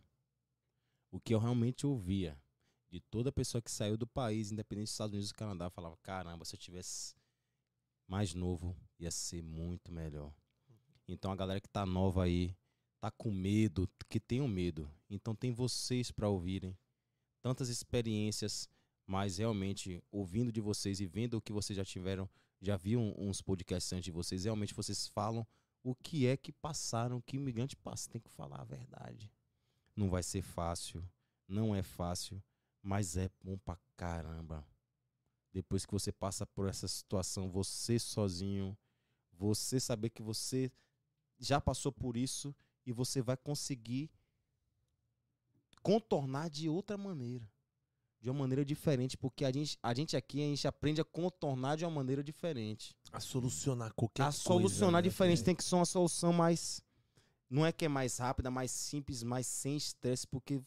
o 1.11 1.19
que 1.19 1.33
eu 1.33 1.39
realmente 1.39 1.87
ouvia 1.87 2.37
de 2.89 2.99
toda 3.01 3.31
pessoa 3.31 3.61
que 3.61 3.71
saiu 3.71 3.97
do 3.97 4.07
país, 4.07 4.51
independente 4.51 4.85
dos 4.85 4.91
Estados 4.91 5.13
Unidos 5.13 5.29
e 5.29 5.33
do 5.33 5.37
Canadá, 5.37 5.65
eu 5.65 5.71
falava, 5.71 5.97
caramba, 6.03 6.45
se 6.45 6.55
eu 6.55 6.59
tivesse 6.59 7.15
mais 8.07 8.33
novo, 8.33 8.77
ia 8.99 9.11
ser 9.11 9.41
muito 9.41 9.91
melhor. 9.91 10.31
Então 11.07 11.31
a 11.31 11.35
galera 11.35 11.59
que 11.59 11.67
tá 11.67 11.85
nova 11.85 12.23
aí, 12.23 12.55
tá 12.99 13.11
com 13.11 13.31
medo, 13.31 13.89
que 14.09 14.19
tem 14.19 14.41
um 14.41 14.47
medo. 14.47 14.91
Então 15.09 15.35
tem 15.35 15.51
vocês 15.51 16.11
para 16.11 16.29
ouvirem 16.29 16.77
tantas 17.41 17.69
experiências, 17.69 18.69
mas 19.05 19.37
realmente 19.37 20.03
ouvindo 20.11 20.51
de 20.51 20.59
vocês 20.59 20.99
e 20.99 21.05
vendo 21.05 21.35
o 21.35 21.41
que 21.41 21.53
vocês 21.53 21.77
já 21.77 21.85
tiveram, 21.85 22.29
já 22.61 22.75
viram 22.75 23.13
uns 23.17 23.41
podcasts 23.41 23.93
antes 23.93 24.05
de 24.05 24.11
vocês, 24.11 24.43
realmente 24.43 24.73
vocês 24.73 25.07
falam 25.07 25.45
o 25.83 25.95
que 25.95 26.27
é 26.27 26.35
que 26.35 26.51
passaram, 26.51 27.21
que 27.21 27.37
imigrante 27.37 27.75
passa, 27.77 28.09
tem 28.09 28.19
que 28.19 28.29
falar 28.29 28.61
a 28.61 28.65
verdade. 28.65 29.31
Não 29.95 30.09
vai 30.09 30.23
ser 30.23 30.41
fácil, 30.41 31.07
não 31.47 31.73
é 31.75 31.81
fácil, 31.81 32.43
mas 32.81 33.15
é 33.15 33.29
bom 33.41 33.57
pra 33.57 33.79
caramba. 33.95 34.67
Depois 35.53 35.85
que 35.85 35.93
você 35.93 36.11
passa 36.11 36.45
por 36.45 36.67
essa 36.67 36.87
situação, 36.87 37.49
você 37.49 37.97
sozinho, 37.97 38.77
você 39.31 39.79
saber 39.79 40.09
que 40.09 40.21
você 40.21 40.71
já 41.39 41.61
passou 41.61 41.91
por 41.91 42.17
isso 42.17 42.53
e 42.87 42.93
você 42.93 43.21
vai 43.21 43.35
conseguir 43.35 44.09
contornar 45.83 46.49
de 46.49 46.69
outra 46.69 46.97
maneira. 46.97 47.45
De 48.19 48.29
uma 48.31 48.39
maneira 48.39 48.65
diferente, 48.65 49.15
porque 49.15 49.45
a 49.45 49.51
gente, 49.51 49.77
a 49.83 49.93
gente 49.93 50.17
aqui, 50.17 50.41
a 50.41 50.45
gente 50.45 50.67
aprende 50.67 50.99
a 50.99 51.05
contornar 51.05 51.75
de 51.75 51.85
uma 51.85 51.91
maneira 51.91 52.23
diferente 52.23 52.95
A 53.11 53.19
solucionar 53.19 53.93
qualquer 53.93 54.23
a 54.23 54.25
coisa. 54.25 54.39
solucionar 54.39 55.03
né, 55.03 55.07
diferente 55.07 55.43
tem 55.43 55.53
que 55.53 55.63
ser 55.63 55.75
uma 55.75 55.85
solução 55.85 56.33
mais 56.33 56.81
não 57.49 57.65
é 57.65 57.71
que 57.71 57.85
é 57.85 57.87
mais 57.87 58.17
rápida, 58.17 58.49
mais 58.49 58.71
simples, 58.71 59.21
mais 59.21 59.45
sem 59.45 59.77
estresse, 59.77 60.25
porque 60.25 60.59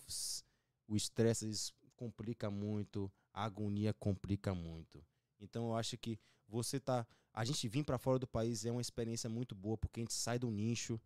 o 0.87 0.97
estresse 0.97 1.73
complica 1.97 2.51
muito, 2.51 3.11
a 3.33 3.45
agonia 3.45 3.93
complica 3.93 4.55
muito. 4.55 5.05
Então 5.41 5.69
eu 5.69 5.75
acho 5.75 5.99
que 5.99 6.19
você 6.49 6.79
tá, 6.79 7.07
a 7.35 7.45
gente 7.45 7.67
vir 7.69 7.85
para 7.85 7.99
fora 7.99 8.19
do 8.19 8.27
país 8.27 8.65
é 8.65 8.71
uma 8.71 8.81
experiência 8.81 9.29
muito 9.29 9.55
boa, 9.55 9.77
porque 9.77 10.01
a 10.01 10.03
gente 10.03 10.15
sai 10.15 10.39
do 10.39 10.51
nicho 10.51 11.01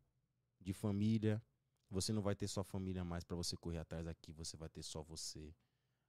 de 0.64 0.72
família. 0.72 1.42
Você 1.90 2.12
não 2.12 2.22
vai 2.22 2.34
ter 2.34 2.48
sua 2.48 2.64
família 2.64 3.04
mais 3.04 3.22
para 3.22 3.36
você 3.36 3.56
correr 3.56 3.78
atrás 3.78 4.06
aqui, 4.06 4.32
você 4.32 4.56
vai 4.56 4.68
ter 4.68 4.82
só 4.82 5.02
você. 5.02 5.54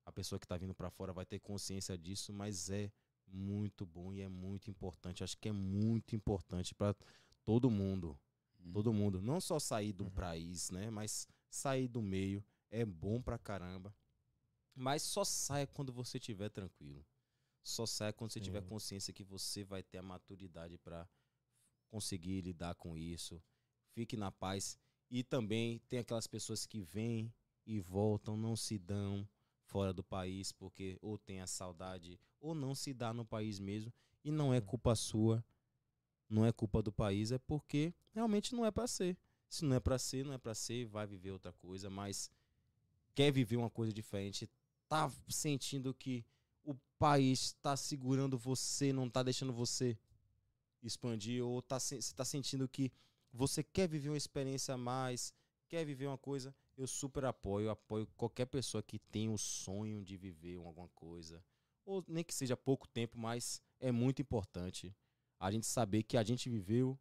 A 0.06 0.12
pessoa 0.12 0.40
que 0.40 0.48
tá 0.48 0.58
vindo 0.58 0.74
para 0.74 0.90
fora 0.90 1.12
vai 1.14 1.26
ter 1.26 1.40
consciência 1.40 1.98
disso, 1.98 2.32
mas 2.34 2.70
é 2.70 2.92
muito 3.28 3.86
bom 3.86 4.14
e 4.14 4.22
é 4.22 4.28
muito 4.30 4.70
importante. 4.70 5.24
Acho 5.24 5.38
que 5.38 5.50
é 5.50 5.52
muito 5.52 6.16
importante 6.16 6.74
para 6.74 6.96
todo 7.44 7.70
mundo. 7.70 8.18
Hum. 8.60 8.72
Todo 8.72 8.94
mundo. 8.94 9.22
Não 9.22 9.42
só 9.42 9.60
sair 9.60 9.94
do 9.94 10.06
Uhum. 10.06 10.12
país, 10.12 10.70
né? 10.72 10.90
Mas 10.90 11.28
sair 11.50 11.88
do 11.88 12.02
meio. 12.02 12.44
É 12.72 12.86
bom 12.86 13.22
pra 13.22 13.38
caramba. 13.38 13.96
Mas 14.74 15.02
só 15.04 15.24
saia 15.24 15.68
quando 15.68 15.92
você 15.94 16.18
estiver 16.18 16.50
tranquilo. 16.50 17.06
Só 17.64 17.86
saia 17.86 18.14
quando 18.14 18.32
você 18.32 18.40
tiver 18.40 18.62
consciência 18.62 19.14
que 19.14 19.24
você 19.24 19.64
vai 19.64 19.82
ter 19.82 19.98
a 19.98 20.04
maturidade 20.04 20.78
para 20.78 21.08
conseguir 21.90 22.42
lidar 22.42 22.76
com 22.76 22.98
isso. 22.98 23.42
Fique 23.96 24.18
na 24.18 24.30
paz. 24.30 24.78
E 25.10 25.24
também 25.24 25.80
tem 25.88 26.00
aquelas 26.00 26.28
pessoas 26.28 26.66
que 26.66 26.82
vêm 26.82 27.34
e 27.66 27.80
voltam, 27.80 28.36
não 28.36 28.54
se 28.56 28.78
dão 28.78 29.28
fora 29.64 29.94
do 29.94 30.04
país 30.04 30.52
porque 30.52 30.98
ou 31.02 31.18
tem 31.18 31.42
a 31.42 31.48
saudade 31.48 32.20
ou 32.40 32.54
não 32.54 32.76
se 32.76 32.94
dá 32.94 33.14
no 33.14 33.26
país 33.26 33.58
mesmo. 33.58 33.92
E 34.24 34.32
não 34.32 34.54
é 34.54 34.60
culpa 34.60 34.96
sua, 34.96 35.44
não 36.30 36.46
é 36.46 36.52
culpa 36.52 36.82
do 36.82 36.92
país, 36.92 37.32
é 37.32 37.38
porque 37.38 37.94
realmente 38.12 38.54
não 38.54 38.66
é 38.66 38.72
pra 38.72 38.86
ser. 38.86 39.18
Se 39.48 39.64
não 39.64 39.76
é 39.76 39.80
pra 39.80 39.98
ser, 39.98 40.26
não 40.26 40.34
é 40.34 40.38
pra 40.38 40.54
ser, 40.54 40.86
vai 40.86 41.08
viver 41.08 41.32
outra 41.32 41.54
coisa, 41.54 41.90
mas 41.90 42.30
quer 43.14 43.32
viver 43.32 43.56
uma 43.56 43.70
coisa 43.70 43.94
diferente, 43.94 44.50
tá 44.90 45.10
sentindo 45.30 45.94
que 45.94 46.26
o 46.66 46.76
país 47.00 47.54
tá 47.62 47.78
segurando 47.78 48.38
você, 48.38 48.92
não 48.92 49.10
tá 49.10 49.24
deixando 49.24 49.54
você 49.54 49.98
expandir, 50.84 51.44
ou 51.44 51.62
tá, 51.62 51.80
você 51.80 52.00
tá 52.14 52.26
sentindo 52.26 52.68
que 52.68 52.92
você 53.36 53.62
quer 53.64 53.88
viver 53.88 54.10
uma 54.10 54.18
experiência 54.18 54.74
a 54.74 54.78
mais, 54.78 55.34
quer 55.68 55.86
viver 55.86 56.08
uma 56.08 56.18
coisa, 56.18 56.56
eu 56.78 56.88
super 56.88 57.26
apoio, 57.26 57.70
apoio 57.70 58.08
qualquer 58.16 58.46
pessoa 58.46 58.82
que 58.82 58.98
tem 58.98 59.30
o 59.30 59.38
sonho 59.38 60.04
de 60.04 60.16
viver 60.16 60.58
alguma 60.58 60.88
coisa, 60.90 61.44
ou 61.86 62.04
nem 62.08 62.24
que 62.24 62.34
seja 62.34 62.56
pouco 62.56 62.88
tempo, 62.88 63.18
mas 63.18 63.62
é 63.80 63.92
muito 63.92 64.22
importante 64.22 64.96
a 65.40 65.52
gente 65.52 65.68
saber 65.68 66.04
que 66.04 66.18
a 66.18 66.24
gente 66.24 66.50
viveu, 66.50 66.98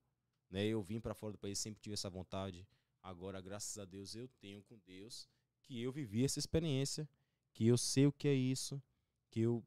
né? 0.50 0.64
Eu 0.64 0.82
vim 0.82 1.00
para 1.00 1.14
fora 1.14 1.32
do 1.32 1.38
país, 1.38 1.58
sempre 1.58 1.80
tive 1.80 1.94
essa 1.94 2.10
vontade. 2.10 2.66
Agora, 3.02 3.40
graças 3.40 3.78
a 3.78 3.84
Deus, 3.84 4.14
eu 4.14 4.28
tenho 4.40 4.62
com 4.62 4.78
Deus 4.78 5.28
que 5.62 5.80
eu 5.80 5.92
vivi 5.92 6.24
essa 6.24 6.38
experiência, 6.38 7.08
que 7.52 7.66
eu 7.66 7.78
sei 7.78 8.06
o 8.06 8.12
que 8.12 8.28
é 8.28 8.34
isso, 8.34 8.82
que 9.30 9.40
eu 9.40 9.64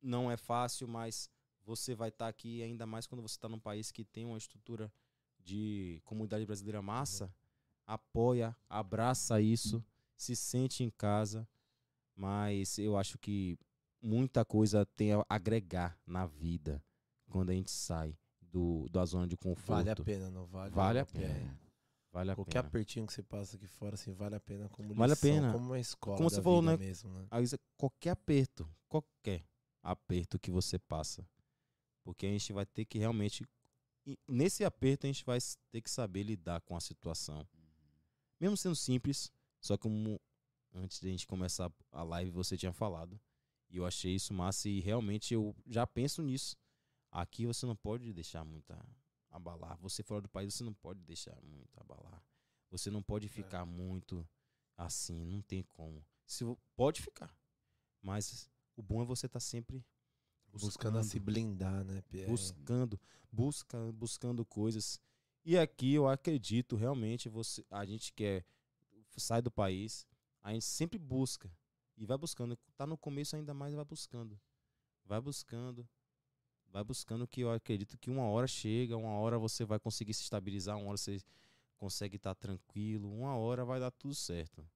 não 0.00 0.30
é 0.30 0.36
fácil, 0.36 0.86
mas 0.86 1.28
você 1.64 1.94
vai 1.94 2.10
estar 2.10 2.28
aqui 2.28 2.62
ainda 2.62 2.86
mais 2.86 3.06
quando 3.06 3.22
você 3.22 3.34
está 3.34 3.48
num 3.48 3.58
país 3.58 3.90
que 3.90 4.04
tem 4.04 4.24
uma 4.24 4.38
estrutura 4.38 4.92
de 5.44 6.00
comunidade 6.04 6.44
brasileira 6.46 6.80
massa, 6.82 7.32
apoia, 7.86 8.56
abraça 8.68 9.40
isso, 9.40 9.84
se 10.16 10.34
sente 10.34 10.82
em 10.82 10.90
casa, 10.90 11.46
mas 12.16 12.78
eu 12.78 12.96
acho 12.96 13.18
que 13.18 13.58
muita 14.00 14.44
coisa 14.44 14.86
tem 14.96 15.12
a 15.12 15.24
agregar 15.28 15.98
na 16.06 16.26
vida 16.26 16.82
quando 17.28 17.50
a 17.50 17.54
gente 17.54 17.70
sai 17.70 18.16
do, 18.40 18.88
da 18.90 19.04
zona 19.04 19.26
de 19.26 19.36
conforto. 19.36 19.70
Vale 19.84 19.90
a 19.90 19.96
pena, 19.96 20.30
não 20.30 20.46
vale? 20.46 20.70
Vale 20.74 20.98
a 20.98 21.02
É. 21.02 21.04
pena. 21.04 21.60
Vale 22.12 22.30
a 22.30 22.34
Qualquer 22.36 22.60
pena. 22.62 22.68
apertinho 22.68 23.06
que 23.06 23.12
você 23.12 23.24
passa 23.24 23.56
aqui 23.56 23.66
fora, 23.66 23.94
assim, 23.94 24.12
vale 24.12 24.36
a 24.36 24.40
pena 24.40 24.68
como 24.68 24.88
lição, 24.90 24.98
Vale 25.00 25.12
a 25.12 25.16
pena. 25.16 25.52
como 25.52 25.66
uma 25.66 25.80
escola 25.80 26.16
Como 26.16 26.30
você 26.30 26.40
falou, 26.40 26.62
né? 26.62 26.76
mesmo, 26.76 27.10
né? 27.12 27.26
Qualquer 27.76 28.10
aperto, 28.10 28.70
qualquer 28.88 29.44
aperto 29.82 30.38
que 30.38 30.48
você 30.50 30.78
passa. 30.78 31.28
Porque 32.04 32.24
a 32.26 32.28
gente 32.30 32.52
vai 32.52 32.64
ter 32.64 32.84
que 32.84 32.98
realmente. 32.98 33.44
Nesse 34.28 34.64
aperto, 34.64 35.06
a 35.06 35.08
gente 35.08 35.24
vai 35.24 35.38
ter 35.70 35.80
que 35.80 35.90
saber 35.90 36.22
lidar 36.22 36.60
com 36.60 36.76
a 36.76 36.80
situação. 36.80 37.46
Mesmo 38.38 38.56
sendo 38.56 38.76
simples, 38.76 39.32
só 39.60 39.78
como 39.78 40.20
antes 40.74 41.00
de 41.00 41.08
a 41.08 41.10
gente 41.10 41.26
começar 41.26 41.72
a 41.90 42.02
live 42.02 42.30
você 42.30 42.56
tinha 42.56 42.72
falado. 42.72 43.18
E 43.70 43.76
eu 43.78 43.86
achei 43.86 44.14
isso 44.14 44.34
massa 44.34 44.68
e 44.68 44.80
realmente 44.80 45.32
eu 45.32 45.54
já 45.66 45.86
penso 45.86 46.22
nisso. 46.22 46.56
Aqui 47.10 47.46
você 47.46 47.64
não 47.64 47.76
pode 47.76 48.12
deixar 48.12 48.44
muito 48.44 48.70
a- 48.72 48.86
abalar. 49.30 49.78
Você 49.78 50.02
fora 50.02 50.20
do 50.20 50.28
país, 50.28 50.54
você 50.54 50.64
não 50.64 50.74
pode 50.74 51.02
deixar 51.02 51.40
muito 51.42 51.80
abalar. 51.80 52.22
Você 52.70 52.90
não 52.90 53.02
pode 53.02 53.28
ficar 53.28 53.64
muito 53.64 54.28
assim, 54.76 55.24
não 55.24 55.40
tem 55.40 55.62
como. 55.62 56.04
Se, 56.26 56.44
pode 56.76 57.00
ficar. 57.00 57.34
Mas 58.02 58.50
o 58.76 58.82
bom 58.82 59.00
é 59.02 59.04
você 59.04 59.26
estar 59.26 59.40
sempre 59.40 59.84
Buscando 60.60 60.98
a 60.98 61.02
se 61.02 61.18
blindar, 61.18 61.84
né, 61.84 62.02
Pierre? 62.02 62.30
buscando, 62.30 63.00
busca, 63.30 63.92
buscando 63.92 64.44
coisas. 64.44 65.00
E 65.44 65.58
aqui 65.58 65.94
eu 65.94 66.08
acredito 66.08 66.76
realmente 66.76 67.28
você, 67.28 67.64
a 67.70 67.84
gente 67.84 68.12
quer 68.12 68.44
sai 69.16 69.42
do 69.42 69.50
país, 69.50 70.06
a 70.42 70.52
gente 70.52 70.64
sempre 70.64 70.98
busca 70.98 71.50
e 71.96 72.06
vai 72.06 72.16
buscando. 72.16 72.56
Tá 72.76 72.86
no 72.86 72.96
começo 72.96 73.36
ainda 73.36 73.52
mais 73.52 73.74
vai 73.74 73.84
buscando, 73.84 74.40
vai 75.04 75.20
buscando, 75.20 75.88
vai 76.68 76.82
buscando 76.82 77.26
que 77.26 77.40
eu 77.40 77.52
acredito 77.52 77.98
que 77.98 78.10
uma 78.10 78.24
hora 78.24 78.46
chega, 78.46 78.96
uma 78.96 79.18
hora 79.18 79.38
você 79.38 79.64
vai 79.64 79.78
conseguir 79.78 80.14
se 80.14 80.22
estabilizar, 80.22 80.76
uma 80.76 80.88
hora 80.88 80.96
você 80.96 81.20
consegue 81.76 82.16
estar 82.16 82.34
tranquilo, 82.34 83.12
uma 83.12 83.36
hora 83.36 83.64
vai 83.64 83.78
dar 83.78 83.90
tudo 83.90 84.14
certo. 84.14 84.66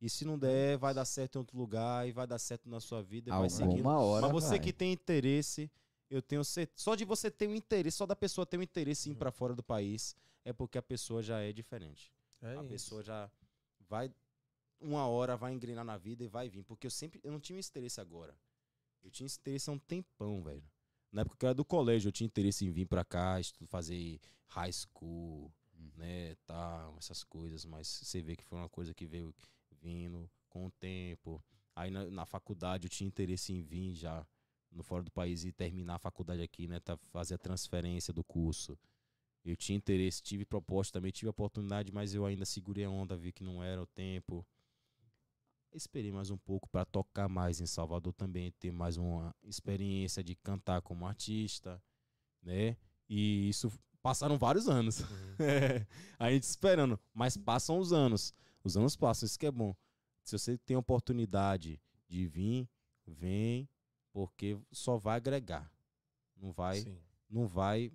E 0.00 0.08
se 0.08 0.24
não 0.24 0.38
der, 0.38 0.78
vai 0.78 0.94
dar 0.94 1.04
certo 1.04 1.36
em 1.36 1.38
outro 1.38 1.58
lugar 1.58 2.08
e 2.08 2.12
vai 2.12 2.26
dar 2.26 2.38
certo 2.38 2.68
na 2.70 2.80
sua 2.80 3.02
vida, 3.02 3.30
vai 3.36 3.50
seguindo. 3.50 3.72
Alguma 3.72 3.98
hora 3.98 4.22
Mas 4.22 4.32
você 4.32 4.48
vai. 4.50 4.60
que 4.60 4.72
tem 4.72 4.92
interesse, 4.92 5.70
eu 6.08 6.22
tenho 6.22 6.42
certeza. 6.42 6.82
Só 6.82 6.94
de 6.94 7.04
você 7.04 7.30
ter 7.30 7.46
um 7.46 7.54
interesse, 7.54 7.98
só 7.98 8.06
da 8.06 8.16
pessoa 8.16 8.46
ter 8.46 8.56
um 8.56 8.62
interesse 8.62 9.10
em 9.10 9.12
ir 9.12 9.16
pra 9.16 9.30
fora 9.30 9.54
do 9.54 9.62
país, 9.62 10.16
é 10.44 10.52
porque 10.52 10.78
a 10.78 10.82
pessoa 10.82 11.22
já 11.22 11.40
é 11.40 11.52
diferente. 11.52 12.10
É 12.40 12.56
a 12.56 12.60
isso. 12.60 12.68
pessoa 12.68 13.02
já 13.02 13.30
vai. 13.88 14.10
Uma 14.80 15.06
hora 15.06 15.36
vai 15.36 15.52
engrenar 15.52 15.84
na 15.84 15.98
vida 15.98 16.24
e 16.24 16.28
vai 16.28 16.48
vir. 16.48 16.62
Porque 16.64 16.86
eu 16.86 16.90
sempre. 16.90 17.20
Eu 17.22 17.30
não 17.30 17.38
tinha 17.38 17.60
esse 17.60 17.68
interesse 17.68 18.00
agora. 18.00 18.34
Eu 19.02 19.10
tinha 19.10 19.26
esse 19.26 19.38
interesse 19.38 19.68
há 19.68 19.72
um 19.74 19.78
tempão, 19.78 20.42
velho. 20.42 20.64
Na 21.12 21.22
época 21.22 21.36
que 21.36 21.44
eu 21.44 21.48
era 21.48 21.54
do 21.54 21.64
colégio, 21.64 22.08
eu 22.08 22.12
tinha 22.12 22.26
interesse 22.26 22.64
em 22.64 22.70
vir 22.70 22.86
pra 22.86 23.04
cá, 23.04 23.36
fazer 23.66 24.18
high 24.46 24.72
school, 24.72 25.52
né, 25.96 26.36
tal, 26.46 26.96
essas 26.96 27.22
coisas. 27.22 27.64
Mas 27.66 27.86
você 27.86 28.22
vê 28.22 28.36
que 28.36 28.44
foi 28.44 28.58
uma 28.58 28.68
coisa 28.68 28.94
que 28.94 29.06
veio 29.06 29.34
vindo 29.80 30.30
com 30.48 30.66
o 30.66 30.70
tempo. 30.70 31.42
Aí 31.74 31.90
na, 31.90 32.04
na 32.10 32.26
faculdade 32.26 32.86
eu 32.86 32.90
tinha 32.90 33.08
interesse 33.08 33.52
em 33.52 33.62
vir 33.62 33.94
já 33.94 34.26
no 34.70 34.82
fora 34.82 35.02
do 35.02 35.10
país 35.10 35.44
e 35.44 35.52
terminar 35.52 35.96
a 35.96 35.98
faculdade 35.98 36.42
aqui, 36.42 36.68
né, 36.68 36.78
tá, 36.80 36.96
fazer 37.08 37.34
a 37.34 37.38
transferência 37.38 38.12
do 38.12 38.22
curso. 38.22 38.78
Eu 39.44 39.56
tinha 39.56 39.76
interesse, 39.76 40.22
tive 40.22 40.44
proposta 40.44 40.98
também, 40.98 41.10
tive 41.10 41.28
oportunidade, 41.28 41.90
mas 41.92 42.14
eu 42.14 42.26
ainda 42.26 42.44
segurei 42.44 42.84
a 42.84 42.90
onda, 42.90 43.16
vi 43.16 43.32
que 43.32 43.42
não 43.42 43.62
era 43.62 43.82
o 43.82 43.86
tempo. 43.86 44.46
Esperei 45.72 46.12
mais 46.12 46.30
um 46.30 46.36
pouco 46.36 46.68
para 46.68 46.84
tocar 46.84 47.28
mais 47.28 47.60
em 47.60 47.66
Salvador 47.66 48.12
também, 48.12 48.52
ter 48.52 48.70
mais 48.70 48.96
uma 48.96 49.34
experiência 49.42 50.22
de 50.22 50.34
cantar 50.34 50.82
como 50.82 51.06
artista, 51.06 51.82
né? 52.42 52.76
E 53.08 53.48
isso 53.48 53.72
passaram 54.02 54.36
vários 54.36 54.68
anos. 54.68 55.02
a 56.18 56.30
gente 56.30 56.42
esperando, 56.42 56.98
mas 57.14 57.36
passam 57.36 57.78
os 57.78 57.92
anos. 57.92 58.34
Os 58.62 58.76
anos 58.76 58.96
passam, 58.96 59.26
isso 59.26 59.38
que 59.38 59.46
é 59.46 59.50
bom. 59.50 59.74
Se 60.24 60.38
você 60.38 60.58
tem 60.58 60.76
oportunidade 60.76 61.80
de 62.06 62.26
vir, 62.26 62.68
vem, 63.06 63.68
porque 64.12 64.58
só 64.70 64.96
vai 64.96 65.16
agregar. 65.16 65.70
Não 66.36 66.52
vai 66.52 66.80
Sim. 66.82 66.98
não 67.28 67.46
vai. 67.46 67.92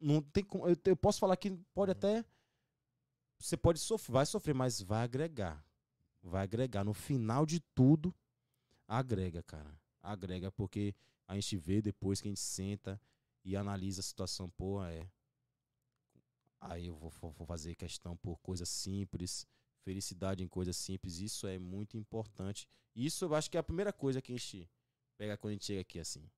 Não 0.00 0.22
tem 0.22 0.42
como. 0.44 0.66
Eu, 0.68 0.76
eu 0.84 0.96
posso 0.96 1.18
falar 1.18 1.36
que 1.36 1.50
pode 1.74 1.92
até. 1.92 2.24
Você 3.38 3.56
pode 3.56 3.78
sofrer, 3.78 4.12
vai 4.12 4.26
sofrer, 4.26 4.54
mas 4.54 4.80
vai 4.80 5.02
agregar. 5.02 5.64
Vai 6.22 6.42
agregar. 6.42 6.84
No 6.84 6.92
final 6.92 7.46
de 7.46 7.60
tudo, 7.74 8.14
agrega, 8.86 9.42
cara. 9.42 9.74
Agrega, 10.02 10.50
porque 10.52 10.94
a 11.26 11.34
gente 11.34 11.56
vê 11.56 11.80
depois 11.80 12.20
que 12.20 12.28
a 12.28 12.30
gente 12.30 12.40
senta 12.40 13.00
e 13.44 13.56
analisa 13.56 14.00
a 14.00 14.02
situação, 14.02 14.48
pô, 14.50 14.82
é. 14.84 15.08
Aí 16.60 16.86
eu 16.88 16.94
vou- 16.96 17.10
vou 17.32 17.46
fazer 17.46 17.74
questão 17.74 18.16
por 18.18 18.38
coisas 18.40 18.68
simples, 18.68 19.46
felicidade 19.82 20.42
em 20.42 20.48
coisas 20.48 20.76
simples. 20.76 21.18
Isso 21.18 21.46
é 21.46 21.58
muito 21.58 21.96
importante. 21.96 22.68
Isso 22.94 23.24
eu 23.24 23.34
acho 23.34 23.50
que 23.50 23.56
é 23.56 23.60
a 23.60 23.62
primeira 23.62 23.92
coisa 23.92 24.20
que 24.20 24.32
a 24.32 24.36
gente 24.36 24.68
pega 25.16 25.36
quando 25.36 25.50
a 25.50 25.54
gente 25.54 25.64
chega 25.64 25.80
aqui 25.80 25.98
assim. 25.98 26.28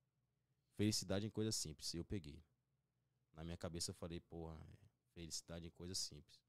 Felicidade 0.75 1.25
em 1.25 1.29
coisas 1.29 1.55
simples. 1.55 1.93
Eu 1.93 2.05
peguei. 2.05 2.43
Na 3.33 3.43
minha 3.43 3.57
cabeça 3.57 3.91
eu 3.91 3.95
falei, 3.95 4.19
porra, 4.19 4.55
é, 4.55 4.87
felicidade 5.13 5.65
em 5.65 5.71
coisas 5.71 5.97
simples. 5.97 6.41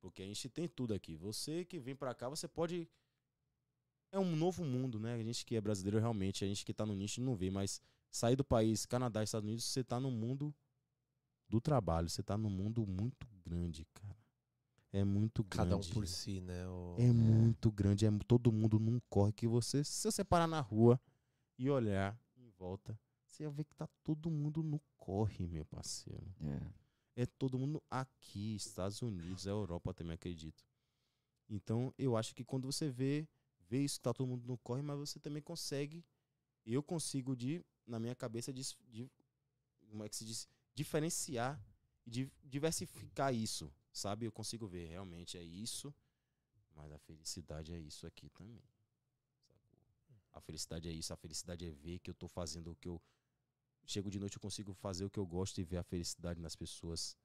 Porque 0.00 0.22
a 0.22 0.26
gente 0.26 0.48
tem 0.48 0.68
tudo 0.68 0.94
aqui. 0.94 1.16
Você 1.16 1.64
que 1.64 1.78
vem 1.78 1.96
pra 1.96 2.14
cá, 2.14 2.28
você 2.28 2.46
pode. 2.46 2.88
É 4.12 4.18
um 4.18 4.36
novo 4.36 4.64
mundo, 4.64 5.00
né? 5.00 5.14
A 5.14 5.22
gente 5.22 5.44
que 5.44 5.56
é 5.56 5.60
brasileiro 5.60 5.98
realmente, 5.98 6.44
a 6.44 6.48
gente 6.48 6.64
que 6.64 6.72
tá 6.72 6.86
no 6.86 6.94
nicho 6.94 7.20
não 7.20 7.34
vê, 7.34 7.50
mas 7.50 7.80
sair 8.10 8.36
do 8.36 8.44
país, 8.44 8.86
Canadá, 8.86 9.22
Estados 9.22 9.46
Unidos, 9.46 9.64
você 9.64 9.82
tá 9.82 9.98
no 9.98 10.10
mundo 10.10 10.54
do 11.48 11.60
trabalho. 11.60 12.08
Você 12.08 12.22
tá 12.22 12.36
num 12.36 12.50
mundo 12.50 12.86
muito 12.86 13.26
grande, 13.44 13.84
cara. 13.94 14.25
É 14.92 15.04
muito 15.04 15.42
grande. 15.44 15.70
Cada 15.70 15.76
um 15.76 15.92
por 15.92 16.06
si, 16.06 16.40
né? 16.40 16.66
o- 16.68 16.96
É 16.98 17.12
muito 17.12 17.70
grande, 17.70 18.06
é 18.06 18.10
todo 18.26 18.50
mundo 18.52 18.78
num 18.78 18.98
corre 19.10 19.32
que 19.32 19.46
você, 19.46 19.84
se 19.84 20.10
você 20.10 20.24
parar 20.24 20.46
na 20.46 20.60
rua 20.60 21.00
e 21.58 21.68
olhar 21.68 22.18
em 22.36 22.48
volta, 22.50 22.98
você 23.26 23.44
vai 23.44 23.52
ver 23.56 23.64
que 23.64 23.74
tá 23.74 23.86
todo 24.02 24.30
mundo 24.30 24.62
no 24.62 24.80
corre, 24.96 25.46
meu 25.46 25.64
parceiro. 25.66 26.26
É. 26.40 27.22
É 27.22 27.26
todo 27.26 27.58
mundo 27.58 27.82
aqui, 27.90 28.54
Estados 28.56 29.00
Unidos, 29.02 29.46
a 29.46 29.50
Europa 29.50 29.92
também 29.92 30.14
acredito. 30.14 30.64
Então, 31.48 31.92
eu 31.98 32.16
acho 32.16 32.34
que 32.34 32.44
quando 32.44 32.64
você 32.70 32.88
vê, 32.90 33.28
vê 33.68 33.82
isso 33.84 33.96
que 33.98 34.02
tá 34.02 34.12
todo 34.12 34.26
mundo 34.26 34.46
no 34.46 34.58
corre, 34.58 34.82
mas 34.82 34.98
você 34.98 35.18
também 35.20 35.42
consegue, 35.42 36.04
eu 36.64 36.82
consigo 36.82 37.36
de, 37.36 37.64
na 37.86 37.98
minha 37.98 38.14
cabeça, 38.14 38.52
de, 38.52 38.62
de 38.88 39.10
como 39.88 40.04
é 40.04 40.08
que 40.08 40.16
se 40.16 40.24
diz, 40.24 40.48
diferenciar 40.74 41.60
e 42.06 42.30
diversificar 42.42 43.34
isso, 43.34 43.72
sabe? 43.96 44.26
Eu 44.26 44.32
consigo 44.32 44.66
ver, 44.66 44.86
realmente 44.86 45.38
é 45.38 45.42
isso, 45.42 45.94
mas 46.74 46.92
a 46.92 46.98
felicidade 46.98 47.72
é 47.72 47.78
isso 47.78 48.06
aqui 48.06 48.28
também. 48.30 48.62
sacou? 49.48 50.16
A 50.32 50.40
felicidade 50.40 50.88
é 50.88 50.92
isso, 50.92 51.12
a 51.12 51.16
felicidade 51.16 51.66
é 51.66 51.70
ver 51.70 51.98
que 52.00 52.10
eu 52.10 52.14
tô 52.14 52.28
fazendo 52.28 52.72
o 52.72 52.76
que 52.76 52.88
eu 52.88 53.00
chego 53.86 54.10
de 54.10 54.18
noite 54.18 54.36
eu 54.36 54.40
consigo 54.40 54.74
fazer 54.74 55.04
o 55.04 55.10
que 55.10 55.18
eu 55.18 55.26
gosto 55.26 55.60
e 55.60 55.64
ver 55.64 55.78
a 55.78 55.82
felicidade 55.82 56.40
nas 56.40 56.54
pessoas, 56.56 57.16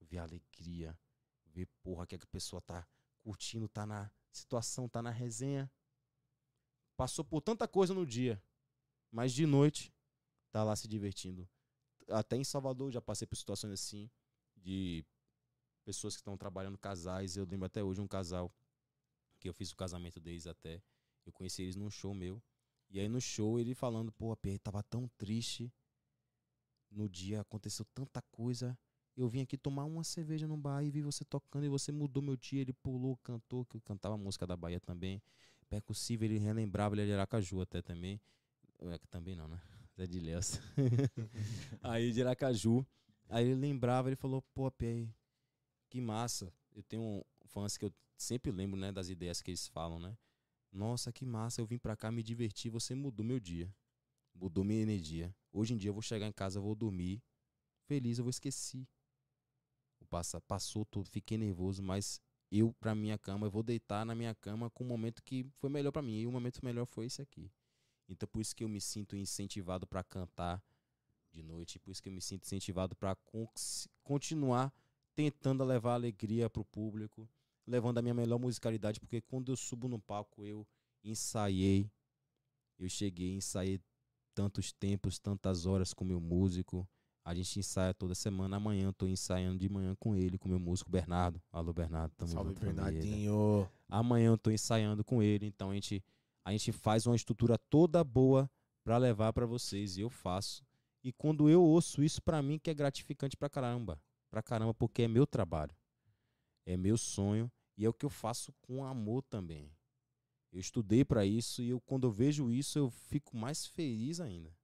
ver 0.00 0.18
a 0.18 0.24
alegria, 0.24 0.98
ver 1.46 1.66
porra 1.82 2.06
que 2.06 2.14
a 2.14 2.18
pessoa 2.26 2.60
tá 2.60 2.86
curtindo, 3.22 3.68
tá 3.68 3.86
na 3.86 4.10
situação, 4.30 4.88
tá 4.88 5.00
na 5.00 5.10
resenha. 5.10 5.70
Passou 6.96 7.24
por 7.24 7.40
tanta 7.40 7.66
coisa 7.68 7.94
no 7.94 8.04
dia, 8.04 8.42
mas 9.10 9.32
de 9.32 9.46
noite 9.46 9.94
tá 10.50 10.62
lá 10.64 10.74
se 10.74 10.88
divertindo. 10.88 11.48
Até 12.08 12.36
em 12.36 12.44
Salvador 12.44 12.90
já 12.90 13.00
passei 13.00 13.26
por 13.26 13.36
situações 13.36 13.72
assim 13.72 14.10
de 14.56 15.04
pessoas 15.88 16.14
que 16.14 16.20
estão 16.20 16.36
trabalhando 16.36 16.76
casais. 16.76 17.34
Eu 17.34 17.46
lembro 17.46 17.64
até 17.64 17.82
hoje 17.82 17.98
um 17.98 18.06
casal 18.06 18.52
que 19.40 19.48
eu 19.48 19.54
fiz 19.54 19.72
o 19.72 19.76
casamento 19.76 20.20
deles 20.20 20.46
até. 20.46 20.82
Eu 21.24 21.32
conheci 21.32 21.62
eles 21.62 21.76
num 21.76 21.88
show 21.88 22.12
meu. 22.12 22.42
E 22.90 23.00
aí 23.00 23.08
no 23.08 23.22
show 23.22 23.58
ele 23.58 23.74
falando, 23.74 24.12
pô, 24.12 24.36
Pierre, 24.36 24.58
tava 24.58 24.82
tão 24.82 25.08
triste. 25.16 25.72
No 26.90 27.08
dia 27.08 27.40
aconteceu 27.40 27.86
tanta 27.94 28.20
coisa. 28.20 28.78
Eu 29.16 29.30
vim 29.30 29.40
aqui 29.40 29.56
tomar 29.56 29.86
uma 29.86 30.04
cerveja 30.04 30.46
no 30.46 30.58
bar 30.58 30.84
e 30.84 30.90
vi 30.90 31.00
você 31.00 31.24
tocando 31.24 31.64
e 31.64 31.70
você 31.70 31.90
mudou 31.90 32.22
meu 32.22 32.36
dia. 32.36 32.60
Ele 32.60 32.74
pulou, 32.74 33.16
cantou, 33.16 33.64
que 33.64 33.78
eu 33.78 33.80
cantava 33.80 34.14
a 34.14 34.18
música 34.18 34.46
da 34.46 34.58
Bahia 34.58 34.80
também. 34.80 35.22
Percussivo, 35.70 36.22
ele 36.24 36.36
relembrava, 36.38 36.94
ele 36.96 37.10
era 37.10 37.22
Aracaju 37.22 37.62
até 37.62 37.80
também. 37.80 38.20
É, 38.80 38.98
também 39.10 39.34
não, 39.34 39.48
né? 39.48 39.58
Zé 39.96 40.06
de 40.06 40.20
Léus. 40.20 40.60
aí 41.82 42.12
de 42.12 42.20
Aracaju. 42.20 42.86
Aí 43.30 43.46
ele 43.46 43.54
lembrava, 43.54 44.10
ele 44.10 44.16
falou, 44.16 44.42
pô, 44.54 44.70
Pierre, 44.70 45.14
que 45.88 46.00
massa. 46.00 46.52
Eu 46.74 46.82
tenho 46.82 47.24
fãs 47.46 47.76
que 47.76 47.84
eu 47.84 47.92
sempre 48.16 48.50
lembro, 48.50 48.78
né, 48.78 48.92
das 48.92 49.08
ideias 49.08 49.42
que 49.42 49.50
eles 49.50 49.66
falam, 49.68 49.98
né? 49.98 50.16
Nossa, 50.72 51.12
que 51.12 51.24
massa, 51.24 51.60
eu 51.60 51.66
vim 51.66 51.78
pra 51.78 51.96
cá 51.96 52.10
me 52.12 52.22
divertir, 52.22 52.70
você 52.70 52.94
mudou 52.94 53.24
meu 53.24 53.40
dia. 53.40 53.72
Mudou 54.34 54.64
minha 54.64 54.82
energia. 54.82 55.34
Hoje 55.52 55.74
em 55.74 55.76
dia 55.76 55.88
eu 55.90 55.94
vou 55.94 56.02
chegar 56.02 56.26
em 56.26 56.32
casa, 56.32 56.60
vou 56.60 56.74
dormir 56.74 57.22
feliz, 57.88 58.18
eu 58.18 58.24
vou 58.24 58.30
esquecer. 58.30 58.86
O 59.98 60.06
passa, 60.06 60.40
passou 60.42 60.84
tudo, 60.84 61.08
fiquei 61.08 61.38
nervoso, 61.38 61.82
mas 61.82 62.20
eu 62.50 62.72
pra 62.74 62.94
minha 62.94 63.18
cama, 63.18 63.46
eu 63.46 63.50
vou 63.50 63.62
deitar 63.62 64.04
na 64.04 64.14
minha 64.14 64.34
cama 64.34 64.70
com 64.70 64.84
um 64.84 64.86
momento 64.86 65.22
que 65.22 65.44
foi 65.56 65.70
melhor 65.70 65.90
pra 65.90 66.02
mim. 66.02 66.20
E 66.20 66.26
o 66.26 66.32
momento 66.32 66.64
melhor 66.64 66.86
foi 66.86 67.06
esse 67.06 67.20
aqui. 67.22 67.50
Então 68.08 68.28
por 68.28 68.40
isso 68.40 68.54
que 68.54 68.62
eu 68.62 68.68
me 68.68 68.80
sinto 68.80 69.16
incentivado 69.16 69.86
pra 69.86 70.04
cantar 70.04 70.62
de 71.30 71.42
noite, 71.42 71.78
por 71.78 71.90
isso 71.90 72.02
que 72.02 72.08
eu 72.08 72.12
me 72.12 72.22
sinto 72.22 72.44
incentivado 72.44 72.96
con- 73.24 73.48
continuar 74.02 74.72
tentando 75.18 75.64
levar 75.64 75.94
alegria 75.94 76.48
pro 76.48 76.64
público, 76.64 77.28
levando 77.66 77.98
a 77.98 78.02
minha 78.02 78.14
melhor 78.14 78.38
musicalidade, 78.38 79.00
porque 79.00 79.20
quando 79.20 79.50
eu 79.50 79.56
subo 79.56 79.88
no 79.88 79.98
palco 79.98 80.44
eu 80.44 80.64
ensaiei, 81.02 81.90
eu 82.78 82.88
cheguei, 82.88 83.34
ensaiei 83.34 83.80
tantos 84.32 84.72
tempos, 84.72 85.18
tantas 85.18 85.66
horas 85.66 85.92
com 85.92 86.04
meu 86.04 86.20
músico. 86.20 86.88
A 87.24 87.34
gente 87.34 87.58
ensaia 87.58 87.92
toda 87.92 88.14
semana. 88.14 88.58
Amanhã 88.58 88.84
eu 88.84 88.92
tô 88.92 89.08
ensaiando 89.08 89.58
de 89.58 89.68
manhã 89.68 89.96
com 89.98 90.14
ele, 90.14 90.38
com 90.38 90.48
meu 90.48 90.60
músico 90.60 90.88
Bernardo. 90.88 91.42
Alô, 91.50 91.72
Bernardo, 91.72 92.14
tamo 92.16 92.30
Salve, 92.30 92.50
junto, 92.50 92.60
família. 92.60 92.84
Bernardinho. 92.84 93.68
Amanhã 93.88 94.28
eu 94.28 94.38
tô 94.38 94.52
ensaiando 94.52 95.02
com 95.02 95.20
ele, 95.20 95.46
então 95.46 95.72
a 95.72 95.74
gente, 95.74 96.00
a 96.44 96.52
gente 96.52 96.70
faz 96.70 97.08
uma 97.08 97.16
estrutura 97.16 97.58
toda 97.58 98.04
boa 98.04 98.48
pra 98.84 98.96
levar 98.96 99.32
pra 99.32 99.46
vocês 99.46 99.96
e 99.96 100.00
eu 100.00 100.10
faço. 100.10 100.64
E 101.02 101.12
quando 101.12 101.50
eu 101.50 101.60
ouço 101.60 102.04
isso 102.04 102.22
pra 102.22 102.40
mim 102.40 102.56
que 102.56 102.70
é 102.70 102.74
gratificante 102.74 103.36
pra 103.36 103.50
caramba, 103.50 104.00
pra 104.30 104.42
caramba, 104.42 104.74
porque 104.74 105.02
é 105.02 105.08
meu 105.08 105.26
trabalho. 105.26 105.74
É 106.66 106.76
meu 106.76 106.98
sonho 106.98 107.50
e 107.76 107.84
é 107.84 107.88
o 107.88 107.94
que 107.94 108.04
eu 108.04 108.10
faço 108.10 108.52
com 108.60 108.84
amor 108.84 109.22
também. 109.22 109.72
Eu 110.52 110.60
estudei 110.60 111.04
pra 111.04 111.24
isso 111.24 111.62
e 111.62 111.70
eu 111.70 111.80
quando 111.80 112.06
eu 112.06 112.10
vejo 112.10 112.50
isso 112.50 112.78
eu 112.78 112.90
fico 112.90 113.36
mais 113.36 113.66
feliz 113.66 114.20
ainda. 114.20 114.54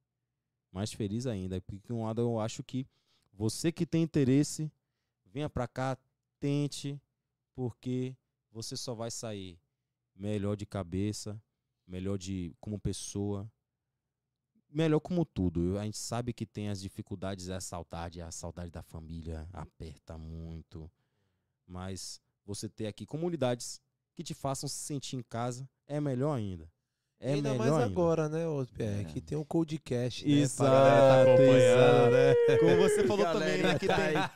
Mais 0.73 0.93
feliz 0.93 1.27
ainda, 1.27 1.61
porque 1.61 1.87
de 1.87 1.93
um 1.93 2.05
lado 2.05 2.21
eu 2.21 2.41
acho 2.41 2.63
que 2.63 2.87
você 3.33 3.71
que 3.71 3.87
tem 3.87 4.03
interesse, 4.03 4.71
venha 5.25 5.49
pra 5.49 5.69
cá, 5.69 5.97
tente, 6.41 7.01
porque 7.55 8.17
você 8.51 8.77
só 8.77 8.95
vai 8.95 9.11
sair 9.11 9.59
melhor 10.15 10.57
de 10.57 10.67
cabeça, 10.67 11.41
melhor 11.87 12.19
de 12.19 12.55
como 12.61 12.79
pessoa, 12.79 13.51
melhor 14.75 15.01
como 15.01 15.25
tudo. 15.25 15.79
A 15.79 15.85
gente 15.85 15.97
sabe 15.97 16.33
que 16.33 16.45
tem 16.45 16.69
as 16.69 16.83
dificuldades, 16.83 17.49
a 17.49 17.61
saudade, 17.61 18.21
a 18.21 18.31
saudade 18.31 18.71
da 18.71 18.83
família 18.83 19.49
aperta 19.53 20.19
muito, 20.19 20.91
mas 21.67 22.21
você 22.45 22.69
ter 22.69 22.87
aqui 22.87 23.07
comunidades 23.07 23.81
que 24.15 24.23
te 24.23 24.35
façam 24.35 24.69
se 24.69 24.77
sentir 24.77 25.17
em 25.17 25.23
casa 25.23 25.69
é 25.87 26.01
melhor 26.01 26.35
ainda. 26.35 26.69
É 27.21 27.35
ainda 27.35 27.53
melhor 27.53 27.59
mais 27.59 27.73
ainda. 27.73 27.87
agora, 27.87 28.29
né, 28.29 28.47
ô 28.47 28.67
Pierre? 28.67 29.03
É. 29.03 29.05
Que 29.05 29.21
tem 29.21 29.39
um 29.39 29.45
Codecast, 29.45 30.27
né? 30.27 30.35
Exato, 30.35 30.71
pra 30.71 30.79
galera 30.79 31.01
tá 31.01 31.23
acompanhando, 31.23 32.17
exato. 32.17 32.51
né? 32.51 32.59
Como 32.59 32.77
você 32.77 33.07
falou 33.07 33.25
também, 33.25 33.63
né, 33.63 33.79
que 33.79 33.87
tá 33.87 34.29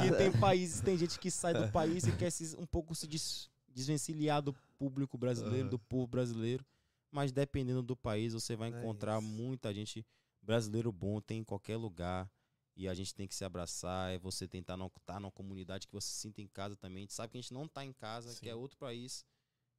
tem, 0.00 0.10
que 0.10 0.16
tem 0.16 0.32
países, 0.40 0.80
tem 0.80 0.96
gente 0.96 1.18
que 1.18 1.30
sai 1.30 1.52
do 1.52 1.70
país 1.70 2.04
e 2.06 2.12
quer 2.12 2.30
se, 2.30 2.56
um 2.56 2.64
pouco 2.64 2.94
se 2.94 3.06
des, 3.06 3.50
desvencilhar 3.68 4.40
do 4.40 4.54
público 4.78 5.18
brasileiro, 5.18 5.68
do 5.68 5.78
povo 5.78 6.06
brasileiro. 6.06 6.64
Mas 7.10 7.32
dependendo 7.32 7.82
do 7.82 7.96
país, 7.96 8.32
você 8.34 8.54
vai 8.56 8.72
É 8.72 8.78
encontrar 8.78 9.18
isso. 9.20 9.28
muita 9.28 9.72
gente 9.72 10.04
brasileiro 10.42 10.92
bom, 10.92 11.20
tem 11.20 11.40
em 11.40 11.44
qualquer 11.44 11.76
lugar. 11.76 12.30
E 12.76 12.86
a 12.88 12.94
gente 12.94 13.12
tem 13.12 13.26
que 13.26 13.34
se 13.34 13.44
abraçar, 13.44 14.12
é 14.12 14.18
você 14.18 14.46
tentar 14.46 14.76
não 14.76 14.86
estar 14.86 15.18
numa 15.18 15.32
comunidade 15.32 15.86
que 15.86 15.92
você 15.92 16.06
se 16.08 16.20
sinta 16.20 16.40
em 16.40 16.46
casa 16.46 16.76
também. 16.76 16.98
A 16.98 17.00
gente 17.06 17.14
sabe 17.14 17.32
que 17.32 17.38
a 17.38 17.40
gente 17.40 17.52
não 17.52 17.66
tá 17.66 17.84
em 17.84 17.92
casa, 17.92 18.28
que 18.38 18.46
Sim. 18.46 18.50
é 18.50 18.54
outro 18.54 18.78
país. 18.78 19.24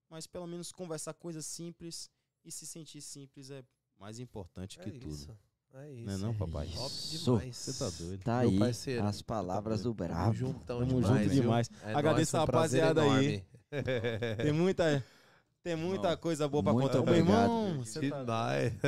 Mas 0.10 0.27
pelo 0.27 0.45
menos 0.45 0.72
conversar 0.72 1.14
coisas 1.14 1.45
simples 1.45 2.10
e 2.43 2.51
se 2.51 2.65
sentir 2.68 3.01
simples 3.01 3.51
é 3.51 3.64
mais 3.97 4.19
importante 4.19 4.77
que 4.80 4.89
É 4.89 4.91
tudo. 4.91 5.07
isso. 5.07 5.38
É 5.72 5.91
isso. 5.91 6.06
Não 6.07 6.14
é 6.14 6.18
não, 6.18 6.34
papai? 6.35 6.68
Top 6.68 6.89
Isso. 6.93 7.26
demais. 7.26 7.56
Você 7.57 7.73
tá 7.77 7.89
doido. 7.91 8.23
Tá 8.23 8.39
Meu 8.41 8.49
aí 8.49 8.60
parceiro. 8.60 9.06
as 9.06 9.22
palavras 9.22 9.84
do 9.84 9.93
Tamo 9.93 10.10
Brabo. 10.10 10.34
juntão 10.34 10.80
Tamo 10.80 11.01
demais, 11.01 11.23
junto 11.23 11.41
demais. 11.41 11.69
É 11.84 11.93
Agradeço 11.93 12.35
nóis, 12.35 12.35
a 12.35 12.38
um 12.38 12.45
rapaziada 12.45 13.01
aí. 13.03 13.45
Tem 14.43 14.51
muita, 14.51 15.06
tem 15.64 15.76
muita 15.76 16.10
Não. 16.11 16.18
coisa 16.18 16.48
boa 16.48 16.64
pra 16.64 16.72
Muito 16.73 16.90
contar. 16.98 17.03
Meu 17.06 17.15
irmão, 17.15 17.77
você 17.80 18.10
tá... 18.10 18.19
Demais. 18.22 18.73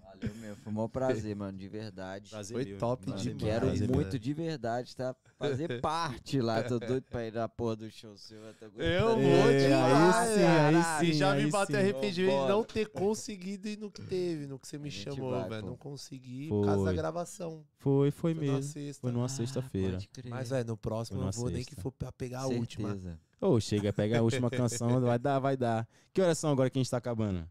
Valeu 0.00 0.34
mesmo, 0.36 0.56
foi 0.56 0.72
um 0.72 0.76
maior 0.76 0.88
prazer, 0.88 1.36
mano, 1.36 1.58
de 1.58 1.68
verdade. 1.68 2.30
Prazer 2.30 2.54
Foi 2.54 2.64
meu, 2.64 2.78
top 2.78 3.10
Mano, 3.10 3.22
meu, 3.22 3.36
quero 3.36 3.66
prazer 3.66 3.88
muito 3.90 4.10
meu. 4.12 4.18
de 4.18 4.34
verdade, 4.34 4.96
tá? 4.96 5.14
Fazer 5.38 5.80
parte 5.82 6.40
lá. 6.40 6.62
Tô 6.62 6.78
doido 6.78 7.04
pra 7.10 7.26
ir 7.26 7.32
na 7.34 7.46
porra 7.48 7.76
do 7.76 7.90
show 7.90 8.16
seu. 8.16 8.38
Eu, 8.42 8.54
tô 8.54 8.64
Eu 8.64 9.08
aguentando. 9.08 9.22
vou 9.22 9.50
É, 9.50 9.68
demais, 9.68 10.28
aí 10.28 10.38
sim, 10.38 10.44
aí 10.44 10.74
E 11.08 11.12
sim, 11.12 11.18
já 11.18 11.32
aí 11.32 11.44
me 11.44 11.50
bateu 11.50 11.76
sim. 11.76 11.82
arrependimento 11.82 12.42
de 12.42 12.48
não 12.48 12.64
ter 12.64 12.88
conseguido 12.88 13.68
ir 13.68 13.78
no 13.78 13.90
que 13.90 14.00
teve, 14.02 14.46
no 14.46 14.58
que 14.58 14.66
você 14.66 14.78
me 14.78 14.88
A 14.88 14.90
gente 14.90 15.04
chamou, 15.04 15.30
vai, 15.32 15.48
velho. 15.50 15.62
pô. 15.62 15.66
Não 15.68 15.76
consegui 15.76 16.48
por 16.48 16.64
causa 16.64 16.84
da 16.84 16.90
Foi. 16.90 16.96
gravação. 16.96 17.64
Foi, 17.78 18.10
foi 18.10 18.34
Foi 18.34 18.46
na 18.46 18.52
mesmo. 18.54 18.72
sexta. 18.72 19.00
Foi 19.02 19.12
numa 19.12 19.26
Ah, 19.26 19.28
sexta-feira. 19.28 19.98
Mas, 20.30 20.48
velho, 20.50 20.66
no 20.66 20.76
próximo 20.76 21.18
Foi 21.18 21.28
eu 21.28 21.32
numa 21.32 21.32
vou 21.32 21.46
nem 21.50 21.56
sexta. 21.62 21.76
que 21.76 21.82
for 21.82 21.92
pra 21.92 22.10
pegar 22.10 22.40
a 22.40 22.46
última. 22.46 22.88
Certeza. 22.90 23.20
Ô, 23.40 23.60
chega, 23.60 23.92
pega 23.92 24.18
a 24.18 24.22
última 24.22 24.48
canção, 24.50 25.00
vai 25.00 25.18
dar, 25.18 25.38
vai 25.38 25.56
dar. 25.56 25.86
Que 26.12 26.22
horas 26.22 26.38
são 26.38 26.50
agora 26.50 26.70
que 26.70 26.78
a 26.78 26.82
gente 26.82 26.90
tá 26.90 26.96
acabando? 26.96 27.46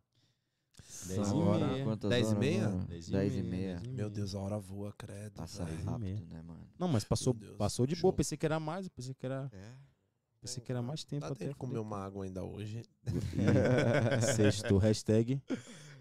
Dez 1.07 1.29
e 1.29 1.33
hora- 1.35 1.67
meia. 1.67 1.95
Dez 1.95 2.31
e 2.31 2.35
meia? 2.35 2.67
Dez 2.87 3.07
e 3.07 3.11
Dez 3.11 3.35
e 3.35 3.41
meia, 3.43 3.81
Meu 3.89 4.09
Deus, 4.09 4.33
a 4.33 4.39
hora 4.39 4.57
voa, 4.57 4.91
credo. 4.97 5.33
Passa 5.35 5.63
rápido, 5.63 6.25
né, 6.25 6.41
mano? 6.41 6.67
Não, 6.79 6.87
mas 6.87 7.03
passou, 7.03 7.35
passou 7.57 7.85
de 7.85 7.95
show. 7.95 8.03
boa. 8.03 8.13
Pensei 8.13 8.37
que 8.37 8.45
era 8.45 8.59
mais, 8.59 8.87
pensei 8.89 9.13
que 9.13 9.25
era, 9.25 9.49
É. 9.53 9.71
pensei 10.41 10.63
que 10.63 10.71
era 10.71 10.81
mais 10.81 11.03
tempo 11.03 11.21
Dá 11.21 11.27
até. 11.33 11.47
de 11.49 11.55
comer 11.55 11.77
uma 11.79 12.03
água 12.03 12.25
ainda 12.25 12.43
hoje. 12.43 12.81
Sexto, 14.35 14.77
hashtag. 14.77 15.41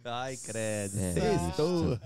Ai, 0.04 0.36
credo. 0.38 0.98
É. 0.98 1.12
Sextou. 1.12 1.98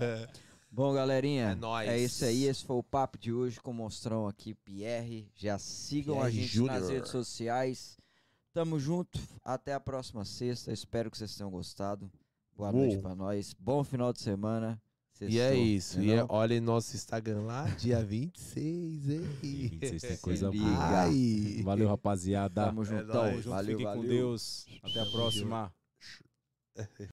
Bom, 0.71 0.93
galerinha, 0.93 1.51
É 1.51 1.55
nóis. 1.55 1.89
é 1.89 1.97
isso 1.97 2.23
aí. 2.25 2.45
Esse 2.45 2.63
foi 2.63 2.75
o 2.77 2.83
papo 2.83 3.17
de 3.17 3.33
hoje 3.33 3.59
com 3.59 3.71
o 3.71 3.73
Monstrão 3.73 4.27
aqui, 4.27 4.53
Pierre. 4.53 5.27
Já 5.35 5.57
sigam 5.57 6.19
a 6.21 6.25
Pierre 6.29 6.41
gente 6.47 6.59
nas 6.61 6.75
Júnior. 6.75 6.91
redes 6.91 7.11
sociais. 7.11 7.97
Tamo 8.53 8.79
junto. 8.79 9.19
Até 9.43 9.73
a 9.73 9.79
próxima 9.79 10.23
sexta. 10.25 10.71
Espero 10.71 11.09
que 11.09 11.17
vocês 11.17 11.35
tenham 11.35 11.49
gostado. 11.49 12.11
Boa 12.55 12.69
Uou. 12.71 12.85
noite 12.85 12.97
pra 13.01 13.15
nós. 13.15 13.53
Bom 13.57 13.83
final 13.83 14.13
de 14.13 14.21
semana. 14.21 14.79
E 15.21 15.37
é 15.37 15.49
Sextou, 15.49 15.65
isso. 15.65 15.99
né 15.99 16.05
E 16.05 16.11
é, 16.13 16.25
olha 16.29 16.61
nosso 16.61 16.95
Instagram 16.95 17.41
lá, 17.41 17.65
dia 17.71 18.01
26, 18.05 19.09
hein? 19.09 19.19
26 19.41 20.01
tem 20.01 20.17
coisa 20.23 20.49
boa. 20.49 20.77
Ai. 20.77 21.61
Valeu, 21.63 21.89
rapaziada. 21.89 22.65
Tamo 22.67 22.85
juntão. 22.85 23.05
nóis. 23.07 23.13
Tamo 23.31 23.35
junto, 23.37 23.49
valeu, 23.49 23.77
fiquem 23.77 23.85
valeu. 23.85 24.01
com 24.01 24.07
Deus. 24.07 24.65
Até 24.83 24.99
a 25.01 25.05
próxima. 25.07 25.73